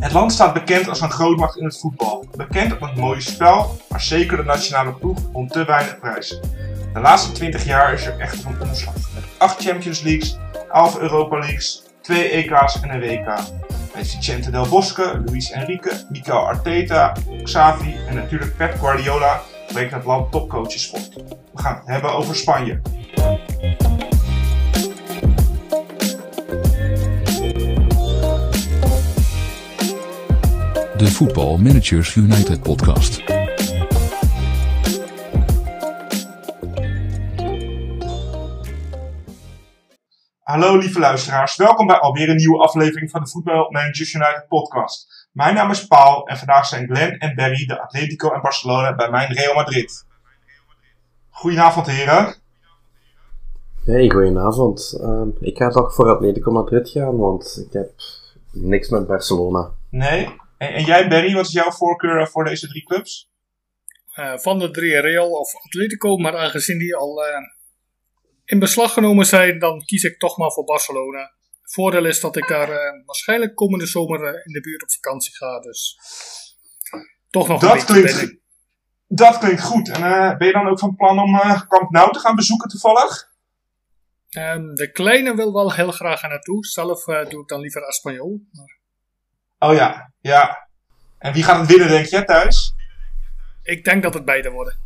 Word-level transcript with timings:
Het 0.00 0.18
land 0.18 0.32
staat 0.32 0.52
bekend 0.52 0.88
als 0.88 1.00
een 1.00 1.10
grootmacht 1.10 1.56
in 1.56 1.64
het 1.64 1.78
voetbal. 1.78 2.24
Bekend 2.36 2.78
om 2.78 2.86
het 2.86 2.96
mooie 2.96 3.20
spel, 3.20 3.76
maar 3.88 4.00
zeker 4.00 4.36
de 4.36 4.42
nationale 4.42 4.92
ploeg 4.92 5.18
om 5.32 5.48
te 5.48 5.64
weinig 5.64 5.98
prijzen. 5.98 6.40
De 6.92 7.00
laatste 7.00 7.32
20 7.32 7.64
jaar 7.64 7.92
is 7.92 8.06
er 8.06 8.18
echter 8.18 8.46
een 8.46 8.68
omslag. 8.68 8.94
Met 8.94 9.24
8 9.38 9.62
Champions 9.62 10.02
Leagues, 10.02 10.38
11 10.72 10.98
Europa 10.98 11.38
Leagues, 11.38 11.82
2 12.00 12.28
EK's 12.28 12.80
en 12.80 12.90
een 12.90 13.00
WK. 13.00 13.59
Vicente 13.94 14.50
Del 14.50 14.68
Bosque, 14.68 15.22
Luis 15.26 15.50
Enrique, 15.50 15.92
Mikel 16.08 16.36
Arteta, 16.36 17.12
Xavi 17.42 17.96
en 18.08 18.14
natuurlijk 18.14 18.56
Pep 18.56 18.78
Guardiola 18.78 19.40
breekt 19.72 19.92
het 19.92 20.04
land 20.04 20.32
topcoaches 20.32 20.88
voort. 20.90 21.14
We 21.52 21.62
gaan 21.62 21.74
het 21.76 21.86
hebben 21.86 22.12
over 22.12 22.36
Spanje. 22.36 22.80
De 30.96 31.06
Football 31.06 31.58
Managers 31.58 32.14
United 32.14 32.62
podcast. 32.62 33.39
Hallo 40.60 40.78
lieve 40.78 40.98
luisteraars, 40.98 41.56
welkom 41.56 41.86
bij 41.86 41.98
alweer 41.98 42.28
een 42.28 42.36
nieuwe 42.36 42.58
aflevering 42.58 43.10
van 43.10 43.20
de 43.20 43.28
Football 43.28 43.70
Managers 43.70 44.14
United 44.14 44.44
podcast. 44.48 45.28
Mijn 45.32 45.54
naam 45.54 45.70
is 45.70 45.86
Paul 45.86 46.26
en 46.26 46.36
vandaag 46.36 46.66
zijn 46.66 46.86
Glenn 46.86 47.18
en 47.18 47.34
Barry, 47.34 47.66
de 47.66 47.80
Atletico 47.80 48.32
en 48.32 48.40
Barcelona, 48.40 48.94
bij 48.94 49.10
mijn 49.10 49.32
Real 49.32 49.54
Madrid. 49.54 50.06
Goedenavond 51.30 51.86
heren. 51.86 52.34
Hey, 53.84 54.10
goedenavond. 54.10 54.98
Ehm, 55.00 55.28
ik 55.40 55.56
ga 55.56 55.68
toch 55.68 55.94
voor 55.94 56.08
Atletico 56.08 56.52
Madrid 56.52 56.88
gaan, 56.88 57.16
want 57.16 57.64
ik 57.66 57.72
heb 57.72 57.90
niks 58.52 58.88
met 58.88 59.06
Barcelona. 59.06 59.70
Nee? 59.90 60.24
En, 60.58 60.72
en 60.72 60.84
jij 60.84 61.08
Barry, 61.08 61.34
wat 61.34 61.46
is 61.46 61.52
jouw 61.52 61.70
voorkeur 61.70 62.20
eh, 62.20 62.26
voor 62.26 62.44
deze 62.44 62.68
drie 62.68 62.84
clubs? 62.84 63.30
Eh, 64.14 64.36
van 64.36 64.58
de 64.58 64.70
drie 64.70 65.00
Real 65.00 65.30
of 65.30 65.54
Atletico, 65.64 66.16
maar 66.16 66.36
aangezien 66.36 66.78
die 66.78 66.96
al 66.96 67.24
eh, 67.24 67.34
in 68.50 68.58
beslag 68.58 68.92
genomen 68.92 69.26
zijn, 69.26 69.58
dan 69.58 69.84
kies 69.84 70.02
ik 70.02 70.18
toch 70.18 70.36
maar 70.36 70.50
voor 70.50 70.64
Barcelona. 70.64 71.32
Voordeel 71.62 72.04
is 72.04 72.20
dat 72.20 72.36
ik 72.36 72.48
daar 72.48 72.70
eh, 72.70 73.06
waarschijnlijk 73.06 73.54
komende 73.54 73.86
zomer 73.86 74.24
eh, 74.24 74.46
in 74.46 74.52
de 74.52 74.60
buurt 74.60 74.82
op 74.82 74.90
vakantie 74.92 75.36
ga, 75.36 75.60
dus 75.60 75.98
toch 77.30 77.48
nog 77.48 77.60
Dat 77.60 77.70
een 77.70 77.94
beetje 77.94 78.12
klinkt-. 78.12 78.38
Dat 79.06 79.38
klinkt 79.38 79.62
goed. 79.62 79.88
En 79.88 80.02
eh, 80.02 80.36
ben 80.36 80.46
je 80.46 80.52
dan 80.52 80.68
ook 80.68 80.78
van 80.78 80.96
plan 80.96 81.18
om 81.18 81.34
eh 81.34 81.60
Camp 81.68 81.90
Nou 81.90 82.12
te 82.12 82.18
gaan 82.18 82.34
bezoeken 82.34 82.68
toevallig? 82.68 83.28
Ehm, 84.28 84.74
de 84.74 84.90
kleine 84.92 85.34
wil 85.34 85.52
wel 85.52 85.72
heel 85.72 85.92
graag 85.92 86.22
naartoe. 86.22 86.66
Zelf 86.66 87.04
doe 87.04 87.42
ik 87.42 87.48
dan 87.48 87.60
liever 87.60 87.82
Espanyol. 87.82 88.40
Maar 88.52 88.78
Oh 89.58 89.74
ja, 89.74 90.12
ja. 90.20 90.68
En 91.18 91.32
wie 91.32 91.42
gaat 91.42 91.58
het 91.60 91.68
winnen 91.68 91.88
denk 91.88 92.06
je 92.06 92.24
thuis? 92.24 92.74
ik 93.62 93.84
denk 93.84 94.02
dat 94.02 94.14
het 94.14 94.24
beide 94.24 94.50
worden. 94.50 94.78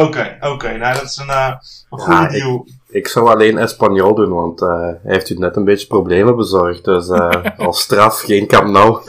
Oké, 0.00 0.36
oké. 0.40 0.76
Nou, 0.76 0.94
dat 0.94 1.02
is 1.02 1.16
een, 1.16 1.28
eh, 1.30 1.52
een 1.90 1.98
goede 1.98 2.20
Ja, 2.20 2.24
ik- 2.28 2.30
deal. 2.32 2.66
Ik 2.88 3.08
zou 3.08 3.28
alleen 3.28 3.58
Espanyol 3.58 4.14
doen, 4.14 4.32
want 4.32 4.62
eh, 4.62 4.68
hij 4.68 4.98
heeft 5.02 5.30
u 5.30 5.34
net 5.34 5.56
een 5.56 5.64
beetje 5.64 5.86
problemen 5.86 6.36
bezorgd. 6.36 6.84
Dus 6.84 7.08
eh, 7.08 7.30
als 7.66 7.80
straf 7.80 8.20
geen 8.20 8.46
Camp 8.46 8.66
Nou. 8.68 9.02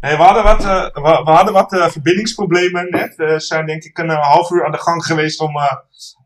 Nee, 0.00 0.16
we 0.16 0.22
hadden 0.22 0.42
wat, 0.42 0.62
we, 0.64 0.90
we 1.24 1.30
hadden 1.30 1.52
wat 1.52 1.72
eh, 1.72 1.88
verbindingsproblemen 1.88 2.90
net. 2.90 3.16
We 3.16 3.40
zijn 3.40 3.66
denk 3.66 3.82
ik 3.82 3.98
een 3.98 4.10
half 4.10 4.50
uur 4.50 4.64
aan 4.64 4.72
de 4.72 4.78
gang 4.78 5.04
geweest 5.04 5.40
om 5.40 5.56
eh 5.56 5.72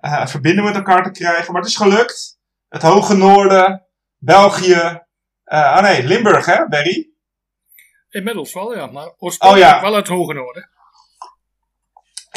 eh, 0.01 0.27
verbinding 0.27 0.67
met 0.67 0.77
elkaar 0.77 1.03
te 1.03 1.11
krijgen. 1.11 1.53
Maar 1.53 1.63
het 1.63 1.71
is 1.71 1.77
gelukt. 1.77 2.39
Het 2.69 2.83
Hoge 2.83 3.15
Noorden, 3.17 3.83
België. 4.19 5.01
eh 5.45 5.73
ah 5.77 5.83
nee, 5.83 6.05
Limburg 6.05 6.47
hè, 6.47 6.69
Barry? 6.69 7.09
Inmiddels 8.11 8.53
wel, 8.55 8.75
ja. 8.75 8.87
Maar 8.87 9.13
oorspronkelijk 9.19 9.67
Oh, 9.69 9.77
ja. 9.77 9.83
wel 9.83 9.95
uit 9.95 10.09
Hoge 10.09 10.33
Noorden. 10.33 10.69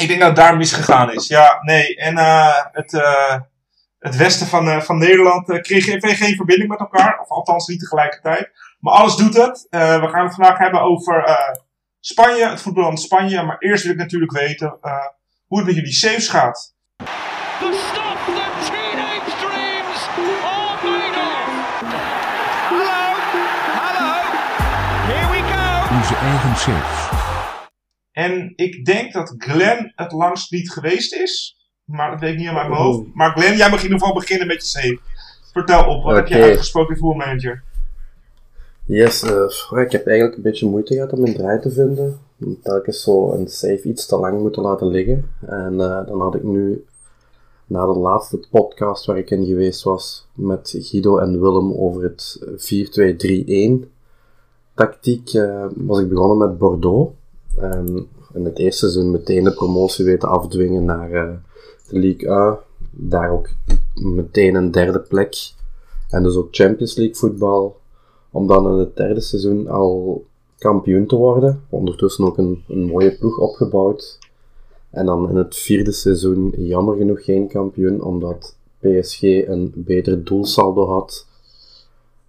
Ik 0.00 0.08
denk 0.08 0.20
dat 0.20 0.28
het 0.28 0.36
daar 0.36 0.56
misgegaan 0.56 1.12
is. 1.12 1.26
Ja, 1.26 1.58
nee. 1.62 1.96
En 1.96 2.18
eh, 2.18 2.54
het, 2.72 2.94
eh, 2.94 3.40
het 3.98 4.16
westen 4.16 4.46
van, 4.46 4.68
eh, 4.68 4.80
van 4.80 4.98
Nederland 4.98 5.50
eh, 5.50 5.60
kreeg 5.60 5.86
even 5.86 6.16
geen 6.16 6.36
verbinding 6.36 6.68
met 6.70 6.80
elkaar. 6.80 7.18
Of 7.20 7.28
althans 7.28 7.66
niet 7.66 7.80
tegelijkertijd. 7.80 8.50
Maar 8.80 8.94
alles 8.94 9.16
doet 9.16 9.34
het. 9.34 9.66
Eh, 9.70 10.00
we 10.00 10.08
gaan 10.08 10.24
het 10.24 10.34
vandaag 10.34 10.58
hebben 10.58 10.80
over 10.80 11.24
eh, 11.24 11.54
Spanje, 12.00 12.48
het 12.48 12.62
voetballand 12.62 13.00
Spanje. 13.00 13.42
Maar 13.42 13.58
eerst 13.58 13.82
wil 13.82 13.92
ik 13.92 13.98
natuurlijk 13.98 14.32
weten 14.32 14.78
eh, 14.80 14.92
hoe 15.46 15.58
het 15.58 15.66
met 15.66 15.76
jullie 15.76 15.92
saves 15.92 16.28
gaat. 16.28 16.74
Onze 25.90 26.14
eigen 26.16 26.56
saves. 26.56 27.19
En 28.26 28.52
ik 28.56 28.84
denk 28.84 29.12
dat 29.12 29.34
Glenn 29.38 29.92
het 29.94 30.12
langst 30.12 30.50
niet 30.50 30.70
geweest 30.70 31.14
is. 31.14 31.56
Maar 31.84 32.10
dat 32.10 32.20
weet 32.20 32.32
ik 32.32 32.38
niet 32.38 32.48
aan 32.48 32.54
mijn 32.54 32.72
hoofd. 32.72 33.14
Maar 33.14 33.30
Glenn, 33.30 33.56
jij 33.56 33.70
mag 33.70 33.78
in 33.78 33.84
ieder 33.84 33.98
geval 33.98 34.14
beginnen 34.14 34.46
met 34.46 34.62
je 34.62 34.68
save. 34.68 34.98
Vertel 35.52 35.84
op, 35.84 36.02
wat 36.02 36.16
heb 36.16 36.26
je 36.26 36.42
uitgesproken 36.42 36.94
in 36.94 37.00
voetbalmanager? 37.00 37.62
Yes, 38.84 39.22
eh, 39.22 39.82
ik 39.82 39.92
heb 39.92 40.06
eigenlijk 40.06 40.36
een 40.36 40.42
beetje 40.42 40.68
moeite 40.68 40.94
gehad 40.94 41.12
om 41.12 41.24
een 41.24 41.34
draai 41.34 41.60
te 41.60 41.70
vinden. 41.70 42.18
Telkens 42.62 43.02
zo 43.02 43.32
een 43.32 43.48
save 43.48 43.82
iets 43.82 44.06
te 44.06 44.16
lang 44.16 44.40
moeten 44.40 44.62
laten 44.62 44.86
liggen. 44.86 45.30
En 45.46 45.80
eh, 45.80 46.06
dan 46.06 46.20
had 46.20 46.34
ik 46.34 46.42
nu, 46.42 46.84
na 47.66 47.86
de 47.86 47.98
laatste 47.98 48.40
podcast 48.50 49.04
waar 49.04 49.18
ik 49.18 49.30
in 49.30 49.46
geweest 49.46 49.82
was, 49.82 50.28
met 50.34 50.76
Guido 50.78 51.18
en 51.18 51.40
Willem 51.40 51.72
over 51.72 52.02
het 52.02 52.38
4-2-3-1 53.84 53.92
tactiek, 54.74 55.32
eh, 55.32 55.66
was 55.74 56.00
ik 56.00 56.08
begonnen 56.08 56.38
met 56.38 56.58
Bordeaux. 56.58 57.18
En 57.56 58.08
in 58.34 58.44
het 58.44 58.58
eerste 58.58 58.78
seizoen 58.78 59.10
meteen 59.10 59.44
de 59.44 59.54
promotie 59.54 60.04
weten 60.04 60.28
afdwingen 60.28 60.84
naar 60.84 61.12
eh, 61.12 61.30
de 61.88 61.98
Ligue 61.98 62.28
1. 62.28 62.58
Daar 62.90 63.30
ook 63.30 63.48
meteen 63.94 64.54
een 64.54 64.70
derde 64.70 65.00
plek. 65.00 65.52
En 66.08 66.22
dus 66.22 66.34
ook 66.36 66.48
Champions 66.50 66.94
League 66.94 67.14
voetbal 67.16 67.76
om 68.30 68.46
dan 68.46 68.72
in 68.72 68.78
het 68.78 68.96
derde 68.96 69.20
seizoen 69.20 69.68
al 69.68 70.24
kampioen 70.58 71.06
te 71.06 71.16
worden. 71.16 71.64
Ondertussen 71.68 72.24
ook 72.24 72.38
een, 72.38 72.64
een 72.68 72.84
mooie 72.84 73.16
ploeg 73.16 73.38
opgebouwd. 73.38 74.18
En 74.90 75.06
dan 75.06 75.28
in 75.28 75.36
het 75.36 75.56
vierde 75.56 75.92
seizoen 75.92 76.54
jammer 76.56 76.96
genoeg 76.96 77.24
geen 77.24 77.48
kampioen, 77.48 78.02
omdat 78.02 78.56
PSG 78.78 79.22
een 79.22 79.72
beter 79.74 80.24
doelsaldo 80.24 80.86
had. 80.88 81.26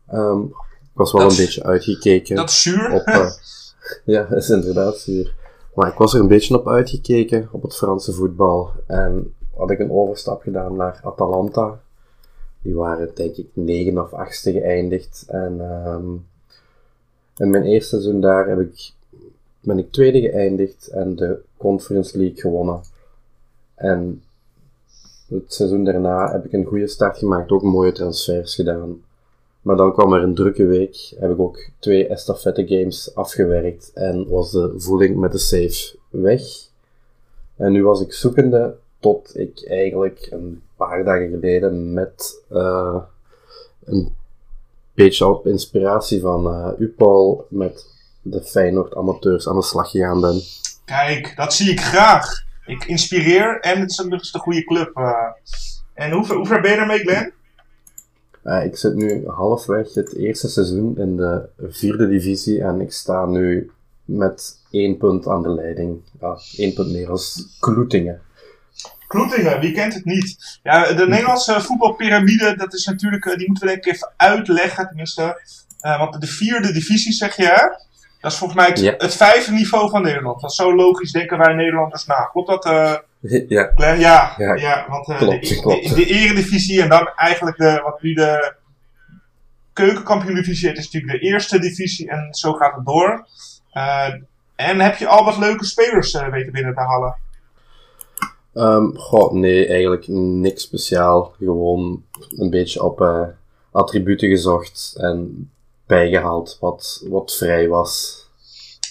Ehm, 0.08 0.42
ik 0.82 0.98
was 0.98 1.12
wel 1.12 1.22
Dat 1.22 1.32
een 1.32 1.38
beetje 1.38 1.64
uitgekeken 1.64 2.36
Dat 2.36 2.50
is 2.50 2.62
zuur. 2.62 2.92
op... 2.94 3.02
eh, 3.06 3.30
ja, 4.06 4.24
dat 4.24 4.38
is 4.44 4.50
inderdaad 4.50 4.98
zuur. 4.98 5.34
Maar 5.76 5.88
ik 5.88 5.98
was 5.98 6.14
er 6.14 6.20
een 6.20 6.28
beetje 6.28 6.60
op 6.60 6.68
uitgekeken, 6.68 7.50
op 7.52 7.62
het 7.62 7.76
Franse 7.76 8.14
voetbal. 8.14 8.72
En 8.88 9.34
had 9.56 9.72
ik 9.72 9.80
een 9.80 9.92
overstap 9.92 10.42
gedaan 10.42 10.76
naar 10.76 11.00
Atalanta. 11.04 11.80
Die 12.62 12.76
waren 12.76 13.12
denk 13.16 13.36
ik 13.36 13.48
negen 13.54 14.04
of 14.04 14.14
achtste 14.14 14.52
geëindigd. 14.52 15.26
En 15.28 15.62
ehm, 15.62 16.12
in 17.36 17.50
mijn 17.50 17.64
eerste 17.64 17.90
seizoen 17.90 18.22
daar 18.22 18.48
heb 18.48 18.60
ik, 18.60 18.92
ben 19.60 19.78
ik 19.78 19.92
tweede 19.92 20.20
geëindigd 20.22 20.88
en 20.88 21.16
de 21.16 21.40
Conference 21.58 22.18
League 22.18 22.42
gewonnen. 22.42 22.82
En 23.76 24.24
het 25.28 25.54
seizoen 25.54 25.84
daarna 25.84 26.32
heb 26.32 26.46
ik 26.46 26.54
een 26.54 26.66
goede 26.66 26.88
start 26.88 27.18
gemaakt, 27.18 27.52
ook 27.52 27.64
mooie 27.64 27.92
transfers 27.92 28.56
gedaan. 28.56 29.02
Maar 29.62 29.76
dan 29.76 29.94
kwam 29.94 30.14
er 30.14 30.24
een 30.24 30.36
drukke 30.36 30.66
week, 30.66 31.14
heb 31.20 31.32
ik 31.32 31.40
ook 31.40 31.70
twee 31.80 32.08
estafette 32.08 32.68
games 32.68 33.16
afgewerkt 33.16 33.92
en 33.94 34.30
was 34.30 34.52
de 34.52 34.74
voeling 34.78 35.18
met 35.18 35.32
de 35.32 35.38
save 35.38 35.96
weg. 36.10 36.42
En 37.56 37.72
nu 37.72 37.84
was 37.84 38.02
ik 38.02 38.14
zoekende 38.14 38.76
tot 39.00 39.38
ik 39.38 39.66
eigenlijk 39.68 40.28
een 40.32 40.62
paar 40.76 41.04
dagen 41.04 41.30
geleden 41.30 41.94
met 41.94 42.44
eh, 42.50 43.02
een 43.86 44.16
beetje 44.94 45.28
op 45.28 45.48
inspiratie 45.48 46.22
van 46.22 46.48
eh 46.48 46.72
u, 46.80 46.94
met 47.50 47.86
de 48.22 48.42
Feyenoord 48.42 48.96
amateurs 48.96 49.48
aan 49.48 49.56
de 49.56 49.64
slag 49.64 49.90
gegaan 49.92 50.22
ben. 50.22 50.42
Kijk, 50.86 51.36
dat 51.36 51.54
zie 51.54 51.72
ik 51.72 51.80
graag. 51.82 52.44
Ik 52.66 52.86
inspireer 52.86 53.60
en 53.60 53.80
het 53.80 53.90
is 53.92 53.98
een, 53.98 54.40
goede 54.40 54.64
club. 54.64 54.98
eh. 54.98 55.14
En 55.94 56.12
hoe, 56.12 56.26
ver- 56.26 56.36
hoe 56.36 56.48
ver 56.48 56.62
ben 56.62 56.72
je 56.72 56.78
ermee, 56.78 57.00
Glenn? 57.00 57.34
Eh, 58.44 58.66
ik 58.66 58.78
zit 58.78 58.96
nu 58.96 59.28
halfweg 59.28 59.94
het 59.94 60.16
eerste 60.16 60.50
seizoen 60.50 60.98
in 60.98 61.18
de 61.18 61.42
vierde 61.70 62.08
divisie 62.08 62.62
en 62.64 62.82
ik 62.82 62.92
sta 62.92 63.26
nu 63.26 63.72
met 64.06 64.58
één 64.72 64.98
punt 64.98 65.28
aan 65.28 65.44
de 65.44 65.50
leiding. 65.50 66.02
Ja, 66.22 66.38
één 66.58 66.74
punt 66.74 66.92
meer 66.92 67.10
als 67.10 67.56
Kloetingen. 67.60 68.22
Kloetingen, 69.08 69.60
wie 69.60 69.72
kent 69.74 69.94
het 69.94 70.06
niet? 70.06 70.60
Ja, 70.64 70.94
de 70.94 71.08
Nederlandse 71.08 71.62
voetbalpyramide, 71.62 72.56
dat 72.56 72.74
is 72.74 72.86
natuurlijk, 72.86 73.26
eh, 73.26 73.38
die 73.38 73.48
moeten 73.48 73.68
we 73.68 73.74
denk 73.74 73.86
ik 73.86 73.94
even 73.94 74.12
uitleggen, 74.18 74.88
tenminste. 74.88 75.42
Eh, 75.80 75.98
want 76.00 76.22
de 76.22 76.28
vierde 76.28 76.72
divisie 76.72 77.14
zeg 77.14 77.36
je, 77.36 77.44
hè? 77.46 77.68
Dat 78.22 78.32
is 78.32 78.38
volgens 78.38 78.60
mij 78.60 78.70
het, 78.70 78.80
Ja. 78.80 78.94
het 78.98 79.16
vijfde 79.16 79.52
niveau 79.52 79.90
van 79.90 80.02
Nederland. 80.02 80.42
Want 80.42 80.54
zo 80.54 80.76
logisch 80.76 81.12
denken 81.12 81.38
wij 81.38 81.54
Nederlanders 81.54 82.06
na. 82.06 82.30
Klopt 82.32 82.48
dat, 82.48 82.66
Ja? 83.22 83.72
Ja, 83.76 84.34
ja. 84.38 84.56
Ja, 84.56 84.86
want 84.90 85.10
eh, 85.10 85.18
klopt, 85.18 85.50
de, 85.50 85.60
klopt. 85.60 85.90
De, 85.90 85.96
de 85.96 86.06
eredivisie 86.06 86.82
en 86.82 86.90
dan 86.90 87.08
eigenlijk 87.16 87.58
de, 87.58 87.82
wat 87.84 88.02
nu 88.02 88.14
de 88.14 88.54
keukenkampioen-divisie 89.74 90.72
is 90.72 90.92
natuurlijk 90.92 91.22
de 91.22 91.28
eerste 91.28 91.60
divisie 91.60 92.10
en 92.10 92.34
zo 92.34 92.54
gaat 92.54 92.76
het 92.76 92.86
door. 92.86 93.28
Eh, 93.72 94.14
en 94.56 94.80
heb 94.80 94.96
je 94.96 95.08
al 95.08 95.26
wat 95.26 95.38
leuke 95.38 95.66
spelers 95.66 96.14
eh, 96.14 96.30
weten 96.30 96.52
binnen 96.52 96.74
te 96.74 96.82
halen? 96.82 97.16
Goh, 98.94 99.34
nee, 99.34 99.68
eigenlijk 99.68 100.08
niks 100.08 100.64
speciaal. 100.64 101.34
Gewoon 101.38 102.04
een 102.38 102.50
beetje 102.50 102.84
op 102.84 103.06
attributen 103.72 104.30
gezocht 104.30 104.96
en 104.98 105.50
bijgehaald 105.86 106.58
wat, 106.60 107.06
wat 107.10 107.36
vrij 107.36 107.68
was. 107.68 108.21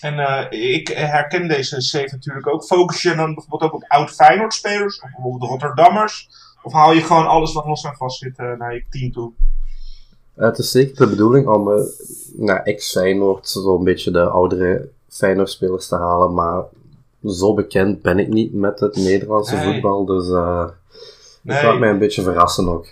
En 0.01 0.19
eh, 0.19 0.75
ik 0.75 0.89
herken 0.89 1.49
deze 1.49 1.81
save 1.81 2.09
natuurlijk 2.11 2.47
ook. 2.47 2.65
Focus 2.65 3.03
je 3.03 3.15
dan 3.15 3.35
bijvoorbeeld 3.35 3.63
ook 3.73 3.75
op 3.75 3.85
oud 3.89 4.11
Feyenoord 4.11 4.55
spelers? 4.55 5.01
Of 5.03 5.11
bijvoorbeeld 5.15 5.51
Rotterdammers? 5.51 6.29
Of 6.63 6.73
haal 6.73 6.93
je 6.93 7.01
gewoon 7.03 7.27
alles 7.27 7.53
wat 7.53 7.65
los 7.67 7.85
en 7.85 7.95
vast 7.97 8.19
zit 8.19 8.39
eh, 8.39 8.53
naar 8.59 8.75
je 8.75 8.85
team 8.91 9.13
toe? 9.13 9.33
Eh, 10.35 10.47
het 10.47 10.59
is 10.59 10.71
zeker 10.71 10.97
de 10.97 11.07
bedoeling 11.11 11.47
om 11.47 11.69
naar 12.37 12.63
ex-Feyenoord 12.63 13.49
zo'n 13.49 13.85
beetje 13.85 14.11
de 14.11 14.23
oudere 14.29 14.89
Feyenoord-spelers 15.09 15.89
te 15.89 15.97
halen, 15.97 16.35
maar 16.35 16.63
zo 17.27 17.55
bekend 17.55 18.03
ben 18.03 18.19
ik 18.19 18.29
niet 18.29 18.55
met 18.55 18.81
het 18.81 18.97
Nederlandse 18.97 19.55
Nee. 19.57 19.65
voetbal, 19.73 20.05
dus 20.05 20.27
Nee. 21.43 21.57
ik 21.57 21.63
laat 21.63 21.79
mij 21.79 21.89
een 21.91 21.99
beetje 21.99 22.23
verrassen 22.23 22.69
ook. 22.69 22.87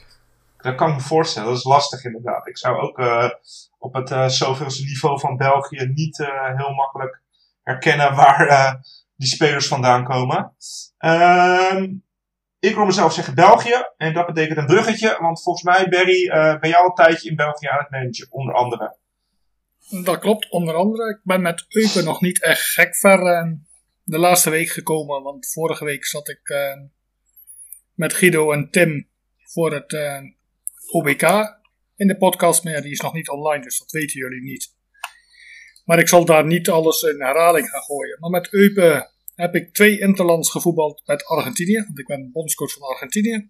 Dat 0.69 0.77
kan 0.77 0.89
ik 0.89 0.95
me 0.95 1.01
voorstellen. 1.01 1.49
Dat 1.49 1.59
is 1.59 1.65
lastig 1.65 2.05
inderdaad. 2.05 2.47
Ik 2.47 2.59
zou 2.59 2.81
ook 2.81 2.99
eh, 2.99 3.31
op 3.79 3.95
het 3.95 4.11
eh 4.11 4.29
zoveelste 4.29 4.85
niveau 4.85 5.21
van 5.21 5.37
België 5.37 5.91
niet 5.95 6.21
eh, 6.21 6.57
heel 6.57 6.75
makkelijk 6.75 7.23
herkennen 7.63 8.15
waar 8.15 8.81
die 9.17 9.29
spelers 9.29 9.67
vandaan 9.67 10.05
komen. 10.05 10.53
Ehm, 10.99 11.95
ik 12.59 12.75
wil 12.75 12.85
mezelf 12.85 13.13
zeggen 13.13 13.35
België. 13.35 13.85
En 13.97 14.15
dat 14.15 14.27
betekent 14.27 14.59
een 14.59 14.67
bruggetje. 14.67 15.17
Want 15.21 15.43
volgens 15.43 15.65
mij, 15.65 15.89
Barry, 15.89 16.29
ben 16.61 16.71
jij 16.71 16.79
al 16.79 16.85
een 16.85 16.95
tijdje 16.95 17.29
in 17.31 17.37
België 17.37 17.67
aan 17.67 17.79
het 17.79 17.91
managen. 17.91 18.27
Onder 18.31 18.55
andere. 18.55 18.97
Dat 20.03 20.19
klopt, 20.19 20.51
onder 20.51 20.75
andere. 20.75 21.11
Ik 21.11 21.21
ben 21.23 21.43
met 21.43 21.65
Eupen 21.69 22.05
nog 22.05 22.21
niet 22.21 22.43
echt 22.43 22.63
gek 22.63 22.97
ver 22.97 23.19
de 24.03 24.19
laatste 24.19 24.51
week 24.51 24.69
gekomen. 24.69 25.23
Want 25.23 25.53
vorige 25.53 25.85
week 25.85 26.07
zat 26.07 26.29
ik 26.29 26.55
met 27.95 28.13
Guido 28.15 28.53
en 28.53 28.71
Tim 28.71 29.09
voor 29.45 29.73
het 29.73 29.93
OBK 30.91 31.23
in 31.97 32.07
de 32.07 32.17
podcast. 32.17 32.65
Maar 32.65 32.83
die 32.83 32.91
is 32.91 33.01
nog 33.01 33.13
niet 33.13 33.29
online, 33.29 33.65
dus 33.65 33.79
dat 33.79 33.91
weten 33.91 34.21
jullie 34.21 34.43
niet. 34.43 34.77
Maar 35.85 35.99
ik 35.99 36.09
zal 36.09 36.25
daar 36.25 36.47
niet 36.47 36.69
alles 36.69 37.03
in 37.03 37.23
herhaling 37.23 37.69
gaan 37.69 37.83
gooien. 37.83 38.17
Maar 38.21 38.31
met 38.31 38.53
Eupen 38.53 39.11
heb 39.35 39.55
ik 39.55 39.75
twee 39.75 40.01
interlands 40.01 40.51
gevoetbald 40.51 41.03
met 41.07 41.25
Argentinië. 41.25 41.83
Want 41.87 41.99
ik 41.99 42.07
ben 42.07 42.31
bondscoach 42.33 42.73
van 42.73 42.89
Argentinië. 42.89 43.49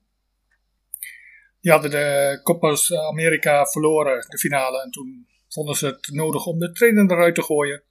Die 1.60 1.72
hadden 1.72 1.90
de 1.90 2.40
Copa 2.42 2.76
America 3.08 3.64
verloren, 3.64 4.26
de 4.28 4.38
finale. 4.38 4.82
En 4.82 4.90
toen 4.90 5.26
vonden 5.48 5.74
ze 5.74 5.86
het 5.86 6.08
nodig 6.12 6.46
om 6.46 6.58
de 6.58 6.72
trainer 6.72 7.10
eruit 7.10 7.34
te 7.34 7.42
gooien. 7.42 7.82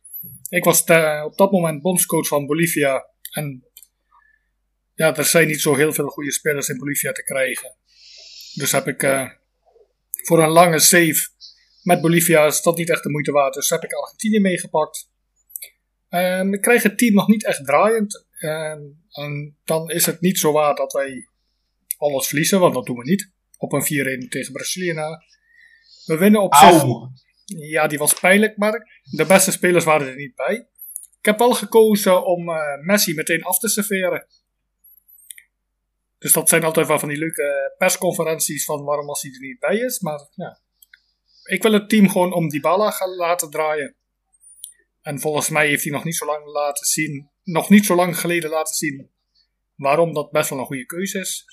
Ik 0.49 0.63
was 0.63 0.81
op 1.25 1.37
dat 1.37 1.51
moment 1.51 1.81
bondscoach 1.81 2.27
van 2.27 2.45
Bolivia. 2.45 3.05
En 3.31 3.65
ja, 4.93 5.15
er 5.15 5.25
zijn 5.25 5.47
niet 5.47 5.61
zo 5.61 5.75
heel 5.75 5.93
veel 5.93 6.07
goede 6.07 6.31
spelers 6.31 6.69
in 6.69 6.77
Bolivia 6.77 7.11
te 7.11 7.23
krijgen. 7.23 7.75
Dus 8.53 8.71
heb 8.71 8.87
ik 8.87 9.03
eh, 9.03 9.29
voor 10.25 10.43
een 10.43 10.49
lange 10.49 10.79
save 10.79 11.29
met 11.87 12.01
Bolivia 12.01 12.45
is 12.45 12.61
dat 12.61 12.77
niet 12.77 12.89
echt 12.89 13.03
de 13.03 13.09
moeite 13.09 13.31
waard. 13.31 13.53
Dus 13.53 13.69
heb 13.69 13.83
ik 13.83 13.93
Argentinië 13.93 14.39
meegepakt. 14.39 15.09
Ehm, 16.09 16.53
ik 16.53 16.61
krijg 16.61 16.83
het 16.83 16.97
team 16.97 17.13
nog 17.13 17.27
niet 17.27 17.45
echt 17.45 17.65
draaiend. 17.65 18.25
Ehm, 18.37 18.81
en 19.11 19.57
dan 19.63 19.89
is 19.89 20.05
het 20.05 20.21
niet 20.21 20.39
zo 20.39 20.51
waar 20.51 20.75
dat 20.75 20.93
wij 20.93 21.27
alles 21.97 22.27
verliezen, 22.27 22.59
want 22.59 22.73
dat 22.73 22.85
doen 22.85 22.97
we 22.97 23.03
niet. 23.03 23.31
Op 23.57 23.73
een 23.73 23.85
4-1 23.85 24.29
tegen 24.29 24.53
Brazilië 24.53 24.93
na. 24.93 25.23
We 26.05 26.17
winnen 26.17 26.41
op 26.41 26.53
zich. 26.55 26.69
Auw! 26.69 27.11
Ja, 27.45 27.87
die 27.87 27.97
was 27.97 28.13
pijnlijk, 28.13 28.57
maar 28.57 29.01
de 29.03 29.25
beste 29.25 29.51
spelers 29.51 29.83
waren 29.83 30.07
er 30.07 30.15
niet 30.15 30.35
bij. 30.35 30.55
Ik 31.19 31.25
heb 31.25 31.37
wel 31.37 31.53
gekozen 31.53 32.25
om 32.25 32.49
eh, 32.49 32.57
Messi 32.81 33.13
meteen 33.13 33.43
af 33.43 33.59
te 33.59 33.69
serveren. 33.69 34.27
Dus 36.19 36.33
dat 36.33 36.49
zijn 36.49 36.63
altijd 36.63 36.87
wel 36.87 36.99
van 36.99 37.09
die 37.09 37.17
leuke 37.17 37.73
persconferenties 37.77 38.65
van 38.65 38.83
waarom 38.83 39.09
als 39.09 39.21
hij 39.21 39.31
er 39.31 39.39
niet 39.39 39.59
bij 39.59 39.77
is. 39.77 39.99
Maar 39.99 40.27
ja, 40.35 40.59
ik 41.43 41.63
wil 41.63 41.73
het 41.73 41.89
team 41.89 42.09
gewoon 42.09 42.33
om 42.33 42.49
Dybala 42.49 42.91
gaan 42.91 43.15
laten 43.15 43.49
draaien. 43.49 43.95
En 45.01 45.19
volgens 45.19 45.49
mij 45.49 45.67
heeft 45.67 45.83
hij 45.83 45.91
nog 45.91 46.03
niet 46.03 46.15
zo 46.15 46.25
lang 46.25 46.45
laten 46.45 46.85
zien, 46.85 47.29
nog 47.43 47.69
niet 47.69 47.85
zo 47.85 47.95
lang 47.95 48.19
geleden 48.19 48.49
laten 48.49 48.75
zien 48.75 49.11
waarom 49.75 50.13
dat 50.13 50.31
best 50.31 50.49
wel 50.49 50.59
een 50.59 50.65
goede 50.65 50.85
keuze 50.85 51.19
is. 51.19 51.45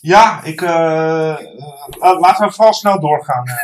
Ja, 0.00 0.42
ik, 0.44 0.60
eh, 0.62 1.30
eh, 1.30 2.18
laten 2.20 2.46
we 2.46 2.52
vooral 2.52 2.72
snel 2.74 3.00
doorgaan. 3.00 3.46
eh. 3.46 3.56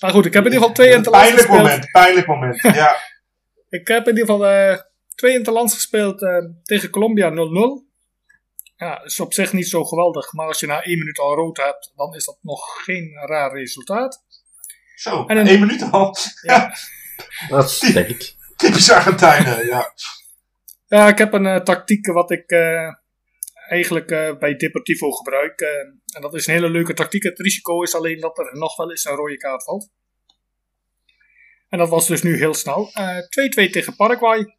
Maar 0.00 0.10
goed, 0.10 0.26
ik 0.26 0.32
heb 0.32 0.44
in 0.44 0.52
ieder 0.52 0.60
geval 0.60 0.74
twee 0.74 0.92
interlands 0.94 1.28
Pijnlijk 1.28 1.48
gespeeld. 1.48 1.68
moment, 1.68 1.90
pijnlijk 1.90 2.26
moment. 2.26 2.60
Ja. 2.62 2.96
Ik 3.78 3.88
heb 3.88 4.06
in 4.08 4.16
ieder 4.16 4.26
geval 4.34 4.46
eh, 4.46 4.78
twee 5.16 5.32
interlands 5.34 5.74
gespeeld 5.74 6.22
eh, 6.22 6.38
tegen 6.62 6.90
Colombia 6.90 7.30
0-0. 7.30 7.34
Ja, 8.76 9.04
is 9.04 9.20
op 9.20 9.32
zich 9.32 9.52
niet 9.52 9.68
zo 9.68 9.84
geweldig, 9.84 10.32
maar 10.32 10.46
als 10.46 10.60
je 10.60 10.66
na 10.66 10.82
één 10.82 10.98
minuut 10.98 11.18
al 11.18 11.34
rood 11.34 11.56
hebt, 11.56 11.92
dan 11.96 12.14
is 12.14 12.24
dat 12.24 12.38
nog 12.42 12.82
geen 12.84 13.10
raar 13.26 13.52
resultaat. 13.52 14.24
Zo, 14.94 15.24
En 15.26 15.36
een- 15.36 15.46
één 15.46 15.60
minuut 15.60 15.82
al. 15.90 16.16
Ja. 16.42 16.74
Dat 17.48 17.64
is 17.64 17.76
sterk. 17.76 18.34
Typisch 18.56 18.90
Argentijnen, 18.90 19.66
ja. 19.66 19.94
Ja, 20.86 21.08
ik 21.08 21.18
heb 21.18 21.32
een 21.32 21.46
eh, 21.46 21.60
tactiek 21.60 22.06
wat 22.06 22.30
ik 22.30 22.50
eh, 22.50 22.88
eigenlijk 23.68 24.10
eh, 24.10 24.36
bij 24.38 24.54
Deportivo 24.56 25.10
gebruik. 25.10 25.60
en 25.60 26.20
dat 26.20 26.34
is 26.34 26.46
een 26.46 26.54
hele 26.54 26.70
leuke 26.70 26.94
tactiek. 26.94 27.22
Het 27.22 27.38
risico 27.38 27.82
is 27.82 27.94
alleen 27.94 28.20
dat 28.20 28.38
er 28.38 28.56
nog 28.58 28.76
wel 28.76 28.90
eens 28.90 29.04
een 29.04 29.14
rode 29.14 29.36
kaart 29.36 29.64
valt. 29.64 29.88
En 31.68 31.78
dat 31.78 31.88
was 31.88 32.06
dus 32.06 32.22
nu 32.22 32.36
heel 32.36 32.54
snel. 32.54 32.90
Eh, 32.92 33.18
2-2 33.68 33.70
tegen 33.70 33.96
Paraguay. 33.96 34.55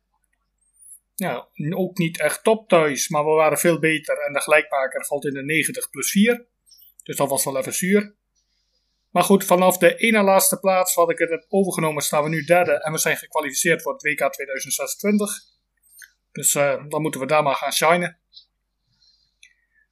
Ja, 1.18 1.48
ook 1.70 1.98
niet 1.98 2.20
echt 2.20 2.44
top 2.44 2.70
thuis, 2.70 3.10
maar 3.10 3.24
we 3.24 3.32
waren 3.32 3.58
veel 3.58 3.80
beter. 3.80 4.18
En 4.18 4.34
de 4.34 4.42
gelijkmaker 4.42 5.06
valt 5.06 5.26
in 5.26 5.34
de 5.34 5.44
90 5.44 5.90
plus 5.90 6.12
4. 6.12 6.46
Dus 7.04 7.16
dat 7.16 7.30
was 7.30 7.44
wel 7.44 7.58
even 7.58 7.74
zuur. 7.74 8.16
Maar 9.12 9.24
goed, 9.24 9.46
vanaf 9.46 9.78
de 9.78 9.96
ene 9.96 10.22
laatste 10.22 10.60
plaats 10.60 10.94
wat 10.94 11.10
ik 11.10 11.18
het 11.18 11.30
heb 11.30 11.46
overgenomen, 11.50 12.04
staan 12.04 12.24
we 12.24 12.30
nu 12.30 12.44
derde. 12.44 12.84
En 12.84 12.92
we 12.92 12.98
zijn 12.98 13.18
gekwalificeerd 13.18 13.82
voor 13.82 13.94
het 13.94 14.02
WK 14.02 14.34
2026. 14.34 15.32
Dus 16.32 16.56
eh, 16.56 16.84
dan 16.88 17.02
moeten 17.02 17.20
we 17.20 17.28
daar 17.28 17.44
maar 17.44 17.56
gaan 17.56 17.74
shinen. 17.74 18.18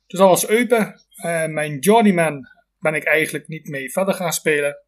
Dus 0.08 0.20
dat 0.20 0.30
was 0.30 0.48
Eupen. 0.48 1.02
Eh, 1.16 1.46
mijn 1.46 1.80
Journeyman 1.80 2.48
ben 2.80 2.94
ik 2.94 3.04
eigenlijk 3.04 3.48
niet 3.48 3.68
mee 3.68 3.92
verder 3.92 4.14
gaan 4.14 4.34
spelen. 4.34 4.85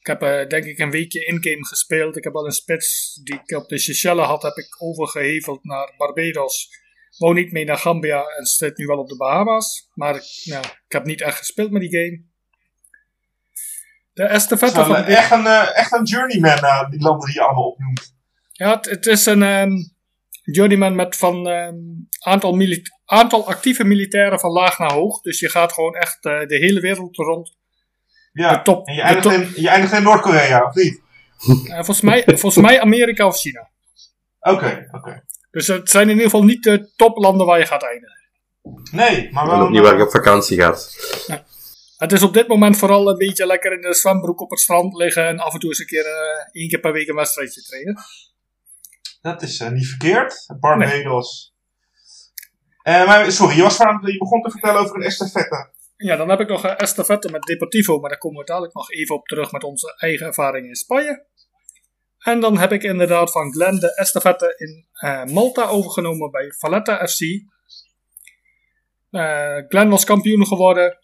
Ik 0.00 0.06
heb 0.06 0.22
eh, 0.22 0.46
denk 0.48 0.64
ik 0.64 0.78
een 0.78 0.90
weekje 0.90 1.24
in-game 1.24 1.64
gespeeld. 1.66 2.16
Ik 2.16 2.24
heb 2.24 2.32
wel 2.32 2.44
een 2.46 2.52
spits 2.52 3.14
die 3.24 3.34
ik 3.44 3.56
op 3.56 3.68
de 3.68 3.78
Seychelles 3.78 4.26
had, 4.26 4.42
heb 4.42 4.56
ik 4.56 4.82
overgeheveld 4.82 5.64
naar 5.64 5.94
Barbados. 5.96 6.68
Wou 7.18 7.34
niet 7.34 7.52
mee 7.52 7.64
naar 7.64 7.76
Gambia 7.76 8.22
en 8.24 8.44
zit 8.46 8.76
nu 8.78 8.86
wel 8.86 8.98
op 8.98 9.08
de 9.08 9.16
Bahamas. 9.16 9.88
Maar 9.94 10.14
ik- 10.14 10.22
ja, 10.44 10.60
ik 10.60 10.82
heb 10.92 11.04
niet 11.04 11.20
echt 11.22 11.36
gespeeld 11.38 11.70
met 11.70 11.82
die 11.82 11.90
game. 11.90 12.22
De 14.12 14.22
estafette 14.24 14.84
van... 14.84 14.94
echt, 15.04 15.30
een, 15.30 15.46
eh, 15.46 15.76
echt 15.78 15.92
een 15.92 16.04
journeyman, 16.04 16.58
eh, 16.58 16.90
die 16.90 17.00
landen 17.00 17.26
die 17.26 17.34
je 17.34 17.42
allemaal 17.42 17.68
opnoemt. 17.68 18.14
Ja, 18.52 18.76
het, 18.76 18.84
het 18.86 19.06
is 19.06 19.26
een 19.26 19.42
ehm 19.42 19.72
journeyman 20.42 20.94
met 20.94 21.16
van 21.16 21.48
ehm, 21.48 21.74
aantal, 22.18 22.58
aantal 23.04 23.46
actieve 23.48 23.84
militairen 23.84 24.40
van 24.40 24.50
laag 24.50 24.78
naar 24.78 24.92
hoog. 24.92 25.20
Dus 25.20 25.40
je 25.40 25.48
gaat 25.48 25.72
gewoon 25.72 25.94
echt 25.94 26.24
eh, 26.24 26.46
de 26.46 26.56
hele 26.56 26.80
wereld 26.80 27.16
rond. 27.16 27.58
Ja, 28.32 28.56
De 28.56 28.62
top- 28.62 28.86
en 28.86 28.94
je 28.94 29.00
de 29.00 29.06
eindigt, 29.06 29.34
top- 29.36 29.56
in, 29.56 29.62
je 29.62 29.68
eindigt 29.68 29.92
in 29.92 30.02
Noord-Korea, 30.02 30.64
of 30.64 30.74
niet? 30.74 31.00
Eh, 31.68 31.74
volgens, 31.74 32.00
mij, 32.00 32.22
volgens 32.26 32.56
mij 32.56 32.80
Amerika 32.80 33.26
of 33.26 33.36
China. 33.38 33.68
Oké, 34.40 34.88
oké. 34.90 35.24
Dus 35.50 35.66
het 35.66 35.90
zijn 35.90 36.04
in 36.08 36.14
ieder 36.14 36.24
geval 36.30 36.44
niet 36.44 36.62
de 36.62 36.92
toplanden 36.96 37.46
waar 37.46 37.58
je 37.58 37.66
gaat 37.66 37.82
eindigen. 37.82 38.18
Nee, 38.90 39.32
maar 39.32 39.44
En 39.44 39.50
wel... 39.50 39.60
ook 39.60 39.70
niet 39.70 39.80
waar 39.80 39.96
je 39.96 40.02
op 40.02 40.10
vakantie 40.10 40.60
gaat. 40.60 40.96
Het 41.96 42.12
is 42.12 42.22
op 42.22 42.34
dit 42.34 42.48
moment 42.48 42.76
vooral 42.76 43.08
een 43.08 43.16
beetje 43.16 43.46
lekker 43.46 43.72
in 43.72 43.80
de 43.80 43.94
zwembroek 43.94 44.40
op 44.40 44.50
het 44.50 44.60
strand 44.60 44.94
liggen. 44.94 45.26
En 45.26 45.38
af 45.38 45.52
en 45.52 45.60
toe 45.60 45.68
eens 45.68 45.78
een 45.78 45.86
keer 45.86 46.04
eh, 46.06 46.46
één 46.60 46.68
keer 46.68 46.80
per 46.80 46.92
week 46.92 47.08
een 47.08 47.14
wedstrijdje 47.14 47.62
trainen. 47.62 47.96
Dat 49.20 49.42
is 49.42 49.60
eh, 49.60 49.70
niet 49.70 49.86
verkeerd. 49.88 50.46
Barbados. 50.60 51.54
Eh, 52.82 53.06
maar 53.06 53.32
sorry, 53.32 53.56
je, 53.56 53.62
was 53.62 53.76
van, 53.76 53.98
je 54.02 54.18
begon 54.18 54.42
te 54.42 54.50
vertellen 54.50 54.80
over 54.80 54.96
een 54.96 55.02
estafette. 55.02 55.70
Ja, 56.02 56.16
dan 56.16 56.28
heb 56.28 56.40
ik 56.40 56.48
nog 56.48 56.64
een 56.64 56.76
estafette 56.76 57.30
met 57.30 57.42
Deportivo, 57.42 57.98
maar 57.98 58.10
daar 58.10 58.18
komen 58.18 58.38
we 58.38 58.44
dadelijk 58.44 58.74
nog 58.74 58.90
even 58.90 59.14
op 59.14 59.26
terug 59.26 59.52
met 59.52 59.64
onze 59.64 59.94
eigen 59.96 60.26
ervaring 60.26 60.66
in 60.66 60.74
Spanje. 60.74 61.26
En 62.18 62.40
dan 62.40 62.58
heb 62.58 62.72
ik 62.72 62.82
inderdaad 62.82 63.32
van 63.32 63.52
Glenn 63.52 63.78
de 63.78 63.94
estafette 63.94 64.54
in 64.56 64.86
eh, 64.92 65.24
Malta 65.24 65.68
overgenomen 65.68 66.30
bij 66.30 66.52
Valletta 66.58 67.06
FC. 67.06 67.20
Eh 69.10 69.56
Glenn 69.68 69.90
was 69.90 70.04
kampioen 70.04 70.46
geworden. 70.46 70.98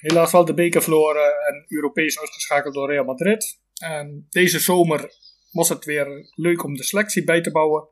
Helaas 0.00 0.32
wel 0.32 0.44
de 0.44 0.54
beker 0.54 0.82
verloren 0.82 1.46
en 1.46 1.64
Europees 1.68 2.20
uitgeschakeld 2.20 2.74
door 2.74 2.90
Real 2.90 3.04
Madrid. 3.04 3.60
En 3.74 4.26
deze 4.30 4.58
zomer 4.58 5.10
was 5.50 5.68
het 5.68 5.84
weer 5.84 6.06
leuk 6.34 6.64
om 6.64 6.74
de 6.74 6.84
selectie 6.84 7.24
bij 7.24 7.40
te 7.40 7.50
bouwen. 7.50 7.88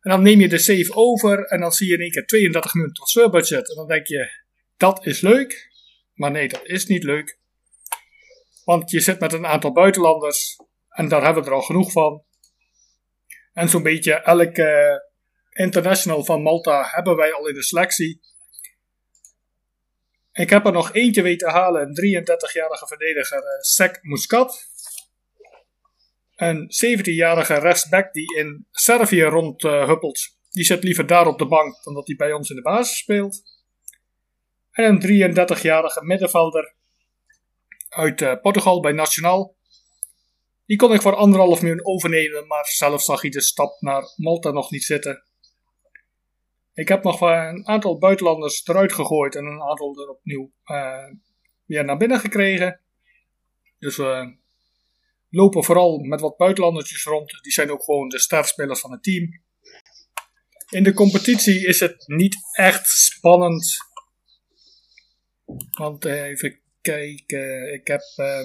En 0.00 0.10
dan 0.10 0.22
neem 0.22 0.40
je 0.40 0.48
de 0.48 0.58
save 0.58 0.94
over 0.94 1.44
en 1.44 1.60
dan 1.60 1.72
zie 1.72 1.88
je 1.88 1.94
in 1.94 2.00
één 2.00 2.10
keer 2.10 2.26
32 2.26 2.74
miljoen 2.74 2.92
transferbudget. 2.92 3.68
En 3.68 3.76
dan 3.76 3.86
denk 3.86 4.06
je, 4.06 4.46
dat 4.78 5.06
is 5.06 5.20
leuk. 5.20 5.70
Maar 6.14 6.30
nee, 6.30 6.48
dat 6.48 6.66
is 6.66 6.86
niet 6.86 7.02
leuk. 7.02 7.38
Want 8.64 8.90
je 8.90 9.00
zit 9.00 9.20
met 9.20 9.32
een 9.32 9.46
aantal 9.46 9.72
buitenlanders 9.72 10.56
en 10.88 11.08
daar 11.08 11.24
hebben 11.24 11.42
we 11.42 11.48
er 11.48 11.54
al 11.54 11.62
genoeg 11.62 11.92
van. 11.92 12.24
En 13.52 13.68
zo'n 13.68 13.82
beetje 13.82 14.12
elke 14.12 15.02
international 15.52 16.24
van 16.24 16.42
Malta 16.42 16.88
hebben 16.90 17.16
wij 17.16 17.32
al 17.32 17.48
in 17.48 17.54
de 17.54 17.62
selectie. 17.62 18.20
Ik 20.32 20.50
heb 20.50 20.66
er 20.66 20.72
nog 20.72 20.92
eentje 20.92 21.22
weten 21.22 21.50
halen, 21.50 21.82
een 21.82 22.22
33-jarige 22.22 22.86
verdediger, 22.86 23.38
uh, 23.38 23.60
Sek 23.60 23.98
Muscat. 24.02 24.66
Een 26.36 26.70
17-jarige 26.86 27.54
rechtsback 27.54 28.12
die 28.12 28.36
in 28.36 28.66
Servië 28.70 29.22
rondhuppelt. 29.22 30.36
die 30.50 30.64
zit 30.64 30.82
liever 30.82 31.06
daar 31.06 31.26
op 31.26 31.38
de 31.38 31.46
bank 31.46 31.84
dan 31.84 31.94
dat 31.94 32.06
hij 32.06 32.16
bij 32.16 32.32
ons 32.32 32.50
in 32.50 32.56
de 32.56 32.62
basis 32.62 32.98
speelt. 32.98 33.57
En 34.78 35.02
een 35.02 35.34
33-jarige 35.34 36.04
middenvelder 36.04 36.74
uit 37.88 38.20
uh, 38.20 38.34
Portugal 38.42 38.80
bij 38.80 38.92
Nacional. 38.92 39.56
Die 40.66 40.76
kon 40.76 40.92
ik 40.92 41.02
voor 41.02 41.14
anderhalf 41.14 41.62
miljoen 41.62 41.86
overnemen, 41.86 42.46
maar 42.46 42.66
zelf 42.66 43.02
zag 43.02 43.20
hij 43.20 43.30
de 43.30 43.40
stap 43.40 43.80
naar 43.80 44.02
Malta 44.16 44.50
nog 44.50 44.70
niet 44.70 44.84
zitten. 44.84 45.22
Ik 46.74 46.88
heb 46.88 47.02
nog 47.02 47.20
een 47.20 47.66
aantal 47.66 47.98
buitenlanders 47.98 48.66
eruit 48.66 48.92
gegooid 48.92 49.34
en 49.34 49.44
een 49.44 49.62
aantal 49.62 50.00
er 50.00 50.08
opnieuw 50.08 50.52
uh, 50.64 51.12
weer 51.64 51.84
naar 51.84 51.96
binnen 51.96 52.20
gekregen. 52.20 52.80
Dus 53.78 53.96
we 53.96 54.36
lopen 55.30 55.64
vooral 55.64 55.98
met 55.98 56.20
wat 56.20 56.36
buitenlandertjes 56.36 57.04
rond. 57.04 57.38
Die 57.42 57.52
zijn 57.52 57.70
ook 57.70 57.82
gewoon 57.82 58.08
de 58.08 58.18
startspelers 58.18 58.80
van 58.80 58.92
het 58.92 59.02
team. 59.02 59.42
In 60.68 60.82
de 60.82 60.94
competitie 60.94 61.66
is 61.66 61.80
het 61.80 62.04
niet 62.06 62.36
echt 62.52 62.88
spannend. 62.88 63.76
Want 65.70 66.06
uh, 66.06 66.22
even 66.22 66.60
kijken, 66.80 67.72
ik 67.72 67.86
heb 67.86 68.00
uh, 68.16 68.40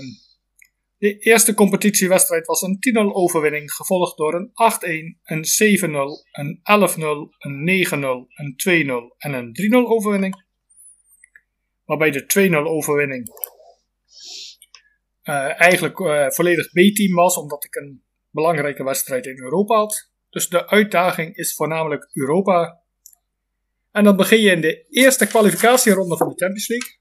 de 0.98 1.20
eerste 1.20 1.54
competitiewedstrijd 1.54 2.46
was 2.46 2.62
een 2.62 2.78
10-0 3.10 3.14
overwinning, 3.14 3.72
gevolgd 3.72 4.18
door 4.18 4.34
een 4.34 4.52
8-1, 5.18 5.20
een 5.24 5.46
7-0, 5.80 5.94
een 6.32 6.60
11-0, 6.60 6.64
een 7.38 7.86
9-0, 7.88 7.94
een 8.34 8.56
2-0 8.68 9.18
en 9.18 9.34
een 9.34 9.56
3-0 9.72 9.76
overwinning. 9.76 10.44
Waarbij 11.86 12.12
de 12.12 12.50
2-0 12.52 12.56
overwinning 12.56 13.30
uh, 15.24 15.62
eigenlijk 15.62 16.00
uh, 16.00 16.30
volledig 16.30 16.70
B-team 16.70 17.14
was, 17.14 17.38
omdat 17.38 17.64
ik 17.64 17.76
een 17.76 18.04
belangrijke 18.30 18.84
wedstrijd 18.84 19.26
in 19.26 19.40
Europa 19.40 19.76
had. 19.76 20.10
Dus 20.30 20.50
de 20.50 20.68
uitdaging 20.68 21.36
is 21.36 21.56
voornamelijk 21.56 22.10
Europa. 22.14 22.83
En 23.94 24.04
dan 24.04 24.16
begin 24.16 24.42
je 24.42 24.52
in 24.52 24.62
de 24.62 24.86
eerste 24.90 25.28
kwalificatieronde 25.28 26.18
van 26.18 26.28
de 26.28 26.36
Champions 26.36 26.68
League. 26.68 26.98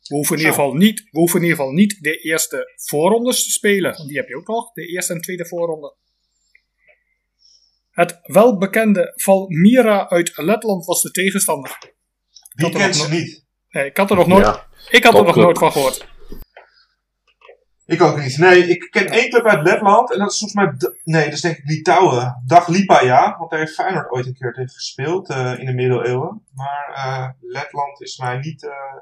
We 0.00 0.14
hoeven, 0.14 0.36
in 0.36 0.40
ieder 0.40 0.54
geval 0.54 0.74
niet, 0.74 1.00
we 1.00 1.18
hoeven 1.18 1.38
in 1.38 1.44
ieder 1.44 1.58
geval 1.58 1.72
niet 1.72 1.98
de 2.00 2.16
eerste 2.16 2.72
voorrondes 2.74 3.44
te 3.44 3.50
spelen. 3.50 3.96
Want 3.96 4.08
die 4.08 4.16
heb 4.16 4.28
je 4.28 4.36
ook 4.36 4.46
nog, 4.46 4.72
de 4.72 4.86
eerste 4.86 5.12
en 5.12 5.20
tweede 5.20 5.46
voorronde. 5.46 5.96
Het 7.90 8.18
welbekende 8.22 9.12
Valmira 9.16 10.08
uit 10.08 10.32
Letland 10.36 10.86
was 10.86 11.02
de 11.02 11.10
tegenstander. 11.10 11.78
Wie 12.52 12.70
kent 12.70 12.96
ze 12.96 13.10
niet? 13.10 13.44
Nee, 13.70 13.86
ik 13.86 13.96
had 13.96 14.10
er 14.10 14.16
nog 14.16 14.26
nooit, 14.26 14.44
Ja, 14.44 14.68
ik 14.90 15.04
had 15.04 15.14
er 15.14 15.24
nog 15.24 15.36
nooit 15.36 15.58
van 15.58 15.72
gehoord. 15.72 16.06
Ik 17.92 18.02
ook 18.02 18.18
niet. 18.18 18.38
Nee, 18.38 18.68
ik 18.68 18.88
ken 18.90 19.06
één 19.06 19.30
club 19.30 19.44
uit 19.44 19.62
Letland. 19.62 20.12
En 20.12 20.18
dat 20.18 20.32
is 20.32 20.38
volgens 20.38 20.64
mij... 20.64 20.90
Nee, 21.04 21.24
dat 21.24 21.32
is 21.32 21.40
denk 21.40 21.56
ik 21.56 21.64
Litouwen. 21.68 22.42
Dag 22.46 22.68
Lipa, 22.68 23.00
ja. 23.02 23.36
Want 23.38 23.50
daar 23.50 23.58
heeft 23.60 23.74
Feyenoord 23.74 24.10
ooit 24.10 24.26
een 24.26 24.34
keer 24.34 24.52
tegen 24.52 24.70
gespeeld. 24.74 25.28
eh, 25.28 25.58
in 25.58 25.66
de 25.66 25.72
middeleeuwen. 25.72 26.42
Maar 26.54 26.92
eh, 26.94 27.28
Letland 27.40 28.00
is 28.00 28.16
mij 28.18 28.38
niet... 28.38 28.64
eh, 28.64 28.96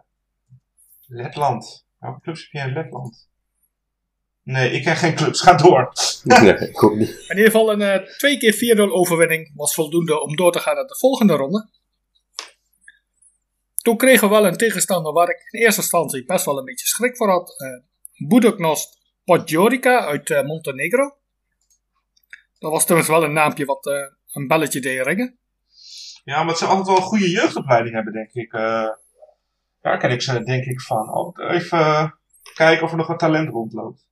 Letland. 1.07 1.87
Welke 1.99 2.21
clubs 2.21 2.43
heb 2.43 2.51
jij 2.53 2.67
in 2.67 2.73
Letland? 2.73 3.29
Nee, 4.43 4.71
ik 4.71 4.83
ken 4.85 4.97
geen 4.97 5.15
clubs. 5.15 5.41
Ga 5.41 5.55
door. 5.55 5.93
Nee, 6.25 6.55
ik 6.69 6.83
ook 6.85 6.95
niet. 6.97 7.09
In 7.09 7.37
ieder 7.37 7.45
geval 7.51 7.73
een 7.73 7.83
eh, 7.83 8.07
twee 8.17 8.39
keer 8.39 8.77
4-0 8.77 8.81
overwinning 8.93 9.53
was 9.55 9.75
voldoende 9.75 10.23
om 10.23 10.37
door 10.37 10.53
te 10.53 10.59
gaan 10.61 10.75
naar 10.75 10.87
de 10.87 10.97
volgende 10.99 11.35
ronde. 11.35 11.69
Toen 13.83 13.97
kregen 13.97 14.29
we 14.29 14.35
wel 14.35 14.47
een 14.47 14.57
tegenstander 14.57 15.13
waar 15.13 15.29
ik 15.29 15.47
in 15.51 15.61
eerste 15.61 15.81
instantie 15.81 16.25
best 16.25 16.45
wel 16.45 16.59
een 16.59 16.65
beetje 16.65 16.87
schrik 16.87 17.17
voor 17.17 17.31
had. 17.31 17.55
Budoknost 18.29 18.99
Podgorica 19.25 20.01
uit 20.07 20.31
eh, 20.31 20.43
Montenegro. 20.43 21.17
Dat 22.59 22.71
was 22.71 22.83
trouwens 22.83 23.11
wel 23.11 23.25
een 23.25 23.33
naampje 23.33 23.65
wat 23.65 23.87
eh, 23.87 23.95
een 24.33 24.47
belletje 24.47 24.81
deed 24.81 25.07
ringen. 25.07 25.39
Ja, 26.25 26.43
maar 26.43 26.57
ze 26.57 26.65
altijd 26.65 26.87
wel 26.87 26.97
een 26.97 27.03
goede 27.03 27.31
jeugdopleiding 27.31 27.95
hebben, 27.95 28.13
denk 28.13 28.33
ik. 28.33 28.53
Eh, 28.53 28.89
daar 29.81 29.99
ken 29.99 30.11
ik 30.11 30.23
ze, 30.23 30.43
denk 30.43 30.65
ik, 30.65 30.81
van. 30.81 31.09
Altijd 31.09 31.51
even 31.63 32.15
kijken 32.55 32.85
of 32.85 32.91
er 32.91 32.97
nog 32.97 33.07
wat 33.07 33.19
talent 33.19 33.49
rondloopt. 33.49 34.07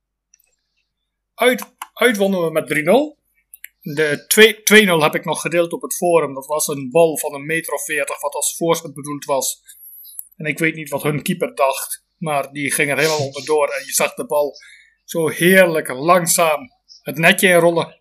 Uit, 1.35 1.73
uit 1.93 2.17
wonnen 2.17 2.41
we 2.41 2.51
met 2.51 2.67
3-0. 2.67 3.17
De 3.81 4.25
twee- 4.27 4.63
2-0 4.63 5.03
heb 5.03 5.15
ik 5.15 5.25
nog 5.25 5.41
gedeeld 5.41 5.73
op 5.73 5.81
het 5.81 5.95
forum. 5.95 6.33
Dat 6.33 6.45
was 6.45 6.67
een 6.67 6.89
bal 6.91 7.17
van 7.17 7.33
een 7.33 7.45
meter 7.45 7.73
of 7.73 7.83
40 7.83 8.21
wat 8.21 8.33
als 8.33 8.57
voorzet 8.57 8.93
bedoeld 8.93 9.25
was. 9.25 9.61
En 10.35 10.45
ik 10.45 10.59
weet 10.59 10.75
niet 10.75 10.89
wat 10.89 11.03
hun 11.03 11.21
keeper 11.21 11.55
dacht. 11.55 12.07
Maar 12.19 12.51
die 12.51 12.71
ging 12.71 12.89
er 12.91 12.97
helemaal 12.97 13.25
onderdoor. 13.25 13.67
En 13.67 13.85
je 13.85 13.91
zag 13.91 14.13
de 14.13 14.25
bal 14.25 14.55
zo 15.03 15.27
heerlijk 15.27 15.87
langzaam 15.87 16.59
het 17.01 17.17
netje 17.17 17.47
inrollen. 17.47 17.97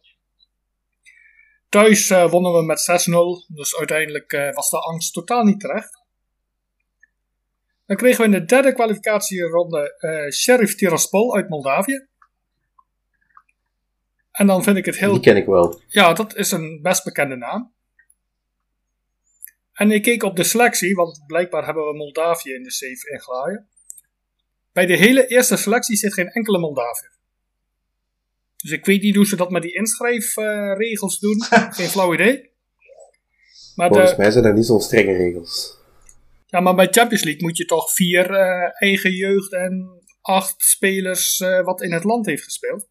Thuis 1.69 2.11
eh, 2.11 2.31
wonnen 2.31 2.53
we 2.53 2.63
met 2.63 3.07
6-0. 3.51 3.55
Dus 3.55 3.77
uiteindelijk 3.77 4.33
eh, 4.33 4.55
was 4.55 4.71
de 4.71 4.79
angst 4.79 5.13
totaal 5.13 5.45
niet 5.45 5.61
terecht. 5.61 5.99
Dan 7.87 7.97
kregen 7.97 8.19
we 8.19 8.25
in 8.25 8.41
de 8.41 8.45
derde 8.45 8.73
kwalificatieronde 8.73 9.97
eh 9.99 10.31
Sheriff 10.33 10.75
Tiraspol 10.75 11.35
uit 11.35 11.49
Moldavië. 11.49 12.07
En 14.31 14.47
dan 14.47 14.63
vind 14.63 14.77
ik 14.77 14.85
het 14.85 14.99
heel 14.99 15.13
Die 15.13 15.21
ken 15.21 15.37
ik 15.37 15.47
wel. 15.47 15.81
ja, 15.87 16.13
dat 16.13 16.37
is 16.37 16.51
een 16.51 16.83
best 16.83 17.05
bekende 17.05 17.37
naam. 17.37 17.73
En 19.73 19.91
ik 19.91 20.03
keek 20.03 20.23
op 20.23 20.37
de 20.37 20.45
selectie, 20.45 20.95
want 20.95 21.23
blijkbaar 21.27 21.65
hebben 21.65 21.87
we 21.87 21.97
Moldavië 21.97 22.55
in 22.55 22.63
de 22.63 22.73
save 22.73 23.13
ingelaaien. 23.13 23.69
Bij 24.79 24.87
de 24.87 24.97
hele 24.97 25.27
eerste 25.27 25.57
selectie 25.57 25.97
zit 25.97 26.15
geen 26.15 26.29
enkele 26.29 26.59
Moldaviër. 26.59 27.13
Dus 28.57 28.71
ik 28.71 28.85
weet 28.85 29.03
niet 29.03 29.17
hoe 29.17 29.27
ze 29.27 29.37
dat 29.37 29.51
met 29.51 29.63
die 29.63 29.75
inschrijfregels 29.75 31.19
doen. 31.19 31.43
geen 31.79 31.89
flauw 31.89 32.15
idee. 32.15 32.51
Maar, 33.75 33.89
Volgens 33.89 34.11
de, 34.11 34.17
mij 34.17 34.31
zijn 34.31 34.45
er 34.45 34.55
niet 34.55 34.67
zo'n 34.67 34.81
strenge 34.81 35.17
regels. 35.17 35.77
ja, 36.47 36.61
maar 36.61 36.75
bij 36.75 36.89
Champions 36.91 37.25
League 37.25 37.43
moet 37.43 37.57
je 37.57 37.65
toch 37.65 37.93
vier 37.93 38.35
eh, 38.35 38.83
eigen 38.83 39.13
jeugd 39.13 39.53
en 39.53 40.03
acht 40.21 40.63
spelers 40.63 41.41
eh, 41.41 41.65
wat 41.65 41.83
in 41.83 41.93
het 41.93 42.05
land 42.05 42.27
heeft 42.27 42.45
gespeeld. 42.45 42.89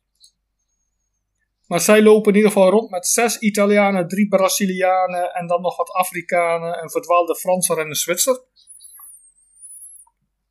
Maar 1.68 1.80
zij 1.80 2.02
lopen 2.02 2.32
in 2.32 2.38
ieder 2.38 2.52
geval 2.52 2.70
rond 2.70 2.90
met 2.90 3.08
zes 3.08 3.38
Italianen, 3.38 4.08
drie 4.08 4.28
Brazilianen 4.28 5.34
en 5.34 5.48
dan 5.48 5.62
nog 5.62 5.78
wat 5.78 5.92
Afrikanen, 5.92 6.84
een 6.84 6.90
verdwaalde 6.90 7.36
Franser 7.36 7.78
en 7.80 7.88
een 7.88 7.96
Zwitser. 7.96 8.42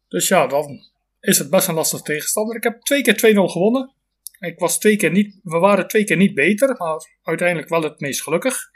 Dus 0.09 0.29
ja, 0.29 0.47
dan 0.47 0.95
is 1.27 1.39
het 1.39 1.51
best 1.51 1.69
een 1.69 1.75
lastige 1.75 2.03
tegenstander. 2.03 2.57
Ik 2.57 2.63
heb 2.63 2.81
twee 2.81 3.03
keer 3.03 3.35
2-0 3.35 3.39
gewonnen. 3.51 3.95
Ik 4.39 4.59
was 4.59 4.79
twee 4.79 4.97
keer 4.97 5.11
niet, 5.11 5.41
we 5.43 5.59
waren 5.59 5.89
twee 5.89 6.05
keer 6.05 6.17
niet 6.17 6.35
beter, 6.35 6.77
maar 6.77 7.19
uiteindelijk 7.23 7.69
wel 7.69 7.83
het 7.83 8.01
meest 8.01 8.23
gelukkig. 8.23 8.71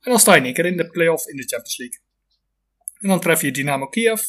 En 0.00 0.10
dan 0.10 0.18
sta 0.18 0.34
je 0.34 0.46
in 0.46 0.54
keer 0.54 0.66
in 0.66 0.76
de 0.76 0.90
play-off 0.90 1.26
in 1.26 1.36
de 1.36 1.42
Champions 1.42 1.78
League. 1.78 2.00
En 2.98 3.08
dan 3.08 3.20
tref 3.20 3.40
je 3.40 3.50
Dynamo 3.50 3.88
Kiev. 3.88 4.22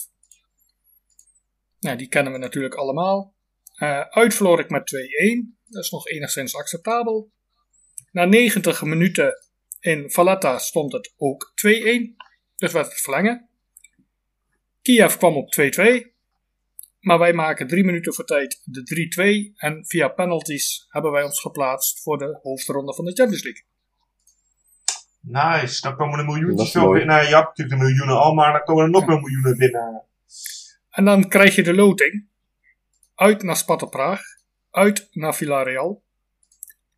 Nou, 1.80 1.98
die 1.98 2.08
kennen 2.08 2.34
we 2.34 2.40
natuurlijk 2.40 2.76
allemaal. 2.76 3.34
Uh, 3.78 4.00
uit 4.00 4.34
verloor 4.34 4.60
ik 4.60 4.70
met 4.70 4.96
2-1. 5.52 5.62
Dat 5.66 5.84
is 5.84 5.92
nog 5.92 6.08
enigszins 6.08 6.56
acceptabel. 6.56 7.32
Na 8.12 8.26
90 8.26 8.82
minuten 8.82 9.34
in 9.80 10.12
Valletta 10.12 10.58
stond 10.58 10.94
het 10.94 11.14
ook 11.18 11.54
2-1. 11.68 11.72
Dus 12.56 12.72
werd 12.72 12.86
het 12.86 13.02
verlengen. 13.02 13.50
Kiev 14.82 15.16
kwam 15.16 15.36
op 15.36 15.54
2-2. 15.62 16.13
Maar 17.04 17.20
wij 17.20 17.34
maken 17.34 17.68
drie 17.68 17.84
minuten 17.84 18.14
voor 18.14 18.26
tijd 18.26 18.62
de 18.64 19.52
3-2. 19.52 19.58
En 19.58 19.86
via 19.86 20.08
penalties 20.08 20.86
hebben 20.90 21.12
wij 21.12 21.24
ons 21.24 21.40
geplaatst 21.40 22.02
voor 22.02 22.18
de 22.18 22.40
hoofdronde 22.42 22.94
van 22.94 23.06
de 23.06 23.14
Champions 23.14 23.44
League. 23.44 23.64
Nice, 25.20 25.82
dan 25.82 25.96
komen 25.96 26.20
er 26.20 26.26
miljoentjes 26.26 26.72
veel 26.72 26.82
mooi. 26.82 26.98
binnen. 26.98 27.16
Nou, 27.16 27.28
je 27.28 27.36
hebt 27.36 27.48
natuurlijk 27.48 27.78
de 27.78 27.86
miljoenen 27.86 28.20
al, 28.20 28.34
maar 28.34 28.52
dan 28.52 28.64
komen 28.64 28.84
er 28.84 28.90
nog 28.90 29.06
meer 29.06 29.20
miljoenen 29.20 29.58
binnen. 29.58 30.04
En 30.90 31.06
dan 31.06 31.28
krijg 31.28 31.56
je 31.56 31.64
de 31.64 31.74
loting. 31.74 32.28
Uit 33.16 33.44
naar 33.44 33.56
Sparta 33.56 33.86
Praag. 33.86 34.22
Uit 34.72 35.08
naar 35.12 35.36
Villarreal. 35.36 36.04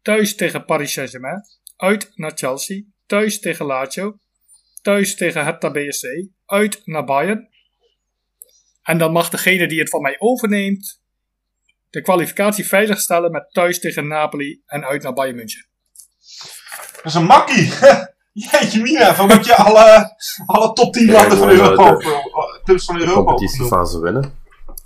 Thuis 0.02 0.36
tegen 0.36 0.66
Paris 0.66 0.92
Saint-Germain. 0.92 1.42
Uit 1.76 2.12
naar 2.16 2.32
Chelsea. 2.36 2.82
Thuis 3.06 3.40
tegen 3.40 3.66
Lazio. 3.66 4.18
Thuis 4.82 5.16
tegen 5.16 5.44
Hertha 5.44 5.72
BSC. 5.72 6.06
Uit 6.46 6.82
naar 6.86 7.06
Bayern. 7.06 7.50
En 8.86 8.98
dan 8.98 9.12
mag 9.12 9.30
degene 9.30 9.68
die 9.68 9.80
het 9.80 9.90
van 9.90 10.02
mij 10.02 10.16
overneemt. 10.20 11.04
de 11.90 12.02
kwalificatie 12.02 12.66
veiligstellen 12.68 13.32
met 13.32 13.54
thuis 13.54 13.80
tegen 13.80 14.08
Napoli 14.08 14.62
en 14.66 14.86
uit 14.86 15.04
naar 15.04 15.14
Bayern 15.14 15.36
München. 15.36 15.68
Dat 16.96 17.06
is 17.06 17.14
een 17.14 17.26
makkie. 17.26 17.72
Jeetje 18.52 18.82
mina, 18.82 19.16
van 19.16 19.28
dat 19.28 19.46
je 19.46 19.56
alle, 19.56 20.16
alle 20.46 20.74
top 20.74 20.94
10 20.94 21.12
landen 21.12 21.38
van 21.38 21.50
Europa, 21.50 21.84
eh, 21.98 22.10
eh, 22.10 22.64
clubs 22.64 22.86
van 22.86 22.96
De 22.96 23.02
Europa 23.02 23.20
opgenoemd. 23.20 23.26
competitiefase 23.28 24.00
winnen. 24.00 24.34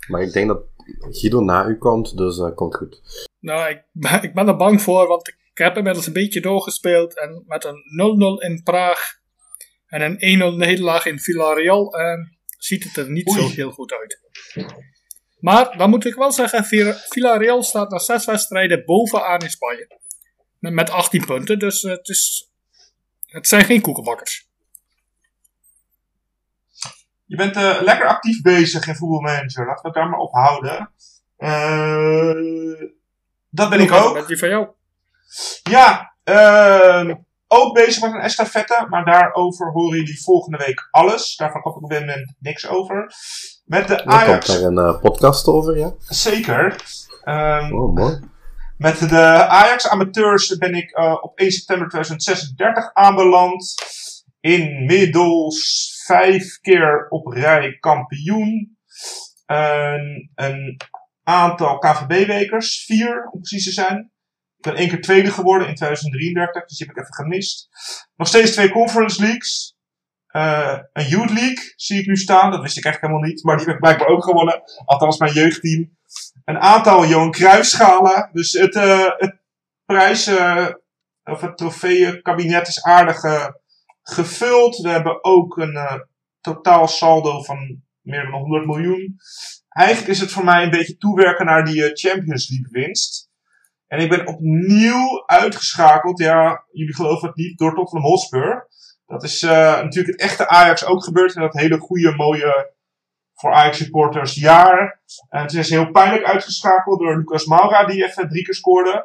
Maar 0.08 0.22
ik 0.22 0.32
denk 0.32 0.48
dat 0.48 0.62
Guido 1.10 1.40
na 1.40 1.66
u 1.66 1.78
komt, 1.78 2.16
dus 2.16 2.36
dat 2.36 2.54
komt 2.54 2.76
goed. 2.76 3.00
Nou, 3.40 3.70
ik, 3.70 3.82
ben- 3.92 4.22
ik 4.22 4.34
ben 4.34 4.48
er 4.48 4.56
bang 4.56 4.82
voor, 4.82 5.06
want 5.06 5.28
ik 5.28 5.36
heb 5.54 5.76
inmiddels 5.76 6.06
een 6.06 6.12
beetje 6.12 6.40
doorgespeeld. 6.40 7.18
En 7.20 7.44
met 7.46 7.64
een 7.64 7.82
0-0 8.42 8.42
in 8.50 8.62
Praag 8.62 9.18
en 9.86 10.02
een 10.02 10.52
1-0 10.52 10.56
nederlaag 10.56 11.06
in 11.06 11.18
Villarreal 11.20 11.94
eh, 11.94 12.18
ziet 12.64 12.84
het 12.84 12.96
er 12.96 13.10
niet 13.10 13.28
Oei. 13.28 13.40
zo 13.40 13.48
heel 13.48 13.70
goed 13.70 13.92
uit. 13.92 14.20
Maar 15.38 15.76
dan 15.76 15.90
moet 15.90 16.04
ik 16.04 16.14
wel 16.14 16.32
zeggen, 16.32 16.64
Villa- 16.64 16.98
Villarreal 17.08 17.62
staat 17.62 17.90
na 17.90 17.98
zes 17.98 18.24
wedstrijden 18.24 18.84
bovenaan 18.84 19.40
in 19.40 19.50
Spanje. 19.50 19.98
Met, 20.58 20.72
met 20.72 20.90
18 20.90 21.24
punten, 21.24 21.58
dus 21.58 21.82
het, 21.82 22.08
is, 22.08 22.50
het 23.26 23.48
zijn 23.48 23.64
geen 23.64 23.80
koekenbakkers. 23.80 24.48
Je 27.24 27.36
bent 27.36 27.56
eh, 27.56 27.78
lekker 27.82 28.06
actief 28.06 28.42
bezig 28.42 28.86
in 28.86 28.94
voetbalmanager. 28.94 29.66
Laten 29.66 29.82
we 29.82 29.88
het 29.88 29.94
daar 29.96 30.08
maar 30.08 30.18
op 30.18 30.32
houden. 30.32 30.90
Eh, 31.36 32.88
dat 33.50 33.70
ben 33.70 33.80
ik 33.80 33.92
ook. 33.92 34.14
Met 34.14 34.26
die 34.26 34.38
van 34.38 34.48
jou? 34.48 34.68
Ja, 35.62 36.14
ehm, 36.24 37.14
ook 37.52 37.74
bezig 37.74 38.02
met 38.02 38.12
een 38.12 38.20
estafette, 38.20 38.86
maar 38.88 39.04
daarover 39.04 39.70
horen 39.72 39.98
jullie 39.98 40.22
volgende 40.22 40.58
week 40.58 40.88
alles. 40.90 41.36
Daarvan 41.36 41.62
kan 41.62 41.72
ik 41.72 41.82
op 41.82 41.90
dit 41.90 42.00
moment 42.00 42.34
niks 42.38 42.68
over. 42.68 43.12
Met 43.64 43.88
de 43.88 43.94
Er 43.94 44.02
komt 44.02 44.14
Ajax, 44.14 44.46
daar 44.46 44.62
een 44.62 44.78
eh, 44.78 45.00
podcast 45.00 45.46
over, 45.46 45.78
ja? 45.78 45.92
zeker. 45.98 46.76
Ehm, 47.24 47.72
Oh, 47.74 47.94
mooi. 47.94 48.18
met 48.76 48.98
de 49.08 49.46
Ajax 49.48 49.88
amateurs 49.88 50.56
ben 50.56 50.74
ik 50.74 50.90
eh, 50.90 51.16
op 51.20 51.38
1 51.38 51.50
september 51.50 51.88
2036 51.88 52.94
aanbeland. 52.94 53.74
Inmiddels 54.40 55.90
vijf 56.06 56.60
keer 56.60 57.06
op 57.08 57.26
rij 57.26 57.76
kampioen. 57.78 58.78
Een 60.34 60.76
aantal 61.24 61.78
KVB-wekers, 61.78 62.84
vier 62.86 63.28
om 63.30 63.40
precies 63.40 63.64
te 63.64 63.70
zijn. 63.72 64.10
Ik 64.60 64.66
ben 64.66 64.76
één 64.76 64.88
keer 64.88 65.00
tweede 65.00 65.30
geworden 65.30 65.68
in 65.68 65.74
2033, 65.74 66.66
dus 66.66 66.78
die 66.78 66.86
heb 66.86 66.96
ik 66.96 67.02
even 67.02 67.14
gemist. 67.14 67.68
Nog 68.16 68.28
steeds 68.28 68.52
twee 68.52 68.70
Conference 68.70 69.20
Leagues. 69.20 69.76
Eh, 70.26 70.78
een 70.92 71.06
Youth 71.06 71.30
League 71.30 71.72
zie 71.76 72.00
ik 72.00 72.06
nu 72.06 72.16
staan, 72.16 72.50
dat 72.50 72.62
wist 72.62 72.76
ik 72.76 72.84
echt 72.84 73.00
helemaal 73.00 73.22
niet. 73.22 73.44
Maar 73.44 73.56
die 73.56 73.66
heb 73.66 73.74
ik 73.74 73.80
blijkbaar 73.80 74.08
ook 74.08 74.24
gewonnen. 74.24 74.62
Althans, 74.84 75.18
mijn 75.18 75.32
jeugdteam. 75.32 75.96
Een 76.44 76.58
aantal 76.58 77.06
Johan 77.06 77.30
Cruijffschalen. 77.30 78.30
Dus 78.32 78.52
het, 78.52 78.74
eh 78.74 79.08
het 79.16 79.40
prijs, 79.84 80.26
eh, 80.26 80.66
of 81.24 81.40
het 81.40 81.56
trofeeënkabinet 81.56 82.68
is 82.68 82.82
aardig 82.82 83.20
gevuld. 84.02 84.76
We 84.76 84.88
hebben 84.88 85.24
ook 85.24 85.56
een 85.56 86.06
totaal 86.40 86.88
saldo 86.88 87.42
van 87.42 87.82
meer 88.00 88.22
dan 88.22 88.40
100 88.40 88.66
miljoen. 88.66 89.16
Eigenlijk 89.68 90.10
is 90.10 90.20
het 90.20 90.32
voor 90.32 90.44
mij 90.44 90.62
een 90.62 90.70
beetje 90.70 90.96
toewerken 90.96 91.46
naar 91.46 91.64
die 91.64 91.90
Champions 91.92 92.48
League 92.48 92.68
winst. 92.70 93.29
En 93.90 93.98
ik 93.98 94.08
ben 94.08 94.26
opnieuw 94.26 95.24
uitgeschakeld, 95.26 96.18
ja, 96.18 96.64
jullie 96.72 96.94
geloven 96.94 97.28
het 97.28 97.36
niet, 97.36 97.58
door 97.58 97.74
Tottenham 97.74 98.10
Hotspur. 98.10 98.68
Dat 99.06 99.22
is 99.22 99.42
eh, 99.42 99.50
natuurlijk 99.82 100.06
het 100.06 100.20
echte 100.20 100.48
Ajax 100.48 100.84
ook 100.84 101.04
gebeurd 101.04 101.34
in 101.34 101.40
dat 101.40 101.52
hele 101.52 101.78
goede, 101.78 102.14
mooie, 102.16 102.72
voor 103.34 103.52
Ajax 103.52 103.76
supporters 103.76 104.34
jaar. 104.34 105.00
En 105.28 105.42
het 105.42 105.52
is 105.52 105.70
heel 105.70 105.90
pijnlijk 105.90 106.24
uitgeschakeld 106.24 107.00
door 107.00 107.16
Lucas 107.16 107.44
Moura, 107.44 107.84
die 107.84 108.04
even 108.04 108.28
drie 108.28 108.44
keer 108.44 108.54
scoorde. 108.54 109.04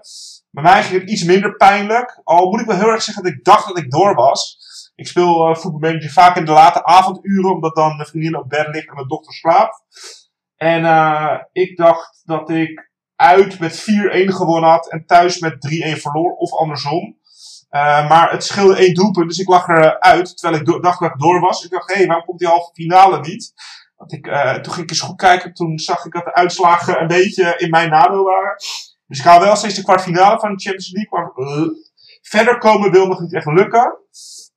Bij 0.52 0.64
mij 0.64 0.84
ging 0.84 1.02
het 1.02 1.10
iets 1.10 1.24
minder 1.24 1.56
pijnlijk. 1.56 2.22
Al 2.24 2.50
moet 2.50 2.60
ik 2.60 2.68
wel 2.68 2.78
heel 2.78 2.92
erg 2.92 3.02
zeggen 3.02 3.24
dat 3.24 3.34
ik 3.34 3.44
dacht 3.44 3.68
dat 3.68 3.78
ik 3.78 3.92
door 3.92 4.16
was. 4.16 4.58
Ik 4.96 5.08
speel 5.08 5.50
uh, 5.50 5.56
voetbalmanager 5.56 6.12
vaak 6.12 6.36
in 6.36 6.46
de 6.46 6.52
late 6.52 6.84
avonduren, 6.84 7.54
omdat 7.54 7.76
dan 7.76 7.96
mijn 7.96 8.08
vriendin 8.08 8.38
op 8.38 8.50
bed 8.50 8.68
ligt 8.68 8.88
en 8.88 8.96
mijn 8.96 9.08
dochter 9.08 9.34
slaapt. 9.34 9.84
En 10.56 10.86
eh, 10.86 11.40
ik 11.52 11.78
dacht 11.78 12.22
dat 12.26 12.50
ik 12.50 12.94
uit 13.16 13.60
met 13.60 13.82
4-1 13.82 13.84
gewonnen 14.26 14.70
had 14.70 14.92
en 14.92 15.06
thuis 15.06 15.40
met 15.40 15.54
3-1 15.54 16.02
verloor, 16.02 16.32
of 16.32 16.54
andersom. 16.54 17.18
Eh, 17.70 18.10
maar 18.10 18.32
het 18.32 18.44
scheelde 18.44 18.76
één 18.76 18.94
doelpunt, 18.94 19.30
dus 19.30 19.40
ik 19.40 19.48
lag 19.48 19.68
eruit, 19.68 20.38
terwijl 20.38 20.62
ik 20.62 20.82
dacht 20.84 21.00
dat 21.00 21.10
ik 21.10 21.20
door 21.20 21.40
was. 21.40 21.64
Ik 21.64 21.72
dacht, 21.72 21.92
hé, 21.92 21.98
hey, 21.98 22.06
waarom 22.06 22.26
komt 22.26 22.40
die 22.40 22.48
halve 22.48 22.74
finale 22.74 23.20
niet? 23.20 23.54
Want 23.96 24.14
ik, 24.14 24.28
eh, 24.28 24.54
toen 24.54 24.74
ging 24.74 24.84
ik 24.86 24.90
eens 24.90 25.00
goed 25.00 25.16
kijken, 25.16 25.54
toen 25.54 25.80
zag 25.80 26.06
ik 26.06 26.12
dat 26.12 26.24
de 26.24 26.34
uitslagen 26.34 27.02
een 27.02 27.08
beetje 27.08 27.54
in 27.58 27.70
mijn 27.70 27.90
nadeel 27.90 28.24
waren. 28.24 28.56
Dus 29.08 29.20
ik 29.20 29.26
haal 29.26 29.40
wel 29.40 29.56
steeds 29.56 29.76
de 29.76 29.84
kwartfinale 29.84 30.40
van 30.40 30.56
de 30.56 30.62
Champions 30.62 30.92
League, 30.92 31.46
eh, 31.46 31.70
verder 32.22 32.58
komen 32.58 32.92
wil 32.92 33.08
nog 33.08 33.20
niet 33.20 33.34
echt 33.34 33.46
lukken. 33.46 33.98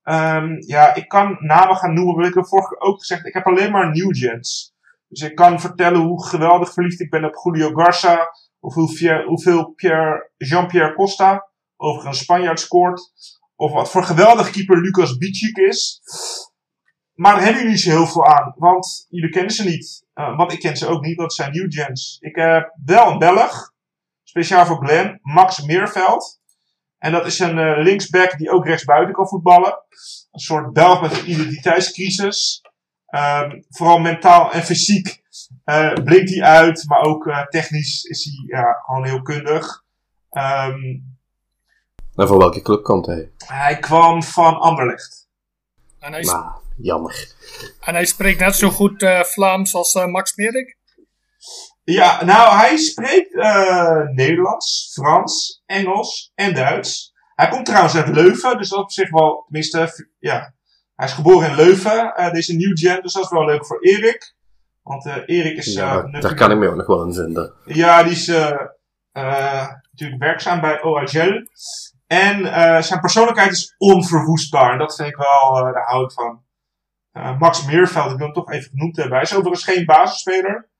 Ehm, 0.02 0.54
ja, 0.58 0.94
ik 0.94 1.08
kan 1.08 1.36
namen 1.38 1.76
gaan 1.76 1.94
noemen, 1.94 2.16
maar 2.16 2.26
ik 2.26 2.34
heb 2.34 2.46
vorige 2.46 2.68
keer 2.68 2.88
ook 2.88 2.98
gezegd, 2.98 3.26
ik 3.26 3.34
heb 3.34 3.46
alleen 3.46 3.70
maar 3.70 3.90
new 3.90 4.16
gens. 4.16 4.74
Dus 5.08 5.20
ik 5.20 5.34
kan 5.34 5.60
vertellen 5.60 6.00
hoe 6.00 6.26
geweldig 6.26 6.72
verliefd 6.72 7.00
ik 7.00 7.10
ben 7.10 7.24
op 7.24 7.34
Julio 7.42 7.70
Garza, 7.74 8.30
of 8.60 8.74
hoeveel, 8.74 9.72
Pierre, 9.74 10.30
Jean-Pierre 10.36 10.94
Costa, 10.94 11.48
overigens 11.76 12.18
Spanjaard, 12.18 12.60
scoort. 12.60 13.12
Of 13.56 13.72
wat 13.72 13.90
voor 13.90 14.04
geweldig 14.04 14.50
keeper 14.50 14.80
Lucas 14.80 15.16
Bicic 15.16 15.56
is. 15.56 16.00
Maar 17.14 17.32
daar 17.32 17.42
hebben 17.42 17.60
jullie 17.60 17.76
niet 17.76 17.84
zo 17.84 17.90
heel 17.90 18.06
veel 18.06 18.26
aan, 18.26 18.54
want 18.56 19.06
jullie 19.08 19.30
kennen 19.30 19.52
ze 19.52 19.64
niet. 19.64 20.06
Uh, 20.14 20.36
want 20.36 20.52
ik 20.52 20.60
ken 20.60 20.76
ze 20.76 20.86
ook 20.86 21.04
niet, 21.04 21.18
dat 21.18 21.34
zijn 21.34 21.52
new 21.52 21.72
gens. 21.72 22.16
Ik 22.20 22.36
heb 22.36 22.74
wel 22.84 23.10
een 23.10 23.18
Belg, 23.18 23.72
speciaal 24.22 24.66
voor 24.66 24.84
Glenn, 24.86 25.18
Max 25.22 25.62
Meerveld. 25.62 26.40
En 26.98 27.12
dat 27.12 27.26
is 27.26 27.38
een 27.38 27.58
uh, 27.58 27.82
linksback 27.82 28.38
die 28.38 28.50
ook 28.50 28.66
rechtsbuiten 28.66 29.14
kan 29.14 29.28
voetballen. 29.28 29.78
Een 30.30 30.40
soort 30.40 30.72
Belg 30.72 31.00
met 31.00 31.12
een 31.12 31.30
identiteitscrisis. 31.30 32.62
Um, 33.10 33.64
vooral 33.68 33.98
mentaal 33.98 34.52
en 34.52 34.62
fysiek 34.62 35.22
uh, 35.64 35.92
blinkt 35.92 36.30
hij 36.30 36.42
uit, 36.42 36.84
maar 36.88 37.00
ook 37.00 37.26
uh, 37.26 37.46
technisch 37.46 38.02
is 38.02 38.24
hij 38.24 38.58
ja, 38.58 38.72
gewoon 38.72 39.04
heel 39.04 39.22
kundig. 39.22 39.84
Um, 40.30 41.16
en 42.14 42.26
voor 42.26 42.38
welke 42.38 42.62
club 42.62 42.82
komt 42.82 43.06
hij? 43.06 43.30
Hij 43.46 43.78
kwam 43.78 44.22
van 44.22 44.58
Anderlecht. 44.58 45.28
En 45.98 46.12
hij, 46.12 46.22
nou, 46.22 46.52
jammer. 46.76 47.34
En 47.80 47.94
hij 47.94 48.04
spreekt 48.04 48.40
net 48.40 48.54
zo 48.54 48.70
goed 48.70 49.02
uh, 49.02 49.22
Vlaams 49.22 49.74
als 49.74 49.94
Max 49.94 50.36
Meerdink? 50.36 50.76
Ja, 51.84 52.24
nou, 52.24 52.56
hij 52.56 52.76
spreekt 52.76 53.34
Nederlands, 54.14 54.90
Frans, 54.92 55.62
Engels 55.66 56.32
en 56.34 56.54
Duits. 56.54 57.14
Hij 57.34 57.48
komt 57.48 57.66
trouwens 57.66 57.94
uit 57.94 58.08
Leuven, 58.08 58.58
dus 58.58 58.68
dat 58.68 58.78
is 58.78 58.84
op 58.84 58.90
zich 58.90 59.10
wel, 59.10 59.42
tenminste, 59.44 60.08
ja, 60.18 60.54
hij 60.98 61.06
is 61.06 61.12
geboren 61.12 61.50
in 61.50 61.56
Leuven, 61.56 62.14
uh, 62.16 62.30
deze 62.30 62.56
New 62.56 62.78
Gen, 62.78 63.02
dus 63.02 63.12
dat 63.12 63.24
is 63.24 63.30
wel 63.30 63.44
leuk 63.44 63.66
voor 63.66 63.80
Erik. 63.80 64.34
Want 64.82 65.06
uh, 65.06 65.16
Erik 65.26 65.56
is. 65.56 65.72
Ja, 65.72 66.04
uh, 66.04 66.20
daar, 66.20 66.34
kan 66.34 66.50
ik 66.50 66.58
me 66.58 66.68
ook 66.68 66.76
nog 66.76 66.86
wel 66.86 67.04
in 67.04 67.14
vinden. 67.14 67.52
Ja, 67.64 68.02
die 68.02 68.12
is 68.12 68.26
natuurlijk 69.90 70.22
werkzaam 70.22 70.60
bij 70.60 70.82
OHL. 70.82 71.46
En 72.06 72.44
zijn 72.84 73.00
persoonlijkheid 73.00 73.52
is 73.52 73.74
onverwoestbaar. 73.78 74.72
En 74.72 74.78
dat 74.78 74.96
vind 74.96 75.08
ik 75.08 75.16
wel, 75.16 75.52
daar 75.52 75.86
hou 75.86 76.04
ik 76.04 76.12
van. 76.12 76.46
Max 77.38 77.64
Meerveld, 77.64 78.10
ik 78.10 78.16
wil 78.16 78.26
hem 78.26 78.34
toch 78.34 78.52
even 78.52 78.70
genoemd 78.70 78.96
hebben. 78.96 79.14
Hij 79.14 79.22
is 79.22 79.34
overigens 79.34 79.64
geen 79.64 79.84
basisspeler. 79.84 80.70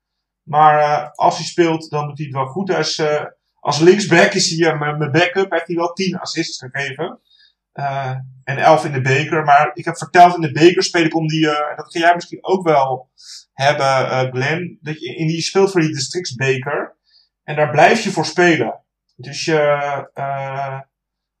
Maar 0.43 1.09
als 1.11 1.37
hij 1.37 1.45
speelt, 1.45 1.89
dan 1.89 2.07
doet 2.07 2.17
hij 2.17 2.25
het 2.25 2.35
wel 2.35 2.45
goed. 2.45 2.69
Hij 2.69 2.79
is, 2.79 3.01
als 3.59 3.79
linksback 3.79 4.31
is 4.31 4.49
hij 4.49 4.77
mijn 4.77 5.11
backup. 5.11 5.51
Heeft 5.51 5.67
hij 5.67 5.75
wel 5.75 5.93
10 5.93 6.17
assists 6.17 6.57
gegeven. 6.57 7.19
Uh, 7.79 8.15
en 8.43 8.57
11 8.57 8.85
in 8.85 8.91
de 8.91 9.01
beker. 9.01 9.43
Maar 9.43 9.71
ik 9.73 9.85
heb 9.85 9.97
verteld 9.97 10.35
in 10.35 10.41
de 10.41 10.51
beker 10.51 10.83
speel 10.83 11.03
ik 11.03 11.15
om 11.15 11.27
die. 11.27 11.45
Uh, 11.45 11.75
dat 11.75 11.91
ga 11.91 11.99
jij 11.99 12.15
misschien 12.15 12.45
ook 12.45 12.63
wel 12.63 13.09
hebben, 13.53 13.85
uh, 13.85 14.31
Glenn. 14.31 14.77
Dat 14.81 14.99
je 14.99 15.15
in 15.15 15.27
die 15.27 15.41
speelt 15.41 15.71
voor 15.71 15.81
die 15.81 15.93
districtsbeker. 15.93 16.97
En 17.43 17.55
daar 17.55 17.69
blijf 17.69 18.03
je 18.03 18.11
voor 18.11 18.25
spelen. 18.25 18.83
Dus 19.15 19.45
je. 19.45 19.57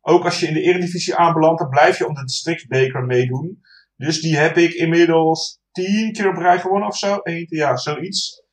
ook 0.01 0.25
als 0.25 0.39
je 0.39 0.47
in 0.47 0.53
de 0.53 0.61
Eredivisie 0.61 1.15
aanbelandt, 1.15 1.59
dan 1.59 1.69
blijf 1.69 1.97
je 1.97 2.07
om 2.07 2.13
de 2.13 2.25
districtsbeker 2.25 3.03
meedoen. 3.03 3.61
Dus 3.95 4.21
die 4.21 4.37
heb 4.37 4.57
ik 4.57 4.73
inmiddels 4.73 5.59
10 5.71 6.11
keer 6.11 6.29
op 6.29 6.37
rij 6.37 6.59
gewonnen 6.59 6.87
of 6.87 6.97
zo. 6.97 7.19
Eén, 7.23 7.45
ja, 7.49 7.75
zoiets. 7.75 8.43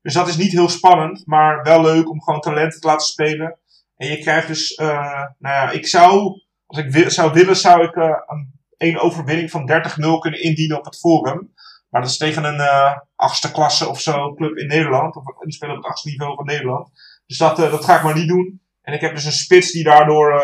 dus 0.00 0.14
dat 0.14 0.28
is 0.28 0.36
niet 0.36 0.52
heel 0.52 0.68
spannend, 0.68 1.26
maar 1.26 1.62
wel 1.62 1.82
leuk 1.82 2.10
om 2.10 2.22
gewoon 2.22 2.40
talenten 2.40 2.80
te 2.80 2.86
laten 2.86 3.06
spelen. 3.06 3.59
En 4.00 4.08
je 4.08 4.18
krijgt 4.18 4.46
dus, 4.46 4.78
uh, 4.78 5.24
nou 5.38 5.54
ja, 5.54 5.70
ik 5.70 5.86
zou, 5.86 6.40
als 6.66 6.78
ik 6.78 6.90
wil, 6.90 7.10
zou 7.10 7.32
willen, 7.32 7.56
zou 7.56 7.84
ik 7.84 7.96
uh, 7.96 8.16
een, 8.26 8.60
een 8.76 8.98
overwinning 8.98 9.50
van 9.50 9.70
30-0 9.70 10.18
kunnen 10.20 10.42
indienen 10.42 10.78
op 10.78 10.84
het 10.84 10.98
forum. 10.98 11.52
Maar 11.88 12.00
dat 12.00 12.10
is 12.10 12.16
tegen 12.16 12.44
een 12.44 12.60
uh, 12.60 12.96
achtste 13.16 13.52
klasse 13.52 13.88
of 13.88 14.00
zo 14.00 14.34
club 14.34 14.56
in 14.56 14.66
Nederland. 14.66 15.16
Of 15.16 15.24
die 15.24 15.52
spelen 15.52 15.76
op 15.76 15.82
het 15.82 15.90
achtste 15.90 16.08
niveau 16.08 16.34
van 16.34 16.44
Nederland. 16.44 16.90
Dus 17.26 17.38
dat, 17.38 17.56
dat 17.56 17.84
ga 17.84 17.96
ik 17.96 18.02
maar 18.02 18.14
niet 18.14 18.28
doen. 18.28 18.60
En 18.82 18.94
ik 18.94 19.00
heb 19.00 19.14
dus 19.14 19.24
een 19.24 19.32
spits 19.32 19.72
die 19.72 19.84
daardoor 19.84 20.42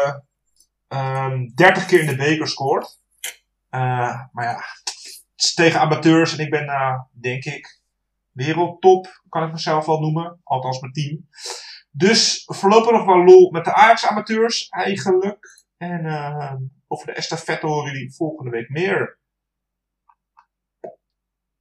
um, 0.89 1.53
30 1.55 1.87
keer 1.87 2.01
in 2.01 2.07
de 2.07 2.17
beker 2.17 2.49
scoort. 2.49 2.99
maar 3.71 4.45
ja, 4.45 4.55
het 4.85 5.45
is 5.45 5.55
tegen 5.55 5.81
amateurs 5.81 6.37
en 6.37 6.45
ik 6.45 6.51
ben, 6.51 6.67
denk 7.21 7.45
ik, 7.45 7.81
wereldtop, 8.33 9.23
kan 9.29 9.47
ik 9.47 9.53
mezelf 9.53 9.87
wel 9.87 10.01
noemen. 10.01 10.41
Althans 10.45 10.81
mijn 10.81 10.93
team. 10.93 11.27
Dus 11.97 12.43
voorlopig 12.47 12.91
nog 12.91 13.05
wel 13.05 13.25
lol 13.25 13.51
met 13.51 13.65
de 13.65 13.75
Ajax-amateurs 13.75 14.69
eigenlijk. 14.69 15.65
En 15.77 16.07
eh, 16.07 16.55
over 16.87 17.07
de 17.07 17.13
estafette 17.13 17.67
horen 17.67 17.93
jullie 17.93 18.15
volgende 18.15 18.51
week 18.51 18.69
meer. 18.69 19.19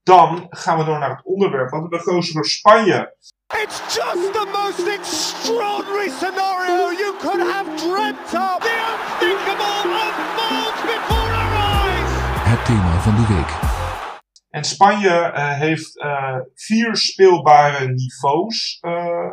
Dan 0.04 0.48
gaan 0.50 0.78
we 0.78 0.84
door 0.84 1.00
naar 1.00 1.10
het 1.10 1.26
onderwerp, 1.26 1.69
want 1.69 1.89
we 1.89 1.95
hebben 1.95 2.24
voor 2.24 2.45
Spanje. 2.45 3.15
It's 3.48 3.95
just 3.95 4.34
the 4.34 4.45
most 4.52 4.88
extraordinary 4.88 6.10
scenario 6.10 6.91
you 6.91 7.17
could 7.19 7.52
have 7.52 7.76
dreamt 7.76 8.34
of. 8.34 8.58
The 8.60 8.76
unthinkable 8.91 9.84
unfolds 10.04 10.82
before 10.82 11.32
our 11.41 11.54
eyes. 11.54 12.10
Het 12.50 12.65
thema 12.65 13.00
van 13.00 13.15
de 13.15 13.34
week. 13.34 13.76
En 14.50 14.63
Spanje 14.63 15.10
eh, 15.10 15.54
heeft 15.54 16.00
eh, 16.00 16.38
vier 16.54 16.95
speelbare 16.95 17.88
niveaus 17.88 18.78
eh, 18.82 19.32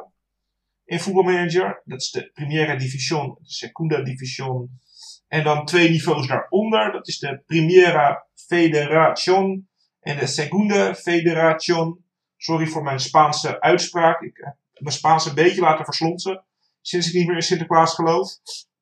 in 0.92 1.00
voetbalmanager. 1.00 1.82
Dat 1.84 2.00
is 2.00 2.10
de 2.10 2.30
Primera 2.34 2.76
División, 2.76 3.38
de 3.40 3.52
Segunda 3.52 4.02
División. 4.02 4.80
En 5.28 5.44
dan 5.44 5.64
twee 5.64 5.90
niveaus 5.90 6.26
daaronder. 6.26 6.92
Dat 6.92 7.08
is 7.08 7.18
de 7.18 7.42
Primera 7.46 8.26
Federación 8.34 9.68
en 10.00 10.18
de 10.18 10.26
Segunda 10.26 10.94
Federación. 10.94 12.04
Sorry 12.36 12.66
voor 12.66 12.82
mijn 12.82 13.00
Spaanse 13.00 13.60
uitspraak. 13.60 14.20
Ik 14.20 14.36
heb 14.36 14.56
mijn 14.82 14.94
Spaans 14.94 15.26
een 15.26 15.34
beetje 15.34 15.60
laten 15.60 15.84
verslonsen. 15.84 16.44
Sinds 16.80 17.08
ik 17.08 17.14
niet 17.14 17.26
meer 17.26 17.36
in 17.36 17.42
Sinterklaas 17.42 17.94
geloof. 17.94 18.30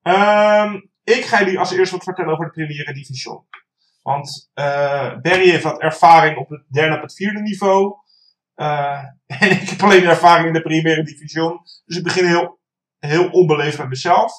Ehm, 0.02 0.80
ik 1.04 1.24
ga 1.24 1.38
jullie 1.38 1.58
als 1.58 1.72
eerste 1.72 1.94
wat 1.94 2.04
vertellen 2.04 2.32
over 2.32 2.44
de 2.44 2.50
Primera 2.50 2.92
División. 2.92 3.44
Want 4.02 4.50
eh 4.54 5.20
Barry 5.20 5.50
heeft 5.50 5.62
wat 5.62 5.80
ervaring 5.80 6.36
op 6.38 6.48
het 6.48 6.64
derde 6.68 6.96
en 6.96 7.02
het 7.02 7.14
vierde 7.14 7.40
niveau. 7.40 7.94
Eh, 8.60 9.04
en 9.40 9.50
ik 9.50 9.68
heb 9.68 9.82
alleen 9.82 10.04
ervaring 10.04 10.46
in 10.46 10.52
de 10.52 10.62
Primera 10.62 11.02
Division. 11.02 11.60
Dus 11.84 11.96
ik 11.96 12.02
begin 12.02 12.26
heel, 12.26 12.60
heel 12.98 13.28
onbeleefd 13.30 13.78
met 13.78 13.88
mezelf. 13.88 14.32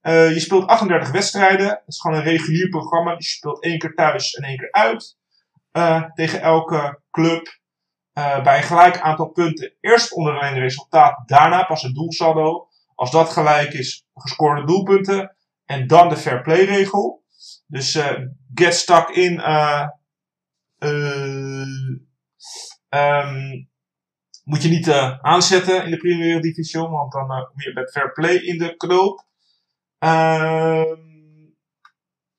Eh, 0.00 0.32
je 0.32 0.40
speelt 0.40 0.66
38 0.66 1.10
wedstrijden. 1.10 1.68
Het 1.68 1.82
is 1.86 2.00
gewoon 2.00 2.16
een 2.16 2.22
regulier 2.22 2.68
programma. 2.68 3.16
Dus 3.16 3.26
je 3.26 3.36
speelt 3.36 3.62
één 3.62 3.78
keer 3.78 3.94
thuis 3.94 4.32
en 4.32 4.44
één 4.44 4.56
keer 4.56 4.72
uit. 4.72 5.16
Eh, 5.70 6.02
tegen 6.14 6.40
elke 6.40 7.00
club. 7.10 7.58
Bij 8.42 8.56
een 8.56 8.62
gelijk 8.62 9.00
aantal 9.00 9.28
punten. 9.28 9.74
Eerst 9.80 10.12
onderling 10.12 10.58
resultaat. 10.58 11.28
Daarna 11.28 11.64
pas 11.64 11.82
het 11.82 11.94
doelsaldo. 11.94 12.68
Als 12.94 13.10
dat 13.10 13.30
gelijk 13.30 13.72
is, 13.72 14.04
gescoorde 14.14 14.64
doelpunten. 14.64 15.36
En 15.64 15.86
dan 15.86 16.08
de 16.08 16.16
fair 16.16 16.42
play 16.42 16.64
regel. 16.64 17.24
Dus 17.66 17.98
get 18.54 18.74
stuck 18.74 19.08
in. 19.08 19.40
Ehm, 22.90 23.62
moet 24.44 24.62
je 24.62 24.68
niet 24.68 24.88
eh, 24.88 25.18
aanzetten 25.20 25.84
in 25.84 25.90
de 25.90 25.96
Premier 25.96 26.40
Division, 26.40 26.90
want 26.90 27.12
dan 27.12 27.30
eh, 27.30 27.44
kom 27.44 27.60
je 27.60 27.72
met 27.74 27.90
fair 27.90 28.12
play 28.12 28.34
in 28.34 28.58
de 28.58 28.76
knoop. 28.76 29.24
Ehm, 29.98 30.96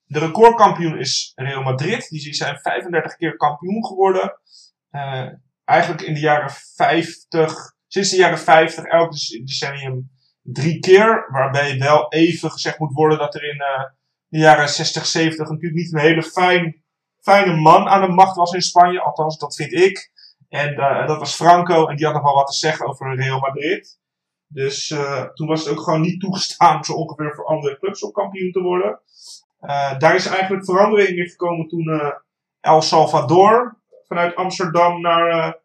de 0.06 0.20
recordkampioen 0.20 1.00
is 1.00 1.32
Real 1.36 1.64
Madrid. 1.64 2.10
Die 2.10 2.34
zijn 2.34 2.58
35 2.60 3.16
keer 3.16 3.38
kampioen 3.38 3.86
geworden. 3.86 4.40
Eh, 4.90 5.28
eigenlijk 5.66 6.02
in 6.02 6.14
de 6.14 6.20
jaren 6.20 6.52
50, 6.76 7.76
sinds 7.88 8.10
de 8.10 8.16
jaren 8.18 8.40
50, 8.40 8.84
elk 8.84 9.12
dec- 9.12 9.48
decennium 9.48 10.12
drie 10.42 10.80
keer. 10.80 11.28
Waarbij 11.32 11.78
wel 11.80 12.12
even 12.12 12.52
gezegd 12.52 12.80
moet 12.80 12.94
worden 12.94 13.18
dat 13.18 13.36
er 13.36 13.44
in 13.50 13.58
de 14.28 14.38
jaren 14.38 14.70
60, 14.70 15.06
70 15.06 15.50
natuurlijk 15.50 15.82
niet 15.82 15.94
een 15.94 16.00
hele 16.00 16.24
fijn, 16.24 16.84
fijne 17.20 17.56
man 17.56 17.88
aan 17.88 18.02
de 18.02 18.14
macht 18.14 18.36
was 18.36 18.54
in 18.54 18.62
Spanje. 18.62 19.02
Althans, 19.02 19.38
dat 19.38 19.56
vind 19.56 19.74
ik. 19.74 20.12
En 20.52 20.76
eh, 20.76 21.08
dat 21.08 21.18
was 21.20 21.36
Franco 21.36 21.88
en 21.88 21.96
die 21.96 22.06
had 22.06 22.14
nog 22.14 22.24
wel 22.24 22.34
wat 22.34 22.48
te 22.48 22.58
zeggen 22.58 22.88
over 22.88 23.16
Real 23.16 23.40
Madrid. 23.40 24.00
Dus 24.48 24.92
eh, 24.92 25.24
toen 25.24 25.48
was 25.48 25.60
het 25.66 25.74
ook 25.74 25.84
gewoon 25.84 26.02
niet 26.02 26.20
toegestaan 26.20 26.84
zo 26.86 26.94
ongeveer 26.94 27.34
voor 27.36 27.46
andere 27.46 27.78
clubs 27.80 28.04
om 28.04 28.12
kampioen 28.12 28.52
te 28.52 28.60
worden. 28.60 29.02
Eh, 29.60 30.00
daar 30.00 30.16
is 30.16 30.26
eigenlijk 30.26 30.66
verandering 30.66 31.18
in 31.18 31.30
gekomen 31.30 31.68
toen 31.68 32.14
El 32.60 32.82
Salvador 32.82 33.82
vanuit 34.08 34.36
Amsterdam 34.36 35.02
naar, 35.02 35.60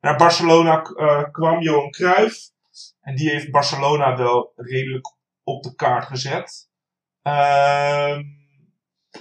naar 0.00 0.16
Barcelona 0.16 0.76
kwam, 1.30 1.60
Johan 1.60 1.90
Cruijff. 1.90 2.50
En 3.00 3.16
die 3.16 3.30
heeft 3.30 3.50
Barcelona 3.50 4.16
wel 4.16 4.52
redelijk 4.56 5.14
op 5.42 5.62
de 5.62 5.74
kaart 5.74 6.06
gezet. 6.06 6.68
Ehm 7.22 8.22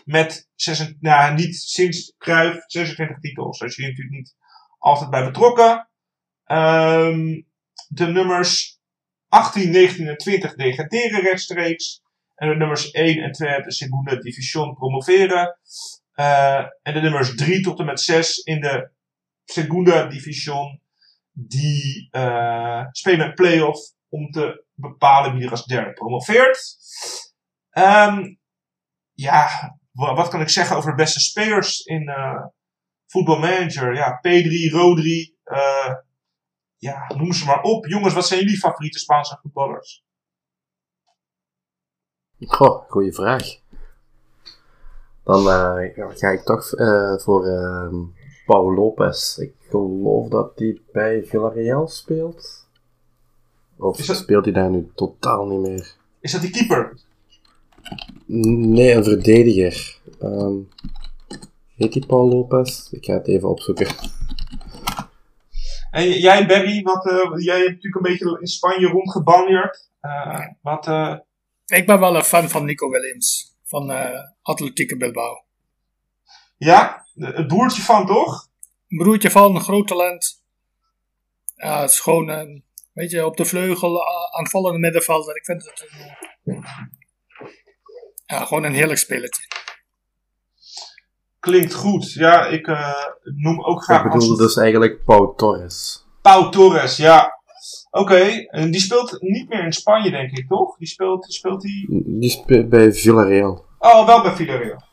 met 0.06 0.50
26, 0.56 1.02
nou, 1.02 1.34
niet 1.34 1.56
sinds 1.56 2.16
Cruijff 2.18 2.64
26 2.68 3.20
titels. 3.20 3.60
Is 3.60 3.78
hij 3.78 3.88
natuurlijk 3.88 4.16
niet 4.16 4.36
altijd 4.82 5.10
bij 5.10 5.24
betrokken. 5.26 5.90
Ehm, 6.46 7.42
de 7.88 8.08
nummers 8.08 8.80
18, 9.28 9.72
19 9.72 10.08
en 10.08 10.18
20 10.18 10.56
degraderen 10.56 11.22
rechtstreeks. 11.22 12.02
En 12.36 12.50
de 12.50 12.56
nummers 12.56 12.92
1 12.92 13.24
en 13.24 13.32
2 13.32 13.50
uit 13.50 13.64
de 13.64 13.72
Segunda 13.72 14.16
Division 14.16 14.74
promoveren. 14.74 15.60
Eh, 16.14 16.66
en 16.82 16.94
de 16.94 17.02
nummers 17.02 17.36
3 17.36 17.62
tot 17.62 17.80
en 17.80 17.86
met 17.86 18.00
6 18.00 18.38
in 18.38 18.62
de 18.62 18.90
Segunda 19.46 20.06
Division. 20.06 20.82
Die 21.32 22.08
eh, 22.12 22.86
spelen 22.92 23.26
een 23.28 23.34
play-off 23.34 23.94
om 24.10 24.32
te 24.32 24.66
bepalen 24.74 25.34
wie 25.36 25.46
er 25.46 25.52
als 25.52 25.66
derde 25.66 25.94
promoveert. 25.94 26.76
Ehm, 27.70 28.36
ja, 29.14 29.48
wa- 29.92 30.14
wat 30.16 30.28
kan 30.28 30.42
ik 30.42 30.50
zeggen 30.50 30.76
over 30.76 30.90
de 30.90 30.96
beste 30.96 31.20
spelers 31.20 31.80
in 31.80 32.08
eh 32.10 32.44
voetbalmanager? 33.12 33.94
Ja, 33.96 34.20
P3, 34.28 34.72
Rodri. 34.72 35.36
eh, 35.44 35.94
ja, 36.78 37.14
noem 37.18 37.34
ze 37.34 37.46
maar 37.46 37.62
op. 37.62 37.86
Jongens, 37.86 38.14
wat 38.14 38.28
zijn 38.28 38.40
jullie 38.40 38.58
favoriete 38.58 39.00
Spaanse 39.00 39.38
voetballers? 39.42 40.04
Goh, 42.48 42.90
goeie 42.90 43.14
vraag. 43.14 43.44
Dan 45.24 45.40
eh, 45.50 45.96
ga 46.18 46.30
ik 46.30 46.42
toch 46.44 46.74
eh, 46.74 47.18
voor 47.18 47.46
ehm 47.48 47.96
Paul 48.46 48.74
Lopez. 48.74 49.38
Ik 49.38 49.54
geloof 49.70 50.28
dat 50.28 50.52
hij 50.60 50.82
bij 50.92 51.24
Villarreal 51.24 51.88
speelt. 51.88 52.68
Of 53.78 53.98
dat- 54.06 54.16
speelt 54.18 54.46
hij 54.46 54.54
daar 54.54 54.70
nu 54.70 54.92
totaal 54.96 55.48
niet 55.48 55.60
meer? 55.60 55.96
Is 56.20 56.32
dat 56.32 56.42
die 56.42 56.50
keeper? 56.52 56.98
Nee, 58.26 58.94
een 58.94 59.04
verdediger. 59.04 60.00
Ehm 60.20 60.56
heet 61.82 61.94
die 61.94 62.06
Paul 62.06 62.28
Lopez? 62.30 62.92
Ik 62.92 63.06
ga 63.06 63.14
het 63.14 63.28
even 63.28 63.50
opzoeken. 63.50 63.88
En 65.92 66.10
jij, 66.12 66.48
Barry, 66.48 66.82
wat, 66.82 67.10
eh, 67.10 67.32
jij 67.36 67.58
hebt 67.58 67.70
natuurlijk 67.70 67.96
een 67.96 68.12
beetje 68.12 68.38
in 68.40 68.48
Spanje 68.48 68.88
rondgebanjeerd. 68.88 69.90
Eh, 70.00 70.48
wat, 70.62 70.88
eh, 70.88 71.18
Ik 71.66 71.86
ben 71.86 72.00
wel 72.00 72.16
een 72.16 72.24
fan 72.24 72.50
van 72.50 72.66
Nico 72.66 72.90
Williams. 72.90 73.56
Van 73.66 73.92
eh 73.92 74.20
Atletico 74.42 74.98
Bilbao. 74.98 75.44
ja, 76.58 77.06
het 77.16 77.48
broertje 77.48 77.82
van 77.82 78.06
toch? 78.06 78.50
Een 78.88 78.98
broertje 78.98 79.32
van, 79.32 79.56
een 79.56 79.62
groot 79.62 79.88
talent. 79.88 80.44
Ja, 81.56 81.82
het 81.82 81.90
is 81.90 82.00
gewoon 82.00 82.30
een 82.30 82.64
weet 82.94 83.12
je, 83.12 83.26
op 83.26 83.38
de 83.38 83.46
vleugel 83.46 84.02
aanvallende 84.38 84.80
middenvelder. 84.80 85.36
Ik 85.36 85.46
vind 85.46 85.66
het 85.66 85.90
een, 86.44 86.66
ja, 88.26 88.46
gewoon 88.46 88.64
een 88.64 88.74
heerlijk 88.74 89.00
spelletje. 89.00 89.44
Klinkt 91.42 91.74
goed. 91.74 92.14
Ja, 92.14 92.46
ik 92.46 92.68
eh, 92.68 92.96
noem 93.24 93.64
ook 93.64 93.84
graag 93.84 94.06
Ik 94.06 94.12
bedoelde 94.12 94.44
dus 94.44 94.58
eigenlijk 94.58 95.04
Pau 95.04 95.34
Torres. 95.36 96.06
Pau 96.22 96.52
Torres, 96.52 96.98
ja. 96.98 97.40
Oké, 97.92 98.22
en 98.48 98.72
die 98.72 98.82
speelt 98.82 99.22
niet 99.22 99.50
meer 99.50 99.64
in 99.64 99.74
Spanje, 99.74 100.10
denk 100.12 100.32
ik, 100.38 100.48
toch? 100.48 100.78
Die 100.78 100.88
speelt, 100.88 101.34
speelt 101.34 101.62
die... 101.62 102.04
Die 102.06 102.30
speelt 102.30 102.70
bij 102.70 102.94
Villarreal. 102.94 103.66
Oh, 103.80 104.06
wel 104.06 104.22
bij 104.22 104.36
Villarreal. 104.36 104.84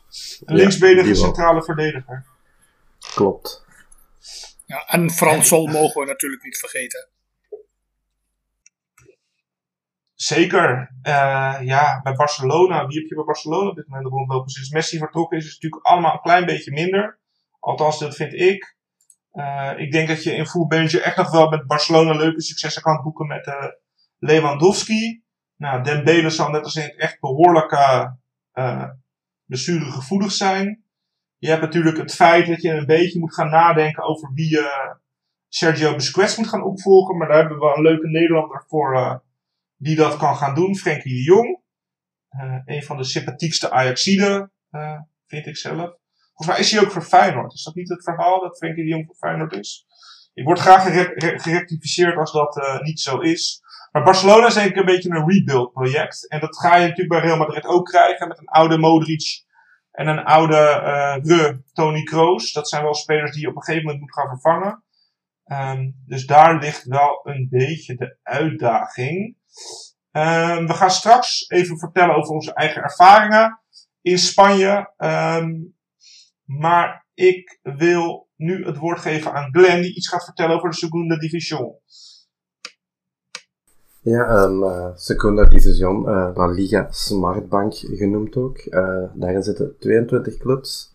Een 0.45 0.55
Ja, 0.55 0.61
linksbenige 0.61 1.05
wel. 1.05 1.15
centrale 1.15 1.63
verdediger. 1.63 2.25
Klopt. 3.15 3.65
Ja, 4.65 4.85
en 4.87 5.09
Frans 5.11 5.47
Sol 5.47 5.67
mogen 5.67 6.01
we 6.01 6.07
natuurlijk 6.07 6.43
niet 6.43 6.57
vergeten. 6.57 7.07
Zeker. 10.21 10.95
Eh, 11.01 11.57
ja, 11.61 12.01
bij 12.01 12.13
Barcelona. 12.13 12.87
Wie 12.87 12.99
heb 12.99 13.09
je 13.09 13.15
bij 13.15 13.23
Barcelona 13.23 13.69
op 13.69 13.75
dit 13.75 13.87
moment 13.87 14.07
rondlopen? 14.07 14.49
Sinds 14.49 14.69
Messi 14.69 14.97
vertrokken 14.97 15.37
is 15.37 15.43
het 15.43 15.53
natuurlijk 15.53 15.85
allemaal 15.85 16.13
een 16.13 16.21
klein 16.21 16.45
beetje 16.45 16.71
minder. 16.71 17.19
Althans, 17.59 17.99
dat 17.99 18.15
vind 18.15 18.33
ik. 18.33 18.77
Eh, 19.31 19.71
ik 19.77 19.91
denk 19.91 20.07
dat 20.07 20.23
je 20.23 20.35
in 20.35 20.45
voetbalmanager 20.45 21.01
echt 21.01 21.17
nog 21.17 21.31
wel 21.31 21.49
met 21.49 21.67
Barcelona 21.67 22.11
leuke 22.11 22.41
successen 22.41 22.81
kan 22.81 23.01
boeken 23.03 23.27
met 23.27 23.47
eh, 23.47 23.65
Lewandowski. 24.17 25.23
Nou, 25.55 25.83
Dembele 25.83 26.29
zal 26.29 26.49
net 26.49 26.63
als 26.63 26.75
in 26.75 26.83
het 26.83 26.97
echt 26.97 27.19
behoorlijk 27.19 27.71
eh 27.71 28.05
eh, 28.51 28.89
blessuregevoelig 29.45 30.31
zijn. 30.31 30.83
Je 31.37 31.47
hebt 31.47 31.61
natuurlijk 31.61 31.97
het 31.97 32.15
feit 32.15 32.47
dat 32.47 32.61
je 32.61 32.71
een 32.71 32.85
beetje 32.85 33.19
moet 33.19 33.33
gaan 33.33 33.49
nadenken 33.49 34.03
over 34.03 34.31
wie 34.33 34.59
Sergio 35.47 35.93
Busquets 35.93 36.37
moet 36.37 36.47
gaan 36.47 36.63
opvolgen. 36.63 37.17
Maar 37.17 37.27
daar 37.27 37.37
hebben 37.37 37.59
we 37.59 37.73
een 37.75 37.81
leuke 37.81 38.07
Nederlander 38.07 38.63
voor 38.67 39.21
die 39.79 39.95
dat 39.95 40.17
kan 40.17 40.35
gaan 40.35 40.55
doen. 40.55 40.75
Frenkie 40.75 41.13
de 41.13 41.23
Jong. 41.23 41.61
Eh, 42.29 42.55
een 42.65 42.83
van 42.83 42.97
de 42.97 43.03
sympathiekste 43.03 43.71
Ajaxiden, 43.71 44.51
eh, 44.69 44.99
vind 45.27 45.45
ik 45.45 45.57
zelf. 45.57 45.97
Volgens 46.33 46.47
mij 46.47 46.59
is 46.59 46.71
hij 46.71 46.81
ook 46.81 46.91
voor 46.91 47.01
Feyenoord. 47.01 47.53
Is 47.53 47.63
dat 47.63 47.75
niet 47.75 47.89
het 47.89 48.03
verhaal 48.03 48.39
dat 48.41 48.57
Frenkie 48.57 48.83
de 48.83 48.89
Jong 48.89 49.05
voor 49.05 49.15
Feyenoord 49.15 49.53
is? 49.53 49.85
Ik 50.33 50.43
word 50.45 50.59
graag 50.59 50.83
gere- 50.83 51.13
re- 51.15 51.39
gerectificeerd 51.39 52.17
als 52.17 52.31
dat 52.31 52.57
eh, 52.57 52.79
niet 52.81 52.99
zo 52.99 53.19
is. 53.19 53.61
Maar 53.91 54.03
Barcelona 54.03 54.47
is 54.47 54.55
ik 54.55 54.75
een 54.75 54.85
beetje 54.85 55.09
een 55.09 55.29
rebuild 55.29 55.71
project. 55.71 56.27
En 56.27 56.39
dat 56.39 56.57
ga 56.57 56.75
je 56.75 56.81
natuurlijk 56.81 57.09
bij 57.09 57.19
Real 57.19 57.37
Madrid 57.37 57.65
ook 57.65 57.85
krijgen. 57.85 58.27
Met 58.27 58.37
een 58.37 58.47
oude 58.47 58.77
Modric 58.77 59.43
en 59.91 60.07
een 60.07 60.23
oude 60.23 60.57
eh 60.57 61.15
Re 61.23 61.61
Tony 61.73 62.03
Kroos. 62.03 62.51
Dat 62.51 62.69
zijn 62.69 62.83
wel 62.83 62.93
spelers 62.95 63.31
die 63.31 63.41
je 63.41 63.47
op 63.49 63.55
een 63.55 63.61
gegeven 63.63 63.85
moment 63.85 64.01
moet 64.01 64.13
gaan 64.13 64.27
vervangen. 64.27 64.83
Ehm, 65.43 65.91
dus 66.05 66.25
daar 66.25 66.59
ligt 66.59 66.83
wel 66.83 67.19
een 67.23 67.47
beetje 67.49 67.95
de 67.95 68.17
uitdaging. 68.23 69.37
Ehm, 70.11 70.65
we 70.65 70.73
gaan 70.73 70.91
straks 70.91 71.49
even 71.49 71.79
vertellen 71.79 72.15
over 72.15 72.33
onze 72.33 72.53
eigen 72.53 72.81
ervaringen 72.81 73.61
in 74.01 74.17
Spanje. 74.17 74.93
Ehm, 74.97 75.49
maar 76.45 77.07
ik 77.13 77.59
wil 77.61 78.29
nu 78.35 78.65
het 78.65 78.77
woord 78.77 78.99
geven 78.99 79.33
aan 79.33 79.51
Glenn, 79.51 79.81
die 79.81 79.95
iets 79.95 80.07
gaat 80.07 80.23
vertellen 80.23 80.55
over 80.55 80.69
de 80.69 80.75
Segunda 80.75 81.17
Division. 81.17 81.75
Ja, 84.01 84.29
een 84.29 84.63
eh 84.63 84.95
Segunda 84.95 85.43
Division, 85.43 86.07
eh, 86.07 86.31
La 86.33 86.47
Liga 86.47 86.87
Smartbank 86.91 87.73
genoemd 87.73 88.35
ook. 88.35 88.57
Eh, 88.57 89.03
daarin 89.13 89.43
zitten 89.43 89.75
22 89.79 90.37
clubs. 90.37 90.93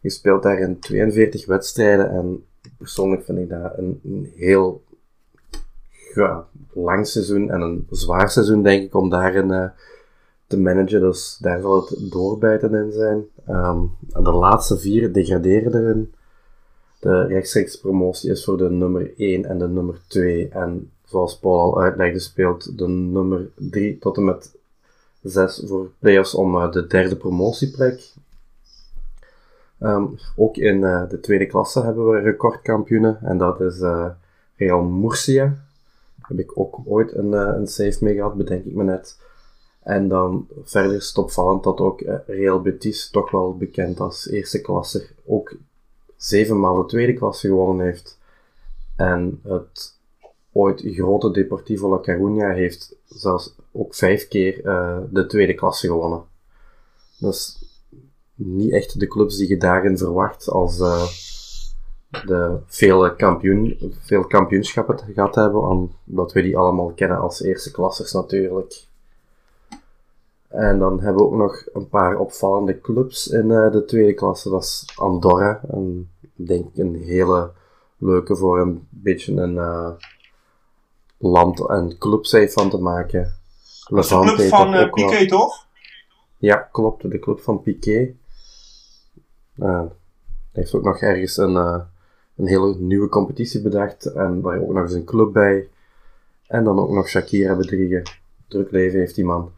Je 0.00 0.10
speelt 0.10 0.42
daarin 0.42 0.78
42 0.80 1.46
wedstrijden 1.46 2.10
en 2.10 2.44
persoonlijk 2.78 3.24
vind 3.24 3.38
ik 3.38 3.48
dat 3.48 3.78
een, 3.78 4.00
een 4.04 4.32
heel 4.36 4.82
ja, 6.18 6.46
lang 6.72 7.06
seizoen 7.06 7.50
en 7.50 7.60
een 7.60 7.86
zwaar 7.90 8.30
seizoen, 8.30 8.62
denk 8.62 8.82
ik, 8.82 8.94
om 8.94 9.10
daarin 9.10 9.50
eh, 9.50 9.68
te 10.46 10.58
managen. 10.58 11.00
Dus 11.00 11.38
daar 11.40 11.60
zal 11.60 11.74
het 11.74 12.10
doorbijten 12.10 12.74
in 12.74 12.92
zijn. 12.92 13.24
Ehm, 13.46 13.80
de 14.00 14.32
laatste 14.32 14.78
vier 14.78 15.12
degraderen 15.12 15.74
erin. 15.74 16.12
De 17.00 17.26
rechtstreeks 17.26 17.76
promotie 17.76 18.30
is 18.30 18.44
voor 18.44 18.58
de 18.58 18.70
nummer 18.70 19.12
1 19.16 19.44
en 19.44 19.58
de 19.58 19.68
nummer 19.68 20.00
2. 20.06 20.48
En 20.48 20.90
zoals 21.04 21.38
Paul 21.38 21.58
al 21.58 21.82
uitlegde, 21.82 22.18
speelt 22.18 22.78
de 22.78 22.88
nummer 22.88 23.50
3 23.54 23.98
tot 23.98 24.16
en 24.16 24.24
met 24.24 24.56
6 25.22 25.62
voor 25.66 25.90
players 25.98 26.34
om 26.34 26.56
eh, 26.56 26.72
de 26.72 26.86
derde 26.86 27.16
promotieplek. 27.16 28.12
Ehm, 29.78 30.04
ook 30.36 30.56
in 30.56 30.84
eh, 30.84 31.08
de 31.08 31.20
tweede 31.20 31.46
klasse 31.46 31.82
hebben 31.82 32.10
we 32.10 32.18
recordkampioenen 32.18 33.18
en 33.22 33.38
dat 33.38 33.60
is 33.60 33.82
Real 34.56 34.82
Murcia. 34.82 35.67
Heb 36.28 36.38
ik 36.38 36.58
ook 36.58 36.78
ooit 36.84 37.14
een, 37.14 37.34
eh, 37.34 37.54
een 37.56 37.66
save 37.66 38.04
mee 38.04 38.14
gehad, 38.14 38.34
bedenk 38.34 38.64
ik 38.64 38.74
me 38.74 38.84
net. 38.84 39.18
En 39.82 40.08
dan 40.08 40.48
verder 40.62 40.94
is 40.96 41.08
het 41.08 41.18
opvallend 41.18 41.64
dat 41.64 41.78
ook 41.78 42.00
eh, 42.00 42.16
Real 42.26 42.60
Betis, 42.60 43.10
toch 43.10 43.30
wel 43.30 43.56
bekend 43.56 44.00
als 44.00 44.28
eerste 44.28 44.60
klasser, 44.60 45.10
ook 45.26 45.56
zevenmaal 46.16 46.76
de 46.76 46.88
tweede 46.88 47.12
klasse 47.12 47.46
gewonnen 47.46 47.86
heeft. 47.86 48.18
En 48.96 49.40
het 49.42 49.98
ooit 50.52 50.82
grote 50.84 51.30
Deportivo 51.30 51.88
La 51.88 52.00
Coruña 52.00 52.54
heeft 52.54 52.96
zelfs 53.04 53.54
ook 53.72 53.94
vijf 53.94 54.28
keer 54.28 54.64
eh, 54.64 54.98
de 55.10 55.26
tweede 55.26 55.54
klasse 55.54 55.86
gewonnen. 55.86 56.24
Dus 57.18 57.64
niet 58.34 58.72
echt 58.72 59.00
de 59.00 59.06
clubs 59.06 59.36
die 59.36 59.48
je 59.48 59.56
daarin 59.56 59.98
verwacht 59.98 60.48
als 60.48 60.80
de 62.10 62.58
vele 62.66 63.16
kampioen, 63.16 63.78
veel 64.00 64.26
kampioenschappen 64.26 64.98
gehad 64.98 65.34
hebben, 65.34 65.60
omdat 66.06 66.32
we 66.32 66.42
die 66.42 66.56
allemaal 66.56 66.92
kennen 66.92 67.18
als 67.18 67.42
eerste 67.42 67.70
klassers 67.70 68.12
natuurlijk. 68.12 68.86
En 70.48 70.78
dan 70.78 71.00
hebben 71.00 71.22
we 71.22 71.28
ook 71.28 71.36
nog 71.36 71.64
een 71.72 71.88
paar 71.88 72.18
opvallende 72.18 72.80
clubs 72.80 73.26
in 73.26 73.50
eh, 73.50 73.72
de 73.72 73.84
tweede 73.84 74.14
klasse. 74.14 74.50
Dat 74.50 74.62
is 74.62 74.92
Andorra. 74.96 75.60
En 75.70 76.10
ik 76.20 76.46
denk 76.46 76.76
een 76.76 76.94
hele 76.94 77.50
leuke 77.98 78.36
voor 78.36 78.60
een 78.60 78.86
beetje 78.90 79.34
een 79.34 79.58
eh, 79.58 79.90
land- 81.18 81.68
en 81.68 81.98
clubsave 81.98 82.48
van 82.48 82.70
te 82.70 82.78
maken. 82.78 83.36
Dat 83.88 84.04
is 84.04 84.10
de 84.10 84.20
club 84.20 84.48
van 84.48 84.70
wel. 84.70 84.90
Piqué, 84.90 85.26
toch? 85.26 85.66
Ja, 86.38 86.56
klopt. 86.56 87.10
De 87.10 87.18
club 87.18 87.40
van 87.40 87.62
Piqué. 87.62 88.14
Heeft 90.52 90.74
ook 90.74 90.84
nog 90.84 91.00
ergens 91.00 91.36
een, 91.36 91.56
een 92.38 92.46
hele 92.46 92.76
nieuwe 92.78 93.08
competitie 93.08 93.62
bedacht. 93.62 94.04
En 94.04 94.40
daar 94.42 94.60
ook 94.60 94.72
nog 94.72 94.82
eens 94.82 94.92
een 94.92 95.04
club 95.04 95.32
bij. 95.32 95.68
En 96.46 96.64
dan 96.64 96.78
ook 96.78 96.90
nog 96.90 97.08
Shakira 97.08 97.56
bedriegen. 97.56 98.02
Druk 98.48 98.70
leven 98.70 98.98
heeft 98.98 99.14
die 99.14 99.24
man. 99.24 99.52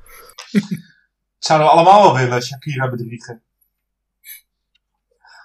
Zouden 1.38 1.68
we 1.68 1.72
allemaal 1.72 2.02
wel 2.02 2.22
willen, 2.22 2.42
Shakira 2.42 2.90
bedriegen. 2.90 3.42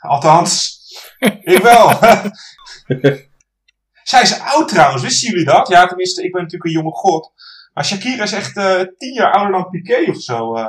Althans, 0.01 0.79
ik 1.53 1.61
wel. 1.61 1.89
Zij 4.03 4.21
is 4.21 4.39
oud 4.39 4.67
trouwens, 4.67 5.03
wisten 5.03 5.29
jullie 5.29 5.45
dat? 5.45 5.67
Ja, 5.67 5.87
tenminste, 5.87 6.23
ik 6.23 6.31
ben 6.31 6.41
natuurlijk 6.41 6.69
een 6.69 6.81
jonge 6.81 6.95
god. 6.95 7.31
Maar 7.73 7.85
Shakira 7.85 8.23
is 8.23 8.31
echt 8.31 8.57
eh, 8.57 8.81
tien 8.97 9.13
jaar 9.13 9.31
ouder 9.31 9.51
dan 9.51 9.69
Piqué 9.69 10.09
of 10.09 10.21
zo. 10.21 10.55
eh 10.55 10.67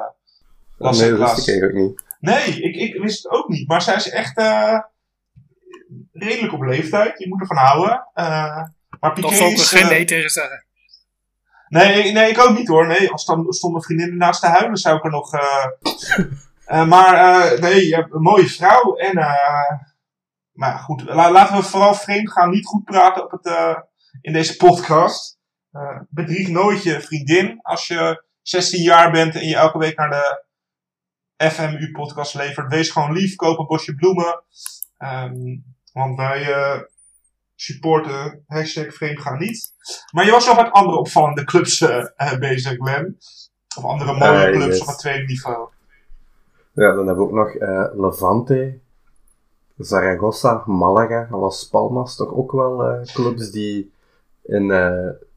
nee, 0.78 1.10
ik 1.10 1.18
dat 1.18 1.34
wist 1.34 1.48
ik 1.48 1.48
eigenlijk 1.48 1.74
niet. 1.74 2.02
Nee, 2.20 2.62
ik, 2.62 2.76
ik 2.76 3.00
wist 3.02 3.22
het 3.22 3.32
ook 3.32 3.48
niet. 3.48 3.68
Maar 3.68 3.82
zij 3.82 3.94
is 3.94 4.08
echt 4.08 4.36
eh, 4.36 4.78
redelijk 6.12 6.52
op 6.52 6.62
leeftijd. 6.62 7.18
Je 7.18 7.28
moet 7.28 7.40
ervan 7.40 7.56
houden. 7.56 8.06
Eh, 8.14 8.62
maar 9.00 9.12
Piqué 9.12 9.38
Dat 9.38 9.50
ik 9.50 9.58
geen 9.58 9.82
eh, 9.82 9.88
nee 9.88 10.04
tegen 10.04 10.30
zeggen. 10.30 10.64
Nee, 11.68 12.12
nee, 12.12 12.30
ik 12.30 12.38
ook 12.40 12.56
niet 12.56 12.68
hoor. 12.68 12.86
Nee, 12.86 13.10
als 13.10 13.24
dan 13.24 13.52
stonden 13.52 13.82
vriendinnen 13.82 14.16
naast 14.16 14.40
te 14.40 14.46
huilen, 14.46 14.76
zou 14.76 14.96
ik 14.96 15.04
er 15.04 15.10
nog. 15.10 15.34
eh 15.34 15.66
maar 16.92 17.14
nee, 17.60 17.86
je 17.86 17.94
hebt 17.94 18.12
een 18.14 18.22
mooie 18.22 18.48
vrouw. 18.48 18.96
En, 18.96 19.14
maar 20.52 20.78
goed, 20.78 21.02
la- 21.02 21.30
laten 21.30 21.56
we 21.56 21.62
vooral 21.62 21.94
vreemd 21.94 22.32
gaan, 22.32 22.50
niet 22.50 22.66
goed 22.66 22.84
praten 22.84 23.24
op 23.24 23.30
het, 23.30 23.76
in 24.20 24.32
deze 24.32 24.56
podcast. 24.56 25.38
Bedrieg 26.08 26.48
nooit 26.48 26.82
je 26.82 27.00
vriendin 27.00 27.58
als 27.62 27.86
je 27.86 28.24
16 28.42 28.82
jaar 28.82 29.10
bent 29.10 29.34
en 29.34 29.46
je 29.46 29.56
elke 29.56 29.78
week 29.78 29.96
naar 29.96 30.10
de 30.10 30.44
FMU-podcast 31.50 32.34
levert. 32.34 32.68
Wees 32.72 32.90
gewoon 32.90 33.12
lief, 33.12 33.34
koop 33.36 33.58
een 33.58 33.66
bosje 33.66 33.94
bloemen. 33.94 34.44
Ehm, 34.98 35.34
want 35.96 36.16
wij 36.16 36.52
eh, 36.52 36.80
supporten 37.54 38.44
hashtag 38.46 38.94
vreemdgaan 38.94 39.38
niet. 39.38 39.72
Maar 40.12 40.24
je 40.24 40.30
was 40.30 40.46
nog 40.46 40.56
met 40.56 40.72
andere 40.72 40.98
opvallende 40.98 41.44
clubs 41.44 41.80
eh, 41.80 42.38
bezig, 42.38 42.76
Glenn. 42.76 43.18
Of 43.76 43.84
andere 43.84 44.12
mooie 44.12 44.50
clubs 44.50 44.66
yes. 44.66 44.80
op 44.80 44.86
het 44.86 44.98
tweede 44.98 45.24
niveau. 45.24 45.68
Ja, 46.72 46.92
dan 46.92 47.06
hebben 47.06 47.26
we 47.26 47.30
ook 47.30 47.36
nog 47.36 47.54
Levante, 47.94 48.78
Zaragoza, 49.78 50.62
Malaga, 50.66 51.28
Las 51.30 51.68
Palmas. 51.68 52.16
Toch 52.16 52.32
ook 52.32 52.52
wel 52.52 53.04
clubs 53.12 53.50
die 53.50 53.92
in 54.42 54.70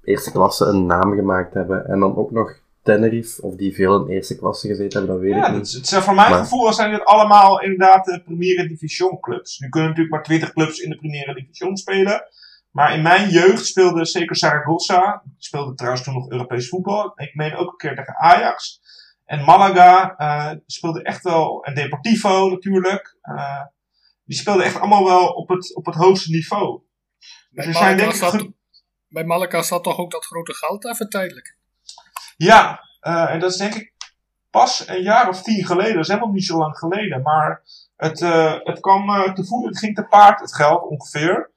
eerste 0.04 0.32
klasse 0.32 0.66
een 0.66 0.86
naam 0.86 1.16
gemaakt 1.16 1.54
hebben. 1.54 1.88
En 1.88 2.00
dan 2.00 2.16
ook 2.16 2.32
nog 2.32 2.60
Tenerife, 2.94 3.42
of 3.42 3.56
die 3.56 3.74
veel 3.76 4.06
in 4.06 4.14
eerste 4.14 4.38
klasse 4.38 4.68
gezeten 4.68 4.98
hebben, 5.00 5.16
dat 5.16 5.24
weet 5.26 5.36
Ja, 5.36 5.48
ik 5.48 5.54
niet. 5.56 5.66
is, 5.68 5.74
het 5.74 5.88
zijn 5.88 6.02
voor 6.02 6.16
mijn 6.16 6.30
Maar- 6.32 6.40
gevoel 6.40 6.74
zijn 6.74 6.92
dit 6.92 7.04
allemaal 7.06 7.62
inderdaad 7.62 8.06
de 8.06 8.22
Primera 8.24 8.68
Division 8.68 9.20
clubs. 9.20 9.60
Nu 9.60 9.70
kunnen 9.70 9.90
natuurlijk 9.90 10.16
maar 10.16 10.24
20 10.26 10.54
clubs 10.54 10.80
in 10.80 10.90
de 10.90 10.96
Primera 10.98 11.34
Division 11.34 11.78
spelen. 11.78 12.24
Maar 12.72 12.94
in 12.96 13.02
mijn 13.02 13.30
jeugd 13.30 13.66
speelde 13.66 14.06
zeker 14.06 14.36
Zaragoza. 14.36 15.24
Speelde 15.38 15.74
trouwens 15.76 16.04
toen 16.04 16.14
nog 16.14 16.30
Europees 16.30 16.70
voetbal. 16.70 17.12
Ik 17.16 17.36
meen 17.36 17.56
ook 17.56 17.72
een 17.72 17.78
keer 17.78 17.96
tegen 17.96 18.16
Ajax. 18.18 18.82
En 19.26 19.44
Malaga 19.46 20.16
eh, 20.18 20.58
speelde 20.66 21.02
echt 21.04 21.24
wel. 21.24 21.64
En 21.64 21.76
Deportivo 21.76 22.50
natuurlijk. 22.50 23.18
eh, 23.22 23.62
die 24.24 24.38
speelden 24.38 24.66
echt 24.66 24.80
allemaal 24.80 25.04
wel 25.06 25.28
op 25.28 25.50
het, 25.50 25.76
op 25.76 25.86
het 25.86 25.96
hoogste 25.96 26.32
niveau. 26.32 26.82
Dus 27.20 27.34
Bij 27.52 27.66
er 27.66 27.74
zijn 27.74 27.98
denk 27.98 28.10
Malaga, 28.10 28.26
ik 28.26 28.32
zat, 28.32 28.42
ge- 28.42 28.54
bij 29.08 29.24
Malaga 29.24 29.62
zat 29.62 29.84
toch 29.84 29.98
ook 29.98 30.12
dat 30.12 30.26
grote 30.26 30.54
geld 30.54 30.86
even 30.86 31.10
tijdelijk. 31.10 31.58
Ja, 32.44 32.80
eh, 33.00 33.30
en 33.30 33.40
dat 33.40 33.52
is 33.52 33.58
denk 33.58 33.74
ik 33.74 33.94
pas 34.50 34.88
een 34.88 35.02
jaar 35.02 35.28
of 35.30 35.42
tien 35.42 35.66
geleden. 35.66 35.94
Dat 35.94 36.04
is 36.04 36.08
helemaal 36.08 36.32
niet 36.32 36.46
zo 36.46 36.58
lang 36.58 36.78
geleden. 36.78 37.22
Maar 37.22 37.62
het, 37.96 38.22
eh, 38.22 38.54
het 38.64 38.80
kwam 38.80 39.10
eh, 39.10 39.34
te 39.34 39.46
voet, 39.46 39.66
het 39.66 39.80
ging 39.80 39.96
te 39.96 40.04
paard, 40.04 40.40
het 40.40 40.56
geld 40.56 40.84
ongeveer. 40.84 41.52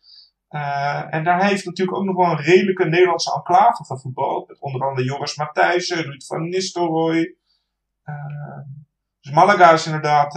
En 1.10 1.24
daar 1.24 1.44
heeft 1.44 1.64
natuurlijk 1.64 1.96
ook 1.96 2.04
nog 2.04 2.16
wel 2.16 2.30
een 2.30 2.44
redelijke 2.44 2.84
Nederlandse 2.84 3.34
enclave 3.34 3.84
gevoetbald. 3.84 4.48
Met 4.48 4.60
onder 4.60 4.88
andere 4.88 5.06
Joris 5.06 5.36
Matthijssen, 5.36 6.02
Ruud 6.02 6.22
van 6.22 6.48
Nistelrooy. 6.48 7.36
Dus 9.20 9.32
Malaga 9.32 9.72
is 9.72 9.86
inderdaad 9.86 10.34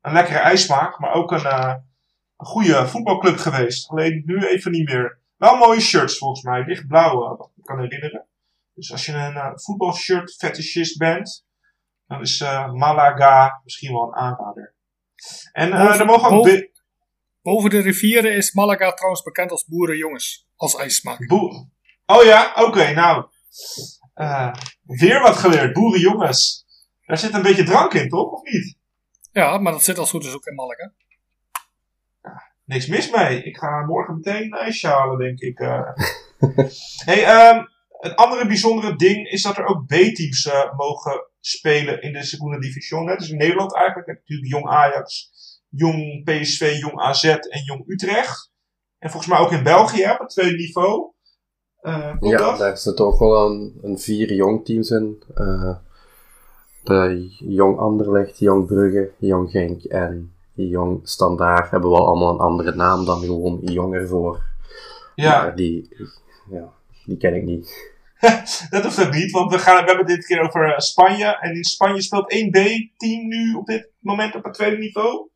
een 0.00 0.12
lekkere 0.12 0.38
ijsmaak, 0.38 0.98
maar 0.98 1.12
ook 1.12 1.32
een, 1.32 1.46
een 1.46 2.46
goede 2.46 2.86
voetbalclub 2.86 3.36
geweest. 3.36 3.90
Alleen 3.90 4.22
nu 4.26 4.46
even 4.46 4.70
niet 4.70 4.88
meer. 4.88 5.18
Wel 5.36 5.56
mooie 5.56 5.80
shirts 5.80 6.18
volgens 6.18 6.42
mij, 6.42 6.64
lichtblauw, 6.64 7.18
wat 7.18 7.50
ik 7.50 7.56
me 7.56 7.62
kan 7.62 7.80
herinneren. 7.80 8.27
Dus 8.78 8.92
als 8.92 9.06
je 9.06 9.12
een 9.12 9.36
eh, 9.36 9.50
voetbalshirt 9.54 10.34
fetishist 10.34 10.98
bent, 10.98 11.46
dan 12.06 12.20
is 12.20 12.40
eh, 12.40 12.72
Malaga 12.72 13.60
misschien 13.64 13.92
wel 13.92 14.02
een 14.02 14.14
aanrader. 14.14 14.74
En 15.52 15.72
eh 15.72 15.80
Boven- 15.80 15.98
er 16.00 16.06
mogen 16.06 16.30
ook 16.30 16.68
boven- 17.42 17.70
de 17.70 17.80
rivieren 17.80 18.32
is 18.36 18.52
Malaga 18.52 18.92
trouwens 18.92 19.22
bekend 19.22 19.50
als 19.50 19.64
boerenjongens. 19.66 20.46
Als 20.56 20.76
ijsmaak. 20.76 21.26
boe- 21.26 21.66
Oh 22.06 22.24
ja, 22.24 22.52
oké, 22.56 22.92
nou. 22.92 23.26
Eh, 24.14 24.52
weer 24.84 25.20
wat 25.20 25.36
geleerd, 25.36 25.72
boerenjongens. 25.72 26.66
Daar 27.06 27.18
zit 27.18 27.34
een 27.34 27.42
beetje 27.42 27.64
drank 27.64 27.92
in, 27.94 28.08
toch? 28.08 28.30
Of 28.30 28.42
niet? 28.42 28.76
Ja, 29.32 29.58
maar 29.58 29.72
dat 29.72 29.82
zit 29.84 29.98
als 29.98 30.10
goed 30.10 30.24
is 30.24 30.34
ook 30.34 30.46
in 30.46 30.54
Malaga. 30.54 30.92
niks 32.64 32.86
mis 32.86 33.10
mee. 33.10 33.42
Ik 33.42 33.56
ga 33.56 33.84
morgen 33.86 34.14
meteen 34.14 34.42
een 34.42 34.58
ijsje 34.58 34.86
halen, 34.88 35.18
denk 35.18 35.38
ik. 35.40 35.58
eh. 35.58 35.90
hey, 37.08 37.24
ehm, 37.24 37.64
een 37.98 38.14
andere 38.14 38.46
bijzondere 38.46 38.96
ding 38.96 39.28
is 39.28 39.42
dat 39.42 39.56
er 39.56 39.66
ook 39.66 39.86
B-teams 39.86 40.46
eh, 40.46 40.76
mogen 40.76 41.30
spelen 41.40 42.02
in 42.02 42.12
de 42.12 42.24
Segunda 42.24 42.58
Division. 42.58 43.04
Net 43.04 43.18
als 43.18 43.30
in 43.30 43.36
Nederland 43.36 43.74
eigenlijk. 43.74 44.06
Je 44.06 44.12
hebt 44.12 44.28
natuurlijk 44.28 44.52
Jong 44.52 44.68
Ajax, 44.68 45.30
Jong 45.68 46.24
PSV, 46.24 46.76
Jong 46.80 47.00
AZ 47.00 47.24
en 47.24 47.62
Jong 47.64 47.82
Utrecht. 47.86 48.50
En 48.98 49.10
volgens 49.10 49.32
mij 49.32 49.40
ook 49.40 49.52
in 49.52 49.62
België 49.62 50.10
op 50.10 50.18
het 50.18 50.28
tweede 50.28 50.56
niveau. 50.56 51.12
Eh, 51.80 52.14
Ja, 52.20 52.38
dat? 52.38 52.58
daar 52.58 52.78
zitten 52.78 53.04
ook 53.04 53.18
wel 53.18 53.50
een, 53.50 53.78
een 53.82 53.98
vier 53.98 54.34
jong 54.34 54.64
teams 54.64 54.90
in. 54.90 55.22
Eh, 55.34 55.76
de 56.82 57.26
Jong 57.38 57.78
Anderlecht, 57.78 58.38
Jong 58.38 58.66
Brugge, 58.66 59.12
Jong 59.18 59.50
Genk 59.50 59.84
en 59.84 60.32
Jong 60.52 61.08
Standaard 61.08 61.70
hebben 61.70 61.90
wel 61.90 62.06
allemaal 62.06 62.32
een 62.32 62.40
andere 62.40 62.74
naam 62.74 63.04
dan 63.04 63.20
gewoon 63.20 63.60
Jong 63.62 63.94
ervoor. 63.94 64.42
Ja. 65.14 65.42
Maar 65.42 65.56
die, 65.56 65.96
ja, 66.50 66.72
die 67.08 67.16
ken 67.16 67.34
ik 67.34 67.44
niet. 67.44 67.96
Dat 68.70 68.82
hoeft 68.82 69.06
ook 69.06 69.14
niet, 69.14 69.30
want 69.30 69.52
we, 69.52 69.58
gaan, 69.58 69.84
we 69.84 69.88
hebben 69.88 70.06
dit 70.06 70.26
keer 70.26 70.40
over 70.40 70.72
eh, 70.72 70.78
Spanje. 70.78 71.38
En 71.40 71.54
in 71.54 71.64
Spanje 71.64 72.02
speelt 72.02 72.30
één 72.30 72.50
B-team 72.50 73.28
nu 73.28 73.54
op 73.54 73.66
dit 73.66 73.90
moment 73.98 74.34
op 74.34 74.44
het 74.44 74.54
tweede 74.54 74.76
niveau. 74.76 75.28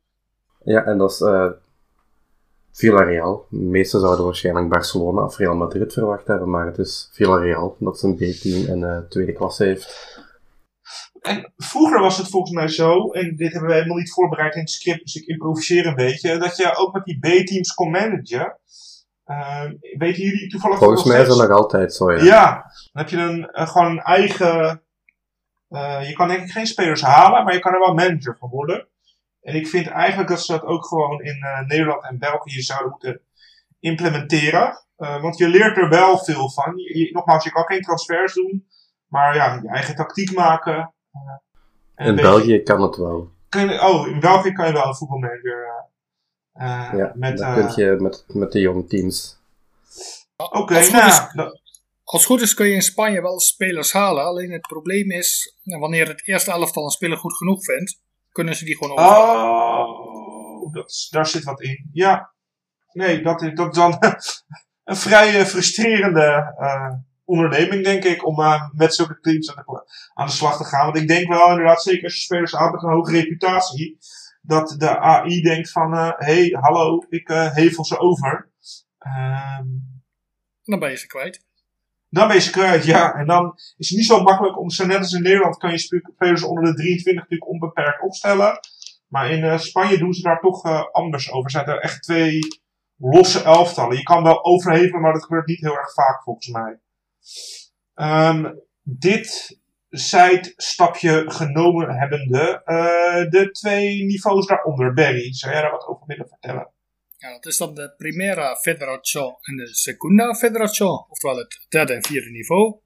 Ja, 0.63 0.83
en 0.83 0.97
dat 0.97 1.11
is 1.11 1.21
eh 1.21 1.49
Villarreal. 2.73 3.45
De 3.49 3.57
meesten 3.57 3.99
zouden 3.99 4.25
waarschijnlijk 4.25 4.69
Barcelona 4.69 5.23
of 5.23 5.37
Real 5.37 5.55
Madrid 5.55 5.93
verwacht 5.93 6.27
hebben, 6.27 6.49
maar 6.49 6.65
het 6.65 6.77
is 6.77 7.09
Villarreal 7.11 7.75
dat 7.79 7.99
zijn 7.99 8.15
B-team 8.15 8.65
in 8.65 8.79
de 8.79 9.05
tweede 9.09 9.33
klasse 9.33 9.63
heeft. 9.63 10.21
En 11.21 11.53
vroeger 11.57 11.99
was 11.99 12.17
het 12.17 12.29
volgens 12.29 12.51
mij 12.51 12.67
zo, 12.67 13.11
en 13.11 13.35
dit 13.35 13.51
hebben 13.51 13.69
we 13.69 13.75
helemaal 13.75 13.97
niet 13.97 14.13
voorbereid 14.13 14.55
in 14.55 14.61
het 14.61 14.69
script, 14.69 15.03
dus 15.03 15.15
ik 15.15 15.27
improviseer 15.27 15.85
een 15.85 15.95
beetje, 15.95 16.37
dat 16.37 16.57
je 16.57 16.75
ook 16.75 16.93
met 16.93 17.03
die 17.03 17.19
B-teams 17.19 17.73
kon 17.73 17.91
managen. 17.91 18.57
Eh, 19.23 19.63
weten 19.97 20.23
jullie 20.23 20.49
toevallig 20.49 20.77
Volgens 20.77 21.03
mij 21.03 21.21
is 21.21 21.27
dat 21.27 21.37
nog 21.47 21.57
altijd 21.57 21.93
zo, 21.93 22.11
ja. 22.11 22.23
Ja, 22.23 22.51
dan 22.91 23.03
heb 23.03 23.09
je 23.09 23.17
een, 23.17 23.49
eh, 23.51 23.67
gewoon 23.67 23.91
een 23.91 23.99
eigen. 24.01 24.83
eh, 25.69 26.07
je 26.09 26.13
kan 26.13 26.27
denk 26.27 26.41
ik 26.43 26.51
geen 26.51 26.65
spelers 26.67 27.01
halen, 27.01 27.43
maar 27.43 27.53
je 27.53 27.59
kan 27.59 27.73
er 27.73 27.79
wel 27.79 27.93
manager 27.93 28.37
van 28.39 28.49
worden. 28.49 28.87
En 29.41 29.55
ik 29.55 29.67
vind 29.67 29.87
eigenlijk 29.87 30.29
dat 30.29 30.41
ze 30.41 30.51
dat 30.51 30.63
ook 30.63 30.85
gewoon 30.85 31.21
in 31.21 31.41
eh, 31.43 31.59
Nederland 31.67 32.03
en 32.03 32.19
België 32.19 32.61
zouden 32.61 32.89
moeten 32.91 33.21
implementeren. 33.79 34.81
Want 34.95 35.37
je 35.37 35.47
leert 35.47 35.77
er 35.77 35.89
wel 35.89 36.17
veel 36.17 36.49
van. 36.51 36.73
Je, 36.75 36.97
je- 36.99 37.11
nogmaals, 37.11 37.43
je 37.43 37.51
kan 37.51 37.63
geen 37.65 37.81
transfers 37.81 38.33
doen, 38.33 38.67
maar 39.07 39.35
ja, 39.35 39.53
je 39.61 39.67
eigen 39.69 39.95
tactiek 39.95 40.33
maken. 40.35 40.93
en 41.95 42.05
In 42.07 42.15
België 42.15 42.59
kan 42.63 42.81
het 42.81 42.95
wel. 42.97 43.31
Kun 43.49 43.69
je- 43.69 43.81
oh, 43.81 44.07
in 44.07 44.19
België 44.19 44.51
kan 44.51 44.67
je 44.67 44.73
wel 44.73 44.85
een 44.87 44.95
voetbalmanager. 44.95 45.89
Eh, 46.53 46.87
eh, 46.91 46.97
Ja, 46.97 47.11
met, 47.15 47.37
dan 47.37 47.57
eh, 47.57 47.73
kun 47.73 47.85
je 47.85 47.91
met, 47.99 48.23
met 48.27 48.51
de 48.51 48.59
jong 48.59 48.89
teams. 48.89 49.37
Oké, 50.37 50.75
Als 50.75 50.83
het 50.85 50.93
nou, 50.93 51.03
goed 51.11 51.11
is- 51.27 51.33
dat- 51.35 51.61
Als 52.03 52.21
het 52.21 52.31
goed 52.31 52.41
is 52.41 52.53
kun 52.53 52.65
je 52.67 52.73
in 52.73 52.81
Spanje 52.81 53.21
wel 53.21 53.39
spelers 53.39 53.91
halen. 53.93 54.23
Alleen 54.23 54.51
het 54.51 54.61
probleem 54.61 55.11
is, 55.11 55.55
nou, 55.63 55.79
wanneer 55.81 56.07
het 56.07 56.27
eerste 56.27 56.51
elftal 56.51 56.83
een 56.83 56.89
speler 56.89 57.17
goed 57.17 57.33
genoeg 57.37 57.63
vindt, 57.65 57.99
kunnen 58.31 58.55
ze 58.55 58.65
die 58.65 58.77
gewoon 58.77 58.97
overhalen. 58.97 59.85
Oh, 59.99 60.73
dat, 60.73 61.07
daar 61.09 61.27
zit 61.27 61.43
wat 61.43 61.61
in. 61.61 61.89
Ja. 61.93 62.31
Nee, 62.91 63.21
dat 63.21 63.41
is, 63.41 63.53
dat 63.53 63.73
dan 63.73 63.97
een 64.83 64.95
vrij 64.95 65.39
eh, 65.39 65.45
frustrerende 65.45 66.53
eh, 66.59 66.93
onderneming, 67.25 67.83
denk 67.83 68.03
ik, 68.03 68.25
om 68.25 68.39
eh, 68.39 68.69
met 68.71 68.95
zulke 68.95 69.19
teams 69.19 69.55
aan 69.55 69.63
de, 69.65 69.83
aan 70.13 70.25
de 70.25 70.31
slag 70.31 70.57
te 70.57 70.63
gaan. 70.63 70.85
Want 70.85 70.97
ik 70.97 71.07
denk 71.07 71.27
wel 71.27 71.49
inderdaad, 71.49 71.81
zeker 71.83 72.03
als 72.03 72.13
je 72.15 72.21
spelers 72.21 72.51
haalt 72.51 72.71
met 72.71 72.83
een 72.83 72.89
hoge 72.89 73.11
reputatie, 73.11 73.97
dat 74.45 74.75
de 74.77 74.99
AI 74.99 75.41
denkt 75.41 75.71
van, 75.71 75.93
hé, 75.93 76.11
hey, 76.17 76.57
hallo, 76.61 77.03
ik 77.09 77.29
eh, 77.29 77.53
hevel 77.53 77.85
ze 77.85 77.99
over. 77.99 78.49
Ehm, 78.99 79.67
Dan 80.63 80.79
ben 80.79 80.89
je 80.89 80.97
ze 80.97 81.07
kwijt. 81.07 81.45
dan 82.09 82.27
ben 82.27 82.35
je 82.35 82.41
ze 82.41 82.51
kwijt, 82.51 82.85
ja. 82.85 83.13
En 83.13 83.27
dan 83.27 83.53
is 83.77 83.89
het 83.89 83.97
niet 83.97 84.07
zo 84.07 84.21
makkelijk 84.23 84.59
om, 84.59 84.69
zo 84.69 84.85
net 84.85 84.97
als 84.97 85.13
in 85.13 85.21
Nederland, 85.21 85.57
kan 85.57 85.71
je 85.71 85.77
spe- 85.77 86.09
spelers 86.15 86.43
onder 86.43 86.63
de 86.63 86.73
23 86.73 87.13
natuurlijk 87.13 87.49
onbeperkt 87.51 88.01
opstellen. 88.01 88.59
Maar 89.07 89.29
in 89.31 89.43
eh, 89.43 89.57
Spanje 89.57 89.97
doen 89.97 90.13
ze 90.13 90.21
daar 90.21 90.39
toch 90.39 90.65
eh, 90.65 90.83
anders 90.91 91.31
over. 91.31 91.49
Zijn 91.51 91.65
er 91.65 91.79
echt 91.79 92.03
twee 92.03 92.39
losse 92.97 93.43
elftallen. 93.43 93.97
Je 93.97 94.03
kan 94.03 94.23
wel 94.23 94.43
overhevelen, 94.45 95.01
maar 95.01 95.13
dat 95.13 95.23
gebeurt 95.23 95.47
niet 95.47 95.59
heel 95.61 95.77
erg 95.77 95.93
vaak 95.93 96.23
volgens 96.23 96.47
mij. 96.47 96.79
Ehm, 97.93 98.53
dit 98.81 99.59
zijstapje 99.93 101.23
genomen 101.27 101.99
hebbende, 101.99 102.61
eh, 102.65 103.29
de 103.29 103.49
twee 103.51 104.03
niveaus 104.03 104.47
daaronder. 104.47 104.93
Barry, 104.93 105.33
zou 105.33 105.53
jij 105.53 105.61
daar 105.61 105.71
wat 105.71 105.87
over 105.87 106.03
willen 106.07 106.27
vertellen? 106.27 106.71
Ja, 107.17 107.31
dat 107.31 107.45
is 107.45 107.57
dan 107.57 107.75
de 107.75 107.93
Primera 107.97 108.55
Federación 108.55 109.35
en 109.41 109.55
de 109.55 109.75
Segunda 109.75 110.35
Federación, 110.35 111.05
oftewel 111.09 111.37
het 111.37 111.65
derde 111.69 111.93
en 111.93 112.03
vierde 112.03 112.29
niveau. 112.29 112.79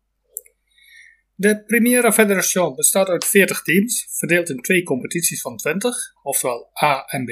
De 1.35 1.63
Primera 1.63 2.11
Federación 2.11 2.75
bestaat 2.75 3.07
uit 3.07 3.25
40 3.25 3.61
teams, 3.61 4.07
verdeeld 4.09 4.49
in 4.49 4.61
twee 4.61 4.83
competities 4.83 5.41
van 5.41 5.57
20, 5.57 5.95
oftewel 6.23 6.71
A 6.83 7.05
en 7.05 7.25
B. 7.25 7.29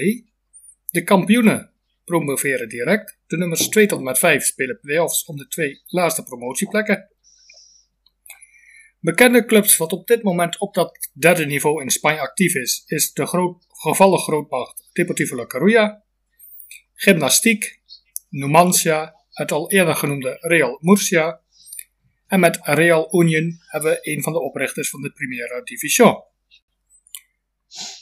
De 0.85 1.03
kampioenen 1.03 1.73
promoveren 2.05 2.69
direct. 2.69 3.19
De 3.27 3.37
nummers 3.37 3.69
2 3.69 3.87
tot 3.87 3.97
en 3.97 4.03
met 4.03 4.19
5 4.19 4.45
spelen 4.45 4.79
play-offs 4.79 5.25
om 5.25 5.37
de 5.37 5.47
twee 5.47 5.81
laatste 5.85 6.23
promotieplekken. 6.23 7.09
Bekende 9.05 9.45
clubs 9.45 9.77
wat 9.77 9.91
op 9.91 10.07
dit 10.07 10.23
moment 10.23 10.57
op 10.57 10.73
dat 10.73 11.09
derde 11.13 11.45
niveau 11.45 11.81
in 11.81 11.89
Spanje 11.89 12.19
actief 12.19 12.55
is, 12.55 12.83
is 12.85 13.13
de 13.13 13.25
groot, 13.25 13.65
gevallen 13.67 14.19
grootmacht 14.19 14.89
Deportivo 14.93 15.35
La 15.35 15.45
Coruña, 15.45 16.03
Gymnastiek, 16.93 17.81
Numancia, 18.29 19.15
het 19.29 19.51
al 19.51 19.71
eerder 19.71 19.95
genoemde 19.95 20.37
Real 20.39 20.77
Murcia. 20.81 21.41
En 22.27 22.39
met 22.39 22.59
Real 22.61 23.21
Union 23.21 23.59
hebben 23.65 23.91
we 23.91 23.99
een 24.01 24.23
van 24.23 24.33
de 24.33 24.41
oprichters 24.41 24.89
van 24.89 25.01
de 25.01 25.11
Primera 25.11 25.61
Division. 25.61 26.23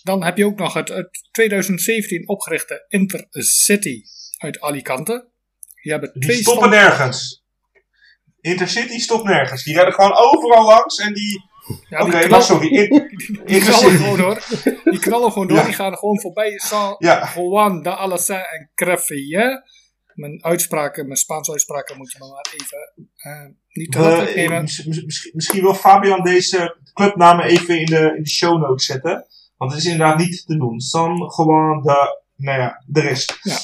Dan 0.03 0.23
heb 0.23 0.37
je 0.37 0.45
ook 0.45 0.57
nog 0.57 0.73
het 0.73 0.91
uit 0.91 1.27
2017 1.31 2.27
opgerichte 2.27 2.85
Intercity 2.87 4.03
uit 4.37 4.61
Alicante. 4.61 5.29
Die 5.81 5.91
hebben 5.91 6.13
Die 6.13 6.21
twee 6.21 6.37
stoppen 6.37 6.69
nergens. 6.69 7.42
Intercity 8.43 8.99
stopt 8.99 9.23
nergens. 9.23 9.63
Die 9.63 9.73
rijden 9.75 9.93
gewoon 9.93 10.13
overal 10.17 10.65
langs 10.65 10.97
en 10.97 11.13
die... 11.13 11.51
Ja, 11.89 12.01
Oké, 12.01 12.11
die 12.17 12.27
knallen- 12.27 12.45
sorry. 12.45 12.67
In- 12.67 12.89
Die 13.09 13.27
knallen 13.27 13.45
Intercity. 13.45 13.95
gewoon 13.95 14.17
door. 14.17 14.43
Die 14.83 14.99
knallen 14.99 15.31
gewoon 15.31 15.47
door. 15.47 15.57
Ja. 15.57 15.63
Die 15.63 15.73
gaan 15.73 15.97
gewoon 15.97 16.19
voorbij. 16.21 16.57
San 16.59 16.95
Ja. 16.99 17.29
Juan 17.35 17.81
de 17.83 17.95
Alassin 17.95 18.35
en 18.35 18.71
Crevillé. 18.75 19.63
Mijn 20.13 20.43
uitspraken, 20.43 21.05
mijn 21.05 21.17
Spaanse 21.17 21.51
uitspraken 21.51 21.97
moet 21.97 22.11
je 22.11 22.17
me 22.19 22.27
maar 22.27 22.47
even 22.53 23.07
eh, 23.15 23.55
niet 23.69 23.91
te 23.91 24.31
nemen. 24.35 24.61
mis- 24.61 24.85
misschien, 24.85 25.31
misschien 25.35 25.61
wil 25.61 25.73
Fabian 25.73 26.23
deze 26.23 26.77
clubnamen 26.93 27.45
even 27.45 27.79
in 27.79 27.85
de, 27.85 28.13
in 28.17 28.23
de 28.23 28.29
show 28.29 28.61
notes 28.61 28.85
zetten. 28.85 29.25
Want 29.57 29.71
het 29.71 29.81
is 29.81 29.87
inderdaad 29.87 30.17
niet 30.17 30.43
te 30.45 30.57
doen. 30.57 30.79
San 30.79 31.31
gewoon 31.31 31.81
de... 31.83 32.21
Nou 32.35 32.59
ja, 32.59 32.83
de 32.87 33.01
rest. 33.01 33.39
Ja. 33.41 33.57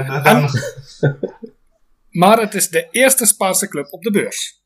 Eh, 0.00 0.14
de- 0.14 0.20
dan, 0.20 0.48
Maar 2.10 2.40
het 2.40 2.54
is 2.54 2.68
de 2.68 2.88
eerste 2.90 3.26
Spaanse 3.26 3.68
club 3.68 3.92
op 3.92 4.02
de 4.02 4.10
beurs. 4.10 4.62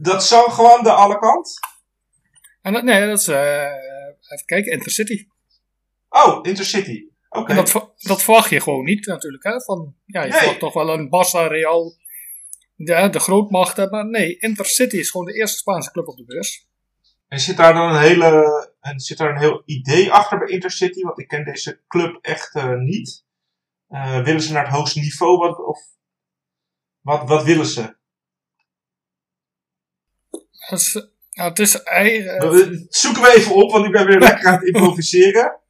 dat 0.00 0.22
is 0.22 0.28
San 0.28 0.50
gewoon 0.50 0.82
de 0.82 0.90
alle 0.92 1.18
kant. 1.18 1.58
En 2.62 2.72
dat, 2.72 2.82
nee, 2.82 3.06
dat 3.06 3.18
is, 3.18 3.28
eh, 3.28 3.72
even 4.28 4.46
kijken, 4.46 4.72
Intercity. 4.72 5.26
Oh, 6.08 6.38
Intercity. 6.42 7.08
Oké. 7.28 7.54
Dat, 7.54 7.92
dat 7.96 8.22
verwacht 8.22 8.50
je 8.50 8.60
gewoon 8.60 8.84
niet 8.84 9.06
natuurlijk. 9.06 9.44
Hè? 9.44 9.60
Van, 9.60 9.94
ja, 10.04 10.22
je 10.22 10.28
Nee. 10.28 10.38
verwacht 10.38 10.58
toch 10.58 10.74
wel 10.74 10.88
een 10.88 11.06
Barça, 11.06 11.48
Real, 11.50 11.96
de, 12.76 13.08
de 13.10 13.18
grootmachten. 13.20 13.90
Maar 13.90 14.06
nee, 14.06 14.36
Intercity 14.38 14.96
is 14.96 15.10
gewoon 15.10 15.26
de 15.26 15.32
eerste 15.34 15.56
Spaanse 15.56 15.90
club 15.90 16.08
op 16.08 16.16
de 16.16 16.24
beurs. 16.24 16.66
En 17.28 17.40
zit 17.40 17.56
daar 17.56 17.72
dan 17.74 17.94
een 17.94 18.00
hele... 18.00 18.72
En 18.80 19.00
zit 19.00 19.18
daar 19.18 19.30
een 19.30 19.38
heel 19.40 19.62
idee 19.64 20.12
achter 20.12 20.38
bij 20.38 20.48
Intercity? 20.48 21.02
Want 21.02 21.18
ik 21.18 21.28
ken 21.28 21.44
deze 21.44 21.80
club 21.88 22.18
echt 22.20 22.54
eh, 22.54 22.74
niet. 22.74 23.24
Eh, 23.88 24.22
willen 24.24 24.40
ze 24.40 24.52
naar 24.52 24.64
het 24.64 24.74
hoogste 24.74 25.00
niveau? 25.00 25.38
Wat, 25.38 25.58
of 25.66 25.78
wat, 27.04 27.28
wat 27.28 27.44
willen 27.44 27.66
ze? 27.66 27.96
Is, 30.70 30.94
nou, 31.32 31.48
het 31.48 31.58
is 31.58 31.82
Eh, 31.82 32.78
zoeken 32.88 33.22
we 33.22 33.32
even 33.36 33.54
op, 33.54 33.70
want 33.72 33.84
ik 33.84 33.92
ben 33.92 34.06
weer 34.06 34.18
lekker 34.28 34.46
aan 34.46 34.54
het 34.54 34.62
improviseren. 34.62 35.60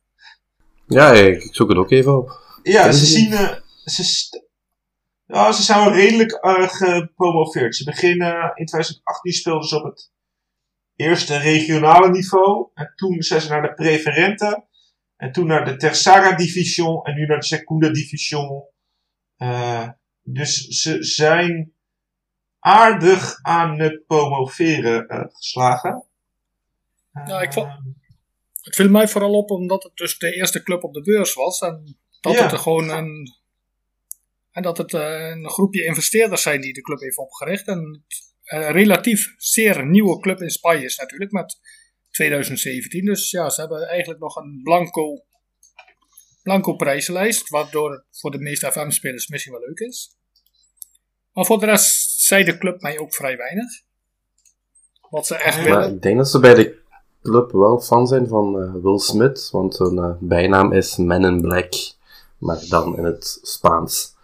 Ja, 0.87 1.12
ik 1.12 1.43
ik 1.43 1.55
zoek 1.55 1.68
het 1.68 1.78
ook 1.78 1.91
even 1.91 2.16
op. 2.16 2.59
Ja, 2.62 2.82
Ken 2.82 2.95
ze 2.95 3.07
zien. 3.07 3.32
eh, 3.32 3.57
ze, 3.85 4.43
ja, 5.26 5.53
ze 5.53 5.62
zijn 5.62 5.85
wel 5.85 5.95
redelijk 5.95 6.32
eh, 6.32 6.68
gepromoveerd. 6.68 7.76
Ze 7.76 7.85
beginnen 7.85 8.53
in 8.55 8.66
2018 8.66 9.32
speelden 9.32 9.68
ze 9.68 9.76
op 9.76 9.85
het 9.85 10.12
eerste 10.97 11.37
regionale 11.37 12.11
niveau. 12.11 12.70
En 12.74 12.93
toen 12.97 13.22
zijn 13.22 13.41
ze 13.41 13.49
naar 13.49 13.62
de 13.62 13.74
preferente. 13.74 14.64
En 15.16 15.32
toen 15.32 15.47
naar 15.47 15.64
de 15.64 15.76
Tercera 15.76 16.32
Division. 16.37 17.05
En 17.05 17.14
nu 17.14 17.26
naar 17.26 17.39
de 17.39 17.45
Segunda 17.47 17.89
Division. 17.89 18.64
Eh, 19.37 19.89
dus 20.24 20.66
ze 20.66 21.02
zijn 21.02 21.72
aardig 22.58 23.38
aan 23.42 23.78
het 23.80 24.06
promoveren 24.06 25.08
eh, 25.08 25.24
geslagen. 25.32 26.04
Ja, 27.26 27.40
ik 27.40 27.52
vond- 27.52 27.66
Eh, 27.66 27.76
Het 28.62 28.74
viel 28.76 28.88
mij 28.90 29.08
vooral 29.08 29.32
op 29.32 29.50
omdat 29.50 29.82
het 29.82 29.96
dus 29.96 30.18
de 30.18 30.34
eerste 30.34 30.62
club 30.62 30.82
op 30.84 30.94
de 30.94 31.00
beurs 31.00 31.34
was. 31.34 31.60
En 31.60 31.96
Dat 32.20 32.32
Ja. 32.34 32.42
het 32.42 32.52
er 32.52 32.58
gewoon 32.58 32.88
een. 32.90 33.32
En 34.50 34.62
dat 34.62 34.78
het 34.78 34.94
eh, 34.94 35.28
een 35.30 35.48
groepje 35.50 35.84
investeerders 35.84 36.42
zijn 36.42 36.60
die 36.60 36.72
de 36.72 36.80
club 36.80 37.00
heeft 37.00 37.16
opgericht. 37.16 37.66
En 37.66 38.04
een 38.44 38.72
relatief 38.72 39.34
zeer 39.36 39.86
nieuwe 39.86 40.18
club 40.20 40.40
in 40.40 40.50
Spanje 40.50 40.84
is 40.84 40.96
natuurlijk 40.96 41.32
met 41.32 41.58
2017. 42.10 43.04
Dus 43.04 43.30
ja, 43.30 43.50
ze 43.50 43.60
hebben 43.60 43.88
eigenlijk 43.88 44.20
nog 44.20 44.36
een 44.36 44.60
blanco, 44.62 45.24
blanco 46.45 46.74
prijzenlijst. 46.74 47.49
Waardoor 47.49 47.92
het 47.92 48.05
voor 48.11 48.30
de 48.30 48.38
meeste 48.38 48.72
FM-spelers 48.72 49.28
misschien 49.28 49.53
wel 49.53 49.62
leuk 49.66 49.78
is. 49.78 50.16
Maar 51.32 51.45
voor 51.45 51.59
de 51.59 51.66
rest 51.66 52.20
zei 52.20 52.45
de 52.45 52.59
club 52.59 52.80
mij 52.80 52.99
ook 52.99 53.14
vrij 53.14 53.36
weinig. 53.36 53.82
Wat 55.11 55.26
ze 55.26 55.34
echt 55.34 55.57
Ja. 55.57 55.62
Maar 55.62 55.78
willen. 55.78 55.95
ik 55.95 56.03
denk 56.03 56.16
dat 56.16 56.28
ze 56.30 56.40
bij 56.40 56.55
de 56.55 56.82
club 57.22 57.53
wel 57.53 57.80
fan 57.80 58.07
zijn 58.07 58.28
van 58.28 58.61
eh, 58.61 58.82
Will 58.82 58.99
Smith, 58.99 59.49
want 59.53 59.78
hun 59.78 59.99
eh, 59.99 60.14
bijnaam 60.20 60.72
is 60.72 60.97
Men 60.97 61.24
in 61.24 61.40
Black, 61.40 61.72
maar 62.38 62.64
dan 62.68 62.97
in 62.97 63.05
het 63.05 63.38
Spaans. 63.42 64.14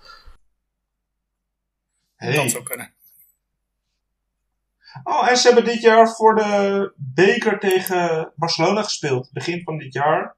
Hey. 2.16 2.34
Dat 2.34 2.50
zou 2.50 2.62
kunnen. 2.62 2.92
Oh, 5.04 5.28
en 5.28 5.36
ze 5.36 5.46
hebben 5.46 5.64
dit 5.72 5.80
jaar 5.80 6.08
voor 6.14 6.34
de 6.34 6.92
beker 6.96 7.58
tegen 7.58 8.32
Barcelona 8.36 8.82
gespeeld. 8.82 9.30
Begin 9.32 9.62
van 9.62 9.78
dit 9.78 9.92
jaar. 9.92 10.36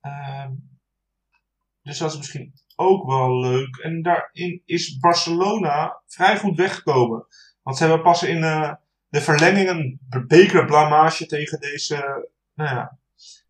Ehm, 0.00 0.52
dus 1.84 1.98
dat 1.98 2.10
is 2.10 2.16
misschien 2.16 2.52
ook 2.76 3.06
wel 3.06 3.40
leuk. 3.40 3.76
En 3.76 4.02
daarin 4.02 4.62
is 4.64 4.98
Barcelona 4.98 6.00
vrij 6.06 6.38
goed 6.38 6.56
weggekomen. 6.56 7.26
Want 7.62 7.76
ze 7.76 7.84
hebben 7.84 8.02
pas 8.02 8.22
in 8.22 8.42
eh, 8.44 8.72
de 9.08 9.20
verlenging 9.20 9.68
een 9.68 10.00
bekerblamage 10.26 11.26
tegen 11.26 11.60
deze, 11.60 12.28
nou 12.54 12.74
ja, 12.76 12.98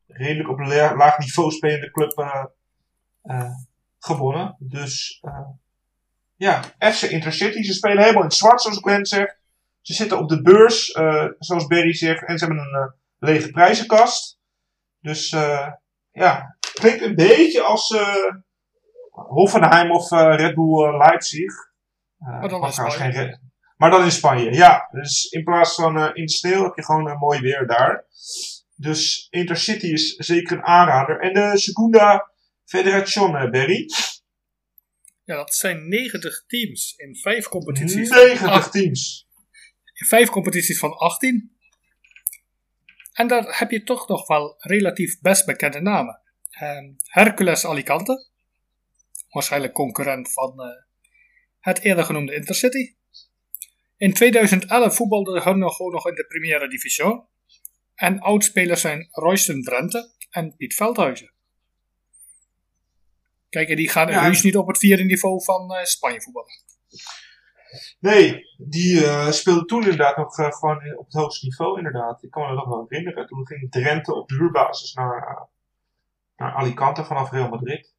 redelijk 0.06 0.48
op 0.48 0.58
la- 0.58 0.96
laag 0.96 1.18
niveau 1.18 1.50
spelende 1.50 1.90
club 1.90 2.18
eh, 2.18 2.44
eh, 3.22 3.50
gewonnen. 3.98 4.56
Dus 4.58 5.22
ja, 6.36 6.62
FC 6.78 7.02
Intercity. 7.02 7.62
Ze 7.62 7.72
spelen 7.72 7.98
helemaal 7.98 8.22
in 8.22 8.28
het 8.28 8.36
zwart, 8.36 8.60
zoals 8.62 8.78
Glenn 8.78 9.06
zegt. 9.06 9.38
Ze 9.80 9.94
zitten 9.94 10.18
op 10.18 10.28
de 10.28 10.42
beurs, 10.42 10.84
zoals 11.38 11.66
Berry 11.66 11.92
zegt, 11.94 12.24
en 12.26 12.38
ze 12.38 12.44
hebben 12.44 12.64
een 12.64 12.92
lege 13.18 13.50
prijzenkast. 13.50 14.38
Dus 15.00 15.28
ja, 16.12 16.56
klinkt 16.74 17.02
een 17.02 17.14
beetje 17.14 17.62
als 17.62 17.90
eh, 17.90 18.16
Hoffenheim 19.10 19.90
of 19.90 20.10
eh, 20.12 20.34
Red 20.36 20.54
Bull 20.54 20.84
eh, 20.88 20.96
Leipzig. 20.98 21.52
Eh, 22.18 22.40
Maar 22.40 22.48
dan 22.48 22.72
geen 22.72 23.38
Maar 23.76 23.90
dan 23.90 24.04
in 24.04 24.10
Spanje, 24.12 24.52
ja. 24.52 24.88
Dus 24.90 25.24
in 25.24 25.44
plaats 25.44 25.74
van 25.74 26.14
in 26.14 26.24
de 26.26 26.32
sneeuw 26.32 26.62
heb 26.62 26.74
je 26.76 26.84
gewoon 26.84 27.08
een 27.10 27.18
mooi 27.18 27.40
weer 27.40 27.66
daar. 27.66 28.04
Dus 28.76 29.26
Intercity 29.30 29.86
is 29.86 30.14
zeker 30.14 30.56
een 30.56 30.62
aanrader. 30.64 31.20
En 31.20 31.32
de 31.34 31.58
Segunda 31.58 32.30
Federación, 32.64 33.36
eh, 33.36 33.50
Berry. 33.50 33.86
Ja, 35.24 35.36
dat 35.36 35.54
zijn 35.54 35.88
90 35.88 36.44
teams 36.46 36.94
in 36.96 37.16
vijf 37.16 37.48
competities. 37.48 38.10
90 38.10 38.48
Ach, 38.48 38.70
teams. 38.70 39.28
in 39.92 40.06
vijf 40.06 40.28
competities 40.30 40.78
van 40.78 40.92
18. 40.96 41.56
En 43.12 43.28
daar 43.28 43.58
heb 43.58 43.70
je 43.70 43.82
toch 43.82 44.08
nog 44.08 44.26
wel 44.26 44.54
relatief 44.58 45.20
best 45.20 45.46
bekende 45.46 45.80
namen. 45.80 46.20
Ehm, 46.54 46.92
Hercules 47.02 47.66
Alicante, 47.66 48.26
waarschijnlijk 49.30 49.72
concurrent 49.72 50.32
van 50.32 50.60
eh, 50.60 50.82
het 51.60 51.78
eerder 51.80 52.04
genoemde 52.04 52.34
Intercity. 52.34 52.94
In 53.96 54.12
2011 54.12 54.94
voetbalde 54.96 55.40
hun 55.42 55.58
nog 55.58 55.76
gewoon 55.76 55.92
nog 55.92 56.08
in 56.08 56.14
de 56.14 56.26
Primera 56.26 56.68
Division. 56.68 57.26
En 57.94 58.20
oudspelers 58.20 58.80
zijn 58.80 59.08
Royston 59.10 59.62
Drenthe 59.62 60.10
en 60.30 60.56
Piet 60.56 60.74
Veldhuizen. 60.74 61.32
Kijk, 63.48 63.76
die 63.76 63.88
gaan 63.88 64.08
Ja. 64.08 64.22
heus 64.22 64.42
niet 64.42 64.56
op 64.56 64.66
het 64.66 64.78
vierde 64.78 65.04
niveau 65.04 65.44
van 65.44 65.74
eh, 65.74 65.84
Spanje 65.84 66.22
voetballen. 66.22 66.62
Nee, 67.98 68.44
die 68.56 69.04
eh 69.06 69.30
speelde 69.30 69.64
toen 69.64 69.82
inderdaad 69.82 70.16
nog 70.16 70.34
gewoon 70.34 70.96
op 70.96 71.04
het 71.04 71.14
hoogste 71.14 71.46
niveau, 71.46 71.76
inderdaad. 71.76 72.22
Ik 72.22 72.30
kan 72.30 72.42
me 72.42 72.48
dat 72.48 72.56
nog 72.56 72.68
wel 72.68 72.86
herinneren. 72.88 73.26
Toen 73.26 73.46
ging 73.46 73.70
Drenthe 73.70 74.14
op 74.14 74.28
huurbasis 74.30 74.92
naar, 74.92 75.48
naar 76.36 76.54
Alicante 76.54 77.04
vanaf 77.04 77.30
Real 77.30 77.48
Madrid. 77.48 77.94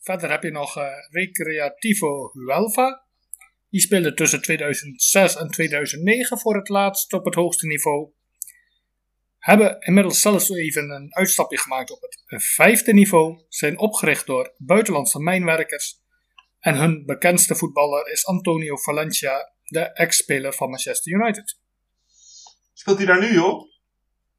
Verder 0.00 0.30
heb 0.30 0.42
je 0.42 0.50
nog 0.50 0.76
eh, 0.76 0.84
Recreativo 1.10 2.30
Huelva. 2.32 3.06
Die 3.70 3.80
speelde 3.80 4.14
tussen 4.14 4.42
2006 4.42 5.36
en 5.36 5.48
2009 5.48 6.38
voor 6.38 6.56
het 6.56 6.68
laatst 6.68 7.12
op 7.12 7.24
het 7.24 7.34
hoogste 7.34 7.66
niveau. 7.66 8.10
Hebben 9.38 9.80
inmiddels 9.80 10.20
zelfs 10.20 10.50
even 10.50 10.90
een 10.90 11.14
uitstapje 11.14 11.58
gemaakt 11.58 11.90
op 11.90 12.00
het 12.00 12.44
vijfde 12.44 12.92
niveau. 12.92 13.44
Zijn 13.48 13.78
opgericht 13.78 14.26
door 14.26 14.54
buitenlandse 14.56 15.18
mijnwerkers. 15.18 16.02
En 16.58 16.76
hun 16.76 17.04
bekendste 17.06 17.54
voetballer 17.54 18.10
is 18.10 18.26
Antonio 18.26 18.76
Valencia, 18.76 19.52
de 19.62 19.80
ex-speler 19.80 20.52
van 20.52 20.68
Manchester 20.68 21.12
United. 21.12 21.58
Speelt 22.72 22.96
hij 22.96 23.06
daar 23.06 23.20
nu, 23.20 23.32
joh? 23.32 23.73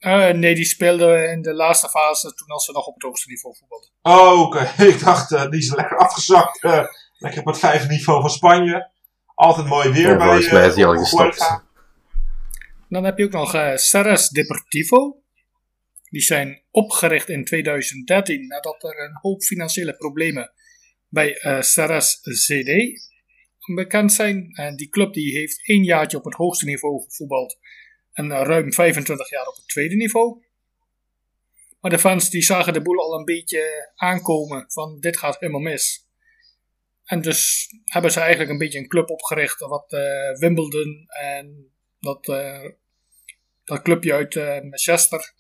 Eh, 0.06 0.30
nee, 0.30 0.56
die 0.56 0.66
speelde 0.66 1.28
in 1.28 1.41
de 1.41 1.53
laatste 1.53 1.89
fase 1.89 2.34
toen 2.34 2.47
als 2.47 2.66
ze 2.66 2.72
nog 2.72 2.86
op 2.88 2.93
het 2.93 3.03
hoogste 3.03 3.30
niveau 3.30 3.56
voetbalden. 3.56 3.89
Oh, 4.01 4.41
oké. 4.41 4.74
Ik 4.93 4.99
dacht, 4.99 5.32
eh, 5.32 5.49
die 5.49 5.60
is 5.60 5.74
lekker 5.74 5.97
afgezakt. 5.97 6.64
eh, 6.64 6.86
lekker 7.18 7.39
op 7.39 7.45
het 7.45 7.60
vijfde 7.60 7.88
niveau 7.88 8.22
van 8.22 8.30
Spanje. 8.30 8.91
Altijd 9.36 9.68
mooi 9.68 9.89
weer 9.89 10.10
Ja, 10.10 10.18
bij 10.18 10.26
volgens 10.26 10.51
mij 10.51 10.68
is 10.68 10.74
die 10.74 10.86
al 10.86 10.93
eh, 10.93 10.99
gestopt. 10.99 11.64
Dan 12.89 13.03
heb 13.03 13.18
je 13.18 13.24
ook 13.24 13.32
nog 13.32 13.51
Ceres 13.76 14.30
Deportivo. 14.30 15.22
Die 16.10 16.22
zijn 16.22 16.64
opgericht 16.72 17.30
in 17.30 17.45
2013 17.45 18.47
nadat 18.47 18.84
er 18.84 19.03
een 19.03 19.18
hoop 19.22 19.43
financiële 19.43 19.93
problemen 19.95 20.51
bij 21.10 21.38
eh 21.38 21.62
Ceres 21.62 22.20
CD 22.22 22.72
bekend 23.76 24.14
zijn. 24.14 24.51
En 24.53 24.76
die 24.76 24.89
club 24.89 25.14
die 25.14 25.38
heeft 25.38 25.68
één 25.68 25.84
jaartje 25.84 26.18
op 26.18 26.24
het 26.24 26.34
hoogste 26.34 26.66
niveau 26.66 27.03
gevoetbald 27.03 27.58
en 28.16 28.32
eh, 28.32 28.41
ruim 28.43 28.74
25 28.74 29.30
jaar 29.30 29.47
op 29.47 29.55
het 29.55 29.68
tweede 29.68 29.95
niveau. 29.95 30.43
Maar 31.82 31.91
de 31.91 31.99
fans 31.99 32.30
die 32.30 32.43
zagen 32.43 32.74
de 32.74 32.82
boel 32.82 32.99
al 32.99 33.20
een 33.20 33.26
beetje 33.26 33.91
aankomen 33.95 34.66
van 34.72 34.99
dit 34.99 35.18
gaat 35.18 35.39
helemaal 35.39 35.61
mis. 35.61 36.03
En 37.05 37.22
dus 37.22 37.68
hebben 37.86 38.11
ze 38.11 38.20
eigenlijk 38.20 38.51
een 38.51 38.57
beetje 38.57 38.80
een 38.80 38.88
club 38.88 39.09
opgericht 39.09 39.59
wat 39.59 39.91
eh, 39.91 40.38
Wimbledon 40.39 41.05
en 41.07 41.72
dat, 41.99 42.28
eh, 42.28 42.70
dat 43.63 43.82
clubje 43.82 44.13
uit 44.13 44.36
eh, 44.36 44.45
Manchester. 44.61 45.34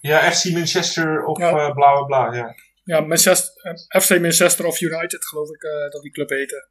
Ja, 0.00 0.32
FC 0.32 0.44
Manchester 0.50 1.24
of 1.24 1.38
Ja. 1.38 1.48
eh, 1.48 1.54
bla 1.54 1.72
bla 1.72 2.02
bla. 2.02 2.34
Ja. 2.34 2.54
Ja, 2.84 3.00
Manchester, 3.00 3.62
eh, 3.90 4.00
FC 4.02 4.20
Manchester 4.20 4.66
of 4.66 4.80
United 4.80 5.24
geloof 5.26 5.48
ik 5.50 5.62
eh, 5.62 5.90
dat 5.90 6.02
die 6.02 6.12
club 6.12 6.28
heette. 6.28 6.68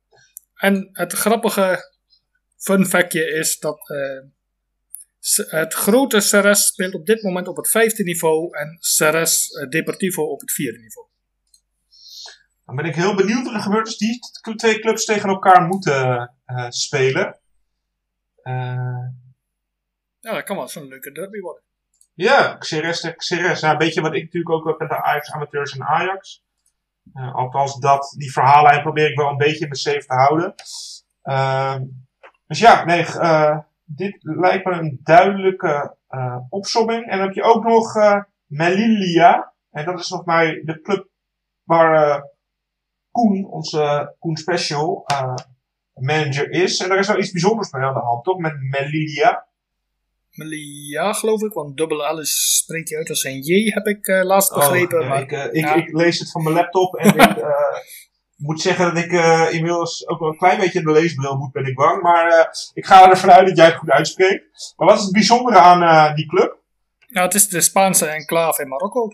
En 0.55 0.89
het 0.91 1.13
grappige 1.13 1.91
fun 2.57 2.85
factje 2.85 3.31
is 3.31 3.59
dat 3.59 3.89
eh, 3.89 4.29
het 5.49 5.73
grote 5.73 6.19
Ceres 6.19 6.67
speelt 6.67 6.93
op 6.93 7.05
dit 7.05 7.23
moment 7.23 7.47
op 7.47 7.57
het 7.57 7.69
vijfde 7.69 8.03
niveau 8.03 8.57
en 8.57 8.77
Ceres 8.79 9.47
eh, 9.47 9.69
Deportivo 9.69 10.23
op 10.23 10.39
het 10.39 10.51
vierde 10.51 10.79
niveau. 10.79 11.07
Dan 12.65 12.75
ben 12.75 12.85
ik 12.85 12.95
heel 12.95 13.15
benieuwd 13.15 13.45
wat 13.45 13.53
er 13.53 13.61
gebeurt 13.61 13.85
als 13.85 13.97
die 13.97 14.19
twee 14.55 14.79
clubs 14.79 15.05
tegen 15.05 15.29
elkaar 15.29 15.61
moeten 15.61 16.33
eh, 16.45 16.65
spelen. 16.69 17.39
Eh, 18.41 19.07
Ja, 20.19 20.33
dat 20.33 20.43
kan 20.43 20.55
wel 20.55 20.67
zo'n 20.67 20.87
leuke 20.87 21.11
derby 21.11 21.39
worden. 21.39 21.63
Ja, 22.13 22.55
Xeres 22.55 22.99
tegen 22.99 23.17
Xeres. 23.17 23.59
Ja, 23.59 23.71
een 23.71 23.77
beetje 23.77 24.01
wat 24.01 24.15
ik 24.15 24.23
natuurlijk 24.23 24.51
ook 24.53 24.67
heb 24.67 24.79
met 24.79 24.89
de 24.89 25.03
Ajax 25.03 25.31
amateurs 25.31 25.73
en 25.73 25.83
Ajax. 25.83 26.45
Althans, 27.13 27.79
dat, 27.79 28.13
die 28.17 28.31
verhaallijn 28.31 28.81
probeer 28.81 29.09
ik 29.09 29.17
wel 29.17 29.29
een 29.29 29.37
beetje 29.37 29.59
in 29.59 29.67
mijn 29.67 29.75
safe 29.75 30.05
te 30.05 30.13
houden. 30.13 30.55
Ehm, 31.21 31.83
dus 32.47 32.59
ja, 32.59 32.85
nee, 32.85 33.05
dit 33.87 34.17
lijkt 34.19 34.65
me 34.65 34.71
een 34.71 34.99
duidelijke 35.03 35.95
opsomming. 36.49 37.05
En 37.05 37.17
dan 37.17 37.27
heb 37.27 37.35
je 37.35 37.43
ook 37.43 37.63
nog 37.63 37.95
eh 37.95 38.21
Melilla. 38.47 39.53
En 39.71 39.85
dat 39.85 39.99
is 39.99 40.09
nog 40.09 40.25
mij 40.25 40.61
de 40.65 40.81
club 40.81 41.07
waar 41.63 42.03
eh, 42.03 42.23
Koen, 43.11 43.45
onze 43.45 44.15
Koen 44.19 44.37
Special, 44.37 45.05
manager 45.93 46.51
is. 46.51 46.79
En 46.79 46.89
daar 46.89 46.99
is 46.99 47.07
wel 47.07 47.17
iets 47.17 47.31
bijzonders 47.31 47.71
mee 47.71 47.83
aan 47.83 47.93
de 47.93 47.99
hand, 47.99 48.23
toch? 48.23 48.37
Met 48.37 48.53
Melilla. 48.59 49.45
Ja, 50.91 51.13
geloof 51.13 51.41
ik, 51.41 51.53
want 51.53 51.77
dubbele 51.77 52.13
L 52.13 52.19
is, 52.19 52.57
spreekt 52.63 52.89
hij 52.89 52.97
uit 52.97 53.09
als 53.09 53.23
een 53.23 53.41
J, 53.41 53.71
heb 53.73 53.85
ik 53.85 54.07
laatst 54.07 54.53
begrepen. 54.53 55.01
Oh, 55.01 55.09
maar 55.09 55.21
ik, 55.21 55.31
ik, 55.31 55.65
ja. 55.65 55.73
ik 55.73 55.93
lees 55.93 56.19
het 56.19 56.31
van 56.31 56.43
mijn 56.43 56.55
laptop 56.55 56.95
en 56.95 57.07
ik 57.29 57.35
moet 58.37 58.61
zeggen 58.61 58.85
dat 58.93 59.03
ik 59.03 59.11
eh, 59.11 59.47
inmiddels 59.53 60.07
ook 60.07 60.19
wel 60.19 60.29
een 60.29 60.37
klein 60.37 60.59
beetje 60.59 60.79
in 60.79 60.85
de 60.85 60.91
leesbril 60.91 61.37
moet, 61.37 61.51
ben 61.51 61.65
ik 61.65 61.75
bang. 61.75 62.01
Maar 62.01 62.27
eh, 62.31 62.45
ik 62.73 62.85
ga 62.85 63.09
ervan 63.09 63.31
uit 63.31 63.47
dat 63.47 63.57
jij 63.57 63.65
het 63.65 63.75
goed 63.75 63.89
uitspreekt. 63.89 64.73
Maar 64.77 64.87
wat 64.87 64.97
is 64.97 65.03
het 65.03 65.11
bijzondere 65.13 65.57
aan 65.59 65.83
eh, 65.83 66.15
die 66.15 66.25
club? 66.25 66.57
nou, 67.07 67.25
het 67.25 67.35
is 67.35 67.47
de 67.47 67.61
Spaanse 67.61 68.05
enclave 68.05 68.61
in 68.61 68.67
Marokko. 68.67 69.11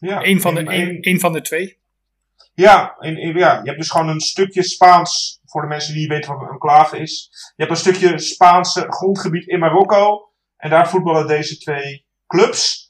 Ja, 0.00 0.24
Eén 0.24 0.40
van, 0.40 0.54
de, 0.54 0.60
in- 0.64 1.02
één 1.02 1.20
van 1.20 1.32
de 1.32 1.40
twee. 1.40 1.78
Ja, 2.54 2.96
in, 3.00 3.16
in- 3.16 3.36
ja, 3.36 3.52
je 3.58 3.64
hebt 3.66 3.78
dus 3.78 3.90
gewoon 3.90 4.08
een 4.08 4.20
stukje 4.20 4.62
Spaans, 4.62 5.40
voor 5.44 5.60
de 5.62 5.68
mensen 5.68 5.92
die 5.92 6.00
niet 6.02 6.10
weten 6.10 6.32
wat 6.32 6.42
een 6.42 6.48
enclave 6.52 6.98
is. 6.98 7.28
Je 7.56 7.62
hebt 7.64 7.70
een 7.70 7.76
stukje 7.92 8.18
Spaanse 8.18 8.86
grondgebied 8.88 9.46
in 9.46 9.58
Marokko. 9.58 10.30
En 10.56 10.70
daar 10.70 10.88
voetballen 10.88 11.26
deze 11.26 11.58
twee 11.58 12.06
clubs. 12.26 12.87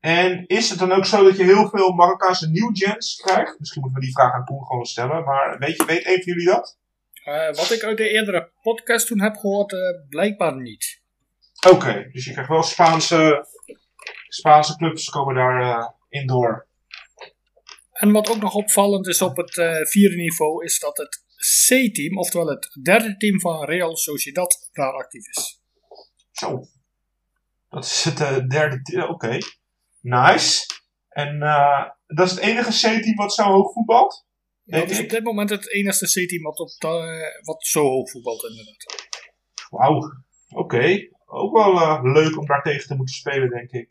En 0.00 0.46
is 0.46 0.70
het 0.70 0.78
dan 0.78 0.92
ook 0.92 1.04
zo 1.04 1.24
dat 1.24 1.36
je 1.36 1.44
heel 1.44 1.68
veel 1.68 1.92
Marokkaanse 1.92 2.48
nieuwgens 2.50 3.14
krijgt? 3.16 3.58
Misschien 3.58 3.80
moeten 3.82 4.00
we 4.00 4.06
die 4.06 4.14
vraag 4.14 4.32
aan 4.32 4.44
Koen 4.44 4.66
gewoon 4.66 4.84
stellen. 4.86 5.24
Maar 5.24 5.58
weet, 5.58 5.76
je, 5.76 5.84
weet 5.84 6.06
een 6.06 6.22
van 6.22 6.32
jullie 6.32 6.46
dat? 6.46 6.78
Eh, 7.24 7.46
wat 7.54 7.70
ik 7.70 7.82
uit 7.82 7.96
de 7.96 8.08
eerdere 8.08 8.50
podcast 8.62 9.06
toen 9.06 9.20
heb 9.20 9.36
gehoord, 9.36 9.72
eh, 9.72 9.78
blijkbaar 10.08 10.56
niet. 10.60 11.00
Oké, 11.70 12.08
dus 12.12 12.24
je 12.24 12.30
krijgt 12.32 12.50
wel 12.50 12.62
Spaanse, 12.62 13.46
Spaanse 14.28 14.76
clubs 14.76 15.08
komen 15.10 15.34
daar 15.34 15.60
eh, 15.62 15.88
in 16.08 16.26
door. 16.26 16.66
En 17.92 18.12
wat 18.12 18.30
ook 18.30 18.40
nog 18.40 18.54
opvallend 18.54 19.06
is 19.06 19.22
op 19.22 19.36
het 19.36 19.52
vierde 19.90 20.16
niveau, 20.16 20.64
is 20.64 20.78
dat 20.78 20.96
het 20.96 21.24
C-team, 21.66 22.18
oftewel 22.18 22.46
het 22.48 22.78
derde 22.82 23.16
team 23.16 23.40
van 23.40 23.64
Real 23.64 23.96
Sociedad, 23.96 24.68
daar 24.72 24.92
actief 24.92 25.28
is. 25.28 25.60
Zo. 26.32 26.62
Dat 27.68 27.84
is 27.84 28.04
het 28.04 28.50
derde. 28.50 28.82
te- 28.82 29.08
Oké. 29.08 29.38
Nice. 30.08 30.66
En 31.08 31.42
eh, 31.42 31.84
dat 32.06 32.26
is 32.26 32.32
het 32.32 32.40
enige 32.40 32.70
C-team 32.70 33.14
wat 33.14 33.34
zo 33.34 33.42
hoog 33.42 33.72
voetbalt? 33.72 34.26
Dat 34.64 34.90
is 34.90 35.00
op 35.00 35.08
dit 35.08 35.22
moment 35.24 35.50
het 35.50 35.72
enige 35.72 36.06
C-team 36.06 36.42
wat, 36.42 36.58
op 36.58 36.68
de- 36.78 37.40
wat 37.44 37.66
zo 37.66 37.82
hoog 37.82 38.10
voetbalt 38.10 38.42
inderdaad. 38.44 38.84
Wauw. 39.70 40.00
Oké. 40.48 41.08
Ook 41.26 41.52
wel 41.56 41.80
eh, 41.80 41.98
leuk 42.02 42.38
om 42.38 42.46
daar 42.46 42.62
tegen 42.62 42.86
te 42.88 42.94
moeten 42.94 43.14
spelen, 43.14 43.50
denk 43.50 43.70
ik. 43.70 43.88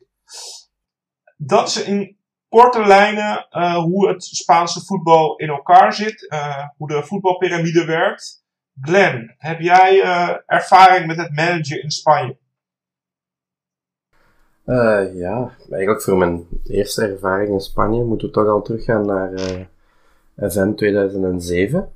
Dat 1.38 1.68
is 1.68 1.84
in 1.84 2.18
korte 2.50 2.86
lijnen 2.86 3.48
eh, 3.50 3.76
hoe 3.76 4.08
het 4.08 4.24
Spaanse 4.24 4.86
voetbal 4.86 5.36
in 5.38 5.50
elkaar 5.50 5.94
zit. 5.94 6.30
eh, 6.30 6.68
hoe 6.78 6.88
de 6.88 7.04
voetbalpyramide 7.04 7.86
werkt. 7.86 8.44
Glenn, 8.82 9.36
heb 9.38 9.60
jij 9.60 10.02
eh, 10.02 10.36
ervaring 10.46 11.08
met 11.08 11.18
het 11.18 11.32
managen 11.36 11.82
in 11.84 11.92
Spanje? 11.92 12.38
Eh, 14.66 15.16
ja, 15.16 15.52
eigenlijk 15.70 16.02
voor 16.02 16.18
mijn 16.18 16.48
eerste 16.64 17.02
ervaring 17.02 17.50
in 17.50 17.60
Spanje 17.60 18.04
moeten 18.04 18.28
we 18.28 18.34
toch 18.34 18.48
al 18.48 18.62
teruggaan 18.62 19.06
naar 19.06 19.34
eh 19.34 19.66
FM 20.50 20.74
2007. 20.74 21.92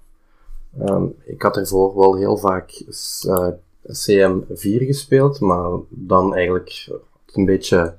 Ehm, 0.80 1.06
ik 1.24 1.42
had 1.42 1.58
ervoor 1.58 1.96
wel 1.96 2.16
heel 2.16 2.38
vaak 2.38 2.84
eh, 3.28 3.48
CM4 3.88 4.86
gespeeld, 4.86 5.40
maar 5.40 5.80
dan 5.90 6.36
eigenlijk 6.36 6.90
een 7.34 7.46
beetje 7.46 7.96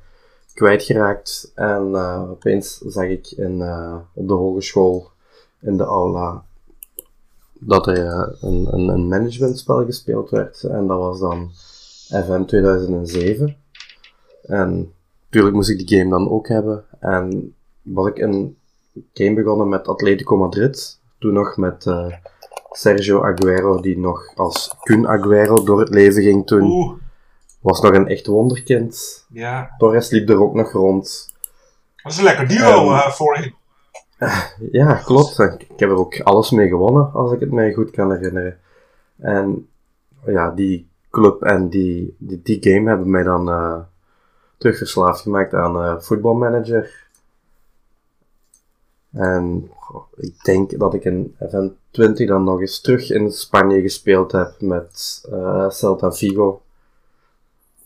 kwijtgeraakt. 0.55 1.53
En 1.55 1.97
opeens 2.31 2.79
zag 2.79 3.05
ik 3.05 3.31
in, 3.31 3.63
op 4.15 4.29
de 4.29 4.35
hogeschool 4.35 5.11
in 5.61 5.77
de 5.77 5.85
aula 5.85 6.45
dat 7.53 7.87
er 7.87 8.37
een, 8.41 8.69
een, 8.71 8.89
een 8.89 9.09
managementspel 9.09 9.85
gespeeld 9.85 10.31
werd. 10.31 10.63
En 10.63 10.87
dat 10.87 10.99
was 10.99 11.21
dan 11.21 11.51
FM 12.09 12.45
2007. 12.45 13.57
En 14.51 14.93
natuurlijk 15.25 15.55
moest 15.55 15.71
ik 15.71 15.79
die 15.87 15.99
game 15.99 16.11
dan 16.11 16.31
ook 16.31 16.49
hebben. 16.49 16.85
En 17.01 17.55
was 17.83 18.07
ik 18.07 18.19
een 18.19 18.57
game 19.13 19.35
begonnen 19.35 19.69
met 19.69 19.89
Atletico 19.89 20.37
Madrid. 20.37 21.01
Toen 21.19 21.33
nog 21.33 21.57
met 21.57 21.87
eh, 21.87 22.07
Sergio 22.71 23.23
Aguero, 23.25 23.81
die 23.81 23.99
nog 23.99 24.33
als 24.35 24.77
Kun 24.81 25.09
Aguero 25.09 25.63
door 25.65 25.81
het 25.81 25.89
leven 25.89 26.23
ging 26.23 26.47
toen. 26.47 26.63
Oeh, 26.63 26.93
Was 27.61 27.81
nog 27.81 27.93
een 27.93 28.09
echt 28.09 28.27
wonderkind. 28.27 29.27
ja. 29.33 29.75
Torres 29.79 30.11
liep 30.11 30.29
er 30.29 30.41
ook 30.43 30.55
nog 30.55 30.73
rond. 30.73 31.33
Dat 32.03 32.13
is 32.13 32.19
een 32.19 32.25
lekker 32.25 32.49
duo 32.49 32.67
Ehm, 32.69 32.95
eh, 32.95 33.11
voorin. 33.11 33.55
Ja, 34.73 34.95
klopt. 34.95 35.39
Ik 35.39 35.63
ik 35.63 35.81
heb 35.81 35.91
er 35.91 35.97
ook 35.97 36.21
alles 36.21 36.51
mee 36.51 36.69
gewonnen, 36.69 37.13
als 37.13 37.33
ik 37.33 37.41
het 37.41 37.53
mij 37.53 37.73
goed 37.73 37.91
kan 37.91 38.13
herinneren. 38.13 38.59
En 39.19 39.69
ja, 40.27 40.51
die 40.51 40.89
club 41.11 41.43
en 41.43 41.69
die, 41.69 42.17
die, 42.19 42.41
die 42.43 42.59
game 42.61 42.89
hebben 42.89 43.11
mij 43.11 43.23
dan 43.23 43.49
eh 43.49 43.79
terug 44.61 44.77
verslaafd 44.77 45.21
gemaakt 45.21 45.55
aan 45.55 45.77
eh 45.77 46.01
voetbalmanager. 46.01 47.09
En 49.13 49.71
ik 50.17 50.45
denk 50.45 50.79
dat 50.79 50.95
ik 50.95 51.05
in 51.05 51.37
FM 51.49 51.69
20 51.91 52.29
dan 52.29 52.45
nog 52.45 52.61
eens 52.61 52.81
terug 52.81 53.11
in 53.11 53.33
Spanje 53.33 53.81
gespeeld 53.81 54.33
heb 54.33 54.61
met 54.61 55.23
eh 55.31 55.71
Celta 55.71 56.13
Vigo. 56.13 56.63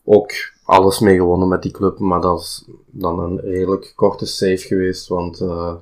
Ook 0.05 0.33
alles 0.65 1.01
mee 1.01 1.17
gewonnen 1.17 1.49
met 1.49 1.63
die 1.63 1.73
club, 1.73 1.99
maar 1.99 2.21
dat 2.21 2.41
is 2.41 2.65
dan 2.87 3.19
een 3.19 3.41
redelijk 3.41 3.93
korte 3.97 4.27
save 4.27 4.59
geweest, 4.59 5.09
want 5.09 5.41
eh, 5.41 5.75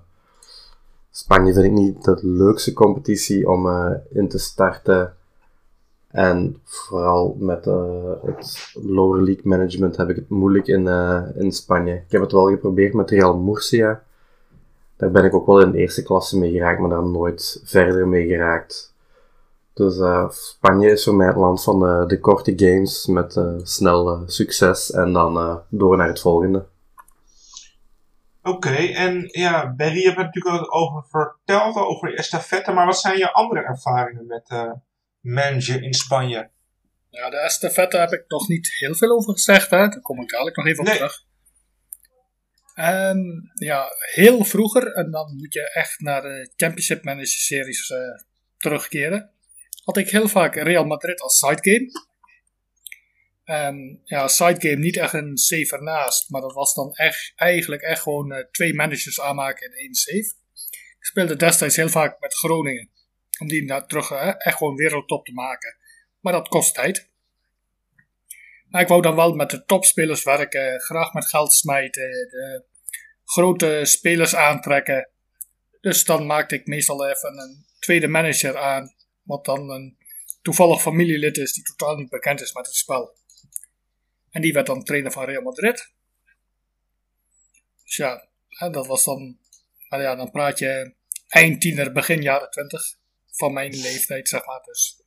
Spanje 1.11 1.53
vind 1.53 1.65
ik 1.65 1.73
niet 1.73 2.05
de 2.05 2.19
leukste 2.23 2.73
competitie 2.73 3.49
om 3.49 3.69
in 4.11 4.29
te 4.29 4.39
starten. 4.39 5.17
En 6.13 6.61
vooral 6.65 7.37
met 7.39 7.67
eh, 7.67 8.13
het 8.25 8.75
lower 8.83 9.23
league 9.23 9.45
management 9.45 9.97
heb 9.97 10.09
ik 10.09 10.17
het 10.17 10.29
moeilijk 10.29 10.67
in, 10.67 10.89
eh, 10.89 11.23
in 11.35 11.53
Spanje. 11.53 11.95
Ik 11.95 12.13
heb 12.13 12.21
het 12.21 12.33
wel 12.33 12.49
geprobeerd 12.49 12.95
met 12.95 13.11
Real 13.11 13.37
Murcia. 13.37 14.03
Daar 14.97 15.11
ben 15.11 15.25
ik 15.25 15.35
ook 15.35 15.47
wel 15.47 15.61
in 15.61 15.71
de 15.71 15.79
eerste 15.79 16.03
klasse 16.03 16.39
mee 16.39 16.53
geraakt, 16.53 16.81
maar 16.81 16.91
daar 16.91 17.07
nooit 17.07 17.63
verder 17.65 18.09
mee 18.09 18.27
geraakt. 18.27 18.95
Dus 19.75 19.99
eh, 19.99 20.31
Spanje 20.31 20.91
is 20.91 21.05
voor 21.05 21.15
mij 21.15 21.27
het 21.27 21.37
land 21.37 21.63
van 21.63 21.81
de, 21.81 22.05
de 22.07 22.21
korte 22.21 22.53
games 22.57 23.07
met 23.07 23.41
snel 23.63 24.23
succes 24.27 24.91
en 24.91 25.13
dan 25.13 25.63
door 25.69 25.97
naar 25.97 26.09
het 26.09 26.21
volgende. 26.21 26.67
Oké, 28.43 28.75
en 28.75 29.29
ja, 29.31 29.75
Berry, 29.75 29.99
je 29.99 30.07
hebt 30.07 30.17
natuurlijk 30.17 30.57
al 30.57 30.73
over 30.73 31.05
verteld, 31.09 31.77
over 31.77 32.15
estafette, 32.15 32.73
maar 32.73 32.87
wat 32.87 32.99
zijn 32.99 33.19
je 33.19 33.33
andere 33.33 33.61
ervaringen 33.61 34.27
met 34.27 34.75
managen 35.23 35.83
in 35.83 35.95
Spanje? 35.95 36.51
Ja, 37.09 37.31
de 37.31 37.37
estafette 37.37 37.99
heb 37.99 38.13
ik 38.13 38.25
nog 38.29 38.49
niet 38.49 38.75
heel 38.79 38.95
veel 38.95 39.11
over 39.11 39.33
gezegd, 39.33 39.71
hè. 39.71 39.77
daar 39.77 40.01
kom 40.01 40.21
ik 40.23 40.29
dadelijk 40.29 40.57
nog 40.57 40.67
even 40.67 40.81
op 40.81 40.87
Nee. 40.87 40.97
terug. 40.97 41.25
En 42.75 43.51
ja, 43.55 43.89
heel 43.99 44.45
vroeger, 44.45 44.93
en 44.93 45.11
dan 45.11 45.37
moet 45.37 45.53
je 45.53 45.71
echt 45.73 46.01
naar 46.01 46.23
de 46.23 46.51
Championship 46.57 47.05
Manager 47.05 47.27
Series 47.27 47.91
eh, 47.91 47.99
terugkeren, 48.59 49.31
had 49.85 49.97
ik 49.97 50.11
heel 50.11 50.29
vaak 50.29 50.55
Real 50.55 50.85
Madrid 50.85 51.21
als 51.21 51.39
sidegame. 51.39 51.91
En 53.45 54.01
ja, 54.05 54.29
sidegame 54.29 54.77
niet 54.77 54.97
echt 54.97 55.13
een 55.13 55.37
save 55.37 55.77
ernaast, 55.77 56.31
maar 56.31 56.41
dat 56.41 56.53
was 56.53 56.75
dan 56.75 56.93
echt, 56.93 57.33
eigenlijk 57.37 57.83
echt 57.83 58.03
gewoon 58.03 58.33
eh, 58.33 58.45
twee 58.51 58.75
managers 58.75 59.21
aanmaken 59.21 59.67
in 59.67 59.77
één 59.77 59.95
save. 59.95 60.35
Ik 60.99 61.09
speelde 61.09 61.37
destijds 61.37 61.77
heel 61.77 61.89
vaak 61.89 62.21
met 62.21 62.35
Groningen, 62.35 62.91
om 63.41 63.49
die 63.49 63.65
naar 63.65 63.87
terug 63.87 64.11
echt 64.39 64.57
gewoon 64.57 64.77
wereldtop 64.77 65.25
te 65.25 65.33
maken. 65.33 65.77
Maar 66.21 66.33
dat 66.33 66.49
kost 66.49 66.75
tijd. 66.75 67.11
Maar 68.69 68.83
ik 68.83 68.89
wou 68.89 69.03
dan 69.03 69.17
wel 69.17 69.35
met 69.35 69.51
de 69.51 69.65
topspelers 69.65 70.23
werken, 70.23 70.81
graag 70.81 71.13
met 71.13 71.29
geld 71.29 71.53
smijten, 71.53 72.11
de 72.11 72.65
grote 73.25 73.81
spelers 73.85 74.35
aantrekken. 74.35 75.09
Dus 75.81 76.05
dan 76.05 76.27
maakte 76.27 76.55
ik 76.55 76.67
meestal 76.67 77.09
even 77.09 77.39
een 77.39 77.67
tweede 77.79 78.09
manager 78.09 78.59
aan, 78.59 78.95
wat 79.23 79.45
dan 79.45 79.71
een 79.71 79.97
toevallig 80.43 80.81
familielid 80.81 81.37
is 81.37 81.53
die 81.53 81.65
totaal 81.65 81.97
niet 81.97 82.11
bekend 82.11 82.41
is 82.41 82.53
met 82.53 82.67
het 82.67 82.75
spel. 82.75 83.17
En 84.31 84.43
die 84.43 84.53
werd 84.53 84.67
dan 84.67 84.85
trainer 84.85 85.13
van 85.13 85.25
Real 85.25 85.43
Madrid. 85.43 85.93
Dus 87.85 87.97
ja, 87.97 88.29
dat 88.71 88.87
was 88.87 89.05
dan, 89.05 89.39
nou 89.89 90.03
ja, 90.03 90.15
dan 90.15 90.31
praat 90.31 90.59
je 90.59 90.95
eind 91.29 91.61
tiener, 91.61 91.93
begin 91.93 92.23
jaren 92.23 92.51
twintig 92.51 93.01
van 93.37 93.53
mijn 93.53 93.71
leeftijd, 93.71 94.29
zeg 94.29 94.47
maar. 94.47 94.61
Dus 94.63 95.03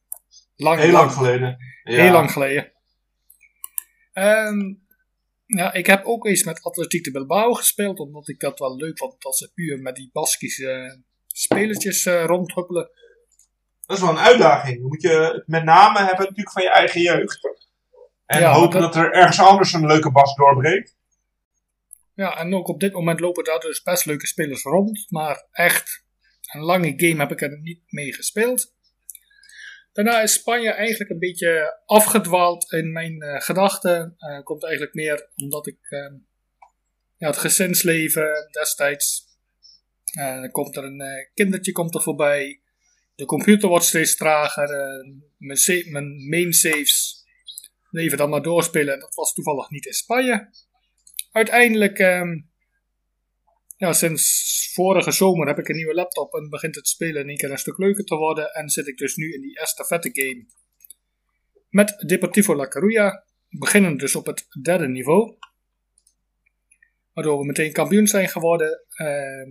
lang, 0.55 0.79
Heel 0.79 0.91
lang 0.91 1.11
geleden. 1.11 1.57
Ja. 1.83 2.01
Heel 2.01 2.11
lang 2.11 2.31
geleden. 2.31 2.71
Ehm, 4.13 4.73
ja, 5.45 5.73
ik 5.73 5.85
heb 5.85 6.05
ook 6.05 6.25
eens 6.25 6.43
met 6.43 6.63
Atletiek 6.63 7.03
de 7.03 7.11
Bilbao 7.11 7.53
gespeeld, 7.53 7.99
omdat 7.99 8.27
ik 8.27 8.39
dat 8.39 8.59
wel 8.59 8.75
leuk 8.75 8.97
vond 8.97 9.21
dat 9.21 9.37
ze 9.37 9.51
puur 9.53 9.79
met 9.81 9.95
die 9.95 10.09
Baskische 10.13 10.69
eh, 10.71 10.97
spelertjes 11.27 12.05
eh, 12.05 12.25
rondhuppelen. 12.25 12.89
Dat 13.85 13.97
is 13.97 14.03
wel 14.03 14.11
een 14.11 14.19
uitdaging. 14.19 14.79
Dan 14.79 14.87
moet 14.87 15.01
je 15.01 15.09
het 15.09 15.47
met 15.47 15.63
name 15.63 15.97
hebben 15.97 16.19
natuurlijk 16.19 16.51
van 16.51 16.61
je 16.63 16.69
eigen 16.71 17.01
jeugd. 17.01 17.39
En 18.25 18.39
Ja, 18.39 18.53
hopen 18.53 18.81
dat- 18.81 18.93
dat... 18.93 19.03
er 19.03 19.11
ergens 19.13 19.39
anders 19.39 19.73
een 19.73 19.85
leuke 19.85 20.11
bas 20.11 20.35
doorbreekt. 20.35 20.95
Ja, 22.13 22.37
en 22.37 22.53
ook 22.55 22.67
op 22.67 22.79
dit 22.79 22.93
moment 22.93 23.19
lopen 23.19 23.43
daar 23.43 23.59
dus 23.59 23.81
best 23.81 24.05
leuke 24.05 24.27
spelers 24.27 24.63
rond, 24.63 25.05
maar 25.11 25.47
echt 25.51 26.04
een 26.55 26.63
lange 26.63 26.93
game 26.97 27.19
heb 27.19 27.31
ik 27.31 27.41
er 27.41 27.61
niet 27.61 27.81
mee 27.87 28.13
gespeeld. 28.13 28.73
Daarna 29.91 30.21
is 30.21 30.33
Spanje 30.33 30.71
eigenlijk 30.71 31.09
een 31.09 31.19
beetje 31.19 31.81
afgedwaald 31.85 32.71
in 32.71 32.91
mijn 32.91 33.21
eh, 33.21 33.41
gedachten. 33.41 34.15
Eh, 34.17 34.43
komt 34.43 34.63
eigenlijk 34.63 34.93
meer 34.93 35.29
omdat 35.35 35.67
ik 35.67 35.77
eh, 35.81 36.13
ja, 37.17 37.27
het 37.27 37.37
gezinsleven 37.37 38.47
destijds. 38.51 39.23
dan 40.13 40.51
komt 40.51 40.75
er 40.75 40.83
een 40.83 41.29
kindertje 41.33 41.71
komt 41.71 41.95
er 41.95 42.01
voorbij. 42.01 42.61
De 43.15 43.25
computer 43.25 43.69
wordt 43.69 43.85
steeds 43.85 44.15
trager. 44.15 44.69
mijn, 45.37 45.91
mijn 45.91 46.29
main 46.29 46.53
saves 46.53 47.23
leven 47.89 48.17
dan 48.17 48.29
maar 48.29 48.41
doorspelen. 48.41 48.93
En 48.93 48.99
dat 48.99 49.15
was 49.15 49.33
toevallig 49.33 49.69
niet 49.69 49.85
in 49.85 49.93
Spanje. 49.93 50.49
Uiteindelijk, 51.31 51.99
ehm, 51.99 52.39
ja, 53.75 53.93
sinds 53.93 54.71
vorige 54.73 55.11
zomer 55.11 55.47
heb 55.47 55.59
ik 55.59 55.67
een 55.67 55.75
nieuwe 55.75 55.93
laptop 55.93 56.33
en 56.33 56.49
begint 56.49 56.75
het 56.75 56.87
spelen 56.87 57.21
in 57.21 57.27
één 57.27 57.37
keer 57.37 57.51
een 57.51 57.57
stuk 57.57 57.77
leuker 57.77 58.03
te 58.03 58.15
worden. 58.15 58.53
En 58.53 58.69
zit 58.69 58.87
ik 58.87 58.97
dus 58.97 59.15
nu 59.15 59.33
in 59.33 59.41
die 59.41 59.59
estafette 59.59 60.09
game 60.13 60.45
met 61.75 62.03
Deportivo 62.07 62.55
La 62.55 62.67
Coruña, 62.67 63.23
beginnen 63.49 63.97
dus 63.97 64.15
op 64.15 64.25
het 64.25 64.47
derde 64.61 64.87
niveau. 64.87 65.37
Waardoor 67.13 67.39
we 67.39 67.45
meteen 67.45 67.71
kampioen 67.71 68.07
zijn 68.07 68.29
geworden. 68.29 68.85
Ehm, 68.89 69.49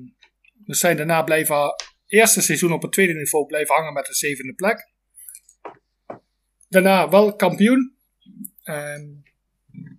we 0.64 0.74
zijn 0.74 0.96
daarna 0.96 1.22
blijven, 1.22 1.74
eerste 2.06 2.40
seizoen 2.40 2.72
op 2.72 2.82
het 2.82 2.92
tweede 2.92 3.12
niveau 3.12 3.46
blijven 3.46 3.74
hangen 3.74 3.92
met 3.92 4.06
de 4.06 4.14
zevende 4.14 4.54
plek. 4.54 4.92
Daarna 6.68 7.08
wel 7.08 7.36
kampioen. 7.36 7.96
Ehm, 8.62 9.06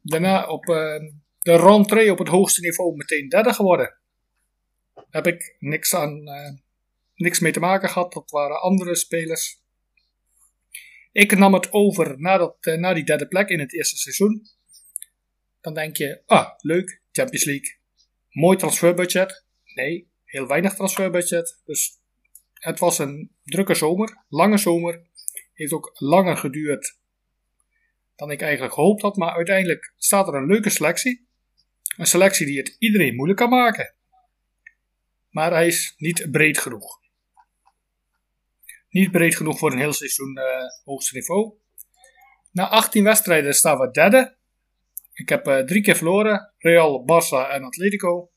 daarna 0.01 0.47
op 0.47 0.65
ehm, 0.65 1.11
de 1.39 1.55
rentree 1.55 2.11
op 2.11 2.17
het 2.17 2.27
hoogste 2.27 2.61
niveau 2.61 2.95
meteen 2.95 3.29
derde 3.29 3.53
geworden. 3.53 3.99
Heb 5.09 5.27
ik 5.27 5.55
niks, 5.59 5.93
aan, 5.93 6.27
eh, 6.27 6.51
niks 7.15 7.39
mee 7.39 7.51
te 7.51 7.59
maken 7.59 7.89
gehad. 7.89 8.13
Dat 8.13 8.31
waren 8.31 8.61
andere 8.61 8.95
spelers. 8.95 9.63
Ik 11.11 11.37
nam 11.37 11.53
het 11.53 11.71
over 11.71 12.19
na, 12.19 12.37
dat, 12.37 12.57
eh, 12.59 12.77
na 12.77 12.93
die 12.93 13.03
derde 13.03 13.27
plek 13.27 13.49
in 13.49 13.59
het 13.59 13.73
eerste 13.73 13.97
seizoen. 13.97 14.47
Dan 15.61 15.73
denk 15.73 15.95
je, 15.95 16.21
ah, 16.25 16.49
leuk, 16.57 17.01
Champions 17.11 17.45
League. 17.45 17.77
Mooi 18.29 18.57
transferbudget. 18.57 19.45
Nee, 19.63 20.09
heel 20.23 20.47
weinig 20.47 20.73
transferbudget. 20.73 21.61
Dus 21.65 21.99
het 22.53 22.79
was 22.79 22.99
een 22.99 23.31
drukke 23.43 23.73
zomer, 23.73 24.23
lange 24.29 24.57
zomer. 24.57 25.01
Heeft 25.53 25.73
ook 25.73 25.91
langer 25.93 26.37
geduurd 26.37 26.97
dan 28.15 28.31
ik 28.31 28.41
eigenlijk 28.41 28.73
gehoopt 28.73 29.01
had. 29.01 29.15
Maar 29.15 29.35
uiteindelijk 29.35 29.93
staat 29.97 30.27
er 30.27 30.33
een 30.33 30.45
leuke 30.45 30.69
selectie. 30.69 31.27
Een 31.97 32.05
selectie 32.05 32.45
die 32.45 32.57
het 32.57 32.75
iedereen 32.79 33.15
moeilijk 33.15 33.39
kan 33.39 33.49
maken. 33.49 33.95
Maar 35.35 35.51
hij 35.51 35.67
is 35.67 35.93
niet 35.97 36.27
breed 36.31 36.57
genoeg. 36.57 36.99
Niet 38.89 39.11
breed 39.11 39.35
genoeg 39.35 39.57
voor 39.57 39.71
een 39.71 39.77
heel 39.77 39.93
seizoen 39.93 40.37
uh, 40.37 40.43
hoogste 40.85 41.15
niveau. 41.15 41.53
Na 42.51 42.69
18 42.69 43.03
wedstrijden 43.03 43.53
staan 43.53 43.77
we 43.77 43.91
derde. 43.91 44.35
Ik 45.13 45.29
heb 45.29 45.47
uh, 45.47 45.59
drie 45.59 45.81
keer 45.81 45.95
verloren. 45.95 46.53
Real, 46.57 47.03
Barça 47.03 47.49
en 47.51 47.63
Atletico. 47.63 48.31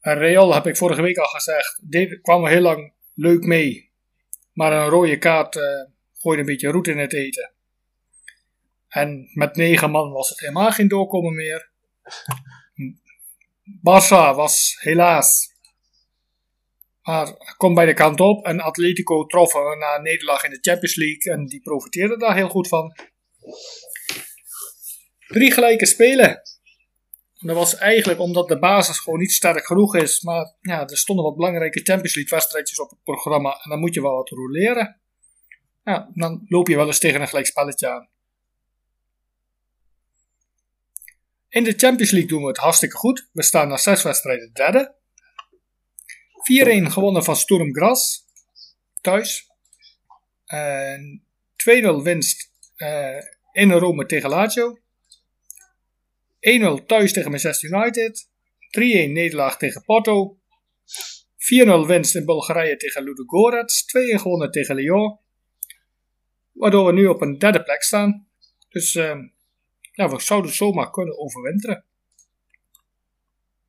En 0.00 0.18
Real 0.18 0.54
heb 0.54 0.66
ik 0.66 0.76
vorige 0.76 1.02
week 1.02 1.16
al 1.16 1.26
gezegd. 1.26 1.80
Dit 1.82 2.20
kwam 2.20 2.46
heel 2.46 2.60
lang 2.60 2.92
leuk 3.14 3.42
mee. 3.44 3.90
Maar 4.52 4.72
een 4.72 4.88
rode 4.88 5.18
kaart 5.18 5.56
uh, 5.56 5.62
gooide 6.12 6.40
een 6.40 6.48
beetje 6.48 6.70
roet 6.70 6.88
in 6.88 6.98
het 6.98 7.12
eten. 7.12 7.52
En 8.88 9.30
met 9.34 9.56
negen 9.56 9.90
man 9.90 10.12
was 10.12 10.28
het 10.28 10.40
helemaal 10.40 10.72
geen 10.72 10.88
doorkomen 10.88 11.34
meer. 11.34 11.70
Barça 13.64 14.34
was 14.34 14.76
helaas. 14.80 15.50
Maar 17.02 17.54
komt 17.56 17.74
bij 17.74 17.86
de 17.86 17.94
kant 17.94 18.20
op. 18.20 18.44
En 18.44 18.60
Atletico 18.60 19.26
trof 19.26 19.54
na 19.54 19.96
een 19.96 20.02
nederlaag 20.02 20.44
in 20.44 20.50
de 20.50 20.58
Champions 20.60 20.96
League. 20.96 21.32
En 21.32 21.46
die 21.46 21.60
profiteerde 21.60 22.16
daar 22.16 22.34
heel 22.34 22.48
goed 22.48 22.68
van. 22.68 22.92
Drie 25.26 25.52
gelijke 25.52 25.86
spelen. 25.86 26.42
Dat 27.38 27.56
was 27.56 27.76
eigenlijk 27.76 28.20
omdat 28.20 28.48
de 28.48 28.58
basis 28.58 28.98
gewoon 28.98 29.18
niet 29.18 29.32
sterk 29.32 29.66
genoeg 29.66 29.96
is. 29.96 30.20
Maar 30.20 30.54
ja, 30.60 30.88
er 30.88 30.98
stonden 30.98 31.24
wat 31.24 31.36
belangrijke 31.36 31.80
Champions 31.82 32.14
League 32.14 32.38
wedstrijdjes 32.38 32.80
op 32.80 32.90
het 32.90 33.02
programma. 33.02 33.50
En 33.62 33.70
dan 33.70 33.80
moet 33.80 33.94
je 33.94 34.02
wel 34.02 34.14
wat 34.14 34.28
roleren. 34.28 35.00
Ja, 35.84 36.10
dan 36.14 36.44
loop 36.48 36.68
je 36.68 36.76
wel 36.76 36.86
eens 36.86 36.98
tegen 36.98 37.20
een 37.20 37.28
gelijk 37.28 37.46
spelletje 37.46 37.88
aan. 37.88 38.08
In 41.52 41.64
de 41.64 41.74
Champions 41.76 42.10
League 42.10 42.28
doen 42.28 42.42
we 42.42 42.48
het 42.48 42.56
hartstikke 42.56 42.96
goed. 42.96 43.28
We 43.32 43.42
staan 43.42 43.68
na 43.68 43.76
zes 43.76 44.02
wedstrijden 44.02 44.50
derde. 44.52 44.94
4-1 46.88 46.92
gewonnen 46.92 47.24
van 47.24 47.36
Sturm 47.36 47.74
Graz. 47.74 48.18
Thuis. 49.00 49.46
2-0 50.50 52.02
winst 52.02 52.52
uh, 52.76 53.18
in 53.52 53.70
Rome 53.70 54.06
tegen 54.06 54.28
Lazio. 54.30 54.78
1-0 56.80 56.86
thuis 56.86 57.12
tegen 57.12 57.30
Manchester 57.30 57.72
United. 57.72 58.28
3-1 58.28 58.30
nederlaag 59.12 59.56
tegen 59.56 59.82
Porto. 59.82 60.38
4-0 61.84 61.86
winst 61.86 62.14
in 62.14 62.24
Bulgarije 62.24 62.76
tegen 62.76 63.02
Ludogorets. 63.02 63.84
2-1 64.18 64.20
gewonnen 64.20 64.50
tegen 64.50 64.74
Lyon. 64.74 65.18
Waardoor 66.52 66.86
we 66.86 66.92
nu 66.92 67.06
op 67.06 67.20
een 67.20 67.38
derde 67.38 67.62
plek 67.62 67.82
staan. 67.82 68.26
Dus 68.68 68.94
uh, 68.94 69.18
ja, 69.92 70.08
we 70.08 70.20
zouden 70.20 70.52
zomaar 70.52 70.90
kunnen 70.90 71.18
overwinteren. 71.18 71.84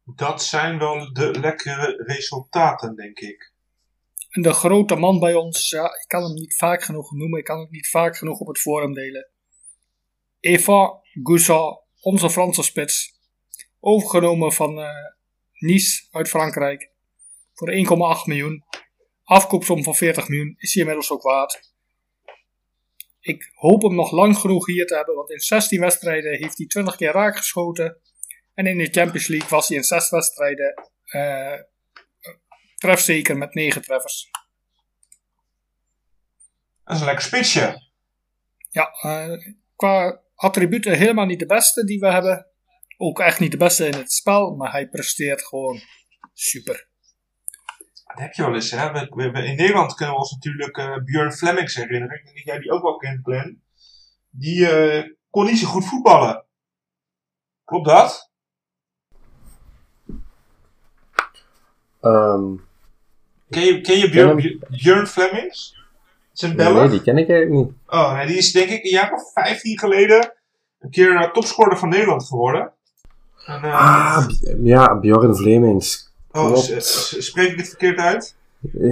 Dat 0.05 0.43
zijn 0.43 0.79
wel 0.79 1.13
de 1.13 1.39
lekkere 1.39 2.03
resultaten, 2.05 2.95
denk 2.95 3.19
ik. 3.19 3.51
En 4.29 4.41
de 4.41 4.53
grote 4.53 4.95
man 4.95 5.19
bij 5.19 5.33
ons, 5.33 5.69
ja, 5.69 5.85
ik 5.85 6.05
kan 6.07 6.23
hem 6.23 6.33
niet 6.33 6.55
vaak 6.55 6.83
genoeg 6.83 7.11
noemen, 7.11 7.39
ik 7.39 7.45
kan 7.45 7.59
het 7.59 7.71
niet 7.71 7.89
vaak 7.89 8.17
genoeg 8.17 8.39
op 8.39 8.47
het 8.47 8.59
forum 8.59 8.93
delen. 8.93 9.29
Eva 10.39 11.01
Goussat, 11.23 11.83
onze 12.01 12.29
Franse 12.29 12.63
spits, 12.63 13.19
overgenomen 13.79 14.53
van 14.53 14.79
uh, 14.79 14.89
Nice 15.53 16.07
uit 16.11 16.29
Frankrijk 16.29 16.91
voor 17.53 17.71
1,8 17.71 18.25
miljoen. 18.25 18.63
Afkoopsom 19.23 19.83
van 19.83 19.95
40 19.95 20.27
miljoen 20.27 20.55
is 20.57 20.73
hij 20.73 20.81
inmiddels 20.81 21.11
ook 21.11 21.21
waard. 21.21 21.72
Ik 23.23 23.51
hoop 23.53 23.81
hem 23.81 23.95
nog 23.95 24.11
lang 24.11 24.37
genoeg 24.37 24.65
hier 24.65 24.85
te 24.85 24.95
hebben, 24.95 25.15
want 25.15 25.31
in 25.31 25.39
16 25.39 25.79
wedstrijden 25.79 26.37
heeft 26.37 26.57
hij 26.57 26.67
20 26.67 26.95
keer 26.95 27.11
raak 27.11 27.37
geschoten. 27.37 27.97
En 28.53 28.67
in 28.67 28.77
de 28.77 28.89
Champions 28.91 29.27
League 29.27 29.49
was 29.49 29.67
hij 29.67 29.77
in 29.77 29.83
6 29.83 30.09
wedstrijden 30.09 30.91
uh, 31.15 31.59
trefzeker 32.75 33.37
met 33.37 33.53
9 33.53 33.81
treffers. 33.81 34.29
Dat 36.83 36.95
is 36.95 36.99
een 36.99 37.05
lekker 37.05 37.25
spitsje. 37.25 37.91
Ja, 38.69 38.89
uh, 39.05 39.53
qua 39.75 40.21
attributen 40.35 40.97
helemaal 40.97 41.25
niet 41.25 41.39
de 41.39 41.45
beste 41.45 41.85
die 41.85 41.99
we 41.99 42.11
hebben. 42.11 42.47
Ook 42.97 43.19
echt 43.19 43.39
niet 43.39 43.51
de 43.51 43.57
beste 43.57 43.85
in 43.85 43.93
het 43.93 44.11
spel, 44.11 44.55
maar 44.55 44.71
hij 44.71 44.89
presteert 44.89 45.41
gewoon 45.41 45.79
super. 46.33 46.87
Dat 48.13 48.21
heb 48.21 48.33
je 48.33 48.43
wel 48.43 48.53
eens, 48.53 48.71
hè? 48.71 48.91
We, 48.91 49.31
we, 49.31 49.43
in 49.43 49.55
Nederland 49.55 49.93
kunnen 49.93 50.15
we 50.15 50.21
ons 50.21 50.31
natuurlijk 50.31 50.77
uh, 50.77 50.97
Björn 51.03 51.31
Flemings 51.31 51.75
herinneren. 51.75 52.17
Ik 52.17 52.23
denk 52.23 52.35
dat 52.35 52.45
jij 52.45 52.59
die 52.59 52.71
ook 52.71 52.81
wel 52.81 52.97
kent, 52.97 53.19
Glenn. 53.23 53.61
Die 54.29 54.59
uh, 54.59 55.03
kon 55.29 55.45
niet 55.45 55.57
zo 55.57 55.67
goed 55.67 55.85
voetballen. 55.85 56.45
Klopt 57.65 57.87
dat? 57.87 58.31
Um, 62.01 62.65
ken 63.49 63.63
je, 63.63 63.81
ken 63.81 63.97
je 63.97 64.09
Björn, 64.09 64.59
Björn 64.69 65.07
Flemings? 65.07 65.77
Zijn 66.31 66.55
Belg? 66.55 66.79
Nee, 66.79 66.89
die 66.89 67.01
ken 67.01 67.17
ik 67.17 67.29
eigenlijk 67.29 67.65
niet. 67.65 67.77
Oh, 67.87 68.13
nee, 68.13 68.27
die 68.27 68.37
is 68.37 68.51
denk 68.51 68.69
ik 68.69 68.83
een 68.83 68.89
jaar 68.89 69.11
of 69.11 69.31
15 69.33 69.79
geleden 69.79 70.33
een 70.79 70.89
keer 70.89 71.11
uh, 71.11 71.31
topscorer 71.31 71.77
van 71.77 71.89
Nederland 71.89 72.27
geworden. 72.27 72.73
En, 73.45 73.63
ah, 73.63 74.25
ja, 74.63 74.99
Björn 74.99 75.35
Flemings. 75.35 76.12
Oh, 76.33 76.55
spreek 76.57 77.51
ik 77.51 77.57
het 77.57 77.67
verkeerd 77.67 77.99
uit? 77.99 78.35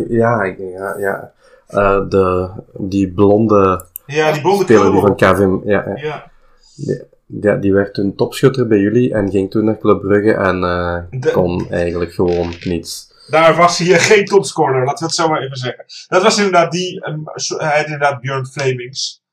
Ja, 0.07 0.43
ja, 0.43 0.97
ja. 0.97 1.31
Uh, 1.69 2.09
de, 2.09 2.49
die 2.77 3.11
blonde 3.11 3.85
ja, 4.05 4.31
die 4.31 4.41
blonde 4.41 4.63
speler 4.63 4.91
die 4.91 4.99
van 4.99 5.15
Kevin. 5.15 5.61
Ja, 5.65 5.83
ja. 5.87 5.95
ja. 5.95 6.31
Die, 6.75 7.03
die, 7.25 7.59
die, 7.59 7.73
werd 7.73 7.93
toen 7.93 8.15
topschutter 8.15 8.67
bij 8.67 8.77
jullie 8.77 9.13
en 9.13 9.29
ging 9.29 9.51
toen 9.51 9.65
naar 9.65 9.77
Club 9.77 10.01
Brugge 10.01 10.33
en 10.33 10.63
uh, 10.63 11.21
de... 11.21 11.31
kon 11.31 11.69
eigenlijk 11.69 12.13
gewoon 12.13 12.53
niets. 12.63 13.09
Daar 13.29 13.55
was 13.55 13.77
hij 13.77 13.99
geen 13.99 14.25
topscorer, 14.25 14.85
laten 14.85 14.99
we 14.99 15.05
het 15.05 15.15
zo 15.15 15.27
maar 15.27 15.41
even 15.41 15.57
zeggen. 15.57 15.85
Dat 16.07 16.23
was 16.23 16.37
inderdaad 16.37 16.71
die, 16.71 17.07
um, 17.07 17.23
hij 17.57 17.77
heet 17.77 17.85
inderdaad 17.85 18.21
Björn 18.21 18.45
Flemings. 18.45 19.23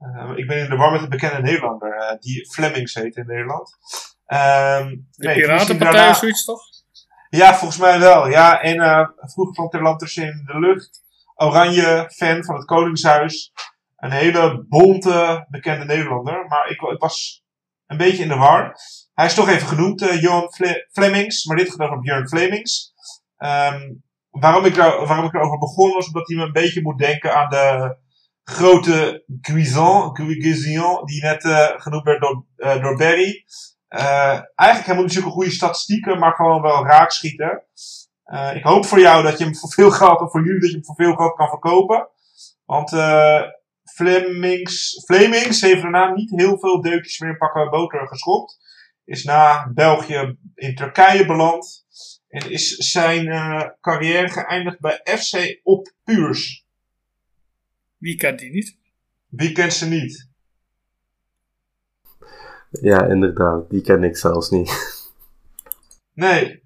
Uh, 0.00 0.32
ik 0.36 0.46
ben 0.46 0.58
in 0.58 0.70
de 0.70 0.76
war 0.76 0.92
met 0.92 1.02
een 1.02 1.08
bekende 1.08 1.42
Nederlander, 1.42 2.16
die 2.20 2.50
Flemings 2.50 2.94
heet 2.94 3.16
in 3.16 3.26
Nederland. 3.26 3.76
Um, 4.26 5.06
de 5.10 5.26
nee, 5.26 5.34
Piratenpartij 5.34 6.08
of 6.08 6.16
zoiets 6.16 6.44
toch? 6.44 6.62
Ja, 7.28 7.54
volgens 7.54 7.80
mij 7.80 7.98
wel. 7.98 8.28
Ja, 8.28 8.60
en 8.60 8.76
uh, 8.76 9.08
vroeger 9.16 9.54
van 9.54 9.68
Terlanters 9.68 10.16
in 10.16 10.42
de 10.46 10.58
lucht. 10.58 11.04
Oranje, 11.34 12.10
fan 12.14 12.44
van 12.44 12.54
het 12.54 12.64
Koningshuis. 12.64 13.52
Een 13.96 14.10
hele 14.10 14.64
bonte, 14.68 15.46
bekende 15.48 15.84
Nederlander. 15.84 16.46
Maar 16.46 16.70
ik, 16.70 16.98
was 16.98 17.44
een 17.86 17.96
beetje 17.96 18.22
in 18.22 18.28
de 18.28 18.36
war. 18.36 18.76
Hij 19.14 19.26
is 19.26 19.34
toch 19.34 19.48
even 19.48 19.68
genoemd, 19.68 20.02
uh, 20.02 20.22
Johan 20.22 20.52
Fle 20.52 20.88
Flemings. 20.92 21.44
Maar 21.44 21.56
dit 21.56 21.70
gaat 21.70 21.80
over 21.80 22.00
Björn 22.00 22.28
Flemings. 22.28 22.94
Um, 23.38 24.04
waarom, 24.30 24.64
ik 24.64 24.74
waarom 24.76 25.24
ik 25.24 25.34
erover 25.34 25.58
begon 25.58 25.92
was 25.92 26.06
omdat 26.06 26.28
hij 26.28 26.36
me 26.36 26.42
een 26.42 26.52
beetje 26.52 26.82
moet 26.82 26.98
denken 26.98 27.34
aan 27.34 27.50
de 27.50 27.96
grote 28.44 29.24
Guizon, 29.40 30.16
Guizon 30.16 31.04
die 31.04 31.22
net 31.22 31.44
uh, 31.44 31.68
genoemd 31.76 32.04
werd 32.04 32.20
door, 32.20 32.44
door 32.56 32.96
Barry. 32.96 33.44
Uh, 33.96 34.40
eigenlijk 34.54 34.86
hebben 34.86 34.96
we 34.96 35.02
natuurlijk 35.02 35.34
goede 35.34 35.50
statistieken, 35.50 36.18
maar 36.18 36.32
gewoon 36.32 36.62
wel 36.62 36.86
raakschieten. 36.86 37.62
Uh, 38.26 38.54
ik 38.54 38.62
hoop 38.62 38.86
voor 38.86 39.00
jou 39.00 39.22
dat 39.22 39.38
je 39.38 39.44
hem 39.44 39.56
voor 39.56 39.70
veel 39.72 39.90
geld, 39.90 40.20
of 40.20 40.30
voor 40.30 40.44
jullie 40.44 40.60
dat 40.60 40.70
je 40.70 40.76
hem 40.76 40.84
voor 40.84 40.94
veel 40.94 41.14
geld 41.14 41.34
kan 41.34 41.48
verkopen. 41.48 42.08
Want 42.64 42.92
uh, 42.92 43.42
Flemings, 43.84 45.02
Flemings 45.04 45.60
heeft 45.60 45.82
daarna 45.82 46.12
niet 46.12 46.30
heel 46.30 46.58
veel 46.58 46.80
deukjes 46.80 47.18
meer 47.18 47.30
in 47.30 47.36
pakken 47.36 47.70
boter 47.70 48.08
geschopt. 48.08 48.58
Is 49.04 49.24
na 49.24 49.70
België 49.74 50.36
in 50.54 50.74
Turkije 50.74 51.26
beland. 51.26 51.84
En 52.28 52.50
is 52.50 52.76
zijn 52.76 53.26
carrière 53.80 54.28
geëindigd 54.28 54.80
bij 54.80 55.00
FC 55.04 55.60
Op 55.62 55.92
Puurs. 56.04 56.64
Wie 57.98 58.16
kent 58.16 58.38
die 58.38 58.50
niet? 58.50 58.76
Wie 59.28 59.52
kent 59.52 59.72
ze 59.72 59.88
niet? 59.88 60.28
Ja, 62.80 63.06
inderdaad. 63.08 63.70
Die 63.70 63.80
ken 63.80 64.04
ik 64.04 64.16
zelfs 64.16 64.50
niet. 64.50 64.70
Nee, 66.14 66.62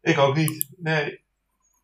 ik 0.00 0.18
ook 0.18 0.36
niet. 0.36 0.66
Nee. 0.76 1.20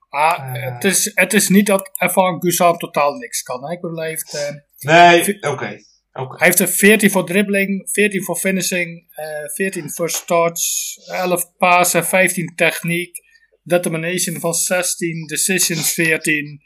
Ah, 0.08 0.56
Eh. 0.56 0.74
het, 0.74 0.84
is, 0.84 1.10
het 1.14 1.32
is 1.32 1.48
niet 1.48 1.66
dat 1.66 1.90
Evan 1.98 2.42
Guzan 2.42 2.78
totaal 2.78 3.14
niks 3.14 3.42
kan. 3.42 3.64
Hè? 3.64 3.72
Ik 3.72 3.80
bedoel, 3.80 3.98
hij 3.98 4.08
heeft, 4.08 4.34
eh, 4.34 4.54
Nee, 4.78 5.20
oké. 5.42 5.78
Oké. 6.12 6.36
hij 6.36 6.46
heeft 6.46 6.58
er 6.58 6.68
14 6.68 7.10
voor 7.10 7.26
dribbling, 7.26 7.88
14 7.92 8.22
voor 8.24 8.36
finishing, 8.36 9.06
eh 9.10 9.48
14 9.54 9.90
first 9.90 10.26
touch, 10.26 10.60
11 11.06 11.56
passen, 11.56 12.04
15 12.04 12.52
techniek, 12.54 13.18
determination 13.62 14.40
van 14.40 14.54
16, 14.54 15.26
decisions 15.26 15.92
14, 15.92 16.60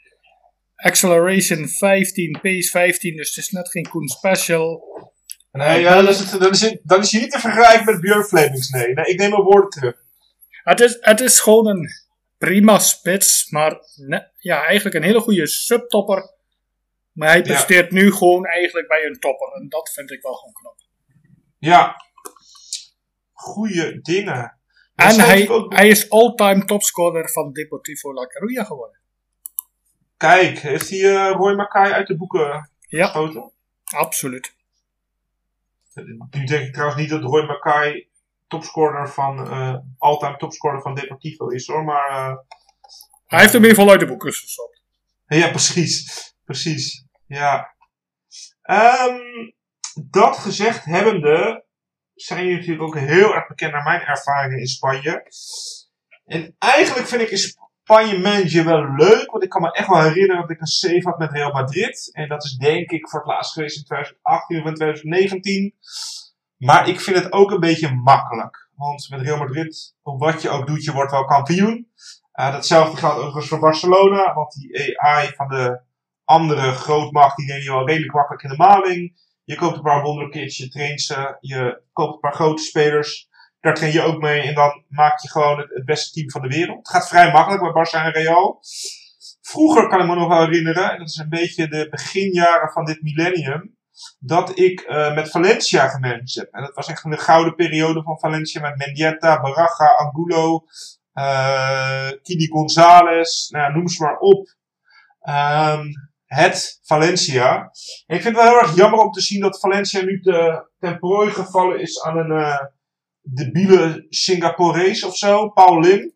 acceleration 0.75 1.67
15, 1.67 2.39
pace 2.41 2.69
15, 2.69 3.15
dus 3.15 3.35
het 3.35 3.37
is 3.45 3.49
net 3.49 3.69
geen 3.69 3.87
Koen 3.89 4.07
Special. 4.07 4.83
Nee, 5.51 5.79
ja, 5.81 5.95
dan, 5.95 6.07
is 6.07 6.19
het, 6.19 6.41
dan, 6.41 6.51
is 6.51 6.61
het, 6.61 6.79
dan 6.83 6.99
is 6.99 7.11
hij 7.11 7.21
niet 7.21 7.31
te 7.31 7.39
vergelijken 7.39 7.85
met 7.85 8.01
Björn 8.01 8.23
Flemings. 8.23 8.69
Nee. 8.69 8.93
nee, 8.93 9.05
ik 9.05 9.19
neem 9.19 9.29
mijn 9.29 9.41
woorden 9.43 9.69
terug. 9.69 9.95
Het 10.49 10.79
is, 10.79 10.97
het 10.99 11.19
is 11.21 11.39
gewoon 11.39 11.67
een 11.67 11.89
prima 12.37 12.79
spits, 12.79 13.49
maar 13.51 13.77
ne- 13.95 14.27
ja, 14.37 14.63
eigenlijk 14.65 14.95
een 14.95 15.03
hele 15.03 15.19
goede 15.19 15.47
subtopper. 15.47 16.37
Maar 17.11 17.29
hij 17.29 17.41
presteert 17.41 17.91
nu 17.91 18.11
gewoon 18.11 18.45
eigenlijk 18.45 18.87
bij 18.87 19.03
een 19.05 19.19
topper. 19.19 19.51
En 19.53 19.69
dat 19.69 19.89
vind 19.93 20.11
ik 20.11 20.21
wel 20.21 20.33
gewoon 20.33 20.53
knap. 20.53 20.75
Ja. 21.57 21.95
Goeie 23.33 24.01
dingen. 24.01 24.57
En 24.95 25.19
hij, 25.19 25.49
ook- 25.49 25.73
hij 25.73 25.87
is 25.87 26.09
all-time 26.09 26.65
topscorer 26.65 27.29
van 27.29 27.51
Deportivo 27.53 28.13
La 28.13 28.25
Coruña 28.27 28.65
geworden. 28.67 28.99
Kijk, 30.17 30.59
heeft 30.59 30.89
hij 30.89 30.99
eh, 30.99 31.31
Roy 31.35 31.53
Mackay 31.55 31.91
uit 31.91 32.07
de 32.07 32.17
boeken 32.17 32.71
Ja, 32.87 33.05
geschoten? 33.05 33.51
absoluut. 33.83 34.55
Nu 36.29 36.43
denk 36.45 36.65
ik 36.67 36.73
trouwens 36.73 37.01
niet 37.01 37.09
dat 37.09 37.21
Roy 37.21 37.45
Mackay 37.45 38.09
topscorer 38.47 39.09
van, 39.09 39.47
all-time 39.97 40.37
topscorer 40.37 40.81
van 40.81 40.95
Deportivo 40.95 41.47
is 41.47 41.67
hoor, 41.67 41.83
maar 41.83 42.09
eh, 42.09 42.35
Hij 43.25 43.39
heeft 43.39 43.53
hem 43.53 43.63
in 43.63 43.69
ieder 43.69 43.77
geval 43.77 43.89
uit 43.89 43.99
de 43.99 44.05
boeken 44.05 44.33
gestopt. 44.33 44.81
ja, 45.27 45.49
precies. 45.49 46.27
Precies. 46.45 47.05
Ja. 47.27 47.75
Ehm, 48.61 49.19
dat 50.09 50.37
gezegd 50.37 50.85
hebbende, 50.85 51.65
zijn 52.15 52.39
jullie 52.43 52.57
natuurlijk 52.57 52.83
ook 52.83 52.97
heel 52.97 53.35
erg 53.35 53.47
bekend 53.47 53.71
naar 53.71 53.83
mijn 53.83 54.01
ervaringen 54.01 54.59
in 54.59 54.67
Spanje. 54.67 55.23
En 56.25 56.55
eigenlijk 56.59 57.07
vind 57.07 57.21
ik 57.21 57.29
in 57.29 57.37
Spanje 57.89 58.19
manager 58.19 58.65
wel 58.65 58.93
leuk, 58.95 59.31
want 59.31 59.43
ik 59.43 59.49
kan 59.49 59.61
me 59.61 59.71
echt 59.71 59.87
wel 59.87 60.01
herinneren 60.01 60.41
dat 60.41 60.49
ik 60.49 60.59
een 60.59 60.67
save 60.67 61.01
had 61.03 61.17
met 61.17 61.31
Real 61.31 61.51
Madrid. 61.51 62.09
En 62.11 62.27
dat 62.27 62.43
is 62.43 62.51
denk 62.51 62.91
ik 62.91 63.09
voor 63.09 63.19
het 63.19 63.29
laatst 63.29 63.53
geweest 63.53 63.77
in 63.77 63.83
2018 63.83 64.59
of 64.59 64.65
in 64.65 64.73
2019. 64.73 65.75
Maar 66.57 66.89
ik 66.89 66.99
vind 66.99 67.17
het 67.17 67.31
ook 67.31 67.51
een 67.51 67.59
beetje 67.59 67.93
makkelijk. 67.93 68.69
Want 68.75 69.09
met 69.09 69.21
Real 69.21 69.37
Madrid, 69.37 69.95
wat 70.03 70.41
je 70.41 70.49
ook 70.49 70.67
doet, 70.67 70.83
je 70.83 70.91
wordt 70.91 71.11
wel 71.11 71.25
kampioen. 71.25 71.91
Uh, 72.39 72.51
datzelfde 72.51 72.97
geldt 72.97 73.15
overigens 73.15 73.47
voor 73.47 73.59
Barcelona, 73.59 74.33
want 74.33 74.53
die 74.53 75.01
AI 75.01 75.27
van 75.35 75.47
de 75.47 75.79
andere 76.23 76.71
grootmacht, 76.71 77.37
die 77.37 77.45
neem 77.45 77.61
je 77.61 77.71
wel 77.71 77.87
redelijk 77.87 78.13
makkelijk 78.13 78.43
in 78.43 78.49
de 78.49 78.57
maling. 78.57 79.19
Je 79.43 79.55
koopt 79.55 79.75
een 79.75 79.81
paar 79.81 80.01
wonderkids, 80.01 80.57
je 80.57 80.69
traint 80.69 81.01
ze, 81.01 81.37
je 81.39 81.81
koopt 81.93 82.13
een 82.13 82.19
paar 82.19 82.33
grote 82.33 82.63
spelers. 82.63 83.28
Daar 83.59 83.73
train 83.73 83.91
je 83.93 84.01
ook 84.01 84.21
mee 84.21 84.41
en 84.41 84.53
dan 84.53 84.83
maak 84.87 85.19
je 85.19 85.29
gewoon 85.29 85.59
het, 85.59 85.85
beste 85.85 86.11
team 86.11 86.29
van 86.29 86.41
de 86.41 86.47
wereld. 86.47 86.77
Het 86.77 86.89
gaat 86.89 87.07
vrij 87.07 87.31
makkelijk 87.31 87.61
bij 87.61 87.85
Barça 87.85 88.05
en 88.05 88.11
Real. 88.11 88.59
Vroeger 89.41 89.87
kan 89.87 90.01
ik 90.01 90.07
me 90.07 90.15
nog 90.15 90.27
wel 90.27 90.45
herinneren, 90.45 90.91
en 90.91 90.97
dat 90.97 91.07
is 91.07 91.17
een 91.17 91.29
beetje 91.29 91.67
de 91.67 91.87
beginjaren 91.89 92.71
van 92.71 92.85
dit 92.85 93.01
millennium, 93.01 93.77
dat 94.19 94.59
ik 94.59 94.85
uh, 94.89 95.13
met 95.13 95.31
Valencia 95.31 95.87
gemanaged 95.87 96.35
heb. 96.35 96.53
En 96.53 96.61
dat 96.61 96.75
was 96.75 96.87
echt 96.87 97.05
een 97.05 97.19
gouden 97.19 97.55
periode 97.55 98.03
van 98.03 98.19
Valencia 98.19 98.61
met 98.61 98.77
Mendieta, 98.77 99.41
Baraja, 99.41 99.95
Angulo, 99.97 100.65
uh, 101.13 102.09
Kili 102.21 102.47
Gonzalez, 102.47 103.49
nou, 103.49 103.73
noem 103.73 103.87
ze 103.87 104.03
maar 104.03 104.17
op. 104.17 104.47
Um, 105.29 106.09
het 106.25 106.79
Valencia. 106.83 107.71
En 108.05 108.15
ik 108.15 108.21
vind 108.21 108.35
het 108.35 108.43
wel 108.43 108.53
heel 108.53 108.61
erg 108.61 108.75
jammer 108.75 108.99
om 108.99 109.11
te 109.11 109.21
zien 109.21 109.41
dat 109.41 109.59
Valencia 109.59 110.01
nu 110.01 110.21
te, 110.21 110.67
ten 110.79 110.99
prooi 110.99 111.31
gevallen 111.31 111.79
is 111.79 112.03
aan 112.03 112.17
een 112.17 112.31
uh, 112.31 112.59
debiele 113.21 114.05
Singaporees 114.09 115.03
of 115.03 115.17
zo, 115.17 115.49
Paul 115.49 115.79
Lim. 115.79 116.13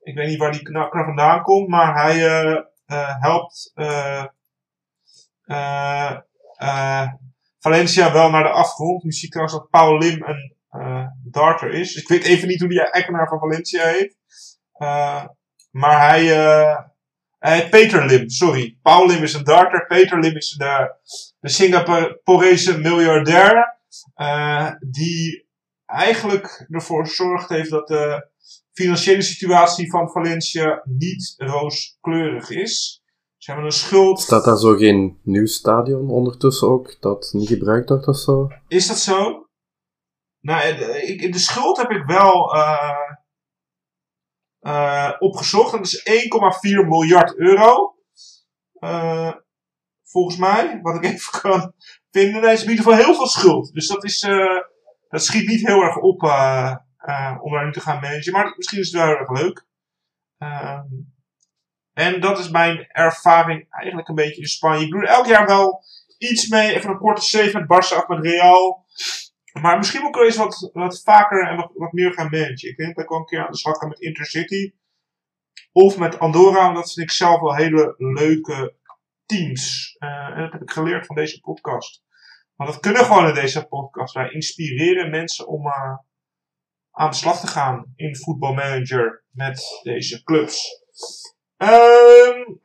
Ik 0.00 0.14
weet 0.14 0.28
niet 0.28 0.38
waar 0.38 0.52
die 0.52 0.62
knakker 0.62 1.04
vandaan 1.04 1.42
komt, 1.42 1.68
maar 1.68 2.02
hij 2.02 2.16
uh, 2.16 2.60
uh, 2.86 3.20
helpt 3.20 3.72
Valencia 7.58 8.12
wel 8.12 8.30
naar 8.30 8.42
de 8.42 8.48
afgrond. 8.48 9.02
Nu 9.02 9.10
zie 9.10 9.24
ik 9.24 9.30
trouwens 9.30 9.58
dat 9.58 9.70
Paul 9.70 9.98
Lim 9.98 10.22
een 10.22 10.56
darter 11.22 11.70
is. 11.70 11.94
Ik 11.94 12.08
weet 12.08 12.24
even 12.24 12.48
niet 12.48 12.60
hoe 12.60 12.68
die 12.68 12.90
eigenaar 12.90 13.28
van 13.28 13.38
Valencia 13.38 13.84
heet. 13.86 14.16
maar 15.70 16.08
hij 16.08 16.22
uh, 17.42 17.70
Peter 17.70 18.06
Lim, 18.06 18.28
sorry. 18.28 18.78
Paul 18.82 19.06
Lim 19.06 19.22
is 19.22 19.34
een 19.34 19.44
darter. 19.44 19.86
Peter 19.86 20.18
Lim 20.20 20.36
is 20.36 20.50
de, 20.50 20.94
de 21.40 21.48
Singaporese 21.48 22.78
miljardair. 22.78 23.78
Die 24.80 25.50
eigenlijk 25.92 26.66
ervoor 26.70 27.06
gezorgd 27.06 27.48
heeft 27.48 27.70
dat 27.70 27.88
de 27.88 28.30
financiële 28.72 29.22
situatie 29.22 29.90
van 29.90 30.10
Valencia 30.10 30.82
niet 30.84 31.34
rooskleurig 31.36 32.50
is. 32.50 33.02
Ze 33.36 33.50
hebben 33.50 33.68
een 33.68 33.76
schuld. 33.76 34.20
Staat 34.20 34.44
daar 34.44 34.58
zo 34.58 34.74
geen 34.74 35.20
nieuw 35.22 35.46
stadion 35.46 36.10
ondertussen 36.10 36.68
ook, 36.68 37.00
dat 37.00 37.30
niet 37.32 37.48
gebruikt 37.48 37.88
wordt 37.88 38.06
of 38.06 38.16
zo? 38.16 38.48
Is 38.68 38.86
dat 38.86 38.98
zo? 38.98 39.46
Nou, 40.40 40.66
ik, 40.66 41.32
de 41.32 41.38
schuld 41.38 41.76
heb 41.76 41.90
ik 41.90 42.04
wel. 42.06 42.56
Uh, 42.56 43.12
uh, 44.60 45.12
opgezocht. 45.18 45.72
Dat 45.72 45.80
is 45.86 46.08
1,4 46.82 46.88
miljard 46.88 47.36
euro. 47.36 47.94
Uh, 48.80 49.32
volgens 50.02 50.36
mij, 50.36 50.78
wat 50.82 50.94
ik 50.94 51.04
even 51.12 51.40
kan 51.40 51.74
vinden. 52.10 52.42
Nee, 52.42 52.56
ze 52.56 52.66
bieden 52.66 52.84
voor 52.84 52.94
heel 52.94 53.14
veel 53.14 53.26
schuld. 53.26 53.72
Dus 53.72 53.86
dat, 53.86 54.04
is, 54.04 54.26
dat 55.12 55.24
schiet 55.24 55.48
niet 55.48 55.66
heel 55.66 55.82
erg 55.82 55.96
op 55.96 56.22
om 57.40 57.52
daar 57.52 57.64
nu 57.64 57.72
te 57.72 57.80
gaan 57.80 58.00
managen. 58.00 58.32
Maar 58.32 58.54
misschien 58.56 58.78
is 58.78 58.86
het 58.86 58.96
wel 58.96 59.06
heel 59.06 59.18
erg 59.18 59.30
leuk. 59.30 59.66
Ehm, 60.38 60.86
en 61.92 62.20
dat 62.20 62.38
is 62.38 62.50
mijn 62.50 62.86
ervaring 62.88 63.66
eigenlijk 63.70 64.08
een 64.08 64.14
beetje 64.14 64.40
in 64.40 64.46
Spanje. 64.46 64.84
Ik 64.84 64.90
doe 64.90 65.00
er 65.00 65.08
elk 65.08 65.26
jaar 65.26 65.46
wel 65.46 65.84
iets 66.18 66.48
mee. 66.48 66.74
Even 66.74 66.90
een 66.90 66.98
korte 66.98 67.22
save 67.22 67.58
met 67.58 67.62
Barça 67.62 67.96
of 67.96 68.08
met 68.08 68.24
Real. 68.24 68.86
Maar 69.60 69.76
misschien 69.76 70.02
moet 70.02 70.16
ik 70.16 70.22
eens 70.22 70.36
wat, 70.36 70.70
wat 70.72 71.02
vaker 71.02 71.48
en 71.48 71.56
wat, 71.56 71.70
wat 71.74 71.92
meer 71.92 72.12
gaan 72.12 72.30
managen. 72.30 72.68
Ik 72.68 72.76
denk 72.76 72.94
dat 72.94 73.04
ik 73.04 73.10
wel 73.10 73.18
een 73.18 73.26
keer 73.26 73.44
aan 73.44 73.50
de 73.50 73.56
slag 73.56 73.78
ga 73.78 73.86
met 73.86 74.00
Intercity. 74.00 74.72
Of 75.72 75.98
met 75.98 76.18
Andorra, 76.18 76.62
want 76.62 76.76
dat 76.76 76.92
vind 76.92 77.10
ik 77.10 77.16
zelf 77.16 77.40
wel 77.40 77.54
hele 77.54 77.94
leuke 77.98 78.74
teams. 79.26 79.96
Uh, 79.98 80.36
en 80.36 80.42
dat 80.42 80.52
heb 80.52 80.62
ik 80.62 80.70
geleerd 80.70 81.06
van 81.06 81.16
deze 81.16 81.40
podcast. 81.40 82.02
Want 82.62 82.74
dat 82.74 82.82
kunnen 82.82 83.04
gewoon 83.04 83.28
in 83.28 83.34
deze 83.34 83.66
podcast. 83.66 84.14
Wij 84.14 84.30
inspireren 84.30 85.10
mensen 85.10 85.46
om 85.46 85.66
uh, 85.66 85.96
aan 86.90 87.10
de 87.10 87.16
slag 87.16 87.40
te 87.40 87.46
gaan 87.46 87.92
in 87.96 88.16
voetbalmanager 88.16 89.24
met 89.30 89.80
deze 89.82 90.22
clubs. 90.22 90.84
Um, 91.56 92.60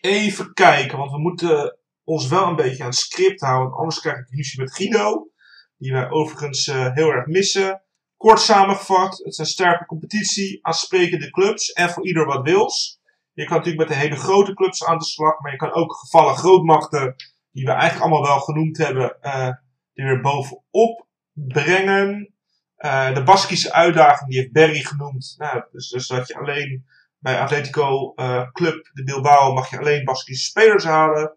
even 0.00 0.52
kijken, 0.52 0.98
want 0.98 1.10
we 1.10 1.18
moeten 1.18 1.78
ons 2.04 2.28
wel 2.28 2.46
een 2.48 2.56
beetje 2.56 2.82
aan 2.82 2.88
het 2.88 2.98
script 2.98 3.40
houden. 3.40 3.76
Anders 3.76 4.00
krijg 4.00 4.18
ik 4.18 4.34
ruzie 4.34 4.60
met 4.60 4.74
Guido 4.74 5.28
die 5.76 5.92
wij 5.92 6.10
overigens 6.10 6.66
uh, 6.66 6.94
heel 6.94 7.10
erg 7.10 7.26
missen. 7.26 7.82
Kort 8.16 8.40
samengevat, 8.40 9.18
het 9.18 9.32
is 9.32 9.38
een 9.38 9.46
sterke 9.46 9.86
competitie, 9.86 10.58
aansprekende 10.66 11.30
clubs 11.30 11.72
en 11.72 11.90
voor 11.90 12.06
ieder 12.06 12.26
wat 12.26 12.42
wils. 12.42 13.00
Je 13.32 13.44
kan 13.44 13.56
natuurlijk 13.56 13.88
met 13.88 13.98
de 13.98 14.04
hele 14.04 14.16
grote 14.16 14.54
clubs 14.54 14.84
aan 14.84 14.98
de 14.98 15.04
slag, 15.04 15.40
maar 15.40 15.52
je 15.52 15.58
kan 15.58 15.72
ook 15.72 15.94
gevallen 15.94 16.36
grootmachten, 16.36 17.14
die 17.54 17.64
we 17.64 17.70
eigenlijk 17.70 18.00
allemaal 18.00 18.28
wel 18.28 18.40
genoemd 18.40 18.76
hebben, 18.78 19.16
uh, 19.22 19.50
die 19.92 20.04
weer 20.04 20.20
bovenop 20.20 21.06
brengen. 21.32 22.34
Uh, 22.78 23.14
de 23.14 23.22
Baskische 23.22 23.72
uitdaging, 23.72 24.30
die 24.30 24.38
heeft 24.38 24.52
Berry 24.52 24.80
genoemd. 24.80 25.34
Nou, 25.38 25.64
dus, 25.72 25.88
dus 25.88 26.06
dat 26.06 26.28
je 26.28 26.36
alleen 26.36 26.86
bij 27.18 27.40
Atletico 27.40 28.14
Club 28.52 28.90
de 28.92 29.04
Bilbao 29.04 29.52
mag 29.52 29.70
je 29.70 29.78
alleen 29.78 30.04
Baskische 30.04 30.44
spelers 30.44 30.84
halen. 30.84 31.36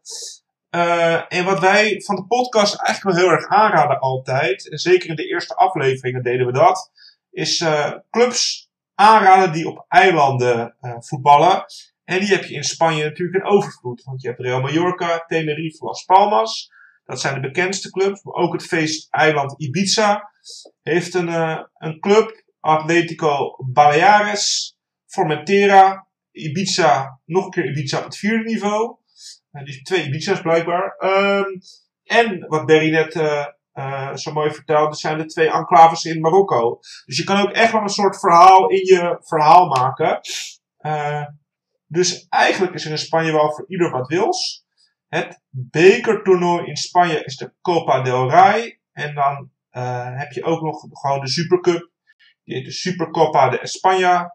En 1.30 1.46
wat 1.46 1.60
wij 1.60 2.02
van 2.06 2.16
de 2.16 2.26
podcast 2.26 2.76
eigenlijk 2.76 3.18
wel 3.18 3.26
heel 3.26 3.36
erg 3.36 3.48
aanraden 3.48 4.00
altijd, 4.00 4.70
en 4.70 4.78
zeker 4.78 5.10
in 5.10 5.16
de 5.16 5.28
eerste 5.28 5.56
afleveringen 5.56 6.24
deden 6.24 6.46
we 6.46 6.52
dat, 6.52 6.92
is 7.32 7.66
clubs 8.10 8.70
aanraden 8.96 9.52
die 9.52 9.70
op 9.70 9.86
eilanden 9.88 10.76
voetballen. 11.00 11.66
En 12.08 12.20
die 12.20 12.30
heb 12.30 12.44
je 12.44 12.56
in 12.56 12.64
Spanje 12.64 13.04
natuurlijk 13.04 13.44
in 13.44 13.52
overvloed. 13.52 14.04
Want 14.04 14.22
je 14.22 14.28
hebt 14.28 14.40
Real 14.40 14.62
Mallorca, 14.62 15.24
Tenerife, 15.28 15.86
Las 15.86 16.04
Palmas. 16.04 16.72
Dat 17.06 17.22
zijn 17.22 17.34
de 17.34 17.48
bekendste 17.48 17.90
clubs. 17.90 18.24
Maar 18.24 18.34
ook 18.34 18.54
het 18.54 18.64
feesteiland 18.64 19.54
Ibiza 19.62 20.32
heeft 20.82 21.14
een, 21.14 21.28
een 21.74 22.00
club. 22.00 22.46
Atletico 22.60 23.56
Baleares, 23.74 24.78
Formentera, 25.06 26.08
Ibiza, 26.32 27.20
nog 27.26 27.46
een 27.46 27.52
keer 27.52 27.66
Ibiza 27.66 27.98
op 27.98 28.04
het 28.04 28.18
vierde 28.18 28.44
niveau. 28.44 28.98
Uh, 29.52 29.64
dus 29.64 29.82
twee 29.82 30.06
Ibiza's 30.06 30.42
blijkbaar. 30.42 30.96
Um, 31.00 31.60
en 32.04 32.48
wat 32.48 32.66
Berry 32.66 32.90
net 32.92 33.16
eh, 33.78 34.16
zo 34.16 34.32
mooi 34.32 34.52
vertelt, 34.52 34.90
dat 34.90 35.00
zijn 35.00 35.18
de 35.18 35.26
twee 35.26 35.52
enclaves 35.52 36.04
in 36.04 36.22
Marokko. 36.22 36.80
Dus 37.06 37.18
je 37.18 37.24
kan 37.24 37.42
ook 37.42 37.52
echt 37.52 37.72
wel 37.72 37.82
een 37.82 37.90
soort 37.90 38.20
verhaal 38.20 38.70
in 38.70 38.86
je 38.86 39.18
verhaal 39.20 39.68
maken. 39.68 40.20
Dus 41.88 42.26
eigenlijk 42.30 42.74
is 42.74 42.86
er 42.86 42.92
in 42.92 42.98
Spanje 42.98 43.32
wel 43.32 43.52
voor 43.52 43.66
ieder 43.68 43.92
wat 43.92 44.08
wils. 44.08 44.66
Het 45.08 45.42
bekertoernooi 45.50 46.66
in 46.66 46.76
Spanje 46.76 47.24
is 47.24 47.38
de 47.38 47.54
Copa 47.62 48.02
del 48.02 48.30
Rey. 48.30 48.80
En 48.92 49.16
dan 49.16 49.52
eh, 49.70 50.18
heb 50.20 50.32
je 50.32 50.44
ook 50.44 50.62
nog 50.62 50.86
gewoon 50.90 51.20
de 51.20 51.30
Supercup. 51.30 51.92
Die 52.44 52.56
heet 52.56 52.66
de 52.66 52.72
Supercopa 52.72 53.50
de 53.50 53.60
España. 53.60 54.26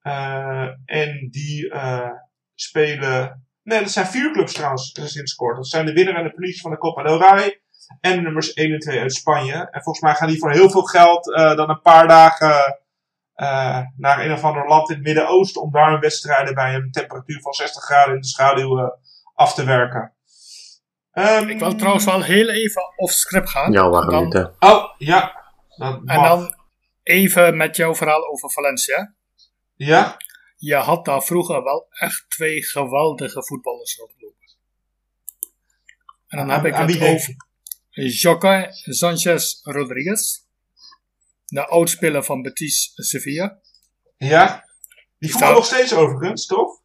Eh, 0.00 0.68
en 0.84 1.28
die 1.30 1.70
eh, 1.70 2.10
spelen. 2.54 3.46
Nee, 3.62 3.80
dat 3.80 3.90
zijn 3.90 4.06
vier 4.06 4.32
clubs 4.32 4.52
trouwens 4.52 4.92
sinds 5.04 5.34
kort. 5.34 5.56
Dat 5.56 5.68
zijn 5.68 5.86
de 5.86 5.92
winnaar 5.92 6.16
en 6.16 6.24
de 6.24 6.30
verliezer 6.30 6.62
van 6.62 6.70
de 6.70 6.78
Copa 6.78 7.02
del 7.02 7.18
Rey. 7.18 7.60
En 8.00 8.16
de 8.16 8.22
nummers 8.22 8.52
1 8.52 8.72
en 8.72 8.78
2 8.78 9.00
uit 9.00 9.14
Spanje. 9.14 9.52
En 9.54 9.82
volgens 9.82 10.00
mij 10.00 10.14
gaan 10.14 10.28
die 10.28 10.38
voor 10.38 10.52
heel 10.52 10.70
veel 10.70 10.82
geld 10.82 11.24
dan 11.56 11.70
een 11.70 11.80
paar 11.80 12.08
dagen 12.08 12.80
eh, 13.38 13.80
naar 13.96 14.24
een 14.24 14.32
of 14.32 14.44
ander 14.44 14.68
land 14.68 14.88
in 14.88 14.94
het 14.94 15.04
Midden-Oosten. 15.04 15.62
Om 15.62 15.70
daar 15.72 15.92
een 15.92 16.00
wedstrijden 16.00 16.54
bij 16.54 16.74
een 16.74 16.90
temperatuur 16.90 17.40
van 17.40 17.52
60 17.52 17.82
graden 17.84 18.14
in 18.14 18.20
de 18.20 18.26
schaduw 18.26 18.78
eh, 18.78 18.88
af 19.34 19.54
te 19.54 19.64
werken. 19.64 20.12
Ehm, 21.12 21.48
Ik 21.48 21.58
wil 21.58 21.74
trouwens 21.74 22.04
wel 22.04 22.22
heel 22.22 22.48
even 22.48 22.82
off 22.96 23.12
script 23.12 23.50
gaan. 23.50 23.72
Ja, 23.72 23.88
waarom 23.88 24.24
niet, 24.24 24.32
hè? 24.32 24.42
Oh, 24.58 24.84
ja. 24.98 25.52
Dat 25.76 26.00
En 26.04 26.22
dan 26.22 26.54
even 27.02 27.56
met 27.56 27.76
jouw 27.76 27.94
verhaal 27.94 28.28
over 28.28 28.50
Valencia. 28.50 29.14
Ja? 29.74 30.16
Je 30.56 30.74
had 30.74 31.04
daar 31.04 31.22
vroeger 31.22 31.62
wel 31.62 31.86
echt 31.90 32.24
twee 32.28 32.62
geweldige 32.64 33.44
voetballers 33.44 33.96
rondlopen. 33.96 34.36
En 36.26 36.38
dan 36.38 36.48
heb 36.50 36.58
Aan- 36.74 36.88
ik 36.88 36.98
het 36.98 37.08
over 37.14 37.34
Sanchez 38.94 39.60
Rodriguez. 39.62 40.46
De 41.48 41.66
oudspeler 41.66 42.24
van 42.24 42.42
Betis 42.42 42.92
Sevilla. 42.94 43.60
Ja? 44.16 44.64
Die 45.18 45.30
voetbal 45.30 45.52
nog 45.52 45.66
steeds 45.66 45.94
overigens, 45.94 46.46
toch? 46.46 46.80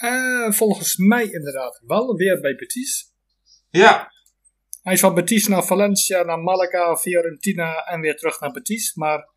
Eh, 0.00 0.50
volgens 0.50 0.96
mij 0.96 1.24
inderdaad 1.24 1.80
wel 1.86 2.16
weer 2.16 2.40
bij 2.40 2.54
Betis. 2.54 3.12
Ja. 3.70 4.12
Hij 4.82 4.92
is 4.92 5.00
van 5.00 5.14
Betis 5.14 5.46
naar 5.46 5.64
Valencia, 5.64 6.22
naar 6.22 6.38
Malaga, 6.38 6.96
Fiorentina 6.96 7.84
en 7.86 8.00
weer 8.00 8.16
terug 8.16 8.40
naar 8.40 8.52
Betis. 8.52 8.94
Maar 8.94 9.28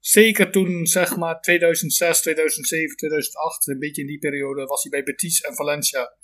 zeker 0.00 0.50
toen, 0.50 0.86
zeg 0.86 1.16
maar, 1.16 1.40
2006, 1.40 2.20
2007, 2.20 2.96
2008, 2.96 3.66
een 3.66 3.78
beetje 3.78 4.02
in 4.02 4.08
die 4.08 4.18
periode, 4.18 4.64
was 4.64 4.82
hij 4.82 4.90
bij 4.90 5.02
Betis 5.02 5.40
en 5.40 5.54
Valencia. 5.54 6.16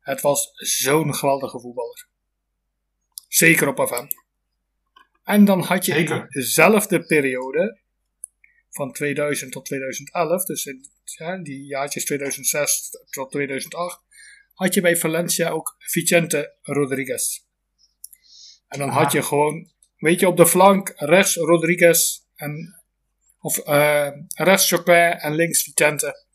Het 0.00 0.20
was 0.20 0.50
zo'n 0.54 1.14
geweldige 1.14 1.60
voetballer. 1.60 2.08
Zeker 3.28 3.68
op 3.68 3.88
FM. 3.88 4.06
En 5.28 5.44
dan 5.44 5.62
had 5.62 5.84
je 5.84 5.92
Zeker. 5.92 6.16
in 6.16 6.26
dezelfde 6.28 7.06
periode, 7.06 7.80
van 8.70 8.92
2000 8.92 9.52
tot 9.52 9.64
2011, 9.64 10.44
dus 10.44 10.64
in 10.64 10.90
ja, 11.04 11.36
die 11.42 11.64
jaartjes 11.64 12.04
2006 12.04 12.90
tot 13.10 13.30
2008, 13.30 14.00
had 14.54 14.74
je 14.74 14.80
bij 14.80 14.96
Valencia 14.96 15.50
ook 15.50 15.76
Vicente 15.78 16.56
Rodriguez. 16.62 17.40
En 18.68 18.78
dan 18.78 18.88
had 18.88 19.12
je 19.12 19.22
gewoon, 19.22 19.70
weet 19.96 20.20
je, 20.20 20.28
op 20.28 20.36
de 20.36 20.46
flank 20.46 20.92
rechts 20.96 21.36
Rodriguez 21.36 22.20
en 22.34 22.82
of 23.40 23.58
eh, 23.58 24.10
rechts 24.34 24.68
Chopin 24.68 25.12
en 25.12 25.34
links 25.34 25.62
Vicente. 25.62 26.26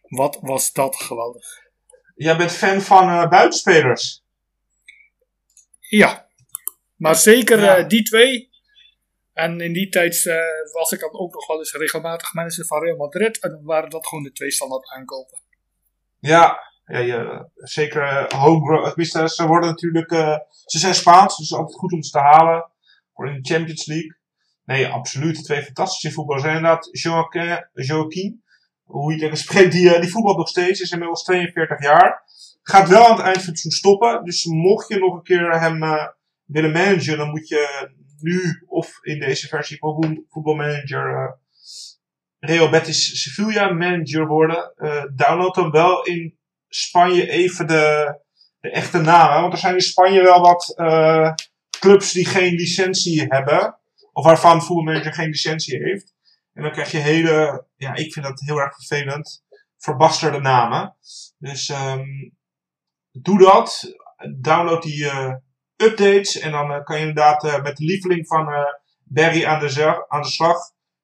Wat 0.00 0.38
was 0.40 0.72
dat 0.72 0.96
geweldig. 0.96 1.46
Jij 2.14 2.36
bent 2.36 2.52
fan 2.52 2.80
van 2.80 3.08
eh, 3.08 3.28
buitenspelers. 3.28 4.24
Ja, 5.78 6.29
maar 7.00 7.16
zeker 7.16 7.60
Ja. 7.60 7.76
eh, 7.76 7.88
die 7.88 8.02
twee. 8.02 8.48
En 9.32 9.60
in 9.60 9.72
die 9.72 9.88
tijd 9.88 10.26
eh, 10.26 10.36
was 10.72 10.92
ik 10.92 11.00
dan 11.00 11.12
ook 11.12 11.34
nog 11.34 11.46
wel 11.46 11.58
eens 11.58 11.72
regelmatig 11.72 12.34
manager 12.34 12.66
van 12.66 12.82
Real 12.82 12.96
Madrid. 12.96 13.38
En 13.38 13.50
dan 13.50 13.64
waren 13.64 13.90
dat 13.90 14.06
gewoon 14.06 14.24
de 14.24 14.32
twee 14.32 14.50
standaard 14.50 14.88
aankopen. 14.90 15.38
Ja, 16.18 16.58
ja, 16.86 16.98
ja 16.98 17.48
zeker 17.54 18.02
uh, 18.02 18.40
homegrown. 18.40 19.28
Ze 19.28 19.46
worden 19.46 19.68
natuurlijk. 19.68 20.10
eh, 20.10 20.38
ze 20.64 20.78
zijn 20.78 20.94
Spaans, 20.94 21.36
dus 21.36 21.48
het 21.48 21.56
is 21.58 21.62
altijd 21.64 21.78
goed 21.78 21.92
om 21.92 22.02
ze 22.02 22.10
te 22.10 22.18
halen. 22.18 22.70
Voor 23.14 23.28
in 23.28 23.42
de 23.42 23.54
Champions 23.54 23.86
League. 23.86 24.16
Nee, 24.64 24.86
absoluut. 24.88 25.44
Twee 25.44 25.62
fantastische 25.62 26.10
voetballers. 26.12 26.44
En 26.46 26.54
inderdaad, 26.56 26.88
Joaquin, 26.92 27.68
Joaquin 27.72 28.42
hoe 28.84 29.16
je 29.16 29.28
het 29.28 29.38
spreekt, 29.38 29.72
die, 29.72 29.94
eh, 29.94 30.00
die 30.00 30.10
voetbalt 30.10 30.36
nog 30.36 30.48
steeds. 30.48 30.80
Is 30.80 30.90
inmiddels 30.90 31.22
42 31.22 31.82
jaar. 31.82 32.22
Gaat 32.62 32.88
wel 32.88 33.04
aan 33.06 33.16
het 33.16 33.24
eind 33.24 33.38
van 33.38 33.48
het 33.48 33.58
seizoen 33.58 33.70
stoppen. 33.70 34.24
Dus 34.24 34.44
mocht 34.44 34.88
je 34.88 34.98
nog 34.98 35.14
een 35.14 35.22
keer 35.22 35.60
hem 35.60 35.82
eh, 35.82 36.06
willen 36.52 36.72
managen, 36.72 37.16
dan 37.16 37.30
moet 37.30 37.48
je 37.48 37.90
nu 38.20 38.64
of 38.66 38.98
in 39.02 39.18
deze 39.20 39.48
versie 39.48 39.78
van 39.78 40.24
voetbalmanager 40.28 41.14
eh 41.14 41.32
Real 42.40 42.70
Betis 42.70 43.22
Sevilla 43.22 43.72
manager 43.72 44.26
worden. 44.26 44.72
Eh, 44.76 45.04
download 45.14 45.54
dan 45.54 45.70
wel 45.70 46.04
in 46.04 46.38
Spanje 46.68 47.30
even 47.30 47.66
de, 47.66 48.18
de 48.60 48.70
echte 48.70 48.98
namen. 49.00 49.40
Want 49.40 49.52
er 49.52 49.58
zijn 49.58 49.74
in 49.74 49.80
Spanje 49.80 50.22
wel 50.22 50.40
wat 50.40 50.72
eh, 50.76 51.32
clubs 51.78 52.12
die 52.12 52.26
geen 52.26 52.54
licentie 52.54 53.24
hebben. 53.28 53.78
Of 54.12 54.24
waarvan 54.24 54.62
voetbalmanager 54.62 55.12
geen 55.12 55.28
licentie 55.28 55.78
heeft. 55.82 56.14
En 56.52 56.62
dan 56.62 56.72
krijg 56.72 56.90
je 56.90 56.98
hele, 56.98 57.66
ja, 57.76 57.94
ik 57.94 58.12
vind 58.12 58.26
dat 58.26 58.40
heel 58.40 58.60
erg 58.60 58.74
vervelend, 58.74 59.44
verbasterde 59.78 60.40
namen. 60.40 60.96
Dus 61.38 61.68
ehm, 61.68 62.08
doe 63.10 63.38
dat. 63.38 63.94
Download 64.40 64.82
die 64.82 65.10
updates. 65.80 66.38
En 66.38 66.50
dan 66.50 66.72
eh, 66.72 66.84
kan 66.84 66.96
je 66.96 67.06
inderdaad 67.06 67.44
eh, 67.44 67.62
met 67.62 67.76
de 67.76 67.84
lieveling 67.84 68.26
van 68.26 68.48
eh, 68.48 68.64
Barry 69.04 69.44
aan 69.44 69.60
de, 69.60 70.04
aan 70.08 70.22
de 70.22 70.28
slag. 70.28 70.56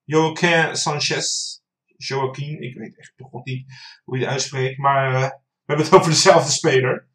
Joaquin 0.04 0.76
Sanchez. 0.76 1.58
Joaquin, 1.96 2.62
ik 2.62 2.76
weet 2.76 2.98
echt 2.98 3.12
nog 3.16 3.44
niet 3.44 3.72
hoe 4.04 4.18
je 4.18 4.24
het 4.24 4.32
uitspreekt. 4.32 4.78
Maar 4.78 5.12
we 5.12 5.40
hebben 5.64 5.86
het 5.86 5.94
over 5.98 6.10
dezelfde 6.10 6.50
speler. 6.50 7.08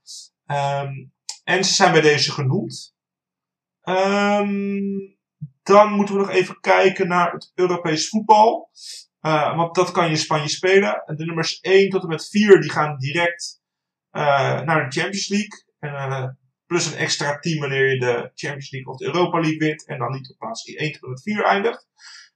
Ehm, 0.45 0.93
en 1.43 1.63
ze 1.63 1.73
zijn 1.73 1.91
bij 1.91 2.01
deze 2.01 2.31
genoemd. 2.31 2.95
Ehm, 3.81 4.97
dan 5.63 5.93
moeten 5.93 6.15
we 6.15 6.21
nog 6.21 6.29
even 6.29 6.59
kijken 6.59 7.07
naar 7.07 7.31
het 7.31 7.51
Europees 7.55 8.09
voetbal. 8.09 8.69
Want 9.55 9.75
dat 9.75 9.91
kan 9.91 10.05
je 10.05 10.11
in 10.11 10.17
Spanje 10.17 10.49
spelen. 10.49 11.03
En 11.05 11.15
de 11.15 11.25
nummers 11.25 11.59
1 11.59 11.89
tot 11.89 12.01
en 12.01 12.09
met 12.09 12.29
4 12.29 12.61
die 12.61 12.71
gaan 12.71 12.97
direct 12.97 13.61
naar 14.11 14.89
de 14.89 14.99
Champions 14.99 15.27
League. 15.27 15.65
En, 15.79 16.39
plus 16.71 16.85
een 16.85 16.97
extra 16.97 17.39
team 17.39 17.59
wanneer 17.59 17.89
je 17.93 17.99
de 17.99 18.31
Champions 18.35 18.71
League 18.71 18.93
of 18.93 18.97
de 18.97 19.05
Europa 19.05 19.39
League 19.39 19.57
wint. 19.57 19.85
En 19.85 19.97
dan 19.97 20.11
niet 20.11 20.29
op 20.29 20.37
plaats 20.37 20.63
1 20.63 20.91
tot 20.91 21.03
en 21.03 21.09
met 21.09 21.21
4 21.21 21.43
eindigt. 21.43 21.87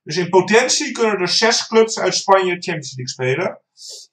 Dus 0.04 0.18
in 0.18 0.30
potentie 0.30 0.92
kunnen 0.92 1.20
er 1.20 1.28
zes 1.28 1.68
clubs 1.68 2.00
uit 2.00 2.16
Spanje 2.16 2.52
Champions 2.52 2.96
League 2.96 3.08
spelen. 3.08 3.62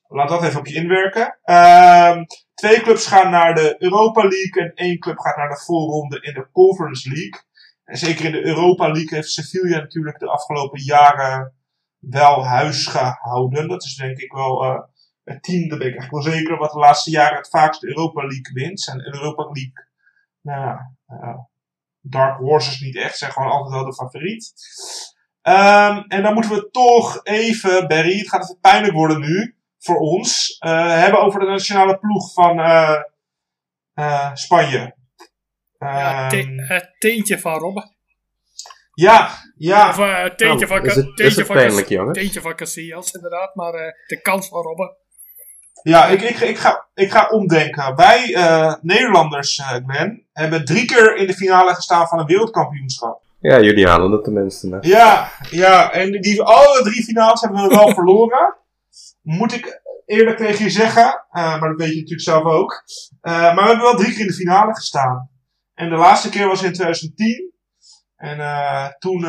Laat 0.08 0.28
dat 0.28 0.42
even 0.42 0.58
op 0.58 0.66
je 0.66 0.74
inwerken. 0.74 1.38
Ehm, 1.42 2.24
twee 2.54 2.80
clubs 2.80 3.06
gaan 3.06 3.30
naar 3.30 3.54
de 3.54 3.74
Europa 3.78 4.22
League 4.22 4.62
en 4.62 4.72
één 4.74 4.98
club 4.98 5.18
gaat 5.18 5.36
naar 5.36 5.48
de 5.48 5.62
voorronde 5.64 6.20
in 6.20 6.34
de 6.34 6.48
Conference 6.52 7.08
League. 7.08 7.40
En 7.84 7.96
zeker 7.96 8.24
in 8.24 8.32
de 8.32 8.44
Europa 8.44 8.86
League 8.86 9.16
heeft 9.16 9.30
Sevilla 9.30 9.78
natuurlijk 9.78 10.18
de 10.18 10.30
afgelopen 10.30 10.82
jaren 10.82 11.54
wel 11.98 12.44
huis 12.44 12.86
gehouden. 12.86 13.68
Dat 13.68 13.84
is 13.84 13.94
denk 13.94 14.18
ik 14.18 14.32
wel 14.32 14.64
eh, 14.64 14.80
het 15.24 15.42
team, 15.42 15.68
dat 15.68 15.78
ben 15.78 15.88
ik 15.88 15.96
echt 15.96 16.10
wel 16.10 16.22
zeker, 16.22 16.56
wat 16.56 16.72
de 16.72 16.78
laatste 16.78 17.10
jaren 17.10 17.36
het 17.36 17.48
vaakst 17.48 17.80
de 17.80 17.88
Europa 17.88 18.20
League 18.20 18.52
wint. 18.52 18.88
En 18.88 19.14
Europa 19.14 19.42
League, 19.42 19.90
nou 20.42 20.60
ja, 20.60 20.92
eh, 21.06 21.38
Dark 22.00 22.38
Horses 22.38 22.80
niet 22.80 22.96
echt, 22.96 23.18
zijn 23.18 23.32
gewoon 23.32 23.50
altijd 23.50 23.74
wel 23.74 23.84
de 23.84 23.94
favoriet. 23.94 24.52
Ehm, 25.42 26.02
en 26.08 26.22
dan 26.22 26.34
moeten 26.34 26.50
we 26.54 26.70
toch 26.70 27.20
even, 27.22 27.88
Barry, 27.88 28.18
het 28.18 28.28
gaat 28.28 28.42
even 28.42 28.58
pijnlijk 28.60 28.94
worden 28.94 29.20
nu 29.20 29.56
voor 29.78 29.96
ons, 29.98 30.56
eh, 30.58 30.98
hebben 31.00 31.20
over 31.20 31.40
de 31.40 31.46
nationale 31.46 31.98
ploeg 31.98 32.32
van 32.32 32.60
eh, 32.60 33.00
eh, 33.94 34.34
Spanje. 34.34 34.94
Ja, 35.78 36.28
te- 36.28 36.36
Ehm, 36.38 36.58
het 36.58 36.94
teentje 36.98 37.38
van 37.38 37.58
Robben. 37.58 37.94
ja, 38.94 39.30
ja. 39.56 39.88
Of 39.88 39.96
teentje 40.36 40.46
Nou, 40.46 40.66
van, 40.66 40.84
is 40.84 40.94
het- 40.94 41.04
teentje 41.04 41.24
is 41.24 41.36
het 41.36 41.46
van, 41.46 41.56
pijnlijk, 41.56 41.86
teentje 42.14 42.40
van 42.40 42.54
Casillas, 42.54 43.12
inderdaad. 43.12 43.54
Maar 43.54 43.74
eh, 43.74 43.92
de 44.06 44.20
kans 44.20 44.48
van 44.48 44.62
Robben. 44.62 44.96
Ja, 45.82 46.06
ik, 46.06 46.22
ik, 46.22 46.40
ik, 46.40 46.58
ga, 46.58 46.86
ik 46.94 47.10
ga 47.10 47.28
omdenken. 47.28 47.96
Wij 47.96 48.34
eh, 48.34 48.74
Nederlanders, 48.80 49.58
eh, 49.58 49.68
Glenn, 49.86 50.26
hebben 50.32 50.64
drie 50.64 50.84
keer 50.84 51.16
in 51.16 51.26
de 51.26 51.34
finale 51.34 51.74
gestaan 51.74 52.08
van 52.08 52.18
een 52.18 52.26
wereldkampioenschap. 52.26 53.22
Ja, 53.40 53.60
jullie 53.60 53.88
halen 53.88 54.12
het 54.12 54.24
tenminste. 54.24 54.68
Hè. 54.68 54.78
Ja, 54.80 55.30
ja, 55.50 55.92
en 55.92 56.20
die, 56.20 56.42
alle 56.42 56.82
drie 56.82 57.04
finales 57.04 57.40
hebben 57.40 57.62
we 57.62 57.74
wel 57.74 57.94
verloren. 57.94 58.56
Moet 59.22 59.52
ik 59.52 59.80
eerlijk 60.06 60.36
tegen 60.36 60.64
je 60.64 60.70
zeggen, 60.70 61.24
eh, 61.30 61.60
maar 61.60 61.68
dat 61.68 61.78
weet 61.78 61.88
je 61.88 62.00
natuurlijk 62.00 62.20
zelf 62.20 62.44
ook. 62.44 62.82
Maar 63.20 63.54
we 63.54 63.60
hebben 63.60 63.84
wel 63.84 63.96
drie 63.96 64.12
keer 64.12 64.20
in 64.20 64.26
de 64.26 64.32
finale 64.32 64.74
gestaan. 64.74 65.30
En 65.74 65.90
de 65.90 65.96
laatste 65.96 66.28
keer 66.28 66.46
was 66.46 66.62
in 66.62 66.72
2010. 66.72 67.52
En 68.16 68.38
toen, 68.98 69.26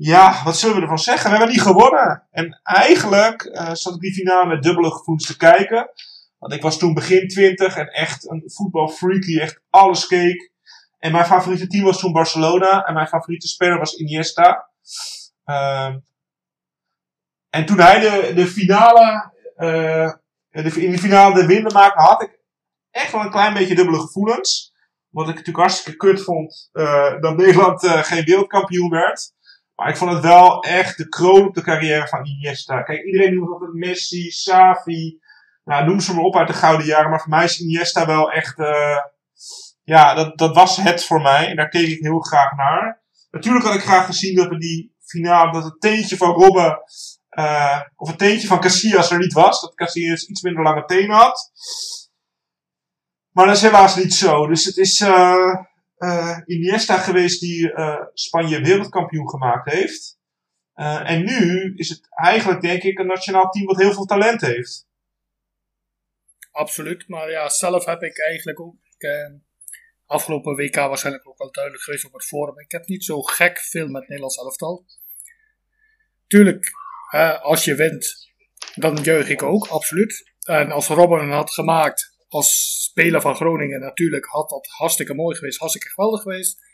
ja, 0.00 0.44
wat 0.44 0.58
zullen 0.58 0.76
we 0.76 0.82
ervan 0.82 0.98
zeggen? 0.98 1.30
We 1.30 1.36
hebben 1.36 1.54
niet 1.54 1.62
gewonnen. 1.62 2.26
En 2.30 2.60
eigenlijk 2.62 3.42
eh, 3.42 3.74
zat 3.74 3.94
ik 3.94 4.00
die 4.00 4.12
finale 4.12 4.46
met 4.46 4.62
dubbele 4.62 4.90
gevoelens 4.90 5.26
te 5.26 5.36
kijken. 5.36 5.90
Want 6.38 6.52
ik 6.52 6.62
was 6.62 6.78
toen 6.78 6.94
begin 6.94 7.28
20 7.28 7.76
en 7.76 7.86
echt 7.86 8.30
een 8.30 8.42
voetbalfreak 8.46 9.22
die 9.22 9.40
echt 9.40 9.60
alles 9.70 10.06
keek. 10.06 10.52
En 10.98 11.12
mijn 11.12 11.24
favoriete 11.24 11.66
team 11.66 11.84
was 11.84 11.98
toen 11.98 12.12
Barcelona. 12.12 12.84
En 12.84 12.94
mijn 12.94 13.06
favoriete 13.06 13.48
speler 13.48 13.78
was 13.78 13.94
Iniesta. 13.94 14.70
Ehm, 15.44 15.98
en 17.50 17.66
toen 17.66 17.78
hij 17.78 18.00
de, 18.00 18.34
de 18.34 18.46
finale, 18.46 19.32
eh, 19.56 20.12
de, 20.50 20.82
in 20.82 20.90
de 20.90 20.98
finale 20.98 21.34
de 21.34 21.46
winnen 21.46 21.72
maakte, 21.72 22.00
had 22.00 22.22
ik 22.22 22.38
echt 22.90 23.12
wel 23.12 23.20
een 23.20 23.30
klein 23.30 23.54
beetje 23.54 23.74
dubbele 23.74 24.00
gevoelens. 24.00 24.74
Wat 25.08 25.28
ik 25.28 25.34
natuurlijk 25.34 25.66
hartstikke 25.66 25.98
kut 25.98 26.22
vond 26.22 26.68
eh, 26.72 27.20
dat 27.20 27.36
Nederland 27.46 27.86
geen 27.86 28.24
wereldkampioen 28.24 28.90
werd. 28.90 29.36
Maar 29.78 29.88
ik 29.88 29.96
vond 29.96 30.12
het 30.12 30.22
wel 30.22 30.62
echt 30.62 30.96
de 30.96 31.08
kroon 31.08 31.46
op 31.46 31.54
de 31.54 31.62
carrière 31.62 32.08
van 32.08 32.26
Iniesta. 32.26 32.82
Kijk, 32.82 33.04
iedereen 33.04 33.34
noemt 33.34 33.50
altijd 33.50 33.72
Messi, 33.72 34.30
Savi. 34.30 35.18
Nou, 35.64 35.86
noem 35.86 36.00
ze 36.00 36.14
maar 36.14 36.24
op 36.24 36.36
uit 36.36 36.46
de 36.48 36.54
gouden 36.54 36.86
jaren. 36.86 37.10
Maar 37.10 37.20
voor 37.20 37.30
mij 37.30 37.44
is 37.44 37.60
Iniesta 37.60 38.06
wel 38.06 38.32
echt... 38.32 38.58
eh, 38.58 38.98
ja, 39.82 40.14
dat, 40.14 40.38
dat 40.38 40.54
was 40.54 40.76
het 40.76 41.04
voor 41.04 41.20
mij. 41.20 41.48
En 41.48 41.56
daar 41.56 41.68
keek 41.68 41.88
ik 41.88 42.02
heel 42.02 42.18
graag 42.18 42.56
naar. 42.56 43.02
Natuurlijk 43.30 43.64
had 43.64 43.74
ik 43.74 43.80
graag 43.82 44.06
gezien 44.06 44.36
dat 44.36 44.48
we 44.48 44.58
die 44.58 44.94
finale... 45.04 45.52
Dat 45.52 45.64
het 45.64 45.80
teentje 45.80 46.16
van 46.16 46.30
Robben... 46.30 46.82
eh, 47.28 47.80
of 47.96 48.08
het 48.08 48.18
teentje 48.18 48.46
van 48.46 48.60
Casillas 48.60 49.10
er 49.10 49.18
niet 49.18 49.32
was. 49.32 49.60
Dat 49.60 49.74
Casillas 49.74 50.26
iets 50.26 50.42
minder 50.42 50.62
lange 50.62 50.84
tenen 50.84 51.16
had. 51.16 51.50
Maar 53.30 53.46
dat 53.46 53.56
is 53.56 53.62
helaas 53.62 53.96
niet 53.96 54.14
zo. 54.14 54.46
Dus 54.46 54.64
het 54.64 54.76
is 54.76 55.00
eh 55.00 55.54
eh, 55.98 56.38
Iniesta 56.44 56.98
geweest 56.98 57.40
die 57.40 57.72
eh, 57.72 58.04
Spanje 58.12 58.60
wereldkampioen 58.60 59.28
gemaakt 59.28 59.72
heeft. 59.72 60.18
Eh, 60.72 61.10
en 61.10 61.24
nu 61.24 61.72
is 61.76 61.88
het 61.88 62.06
eigenlijk, 62.10 62.60
denk 62.60 62.82
ik, 62.82 62.98
een 62.98 63.06
nationaal 63.06 63.50
team 63.50 63.66
wat 63.66 63.78
heel 63.78 63.92
veel 63.92 64.04
talent 64.04 64.40
heeft. 64.40 64.86
Absoluut, 66.50 67.08
maar 67.08 67.30
ja, 67.30 67.48
zelf 67.48 67.84
heb 67.84 68.02
ik 68.02 68.18
eigenlijk 68.18 68.60
ook. 68.60 68.76
Afgelopen 70.06 70.56
WK 70.56 70.74
waarschijnlijk 70.74 71.28
ook 71.28 71.38
wel 71.38 71.52
duidelijk 71.52 71.84
geweest 71.84 72.04
op 72.04 72.12
het 72.12 72.24
forum. 72.24 72.58
Ik 72.58 72.72
heb 72.72 72.86
niet 72.86 73.04
zo 73.04 73.22
gek 73.22 73.58
veel 73.58 73.88
met 73.88 74.02
Nederlands 74.02 74.36
elftal. 74.36 74.86
Tuurlijk, 76.26 76.70
als 77.40 77.64
je 77.64 77.74
wint, 77.74 78.30
dan 78.74 78.96
juich 79.02 79.28
ik 79.28 79.42
ook, 79.42 79.66
absoluut. 79.66 80.32
En 80.42 80.70
als 80.70 80.88
het 80.88 81.30
had 81.30 81.50
gemaakt 81.50 82.17
als 82.28 82.82
speler 82.82 83.20
van 83.20 83.34
Groningen, 83.34 83.80
natuurlijk 83.80 84.24
had 84.26 84.48
dat 84.48 84.66
hartstikke 84.66 85.14
mooi 85.14 85.36
geweest, 85.36 85.58
hartstikke 85.58 85.88
geweldig 85.88 86.22
geweest. 86.22 86.66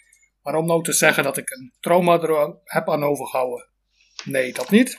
Maar 0.42 0.54
om 0.54 0.66
nou 0.66 0.82
te 0.82 0.92
zeggen 0.92 1.24
dat 1.24 1.36
ik 1.36 1.50
een 1.50 1.72
trauma 1.80 2.20
er 2.20 2.56
heb 2.64 2.90
aan 2.90 3.04
overgehouden, 3.04 3.68
nee, 4.24 4.52
dat 4.52 4.70
niet. 4.70 4.98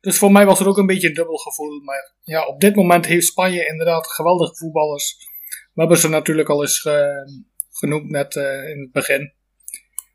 Dus 0.00 0.18
voor 0.18 0.32
mij 0.32 0.46
was 0.46 0.60
er 0.60 0.68
ook 0.68 0.78
een 0.78 0.86
beetje 0.86 1.08
een 1.08 1.14
dubbel 1.14 1.36
gevoel. 1.36 1.80
Maar 1.80 2.14
ja, 2.22 2.46
op 2.46 2.60
dit 2.60 2.74
moment 2.74 3.06
heeft 3.06 3.26
Spanje 3.26 3.66
inderdaad 3.66 4.06
geweldige 4.06 4.56
voetballers. 4.56 5.16
We 5.48 5.80
hebben 5.80 5.98
ze 5.98 6.08
natuurlijk 6.08 6.48
al 6.48 6.62
eens 6.62 6.80
ge- 6.80 7.44
genoemd 7.70 8.10
net 8.10 8.36
eh, 8.36 8.68
in 8.68 8.80
het 8.80 8.92
begin. 8.92 9.32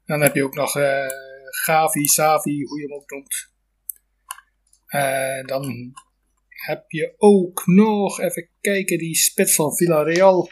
Dan 0.06 0.22
heb 0.22 0.36
je 0.36 0.44
ook 0.44 0.56
nog 0.56 0.76
eh, 0.76 1.08
Gavi, 1.50 2.06
Savi, 2.06 2.64
hoe 2.64 2.80
je 2.80 2.88
hem 2.88 2.94
ook 2.96 3.10
noemt. 3.10 3.52
Eh, 4.86 5.46
dan 5.46 5.94
heb 6.70 6.92
je 6.92 7.14
ook 7.18 7.66
nog, 7.66 8.20
even 8.20 8.50
kijken, 8.62 8.98
die 8.98 9.16
spits 9.16 9.56
van 9.56 9.76
Villarreal. 9.76 10.50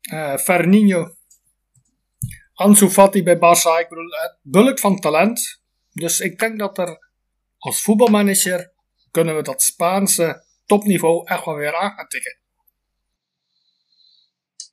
Eh 0.00 0.36
Fernino. 0.36 1.16
Ansu 2.54 2.88
Fati 2.88 3.22
bij 3.22 3.36
Barça. 3.36 3.80
Ik 3.80 3.86
bedoel, 3.88 4.10
het 4.10 4.38
bulk 4.42 4.78
van 4.78 5.00
talent. 5.00 5.62
Dus 5.92 6.20
ik 6.20 6.38
denk 6.38 6.58
dat 6.58 6.78
er 6.78 7.08
als 7.58 7.82
voetbalmanager 7.82 8.72
kunnen 9.10 9.36
we 9.36 9.42
dat 9.42 9.62
Spaanse 9.62 10.44
topniveau 10.66 11.26
echt 11.26 11.44
wel 11.44 11.54
weer 11.54 11.74
aan 11.74 11.90
gaan 11.90 12.08
tikken. 12.08 12.38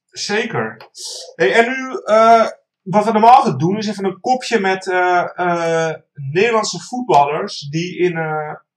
Zeker. 0.10 0.90
Hey, 1.36 1.54
en 1.54 1.66
nu, 1.70 2.02
eh, 2.04 2.48
wat 2.84 3.06
we 3.06 3.12
normaal 3.12 3.36
altijd 3.36 3.60
doen, 3.60 3.78
is 3.78 3.88
even 3.88 4.06
een 4.06 4.20
kopje 4.20 4.60
met 4.60 4.88
eh, 4.88 5.28
eh, 5.36 5.96
Nederlandse 6.14 6.80
voetballers 6.80 7.60
die 7.60 7.98
in, 7.98 8.18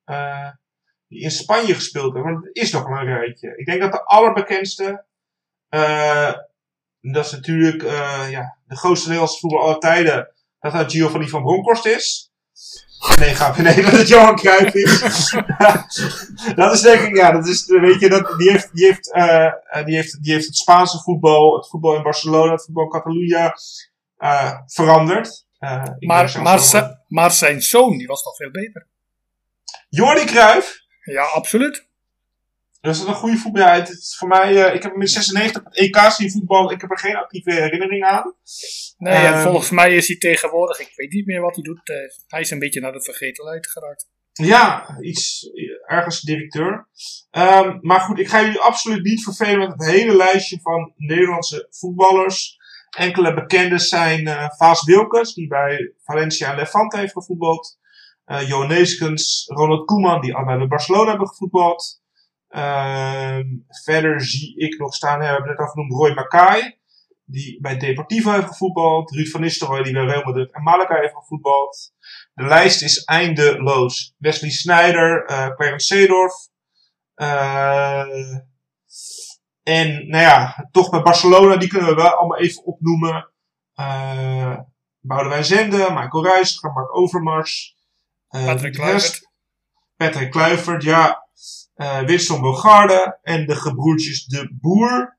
eh, 0.05 0.51
die 1.09 1.23
in 1.23 1.31
Spanje 1.31 1.75
gespeeld 1.75 2.15
hebben. 2.15 2.33
Want 2.33 2.45
het 2.45 2.57
is 2.57 2.73
nog 2.73 2.89
wel 2.89 2.99
een 2.99 3.19
rijtje. 3.19 3.57
Ik 3.57 3.67
denk 3.67 3.81
dat 3.81 3.93
de 3.93 4.05
allerbekendste, 4.05 5.05
dat 7.01 7.25
is 7.25 7.33
natuurlijk 7.33 7.83
ja, 8.31 8.59
de 8.67 8.77
grootste 8.77 9.07
Nederlandse 9.07 9.41
voetballer 9.41 9.67
aller 9.67 9.81
tijden, 9.81 10.29
dat 10.61 10.73
dat 10.73 10.93
Giovanni 10.93 11.29
van 11.29 11.43
Bronckhorst 11.43 11.87
is. 11.87 12.33
Nee, 13.19 13.35
ga 13.35 13.55
nee, 13.63 13.83
dat 13.83 13.93
het 13.93 14.09
Johan 14.09 14.37
Cruijff 14.37 14.75
is. 14.75 15.31
dat 16.57 16.73
is 16.73 16.81
denk 16.81 17.01
ik, 17.01 17.17
ja, 17.17 17.33
dat 17.33 17.47
is, 17.47 17.67
weet 17.67 18.01
je, 18.01 18.09
dat, 18.09 18.35
die, 18.39 18.51
heeft, 18.51 18.75
die, 18.75 18.87
heeft, 18.87 19.13
die, 19.85 19.95
heeft, 19.95 20.23
die 20.23 20.33
heeft 20.33 20.47
het 20.47 20.57
Spaanse 20.57 20.99
voetbal, 20.99 21.57
het 21.57 21.69
voetbal 21.69 21.97
in 21.97 22.03
Barcelona, 22.03 22.53
het 22.53 22.65
voetbal 22.65 22.85
in 22.85 22.91
Catalunya 22.91 23.55
eh, 24.17 24.59
veranderd. 24.67 25.47
Eh, 25.59 25.83
Maar, 25.99 26.43
maar, 27.09 27.31
zijn 27.31 27.63
zoon, 27.63 27.99
die 27.99 28.07
was 28.07 28.23
toch 28.23 28.37
veel 28.37 28.51
beter. 28.51 28.87
Jordi 29.89 30.25
Cruijff, 30.25 30.77
Ja, 31.05 31.23
absoluut. 31.25 31.89
dat 32.81 32.95
is 32.95 33.01
een 33.03 33.15
goede 33.15 33.37
voetbal. 33.37 33.63
Ja, 33.63 33.75
het 33.75 33.89
is 33.89 34.17
voor 34.19 34.29
mij, 34.29 34.65
eh, 34.67 34.75
ik 34.75 34.83
heb 34.83 34.93
hem 34.93 35.01
in 35.01 35.07
96 35.09 35.61
op 35.61 35.67
het 35.67 35.77
EK 35.79 35.97
zien 36.11 36.31
voetbal, 36.31 36.71
ik 36.73 36.81
heb 36.81 36.91
er 36.91 36.99
geen 36.99 37.17
actieve 37.17 37.53
herinnering 37.53 38.05
aan. 38.05 38.35
Nee, 38.99 39.15
Ehm. 39.27 39.43
volgens 39.43 39.71
mij 39.71 39.97
is 39.97 40.07
hij 40.09 40.17
tegenwoordig, 40.17 40.79
ik 40.81 40.93
weet 40.97 41.13
niet 41.13 41.27
meer 41.27 41.41
wat 41.41 41.55
hij 41.55 41.65
doet. 41.65 41.81
hij 42.27 42.41
is 42.41 42.51
een 42.51 42.59
beetje 42.59 42.81
naar 42.81 42.93
de 42.93 43.03
vergetelheid 43.03 43.67
geraakt. 43.71 44.09
Ja, 44.33 44.87
iets 45.01 45.51
ergens 45.87 46.21
directeur. 46.21 46.89
Ehm, 47.31 47.79
maar 47.81 48.01
goed, 48.01 48.19
ik 48.19 48.29
ga 48.29 48.41
jullie 48.43 48.59
absoluut 48.61 49.03
niet 49.05 49.23
vervelen 49.23 49.59
met 49.59 49.73
het 49.73 49.85
hele 49.91 50.17
lijstje 50.17 50.59
van 50.63 50.93
Nederlandse 50.97 51.67
voetballers. 51.71 52.59
Enkele 52.95 53.35
bekenden 53.35 53.79
zijn 53.79 54.27
eh 54.27 54.49
Vaas 54.57 54.85
Wilkes, 54.85 55.35
die 55.35 55.47
bij 55.49 55.95
Valencia 56.03 56.51
en 56.51 56.57
Levante 56.57 56.99
heeft 56.99 57.13
gevoetbald. 57.13 57.79
Johan 58.47 58.69
Neeskens, 58.69 59.45
Ronald 59.47 59.87
Koeman, 59.87 60.21
die 60.21 60.35
allebei 60.35 60.59
bij 60.59 60.67
Barcelona 60.67 61.09
hebben 61.09 61.29
gevoetbald. 61.29 62.03
Ehm, 62.49 63.47
verder 63.85 64.21
zie 64.21 64.57
ik 64.57 64.79
nog 64.79 64.95
staan, 64.95 65.19
we 65.19 65.25
hebben 65.25 65.49
net 65.49 65.59
al 65.59 65.67
genoemd, 65.67 65.93
Roy 65.93 66.15
Mackay, 66.15 66.79
die 67.25 67.61
bij 67.61 67.77
Deportivo 67.79 68.33
heeft 68.33 68.47
gevoetbald. 68.47 69.11
Ruud 69.11 69.29
van 69.29 69.41
Nistelrooy, 69.41 69.83
die 69.83 69.93
bij 69.93 70.05
Real 70.05 70.25
Madrid 70.25 70.53
en 70.53 70.63
Malaga 70.63 70.95
heeft 70.95 71.15
gevoetbald. 71.15 71.93
De 72.35 72.45
lijst 72.45 72.83
is 72.83 73.05
eindeloos. 73.05 74.15
Wesley 74.19 74.51
Sneijder, 74.51 75.25
eh 75.25 75.49
Clarence 75.49 75.87
Seedorf. 75.87 76.49
En 79.65 80.09
nou 80.09 80.23
ja, 80.23 80.69
toch 80.71 80.91
bij 80.91 81.03
Barcelona, 81.03 81.57
die 81.57 81.69
kunnen 81.69 81.89
we 81.89 81.95
wel 81.95 82.11
allemaal 82.11 82.39
even 82.39 82.65
opnoemen. 82.65 83.31
Eh 83.75 84.59
Boudewijn 85.01 85.45
Zende, 85.45 85.77
Michael 85.77 86.25
Reiziger, 86.25 86.73
Mark 86.73 86.97
Overmars. 86.97 87.77
eh, 88.29 88.45
Patrick 88.45 88.73
Kluivert. 88.73 89.31
Patrick 89.97 90.31
Kluivert, 90.31 90.83
ja. 90.83 91.29
eh 91.75 92.01
Winston 92.01 92.41
Bogarde 92.41 93.19
en 93.23 93.47
de 93.47 93.57
gebroertjes 93.57 94.25
De 94.27 94.57
Boer. 94.61 95.19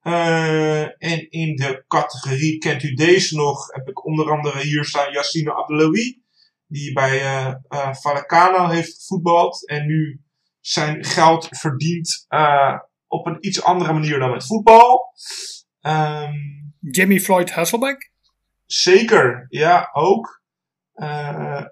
Eh, 0.00 0.82
en 0.82 1.30
in 1.30 1.56
de 1.56 1.84
categorie 1.88 2.58
kent 2.58 2.82
u 2.82 2.94
deze 2.94 3.36
nog, 3.36 3.66
heb 3.72 3.88
ik 3.88 4.04
onder 4.04 4.30
andere 4.30 4.58
hier 4.60 4.84
staan 4.84 5.12
Yassine 5.12 5.54
Abdeloui. 5.54 6.22
Die 6.66 6.92
bij 6.92 7.20
Vallecano 8.00 8.68
heeft 8.68 8.94
gevoetbald. 8.94 9.68
En 9.68 9.86
nu 9.86 10.24
zijn 10.60 11.04
geld 11.04 11.48
verdient 11.50 12.24
eh, 12.28 12.78
op 13.14 13.26
een 13.26 13.36
iets 13.40 13.62
andere 13.62 13.92
manier 13.92 14.18
dan 14.18 14.30
met 14.30 14.46
voetbal. 14.46 15.12
Ehm 15.80 16.32
Jimmy 16.80 17.20
Floyd 17.20 17.50
Hasselbeck. 17.50 18.12
Zeker, 18.66 19.46
ja, 19.48 19.88
ook. 19.92 20.42
Eh 20.94 21.64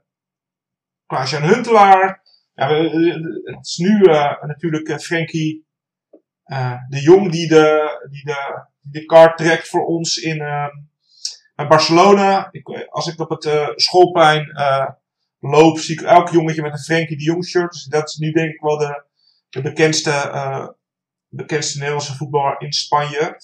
Klaas-Jan 1.06 1.42
Huntelaar. 1.42 2.22
Ja, 2.54 2.68
we- 2.68 3.42
het 3.44 3.66
is 3.66 3.76
nu 3.76 4.02
eh, 4.02 4.42
natuurlijk 4.42 4.88
eh, 4.88 4.96
Frenkie 4.98 5.66
eh, 6.44 6.74
de 6.88 7.00
Jong 7.00 7.30
die 7.30 7.48
de, 7.48 7.98
die, 8.10 8.24
de, 8.24 8.66
die 8.80 9.00
de 9.00 9.06
kaart 9.06 9.36
trekt 9.36 9.68
voor 9.68 9.84
ons 9.86 10.16
in 10.16 10.40
eh, 10.40 10.66
bij 11.54 11.66
Barcelona. 11.66 12.48
Ik, 12.50 12.68
als 12.88 13.06
ik 13.06 13.20
op 13.20 13.30
het 13.30 13.72
schoolplein 13.76 14.46
loop, 15.40 15.78
zie 15.78 15.94
ik 16.00 16.06
elk 16.06 16.28
jongetje 16.28 16.62
met 16.62 16.72
een 16.72 16.78
Frenkie 16.78 17.16
de 17.16 17.22
Jong 17.24 17.44
shirt. 17.44 17.72
Dus 17.72 17.84
dat 17.84 18.08
is 18.08 18.16
nu 18.16 18.30
denk 18.32 18.52
ik 18.52 18.60
wel 18.60 18.78
de, 18.78 19.04
de 19.48 19.60
bekendste, 19.62 20.10
bekendste 21.34 21.78
Nederlandse 21.78 22.14
voetballer 22.14 22.60
in 22.60 22.72
Spanje. 22.72 23.36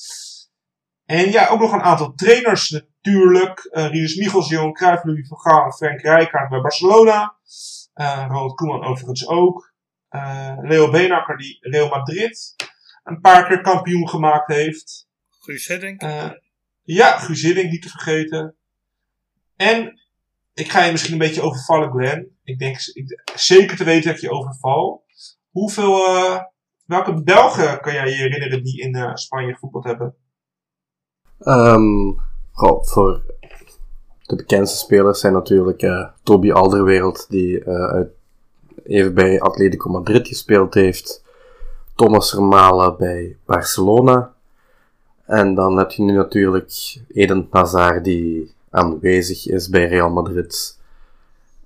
En 1.04 1.30
ja, 1.30 1.48
ook 1.48 1.60
nog 1.60 1.72
een 1.72 1.82
aantal 1.82 2.12
trainers 2.14 2.70
natuurlijk. 2.70 3.58
Eh 3.58 3.86
Rinus 3.90 4.16
Michels, 4.16 4.48
Johan 4.48 4.72
Cruijff, 4.72 5.04
Louis 5.04 5.28
van 5.28 5.38
Gaal 5.38 5.64
en 5.64 5.72
Frank 5.72 6.00
Rijkaard 6.00 6.48
bij 6.48 6.60
Barcelona. 6.60 7.36
Eh 7.94 8.24
Ronald 8.28 8.54
Koeman 8.54 8.84
overigens 8.84 9.26
ook. 9.28 9.72
Eh, 10.08 10.56
Leo 10.60 10.90
Beenakker 10.90 11.36
die 11.36 11.58
Real 11.60 11.88
Madrid 11.88 12.54
een 13.04 13.20
paar 13.20 13.46
keer 13.48 13.60
kampioen 13.60 14.08
gemaakt 14.08 14.52
heeft. 14.52 15.08
Guus 15.38 15.66
Hiddink. 15.66 16.02
Ja, 16.82 17.18
Guus 17.18 17.42
Hiddink 17.42 17.70
niet 17.70 17.82
te 17.82 17.88
vergeten. 17.88 18.56
En 19.56 20.00
ik 20.54 20.70
ga 20.70 20.84
je 20.84 20.90
misschien 20.90 21.12
een 21.12 21.18
beetje 21.18 21.42
overvallen, 21.42 21.90
Glenn. 21.90 22.38
Ik 22.44 22.58
denk 22.58 22.78
ik, 22.92 23.22
zeker 23.34 23.76
te 23.76 23.84
weten 23.84 24.06
dat 24.06 24.14
ik 24.14 24.20
je 24.20 24.30
overval. 24.30 25.04
Hoeveel 25.50 26.06
welke 26.88 27.22
Belgen 27.22 27.80
kan 27.80 27.92
jij 27.92 28.08
je 28.08 28.14
herinneren 28.14 28.64
die 28.64 28.80
in 28.80 28.94
eh, 28.94 29.14
Spanje 29.14 29.52
gevoetbald 29.52 29.84
hebben? 29.84 30.14
Ehm, 31.38 32.12
voor 32.80 33.22
de 34.26 34.36
bekendste 34.36 34.78
spelers 34.78 35.20
zijn 35.20 35.32
natuurlijk 35.32 35.82
eh 35.82 36.08
Toby 36.22 36.52
Alderwereld, 36.52 37.26
die 37.28 37.64
eh, 37.64 38.00
even 38.84 39.14
bij 39.14 39.40
Atletico 39.40 39.90
Madrid 39.90 40.28
gespeeld 40.28 40.74
heeft. 40.74 41.24
Thomas 41.94 42.30
Vermalen 42.30 42.96
bij 42.96 43.36
Barcelona. 43.44 44.32
En 45.24 45.54
dan 45.54 45.76
heb 45.76 45.90
je 45.90 46.02
nu 46.02 46.12
natuurlijk 46.12 46.96
Eden 47.08 47.48
Hazard, 47.50 48.04
die 48.04 48.54
aanwezig 48.70 49.46
is 49.46 49.68
bij 49.68 49.88
Real 49.88 50.10
Madrid. 50.10 50.78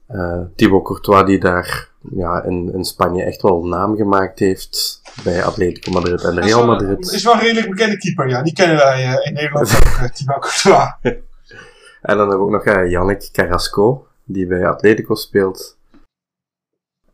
Eh 0.07 0.41
Thibaut 0.55 0.85
Courtois, 0.85 1.27
die 1.27 1.39
daar 1.39 1.92
ja, 2.17 2.43
in, 2.43 2.73
in 2.75 2.85
Spanje 2.85 3.23
echt 3.23 3.43
wel 3.43 3.65
naam 3.65 3.97
gemaakt 3.97 4.39
heeft 4.39 5.01
bij 5.25 5.45
Atletico 5.45 5.91
Madrid 5.91 6.23
en 6.25 6.35
Dat 6.35 6.45
is 6.45 6.51
Real 6.51 6.67
wel- 6.67 6.77
Madrid. 6.77 7.13
is 7.13 7.25
wel 7.25 7.33
een 7.35 7.41
redelijk 7.41 7.69
bekende 7.71 7.97
keeper, 7.99 8.29
ja. 8.29 8.43
Die 8.43 8.53
kennen 8.53 8.77
wij 8.77 9.05
eh, 9.05 9.27
in 9.27 9.33
Nederland 9.33 9.75
ook, 9.77 9.85
uh, 9.85 10.05
Thibaut 10.15 10.41
Courtois. 10.41 10.89
En 12.03 12.17
dan 12.17 12.29
hebben 12.29 12.47
we 12.47 12.57
ook 12.57 12.65
nog 12.65 12.77
uh, 12.77 12.91
Yannick 12.91 13.29
Carrasco, 13.33 14.07
die 14.25 14.47
bij 14.47 14.67
Atletico 14.67 15.15
speelt. 15.15 15.77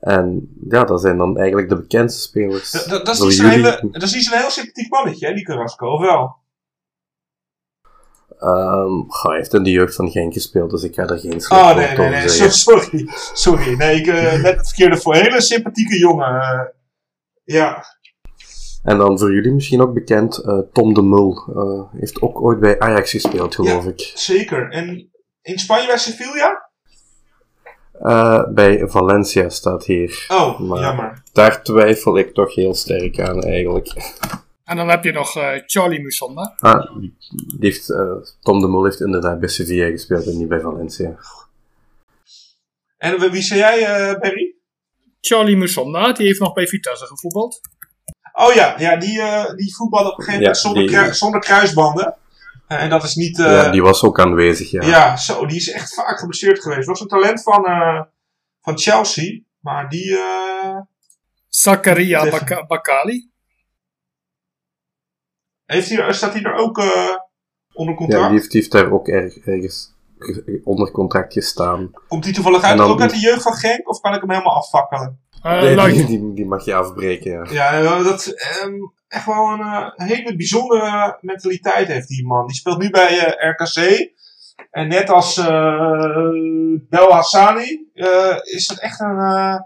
En 0.01 0.49
ja, 0.68 0.84
dat 0.84 1.01
zijn 1.01 1.16
dan 1.16 1.36
eigenlijk 1.39 1.68
de 1.68 1.76
bekendste 1.76 2.20
spelers. 2.20 2.70
Dat, 2.70 2.84
dat, 2.89 3.07
dat 3.07 3.14
is 3.20 3.20
niet 3.41 3.51
hele, 3.51 3.89
dat 3.93 4.03
is 4.03 4.14
niet 4.14 4.24
zo'n 4.24 4.39
heel 4.39 4.51
sympathiek 4.51 4.91
mannetje, 4.91 5.26
hè, 5.26 5.34
die 5.34 5.45
Carrasco, 5.45 5.86
of 5.86 6.01
wel? 6.01 6.36
Ehm, 8.39 9.01
goh, 9.09 9.22
hij 9.30 9.36
heeft 9.36 9.55
in 9.55 9.62
de 9.62 9.70
jeugd 9.70 9.95
van 9.95 10.11
Genk 10.11 10.32
gespeeld, 10.32 10.70
dus 10.70 10.82
ik 10.82 10.95
ga 10.95 11.03
er 11.07 11.18
geen 11.18 11.41
slecht 11.41 11.62
Oh, 11.62 11.76
nee, 11.76 11.97
nee, 11.97 12.09
nee, 12.09 12.28
zeggen. 12.28 12.51
sorry. 12.72 13.09
Sorry, 13.34 13.74
nee, 13.76 13.97
ik 14.01 14.07
eh 14.07 14.32
net 14.43 14.57
het 14.57 14.66
verkeerde 14.66 14.97
voor. 14.97 15.14
Hele 15.14 15.41
sympathieke 15.41 15.99
jongen. 15.99 16.41
eh. 16.41 16.61
ja, 17.45 17.84
En 18.82 18.99
dan 18.99 19.18
voor 19.18 19.32
jullie 19.34 19.53
misschien 19.53 19.80
ook 19.80 19.95
bekend, 19.95 20.39
eh, 20.39 20.59
Tom 20.72 20.95
de 20.95 21.03
Mul. 21.03 21.43
heeft 21.97 22.20
ook 22.22 22.41
ooit 22.43 22.61
bij 22.61 22.78
Ajax 22.78 23.11
gespeeld, 23.11 23.55
geloof 23.55 23.84
ik. 23.86 24.12
zeker. 24.14 24.70
En 24.70 25.11
in 25.43 25.59
Spanje 25.59 25.86
bij 25.86 25.99
Sevilla? 25.99 26.66
Bij 28.55 28.82
Valencia 28.89 29.49
staat 29.49 29.84
hier. 29.84 30.26
Oh, 30.28 30.59
Maar- 30.61 30.80
jammer. 30.80 31.22
Daar 31.32 31.62
twijfel 31.62 32.18
ik 32.18 32.34
toch 32.34 32.55
heel 32.55 32.74
sterk 32.74 33.20
aan, 33.20 33.43
eigenlijk. 33.43 33.93
En 34.68 34.76
dan 34.76 34.88
heb 34.88 35.04
je 35.04 35.12
nog 35.12 35.36
eh, 35.36 35.50
Charlie 35.66 36.00
Musonda. 36.02 36.54
Ah, 36.58 36.96
die 36.98 37.14
heeft, 37.60 37.90
eh, 37.90 38.12
Tom 38.40 38.60
de 38.60 38.68
Mul 38.68 38.84
heeft 38.84 39.00
inderdaad 39.00 39.40
bij 39.40 39.48
Sevilla 39.48 39.86
gespeeld 39.90 40.26
en 40.26 40.38
niet 40.38 40.48
bij 40.48 40.60
Valencia. 40.60 41.14
En 42.96 43.30
wie 43.30 43.42
zei 43.42 43.60
jij, 43.60 43.84
eh 43.86 44.20
Barry? 44.20 44.54
Charlie 45.20 45.56
Musonda, 45.56 46.12
die 46.12 46.26
heeft 46.26 46.40
nog 46.40 46.52
bij 46.52 46.66
Vitesse 46.66 47.06
gevoetbald. 47.06 47.60
Oh 48.32 48.54
ja, 48.54 48.74
ja 48.78 48.96
die, 48.96 49.20
eh 49.20 49.54
die 49.54 49.74
voetballen 49.76 50.12
op 50.12 50.18
een 50.18 50.24
gegeven 50.24 50.42
moment 50.44 50.62
Ja, 50.62 50.68
zonder, 50.70 51.04
die- 51.04 51.14
zonder 51.14 51.40
kruisbanden. 51.40 52.16
En 52.66 52.90
dat 52.90 53.04
is 53.04 53.14
niet... 53.14 53.38
eh, 53.38 53.44
ja, 53.46 53.70
die 53.70 53.82
was 53.82 54.02
ook 54.02 54.20
aanwezig, 54.20 54.70
ja. 54.70 54.82
Ja, 54.86 55.16
zo, 55.16 55.46
die 55.46 55.56
is 55.56 55.70
echt 55.70 55.94
vaak 55.94 56.18
geblesseerd 56.18 56.62
geweest. 56.62 56.86
Was 56.86 57.00
een 57.00 57.08
talent 57.08 57.42
van, 57.42 57.66
eh, 57.66 58.02
van 58.60 58.78
Chelsea, 58.78 59.40
maar 59.60 59.88
die. 59.88 60.16
eh, 60.18 60.76
Zakaria 61.48 62.28
Baka- 62.30 62.66
Bakali. 62.66 63.30
Heeft 65.76 65.88
hij, 65.88 66.12
staat 66.12 66.32
hij 66.32 66.42
er 66.42 66.54
ook 66.54 66.78
eh, 66.78 67.16
onder 67.72 67.94
contract? 67.94 68.22
Ja, 68.22 68.28
die 68.28 68.38
heeft, 68.38 68.50
die 68.50 68.60
heeft 68.60 68.72
daar 68.72 68.90
ook 68.92 69.08
erg, 69.08 69.36
ergens 69.38 69.94
ge- 70.18 70.60
onder 70.64 70.90
contract 70.90 71.32
gestaan. 71.32 71.90
Komt 72.08 72.24
hij 72.24 72.32
toevallig 72.32 72.62
uit, 72.62 72.78
dan- 72.78 72.90
ook 72.90 73.00
uit 73.00 73.10
de 73.10 73.18
jeugd 73.18 73.42
van 73.42 73.52
Genk, 73.52 73.88
of 73.88 74.00
kan 74.00 74.14
ik 74.14 74.20
hem 74.20 74.30
helemaal 74.30 74.56
afvakkelen? 74.56 75.20
Eh, 75.42 75.60
Nee, 75.60 75.92
die, 75.92 76.06
die, 76.06 76.32
die 76.34 76.46
mag 76.46 76.64
je 76.64 76.74
afbreken, 76.74 77.30
ja. 77.30 77.46
Ja, 77.50 77.80
eh, 77.80 78.04
dat 78.04 78.18
is 78.20 78.34
ehm, 78.34 78.72
echt 79.08 79.26
wel 79.26 79.48
een 79.52 79.60
eh, 79.60 79.90
hele 80.08 80.36
bijzondere 80.36 81.18
mentaliteit 81.20 81.88
heeft 81.88 82.08
die 82.08 82.26
man. 82.26 82.46
Die 82.46 82.56
speelt 82.56 82.78
nu 82.78 82.90
bij 82.90 83.18
eh, 83.36 83.50
RKC. 83.50 84.10
En 84.70 84.88
net 84.88 85.10
als 85.10 85.36
eh 85.36 86.28
Bel 86.88 87.12
Hassani 87.12 87.90
eh, 87.94 88.36
is 88.42 88.68
het 88.68 88.80
echt 88.80 89.00
een, 89.00 89.18
eh, 89.18 89.58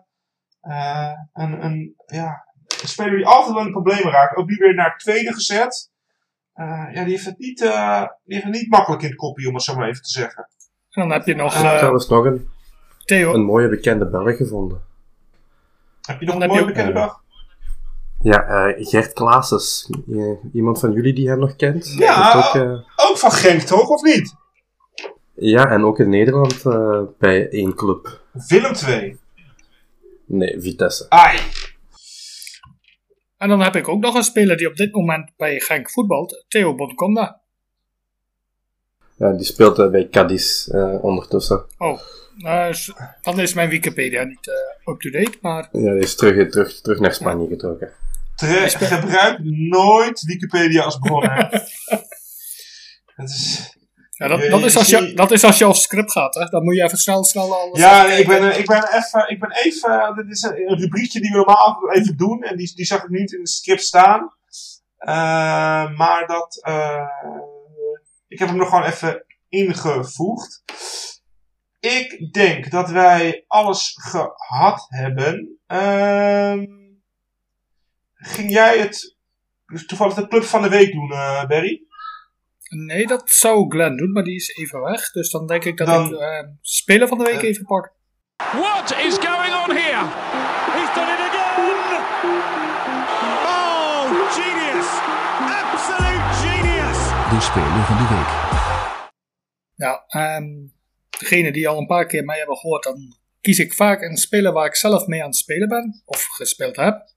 eh, 0.60 1.12
een, 1.32 1.64
een, 1.64 1.94
ja, 2.06 2.46
een 2.82 2.88
speler 2.88 3.16
die 3.16 3.26
altijd 3.26 3.50
wel 3.52 3.58
in 3.60 3.66
de 3.66 3.72
problemen 3.72 4.12
raakt. 4.12 4.36
Ook 4.36 4.48
nu 4.48 4.56
weer 4.56 4.74
naar 4.74 4.90
het 4.90 4.98
tweede 4.98 5.32
gezet. 5.32 5.90
Eh, 6.52 6.88
ja, 6.92 7.02
die 7.04 7.12
heeft, 7.12 7.24
het 7.24 7.38
niet, 7.38 7.62
eh, 7.62 8.00
die 8.24 8.34
heeft 8.34 8.44
het 8.44 8.54
niet 8.54 8.70
makkelijk 8.70 9.02
in 9.02 9.08
het 9.08 9.16
kopje, 9.18 9.48
om 9.48 9.54
het 9.54 9.62
zo 9.62 9.74
maar 9.76 9.88
even 9.88 10.02
te 10.02 10.10
zeggen. 10.10 10.48
En 10.90 11.02
dan 11.02 11.10
heb 11.10 11.26
je 11.26 11.34
nog 11.34 11.54
Trouwens 11.54 12.08
nog 12.08 12.24
een, 12.24 12.48
Theo. 13.04 13.34
een 13.34 13.44
mooie 13.44 13.68
bekende 13.68 14.06
Belg 14.10 14.36
gevonden. 14.36 14.82
Heb 16.02 16.20
je 16.20 16.26
nog 16.26 16.34
Dan 16.34 16.42
een 16.42 16.48
heb 16.48 16.50
je 16.50 16.64
mooie 16.64 16.74
bekende 16.74 16.92
dag? 16.92 17.20
Ja, 18.20 18.42
eh, 18.42 18.86
Gert 18.86 19.12
Klaases. 19.12 19.90
Iemand 20.52 20.80
van 20.80 20.92
jullie 20.92 21.14
die 21.14 21.28
hem 21.28 21.38
nog 21.38 21.56
kent? 21.56 21.94
Ja. 21.98 22.32
Ook, 22.36 22.54
eh, 22.62 23.08
Ook 23.10 23.18
van 23.18 23.32
Genk, 23.32 23.60
toch? 23.60 23.88
Of 23.88 24.02
niet? 24.02 24.34
ja, 25.34 25.70
en 25.70 25.84
ook 25.84 25.98
in 25.98 26.08
Nederland 26.08 26.66
eh, 26.66 27.02
bij 27.18 27.48
één 27.48 27.74
club. 27.74 28.20
Willem 28.48 28.72
2. 28.72 29.18
Nee, 30.26 30.60
Vitesse. 30.60 31.06
Ai. 31.08 31.38
En 33.42 33.48
dan 33.48 33.60
heb 33.62 33.76
ik 33.76 33.88
ook 33.88 34.00
nog 34.00 34.14
een 34.14 34.22
speler 34.22 34.56
die 34.56 34.66
op 34.68 34.76
dit 34.76 34.94
moment 34.94 35.30
bij 35.36 35.60
Genk 35.60 35.90
voetbalt. 35.90 36.44
Theo 36.48 36.74
Bonconda. 36.74 37.40
Ja, 39.16 39.32
die 39.32 39.44
speelt 39.46 39.78
eh, 39.78 39.90
bij 39.90 40.08
Cadiz 40.08 40.68
eh, 40.68 41.04
ondertussen. 41.04 41.64
Oh, 41.78 42.00
s- 42.70 42.92
dan 43.22 43.40
is 43.40 43.54
mijn 43.54 43.68
Wikipedia 43.68 44.22
niet 44.24 44.48
eh, 44.48 44.92
up-to-date, 44.94 45.38
maar 45.40 45.68
Ja, 45.72 45.92
die 45.92 46.02
is 46.02 46.14
terug, 46.16 46.50
terug, 46.50 46.80
terug 46.80 46.98
naar 47.00 47.14
Spanje 47.14 47.48
getrokken. 47.48 47.92
Tre- 48.36 48.68
gebruik 48.68 49.38
nooit 49.68 50.22
Wikipedia 50.24 50.82
als 50.82 50.98
bron. 50.98 51.24
hè. 51.28 51.48
Dat 53.16 53.28
is... 53.28 53.76
ja, 54.22 54.28
dat, 54.28 54.50
dat, 54.50 54.64
is 54.64 54.76
als 54.76 54.88
je, 54.88 55.14
dat 55.14 55.30
is 55.30 55.44
als 55.44 55.58
je 55.58 55.74
script 55.74 56.12
gaat. 56.12 56.34
Hè? 56.34 56.44
Dan 56.44 56.64
moet 56.64 56.76
je 56.76 56.82
even 56.82 56.98
snel, 56.98 57.24
snel 57.24 57.54
alles 57.54 57.78
Ja, 57.78 58.06
nee, 58.06 58.20
ik 58.20 58.26
ben, 58.26 58.58
ik 58.58 58.66
ben 58.66 58.84
even, 58.94 59.28
ik 59.28 59.40
ben 59.40 59.50
even, 59.50 60.14
dit 60.16 60.36
is 60.36 60.42
een, 60.42 60.70
een 60.70 60.78
rubriekje 60.78 61.20
die 61.20 61.30
we 61.30 61.36
normaal 61.36 61.90
even 61.90 62.16
doen 62.16 62.42
en 62.42 62.56
die, 62.56 62.72
die 62.74 62.84
zag 62.84 63.02
ik 63.02 63.08
niet 63.08 63.32
in 63.32 63.38
het 63.38 63.48
script 63.48 63.82
staan. 63.82 64.32
Eh, 64.96 65.96
maar 65.96 66.26
dat, 66.26 66.60
eh, 66.62 67.06
ik 68.28 68.38
heb 68.38 68.48
hem 68.48 68.60
er 68.60 68.66
gewoon 68.66 68.84
even 68.84 69.24
ingevoegd. 69.48 70.62
Ik 71.80 72.32
denk 72.32 72.70
dat 72.70 72.90
wij 72.90 73.44
alles 73.46 73.98
gehad 74.00 74.86
hebben. 74.88 75.58
Ehm, 75.66 76.64
ging 78.14 78.50
jij 78.50 78.78
het 78.78 79.16
toevallig 79.86 80.14
de 80.14 80.28
club 80.28 80.44
van 80.44 80.62
de 80.62 80.68
week 80.68 80.92
doen, 80.92 81.12
eh 81.12 81.44
Barry? 81.44 81.82
Nee, 82.74 83.06
dat 83.06 83.30
zou 83.30 83.70
Glenn 83.70 83.96
doen, 83.96 84.12
maar 84.12 84.22
die 84.22 84.34
is 84.34 84.56
even 84.56 84.80
weg. 84.80 85.10
Dus 85.10 85.30
dan 85.30 85.46
denk 85.46 85.64
ik 85.64 85.76
dat 85.76 85.86
Dan- 85.86 86.12
ik 86.14 86.20
eh, 86.20 86.38
speler 86.60 87.08
van 87.08 87.18
de 87.18 87.24
week 87.24 87.42
even 87.42 87.64
pak. 87.64 87.92
What 88.36 88.90
is 88.90 89.14
going 89.18 89.54
on 89.62 89.76
here? 89.76 90.04
He's 90.76 90.94
done 90.94 91.12
it 91.14 91.20
again! 91.28 91.50
Oh, 93.44 94.30
genius! 94.36 94.88
Absolute 95.62 96.32
genius! 96.42 96.98
De 97.30 97.40
speler 97.40 97.84
van 97.84 97.96
de 97.96 98.06
week. 98.14 98.30
Nou, 99.76 100.00
ehm 100.08 100.70
degene 101.18 101.52
die 101.52 101.68
al 101.68 101.78
een 101.78 101.86
paar 101.86 102.06
keer 102.06 102.24
mij 102.24 102.38
hebben 102.38 102.56
gehoord, 102.56 102.82
dan 102.82 103.16
kies 103.40 103.58
ik 103.58 103.74
vaak 103.74 104.02
een 104.02 104.16
speler 104.16 104.52
waar 104.52 104.66
ik 104.66 104.76
zelf 104.76 105.06
mee 105.06 105.20
aan 105.20 105.28
het 105.28 105.36
spelen 105.36 105.68
ben, 105.68 106.02
of 106.04 106.26
gespeeld 106.26 106.76
heb. 106.76 107.11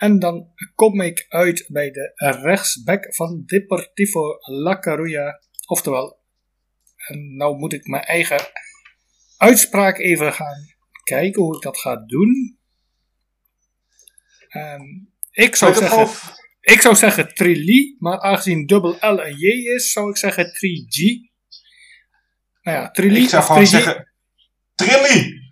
En 0.00 0.18
dan 0.18 0.48
kom 0.74 1.00
ik 1.00 1.26
uit 1.28 1.64
bij 1.68 1.90
de 1.90 2.12
rechtsback 2.42 3.14
van 3.14 3.42
Deportivo 3.46 4.38
La 4.40 4.78
Coruña. 4.78 5.48
Oftewel, 5.66 6.20
en 6.96 7.36
nou 7.36 7.56
moet 7.56 7.72
ik 7.72 7.86
mijn 7.86 8.02
eigen 8.02 8.40
uitspraak 9.36 9.98
even 9.98 10.32
gaan 10.32 10.74
kijken 11.02 11.42
hoe 11.42 11.56
ik 11.56 11.62
dat 11.62 11.78
ga 11.78 11.96
doen. 11.96 12.58
Ehm, 14.48 14.82
ik 15.30 15.56
zou 15.56 15.74
zeggen... 15.74 16.08
Ik 16.60 16.80
zou 16.80 16.94
zeggen 16.94 17.34
Trilly, 17.34 17.96
maar 17.98 18.20
aangezien 18.20 18.66
dubbel 18.66 18.96
L 19.00 19.18
een 19.18 19.36
J 19.36 19.74
is, 19.74 19.92
zou 19.92 20.10
ik 20.10 20.16
zeggen 20.16 20.44
3G. 20.44 21.30
Nou 22.62 22.78
ja, 22.78 22.90
Trilly 22.90 23.22
Ik 23.22 23.28
zou 23.28 23.42
of 23.42 23.48
gewoon 23.48 23.64
3G. 23.64 23.68
zeggen, 23.68 24.12
Trilly! 24.74 25.50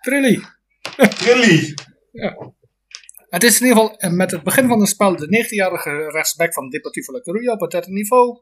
Trilly. 0.00 0.42
Trilly! 1.08 1.74
Het 3.30 3.42
is 3.42 3.60
in 3.60 3.66
ieder 3.66 3.82
geval 3.82 3.98
eh, 3.98 4.10
met 4.10 4.30
het 4.30 4.42
begin 4.42 4.68
van 4.68 4.80
het 4.80 4.88
spel 4.88 5.16
de 5.16 5.44
19-jarige 5.44 6.10
rechtsback 6.10 6.52
van 6.52 6.68
Deportivo 6.68 7.12
La 7.12 7.20
Coruña 7.20 7.52
op 7.52 7.60
het 7.60 7.70
derde 7.70 7.90
niveau. 7.90 8.40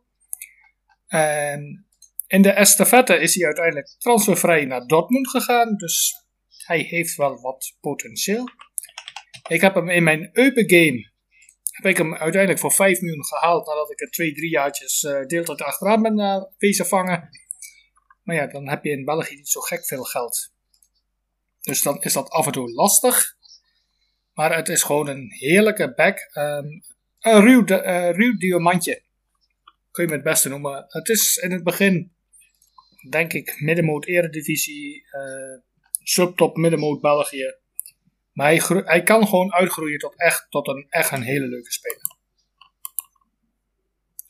En 1.07 1.87
in 2.27 2.43
de 2.43 2.51
estafette 2.51 3.19
is 3.19 3.35
hij 3.35 3.45
uiteindelijk 3.45 3.95
transfervrij 3.99 4.65
naar 4.65 4.87
Dortmund 4.87 5.29
gegaan, 5.29 5.77
dus 5.77 6.15
hij 6.67 6.79
heeft 6.79 7.17
wel 7.17 7.41
wat 7.41 7.77
potentieel. 7.81 8.49
Ik 9.49 9.61
heb 9.61 9.75
hem 9.75 9.89
in 9.89 10.03
mijn 10.03 10.31
Eupen 10.33 10.71
game 10.71 11.11
heb 11.83 11.91
ik 11.91 11.97
hem 11.97 12.15
uiteindelijk 12.15 12.61
voor 12.61 12.73
5 12.73 13.01
miljoen 13.01 13.25
gehaald 13.25 13.67
nadat 13.67 13.91
ik 13.91 14.01
er 14.01 14.11
twee, 14.11 14.33
drie 14.35 14.51
jaartjes 14.51 15.03
eh 15.03 15.27
deeltijd 15.27 15.63
achteraan 15.63 16.03
ben 16.03 16.19
uh, 16.19 16.43
wezen 16.59 16.87
vangen. 16.87 17.29
Maar 18.23 18.37
ja, 18.37 18.47
dan 18.47 18.69
heb 18.69 18.85
je 18.85 18.91
in 18.91 19.05
België 19.05 19.35
niet 19.35 19.49
zo 19.49 19.61
gek 19.61 19.87
veel 19.87 20.03
geld. 20.03 20.53
Dus 21.61 21.83
dan 21.83 22.03
is 22.03 22.13
dat 22.13 22.29
af 22.29 22.47
en 22.47 22.53
toe 22.53 22.73
lastig. 22.73 23.37
Maar 24.39 24.57
het 24.57 24.69
is 24.69 24.83
gewoon 24.83 25.09
een 25.09 25.27
heerlijke 25.33 25.93
back. 25.95 26.29
Ehm, 26.33 26.67
een 27.21 27.41
ruw, 27.41 27.65
eh, 27.65 28.11
ruw 28.11 28.37
diamantje. 28.37 29.03
Kun 29.91 30.03
je 30.05 30.09
me 30.11 30.15
het 30.15 30.25
beste 30.25 30.49
noemen. 30.49 30.85
Het 30.89 31.09
is 31.09 31.37
in 31.37 31.53
het 31.53 31.65
begin, 31.65 32.13
denk 33.11 33.33
ik, 33.33 33.61
middenmoot 33.61 34.07
eredivisie. 34.07 35.05
eh 35.11 35.61
subtop 36.03 36.57
middenmoot 36.57 37.01
België. 37.01 37.55
Maar 38.33 38.47
hij, 38.47 38.83
hij 38.85 39.03
kan 39.03 39.27
gewoon 39.27 39.53
uitgroeien 39.53 39.99
tot 39.99 40.15
echt, 40.17 40.47
tot 40.51 40.69
een, 40.69 40.87
echt 40.89 41.11
een 41.11 41.23
hele 41.23 41.47
leuke 41.47 41.73
speler. 41.73 42.17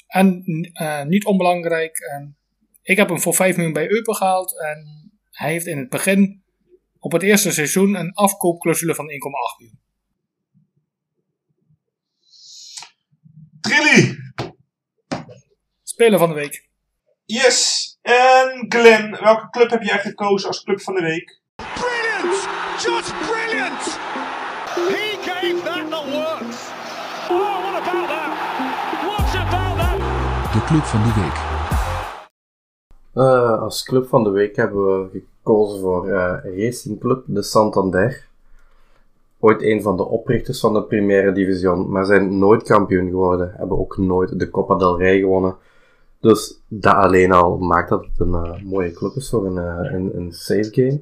En 0.06 0.42
eh, 0.72 1.02
niet 1.04 1.24
onbelangrijk, 1.24 1.98
eh, 1.98 2.26
ik 2.82 2.96
heb 2.96 3.08
hem 3.08 3.20
voor 3.20 3.34
5 3.34 3.54
miljoen 3.56 3.74
bij 3.74 3.90
Eupen 3.90 4.14
gehaald. 4.14 4.60
En 4.60 5.10
hij 5.30 5.50
heeft 5.50 5.66
in 5.66 5.78
het 5.78 5.88
begin, 5.88 6.42
op 6.98 7.12
het 7.12 7.22
eerste 7.22 7.52
seizoen, 7.52 7.94
een 7.94 8.12
afkoopclausule 8.12 8.94
van 8.94 9.10
1,8 9.10 9.58
miljoen. 9.58 9.86
Trilly! 13.68 14.16
Speler 15.82 16.18
van 16.18 16.28
de 16.28 16.34
week. 16.34 16.68
Yes! 17.24 17.86
En 18.02 18.66
Glenn, 18.68 19.16
welke 19.20 19.50
club 19.50 19.70
heb 19.70 19.82
jij 19.82 19.98
gekozen 19.98 20.48
als 20.48 20.62
club 20.62 20.80
van 20.80 20.94
de 20.94 21.02
week? 21.02 21.40
Brilliant! 21.56 22.48
Just 22.82 23.14
brilliant! 23.26 23.82
He 24.74 25.16
gave 25.22 25.62
that 25.64 25.90
the 25.90 26.10
works. 26.10 26.70
Oh, 27.30 27.62
what 27.62 27.82
about 27.82 28.08
that? 28.08 28.30
What 29.06 29.34
about 29.46 29.78
that? 29.78 30.52
De 30.52 30.64
club 30.66 30.84
van 30.84 31.02
de 31.02 31.20
week. 31.20 31.36
Eh, 33.14 33.62
als 33.62 33.82
club 33.82 34.08
van 34.08 34.24
de 34.24 34.30
week 34.30 34.56
hebben 34.56 35.10
we 35.10 35.20
gekozen 35.20 35.80
voor 35.80 36.08
eh, 36.08 36.64
Racing 36.64 37.00
Club 37.00 37.24
de 37.26 37.42
Santander. 37.42 38.27
Ooit 39.40 39.62
een 39.62 39.82
van 39.82 39.96
de 39.96 40.04
oprichters 40.04 40.60
van 40.60 40.74
de 40.74 40.82
Primera 40.82 41.30
Division, 41.30 41.90
maar 41.90 42.04
zijn 42.04 42.38
nooit 42.38 42.62
kampioen 42.62 43.08
geworden. 43.08 43.52
Hebben 43.56 43.78
ook 43.78 43.96
nooit 43.96 44.38
de 44.38 44.50
Copa 44.50 44.74
del 44.74 44.98
Rey 44.98 45.18
gewonnen. 45.18 45.56
Dus 46.20 46.60
dat 46.68 46.94
alleen 46.94 47.32
al 47.32 47.58
maakt 47.58 47.88
dat 47.88 48.04
het 48.04 48.20
een 48.20 48.34
eh, 48.34 48.62
mooie 48.62 48.92
club 48.92 49.14
is 49.14 49.28
voor 49.28 49.46
een, 49.46 49.58
eh, 49.58 49.92
een, 49.92 50.16
een 50.16 50.32
safe 50.32 50.68
game. 50.72 51.00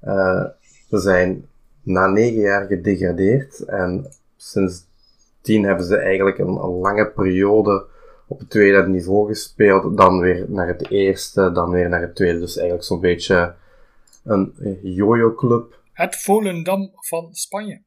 Eh, 0.00 0.44
ze 0.88 0.98
zijn 0.98 1.46
na 1.82 2.06
negen 2.06 2.40
jaar 2.40 2.66
gedegradeerd 2.66 3.64
en 3.64 4.06
sindsdien 4.36 5.64
hebben 5.64 5.86
ze 5.86 5.96
eigenlijk 5.96 6.38
een, 6.38 6.48
een 6.48 6.78
lange 6.80 7.06
periode 7.06 7.84
op 8.26 8.38
het 8.38 8.50
tweede 8.50 8.88
niveau 8.88 9.28
gespeeld, 9.28 9.96
dan 9.96 10.20
weer 10.20 10.44
naar 10.48 10.66
het 10.66 10.90
eerste, 10.90 11.52
dan 11.52 11.70
weer 11.70 11.88
naar 11.88 12.00
het 12.00 12.14
tweede. 12.14 12.38
Dus 12.38 12.56
eigenlijk 12.56 12.86
zo'n 12.86 13.00
beetje 13.00 13.54
een 14.24 14.54
jojo 14.82 15.34
club. 15.34 15.80
Het 15.92 16.16
Volendam 16.16 16.90
van 16.94 17.34
Spanje. 17.34 17.82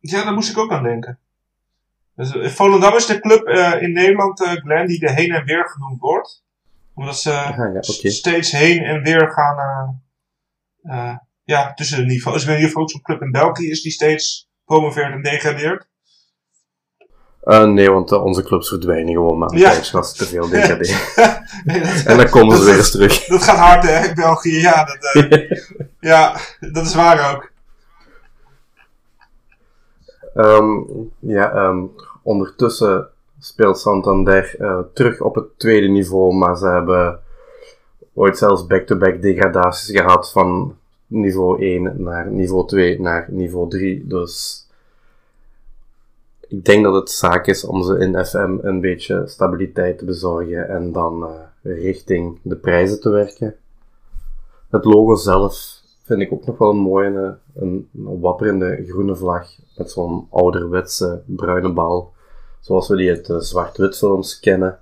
Ja, 0.00 0.24
daar 0.24 0.32
moest 0.32 0.50
ik 0.50 0.58
ook 0.58 0.72
aan 0.72 0.82
denken. 0.82 1.18
Dus, 2.18 2.36
eh, 2.36 2.48
Volendam 2.48 2.96
is 2.96 3.06
de 3.06 3.20
club 3.20 3.46
eh, 3.46 3.82
in 3.82 3.92
Nederland, 3.92 4.42
eh, 4.42 4.52
Glenn, 4.52 4.86
die 4.86 4.98
de 4.98 5.12
heen 5.12 5.30
en 5.30 5.44
weer 5.44 5.68
genoemd 5.68 6.00
wordt. 6.00 6.42
Omdat 6.94 7.20
ze 7.20 7.32
Ah, 7.32 7.74
ja, 7.74 8.10
steeds 8.10 8.52
heen 8.52 8.82
en 8.82 9.02
weer 9.02 9.30
gaan 9.30 10.02
ja, 11.44 11.74
tussen 11.74 11.98
de 11.98 12.04
niveaus. 12.04 12.42
Ik 12.42 12.48
weet 12.48 12.58
niet 12.58 12.66
of 12.66 12.76
ook 12.76 12.90
zo'n 12.90 13.02
club 13.02 13.22
in 13.22 13.30
België 13.30 13.70
is 13.70 13.82
die 13.82 13.92
steeds 13.92 14.48
promoveert 14.64 15.12
en 15.12 15.22
degradeert. 15.22 15.88
Eh, 17.40 17.64
nee, 17.64 17.90
want 17.90 18.12
eh, 18.12 18.24
onze 18.24 18.42
clubs 18.42 18.68
verdwijnen 18.68 19.12
gewoon 19.12 19.38
maar 19.38 19.56
Ja. 19.56 19.82
ze 19.82 20.14
te 20.16 20.24
veel. 20.24 20.48
Nee, 21.64 21.80
dat, 21.80 22.02
en 22.04 22.16
dan 22.16 22.28
komen 22.28 22.56
ze 22.56 22.64
weer 22.64 22.76
eens 22.76 22.90
terug. 22.90 23.24
Dat 23.24 23.42
gaat 23.42 23.56
hard, 23.56 23.82
hè, 23.82 24.14
België. 24.14 24.60
Ja, 24.60 24.84
dat, 24.84 25.24
eh, 25.24 25.50
ja, 26.10 26.36
dat 26.72 26.86
is 26.86 26.94
waar 26.94 27.34
ook. 27.34 27.50
Ehm, 30.34 30.80
ja, 31.18 31.52
ehm, 31.52 31.78
ondertussen 32.22 33.08
speelt 33.40 33.78
Santander 33.78 34.56
terug 34.94 35.20
op 35.20 35.34
het 35.34 35.58
tweede 35.58 35.86
niveau, 35.88 36.34
maar 36.34 36.56
ze 36.56 36.66
hebben 36.66 37.20
ooit 38.14 38.38
zelfs 38.38 38.66
back-to-back 38.66 39.22
degradaties 39.22 39.96
gehad 40.00 40.32
van 40.32 40.76
niveau 41.06 41.62
1 41.62 42.02
naar 42.02 42.30
niveau 42.30 42.66
2 42.66 43.00
naar 43.00 43.26
niveau 43.30 43.70
3. 43.70 44.06
Dus 44.06 44.66
ik 46.48 46.64
denk 46.64 46.84
dat 46.84 46.94
het 46.94 47.10
zaak 47.10 47.46
is 47.46 47.64
om 47.64 47.82
ze 47.82 47.98
in 47.98 48.24
FM 48.24 48.58
een 48.60 48.80
beetje 48.80 49.22
stabiliteit 49.26 49.98
te 49.98 50.04
bezorgen 50.04 50.68
en 50.68 50.92
dan 50.92 51.24
eh, 51.24 51.82
richting 51.82 52.38
de 52.42 52.56
prijzen 52.56 53.00
te 53.00 53.10
werken. 53.10 53.56
Het 54.70 54.84
logo 54.84 55.14
zelf 55.14 55.80
vind 56.02 56.20
ik 56.20 56.32
ook 56.32 56.46
nog 56.46 56.58
wel 56.58 56.70
een 56.70 56.76
mooie, 56.76 57.36
een, 57.54 57.88
een 57.94 58.20
wapperende 58.20 58.84
groene 58.86 59.16
vlag 59.16 59.48
met 59.76 59.90
zo'n 59.90 60.26
ouderwetse 60.30 61.22
bruine 61.26 61.72
bal, 61.72 62.12
zoals 62.60 62.88
we 62.88 62.96
die 62.96 63.10
uit 63.10 63.26
de 63.26 63.40
zwart-wit 63.40 63.96
films 63.96 64.40
kennen. 64.40 64.78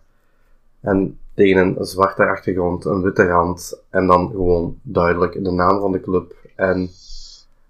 En 0.80 1.18
tegen 1.34 1.56
een 1.56 1.84
zwarte 1.84 2.26
achtergrond, 2.26 2.84
een 2.84 3.02
witte 3.02 3.26
rand 3.26 3.82
en 3.90 4.06
dan 4.06 4.30
gewoon 4.30 4.78
duidelijk 4.82 5.44
de 5.44 5.50
naam 5.50 5.80
van 5.80 5.92
de 5.92 6.00
club 6.00 6.34
en 6.54 6.90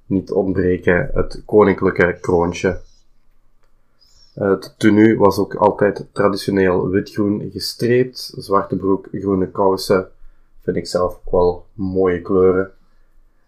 niet 0.06 0.32
ontbreken 0.32 1.10
het 1.14 1.42
koninklijke 1.44 2.18
kroontje. 2.20 2.80
Het 4.36 4.74
tenue 4.78 5.16
was 5.16 5.38
ook 5.38 5.54
altijd 5.54 6.06
traditioneel 6.12 6.88
wit-groen 6.88 7.50
gestreept, 7.52 8.32
zwarte 8.36 8.76
broek, 8.76 9.08
groene 9.12 9.50
kousen. 9.50 10.08
Vind 10.60 10.76
ik 10.76 10.86
zelf 10.86 11.14
ook 11.14 11.32
wel 11.32 11.66
mooie 11.72 12.22
kleuren. 12.22 12.70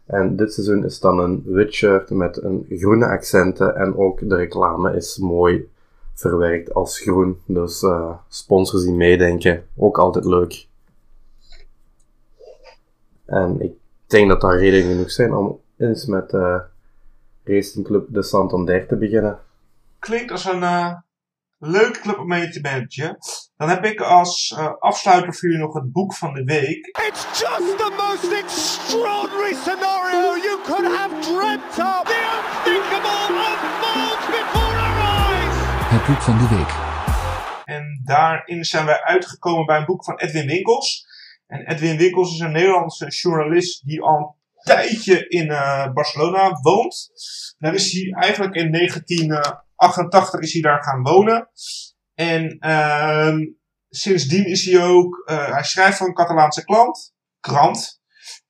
En 0.06 0.36
dit 0.36 0.52
seizoen 0.52 0.85
is 0.85 1.01
dan 1.01 1.19
een 1.19 1.43
wit 1.44 1.73
shirt 1.73 2.10
met 2.10 2.43
een 2.43 2.66
groene 2.69 3.06
accenten 3.06 3.77
en 3.77 3.97
ook 3.97 4.28
de 4.28 4.36
reclame 4.36 4.97
is 4.97 5.19
mooi 5.19 5.69
verwerkt 6.15 6.74
als 6.74 7.01
groen. 7.01 7.40
Dus 7.47 7.82
eh, 7.82 8.15
sponsors 8.28 8.82
die 8.82 8.94
meedenken, 8.94 9.65
ook 9.77 9.98
altijd 9.98 10.24
leuk. 10.24 10.66
En 13.24 13.60
ik 13.60 13.73
denk 14.06 14.28
dat 14.28 14.40
dat 14.40 14.52
reden 14.52 14.90
genoeg 14.90 15.10
zijn 15.10 15.35
om 15.35 15.60
eens 15.77 16.06
met 16.06 16.32
eh 16.32 16.60
Racing 17.44 17.86
Club 17.86 18.06
de 18.09 18.23
Santander 18.23 18.86
te 18.86 18.97
beginnen. 18.97 19.39
Klinkt 19.98 20.30
als 20.30 20.44
een 20.44 20.62
eh, 20.62 20.92
leuke 21.58 22.00
club 22.00 22.18
om 22.18 22.26
mee 22.26 22.48
te 22.48 22.60
managen. 22.60 23.18
Dan 23.56 23.68
heb 23.68 23.84
ik 23.84 24.00
als 24.00 24.54
eh, 24.56 24.72
afsluiter 24.78 25.34
voor 25.34 25.48
jullie 25.48 25.64
nog 25.64 25.74
het 25.74 25.92
boek 25.92 26.14
van 26.14 26.34
de 26.34 26.44
week. 26.44 26.86
It's 26.86 27.40
just 27.40 27.78
the 27.78 27.92
most 27.96 28.32
extraordinary 28.32 29.54
scenario 29.54 30.36
you 30.36 30.60
could 30.64 30.96
have 30.96 31.14
dreamt 31.20 31.78
of. 31.78 32.02
The 32.04 32.20
unthinkable 32.36 33.36
unfolds 33.48 34.26
before 34.26 34.76
our 34.86 34.98
eyes. 35.00 35.54
Het 35.90 36.06
boek 36.06 36.22
van 36.22 36.38
de 36.38 36.48
week. 36.56 36.72
En 37.64 38.00
daarin 38.04 38.64
zijn 38.64 38.86
wij 38.86 39.02
uitgekomen 39.02 39.66
bij 39.66 39.76
een 39.76 39.84
boek 39.84 40.04
van 40.04 40.18
Edwin 40.18 40.46
Winkels. 40.46 41.06
En 41.46 41.66
Edwin 41.66 41.96
Winkels 41.96 42.32
is 42.32 42.40
een 42.40 42.52
Nederlandse 42.52 43.06
journalist 43.06 43.86
die 43.86 44.02
al 44.02 44.16
een 44.16 44.62
tijdje 44.62 45.28
in 45.28 45.50
eh, 45.50 45.92
Barcelona 45.92 46.52
woont. 46.62 47.10
Daar 47.58 47.74
is 47.74 47.92
hij 47.92 48.10
eigenlijk 48.10 48.54
in 48.54 48.70
1988 49.78 50.40
is 50.40 50.52
hij 50.52 50.62
daar 50.62 50.82
gaan 50.82 51.02
wonen. 51.02 51.50
En 52.14 52.59
ehm, 52.59 53.38
sindsdien 53.88 54.46
is 54.46 54.64
hij 54.64 54.84
ook, 54.84 55.22
eh, 55.24 55.52
hij 55.52 55.64
schrijft 55.64 55.98
voor 55.98 56.06
een 56.06 56.14
Catalaanse 56.14 56.64
klant, 56.64 57.14
krant. 57.40 58.00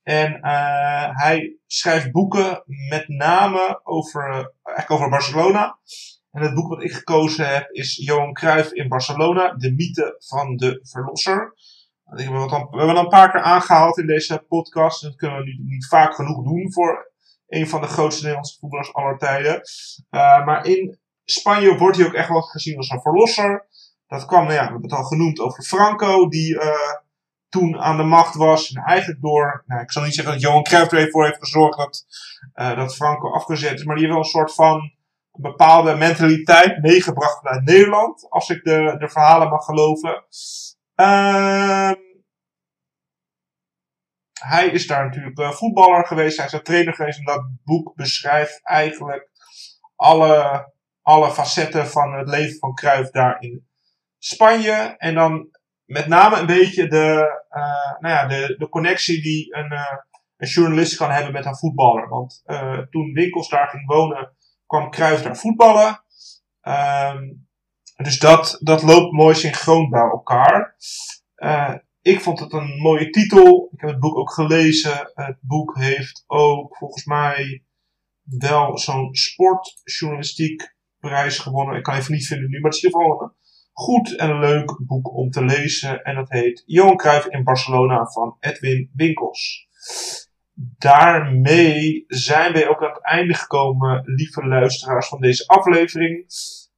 En 0.02 0.40
eh, 0.40 1.09
hij 1.12 1.59
schrijft 1.66 2.12
boeken 2.12 2.62
met 2.88 3.09
name 3.09 3.80
over, 3.82 4.30
eh, 4.30 4.44
eigenlijk 4.62 4.90
over 4.90 5.09
Barcelona. 5.09 5.78
En 6.30 6.42
het 6.42 6.55
boek 6.55 6.68
wat 6.68 6.82
ik 6.82 6.92
gekozen 6.92 7.48
heb 7.48 7.70
is 7.70 7.96
Johan 7.96 8.32
Cruijff 8.32 8.72
in 8.72 8.88
Barcelona, 8.88 9.55
de 9.55 9.72
mythe 9.72 10.16
van 10.18 10.56
de 10.56 10.80
verlosser. 10.82 11.52
Ik 12.05 12.16
We 12.16 12.22
hebben 12.22 12.42
het 12.88 12.96
al 12.96 12.98
een 12.98 13.09
paar 13.09 13.30
keer 13.30 13.40
aangehaald 13.40 13.98
in 13.98 14.06
deze 14.06 14.44
podcast. 14.48 15.02
Dat 15.02 15.16
kunnen 15.16 15.38
we 15.38 15.44
niet, 15.44 15.60
niet 15.64 15.86
vaak 15.86 16.14
genoeg 16.14 16.44
doen 16.44 16.72
voor 16.72 17.12
een 17.46 17.68
van 17.68 17.80
de 17.80 17.86
grootste 17.86 18.20
Nederlandse 18.20 18.59
voetballers 18.59 18.94
aller 18.94 19.18
tijden. 19.18 19.55
Uh, 20.10 20.44
maar 20.46 20.66
in 20.66 20.98
Spanje 21.30 21.76
wordt 21.76 21.96
hij 21.96 22.06
ook 22.06 22.12
echt 22.12 22.28
wel 22.28 22.40
gezien 22.40 22.76
als 22.76 22.90
een 22.90 23.00
verlosser. 23.00 23.66
Dat 24.06 24.26
kwam, 24.26 24.42
nou 24.42 24.55
ja, 24.55 24.64
we 24.64 24.70
hebben 24.70 24.90
het 24.90 24.98
al 24.98 25.05
genoemd 25.05 25.40
over 25.40 25.62
Franco, 25.62 26.28
die 26.28 26.55
uh, 26.55 26.72
toen 27.48 27.78
aan 27.80 27.96
de 27.96 28.02
macht 28.02 28.34
was. 28.34 28.72
En 28.72 28.82
eigenlijk 28.82 29.20
door, 29.20 29.64
nou, 29.66 29.82
ik 29.82 29.92
zal 29.92 30.02
niet 30.02 30.14
zeggen 30.14 30.32
dat 30.32 30.42
Johan 30.42 30.62
Cruijff 30.62 30.92
er 30.92 31.10
voor 31.10 31.24
heeft 31.24 31.38
gezorgd 31.38 31.78
dat, 31.78 32.06
uh, 32.55 32.76
dat 32.76 32.96
Franco 32.96 33.32
afgezet 33.32 33.78
is. 33.78 33.84
Maar 33.84 33.96
die 33.96 34.05
heeft 34.05 34.16
wel 34.16 34.24
een 34.24 34.30
soort 34.30 34.55
van 34.55 34.92
bepaalde 35.32 35.94
mentaliteit 35.94 36.82
meegebracht 36.82 37.38
vanuit 37.38 37.64
Nederland. 37.64 38.30
Als 38.30 38.48
ik 38.48 38.64
de, 38.64 38.94
de 38.98 39.09
verhalen 39.09 39.48
mag 39.48 39.64
geloven. 39.64 40.24
Uh, 40.96 41.92
hij 44.40 44.68
is 44.68 44.86
daar 44.86 45.05
natuurlijk 45.05 45.38
uh, 45.38 45.50
voetballer 45.50 46.06
geweest. 46.06 46.36
Hij 46.36 46.46
is 46.46 46.52
een 46.52 46.62
trainer 46.62 46.94
geweest. 46.94 47.18
En 47.18 47.24
dat 47.24 47.50
boek 47.64 47.94
beschrijft 47.94 48.60
eigenlijk 48.62 49.30
alle, 49.96 50.72
alle 51.09 51.30
facetten 51.30 51.86
van 51.86 52.12
het 52.12 52.28
leven 52.28 52.59
van 52.59 52.74
Cruijff 52.74 53.10
daar 53.10 53.40
in 53.40 53.68
Spanje. 54.18 54.94
En 54.98 55.14
dan 55.14 55.48
met 55.85 56.06
name 56.06 56.36
een 56.36 56.47
beetje 56.47 56.89
de, 56.89 57.40
uh, 57.51 58.01
nou 58.01 58.14
ja, 58.14 58.26
de, 58.26 58.55
de 58.59 58.68
connectie 58.68 59.22
die 59.22 59.56
een, 59.56 59.72
uh, 59.72 59.97
een 60.36 60.48
journalist 60.48 60.97
kan 60.97 61.10
hebben 61.10 61.32
met 61.32 61.44
een 61.44 61.56
voetballer. 61.56 62.09
Want 62.09 62.43
uh, 62.47 62.78
toen 62.78 63.12
Winkels 63.12 63.48
daar 63.48 63.68
ging 63.68 63.86
wonen, 63.86 64.36
kwam 64.66 64.90
Cruijff 64.90 65.22
daar 65.22 65.36
voetballen. 65.36 66.05
Ehm, 66.60 67.32
dus 67.97 68.18
dat, 68.18 68.59
dat 68.60 68.82
loopt 68.82 69.12
mooi 69.12 69.35
synchroon 69.35 69.90
bij 69.90 70.09
elkaar. 70.10 70.76
Ik 72.01 72.20
vond 72.20 72.39
het 72.39 72.52
een 72.52 72.78
mooie 72.78 73.10
titel. 73.10 73.70
Ik 73.72 73.80
heb 73.80 73.90
het 73.90 74.01
boek 74.01 74.16
ook 74.16 74.32
gelezen. 74.32 75.10
Het 75.14 75.39
boek 75.40 75.76
heeft 75.78 76.24
ook 76.26 76.76
volgens 76.76 77.05
mij 77.05 77.64
wel 78.22 78.78
zo'n 78.78 79.14
sportjournalistiek 79.14 80.76
prijs 81.00 81.38
gewonnen. 81.38 81.76
Ik 81.76 81.82
kan 81.82 81.94
even 81.94 82.12
niet 82.12 82.26
vinden 82.26 82.50
nu, 82.50 82.60
maar 82.60 82.70
het 82.70 82.74
is 82.74 82.82
in 82.82 82.88
ieder 82.88 83.02
geval 83.02 83.22
een 83.22 83.32
goed 83.72 84.16
en 84.16 84.38
leuk 84.38 84.86
boek 84.86 85.14
om 85.14 85.30
te 85.30 85.44
lezen. 85.44 86.02
En 86.02 86.14
dat 86.14 86.30
heet 86.30 86.62
Johan 86.66 86.96
Cruijff 86.96 87.26
in 87.26 87.44
Barcelona 87.44 88.04
van 88.04 88.36
Edwin 88.40 88.90
Winkels. 88.94 89.68
Daarmee 90.78 92.04
zijn 92.06 92.52
wij 92.52 92.68
ook 92.68 92.82
aan 92.82 92.92
het 92.92 93.04
einde 93.04 93.34
gekomen, 93.34 94.02
lieve 94.04 94.46
luisteraars 94.46 95.08
van 95.08 95.20
deze 95.20 95.46
aflevering. 95.46 96.26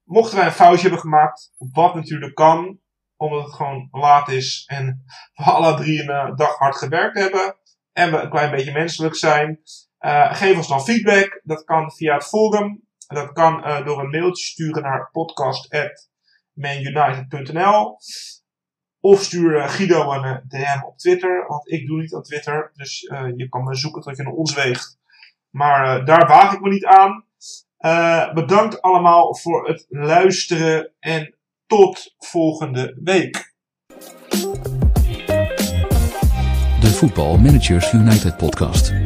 Mochten 0.04 0.36
wij 0.36 0.46
een 0.46 0.52
foutje 0.52 0.80
hebben 0.80 1.00
gemaakt, 1.00 1.52
wat 1.58 1.94
natuurlijk 1.94 2.34
kan, 2.34 2.80
omdat 3.16 3.44
het 3.44 3.54
gewoon 3.54 3.88
laat 3.90 4.28
is 4.28 4.64
en 4.66 5.04
we 5.34 5.42
alle 5.42 5.76
drie 5.76 6.02
een 6.02 6.08
eh, 6.08 6.36
dag 6.36 6.56
hard 6.56 6.76
gewerkt 6.76 7.18
hebben 7.18 7.56
en 7.92 8.10
we 8.10 8.16
een 8.16 8.30
klein 8.30 8.50
beetje 8.50 8.72
menselijk 8.72 9.14
zijn, 9.14 9.60
uh, 10.00 10.34
geef 10.34 10.56
ons 10.56 10.68
dan 10.68 10.80
feedback. 10.80 11.40
Dat 11.44 11.64
kan 11.64 11.92
via 11.92 12.14
het 12.14 12.24
forum. 12.24 12.88
Dat 13.10 13.32
kan 13.32 13.58
uh, 13.58 13.84
door 13.84 14.00
een 14.00 14.10
mailtje 14.10 14.44
sturen 14.44 14.82
naar 14.82 15.08
podcast.manunited.nl 15.12 17.98
of 19.00 19.22
stuur 19.22 19.68
Guido 19.68 20.12
een 20.12 20.44
DM 20.48 20.84
op 20.86 20.98
Twitter, 20.98 21.46
want 21.46 21.70
ik 21.70 21.86
doe 21.86 22.00
niet 22.00 22.14
aan 22.14 22.22
Twitter. 22.22 22.70
Dus 22.74 23.00
je 23.36 23.48
kan 23.48 23.64
me 23.64 23.74
zoeken 23.74 24.02
tot 24.02 24.16
je 24.16 24.22
naar 24.22 24.32
ons 24.32 24.54
weegt. 24.54 24.98
Maar 25.50 26.04
daar 26.04 26.26
waag 26.26 26.52
ik 26.52 26.60
me 26.60 26.68
niet 26.68 26.86
aan. 26.86 27.24
bedankt 28.34 28.82
allemaal 28.82 29.36
voor 29.36 29.68
het 29.68 29.86
luisteren 29.88 30.92
en 30.98 31.34
tot 31.66 32.14
volgende 32.18 32.98
week. 33.04 33.54
De 36.80 36.92
Voetbal 36.92 37.38
Managers 37.38 37.92
United 37.92 38.36
podcast. 38.36 38.99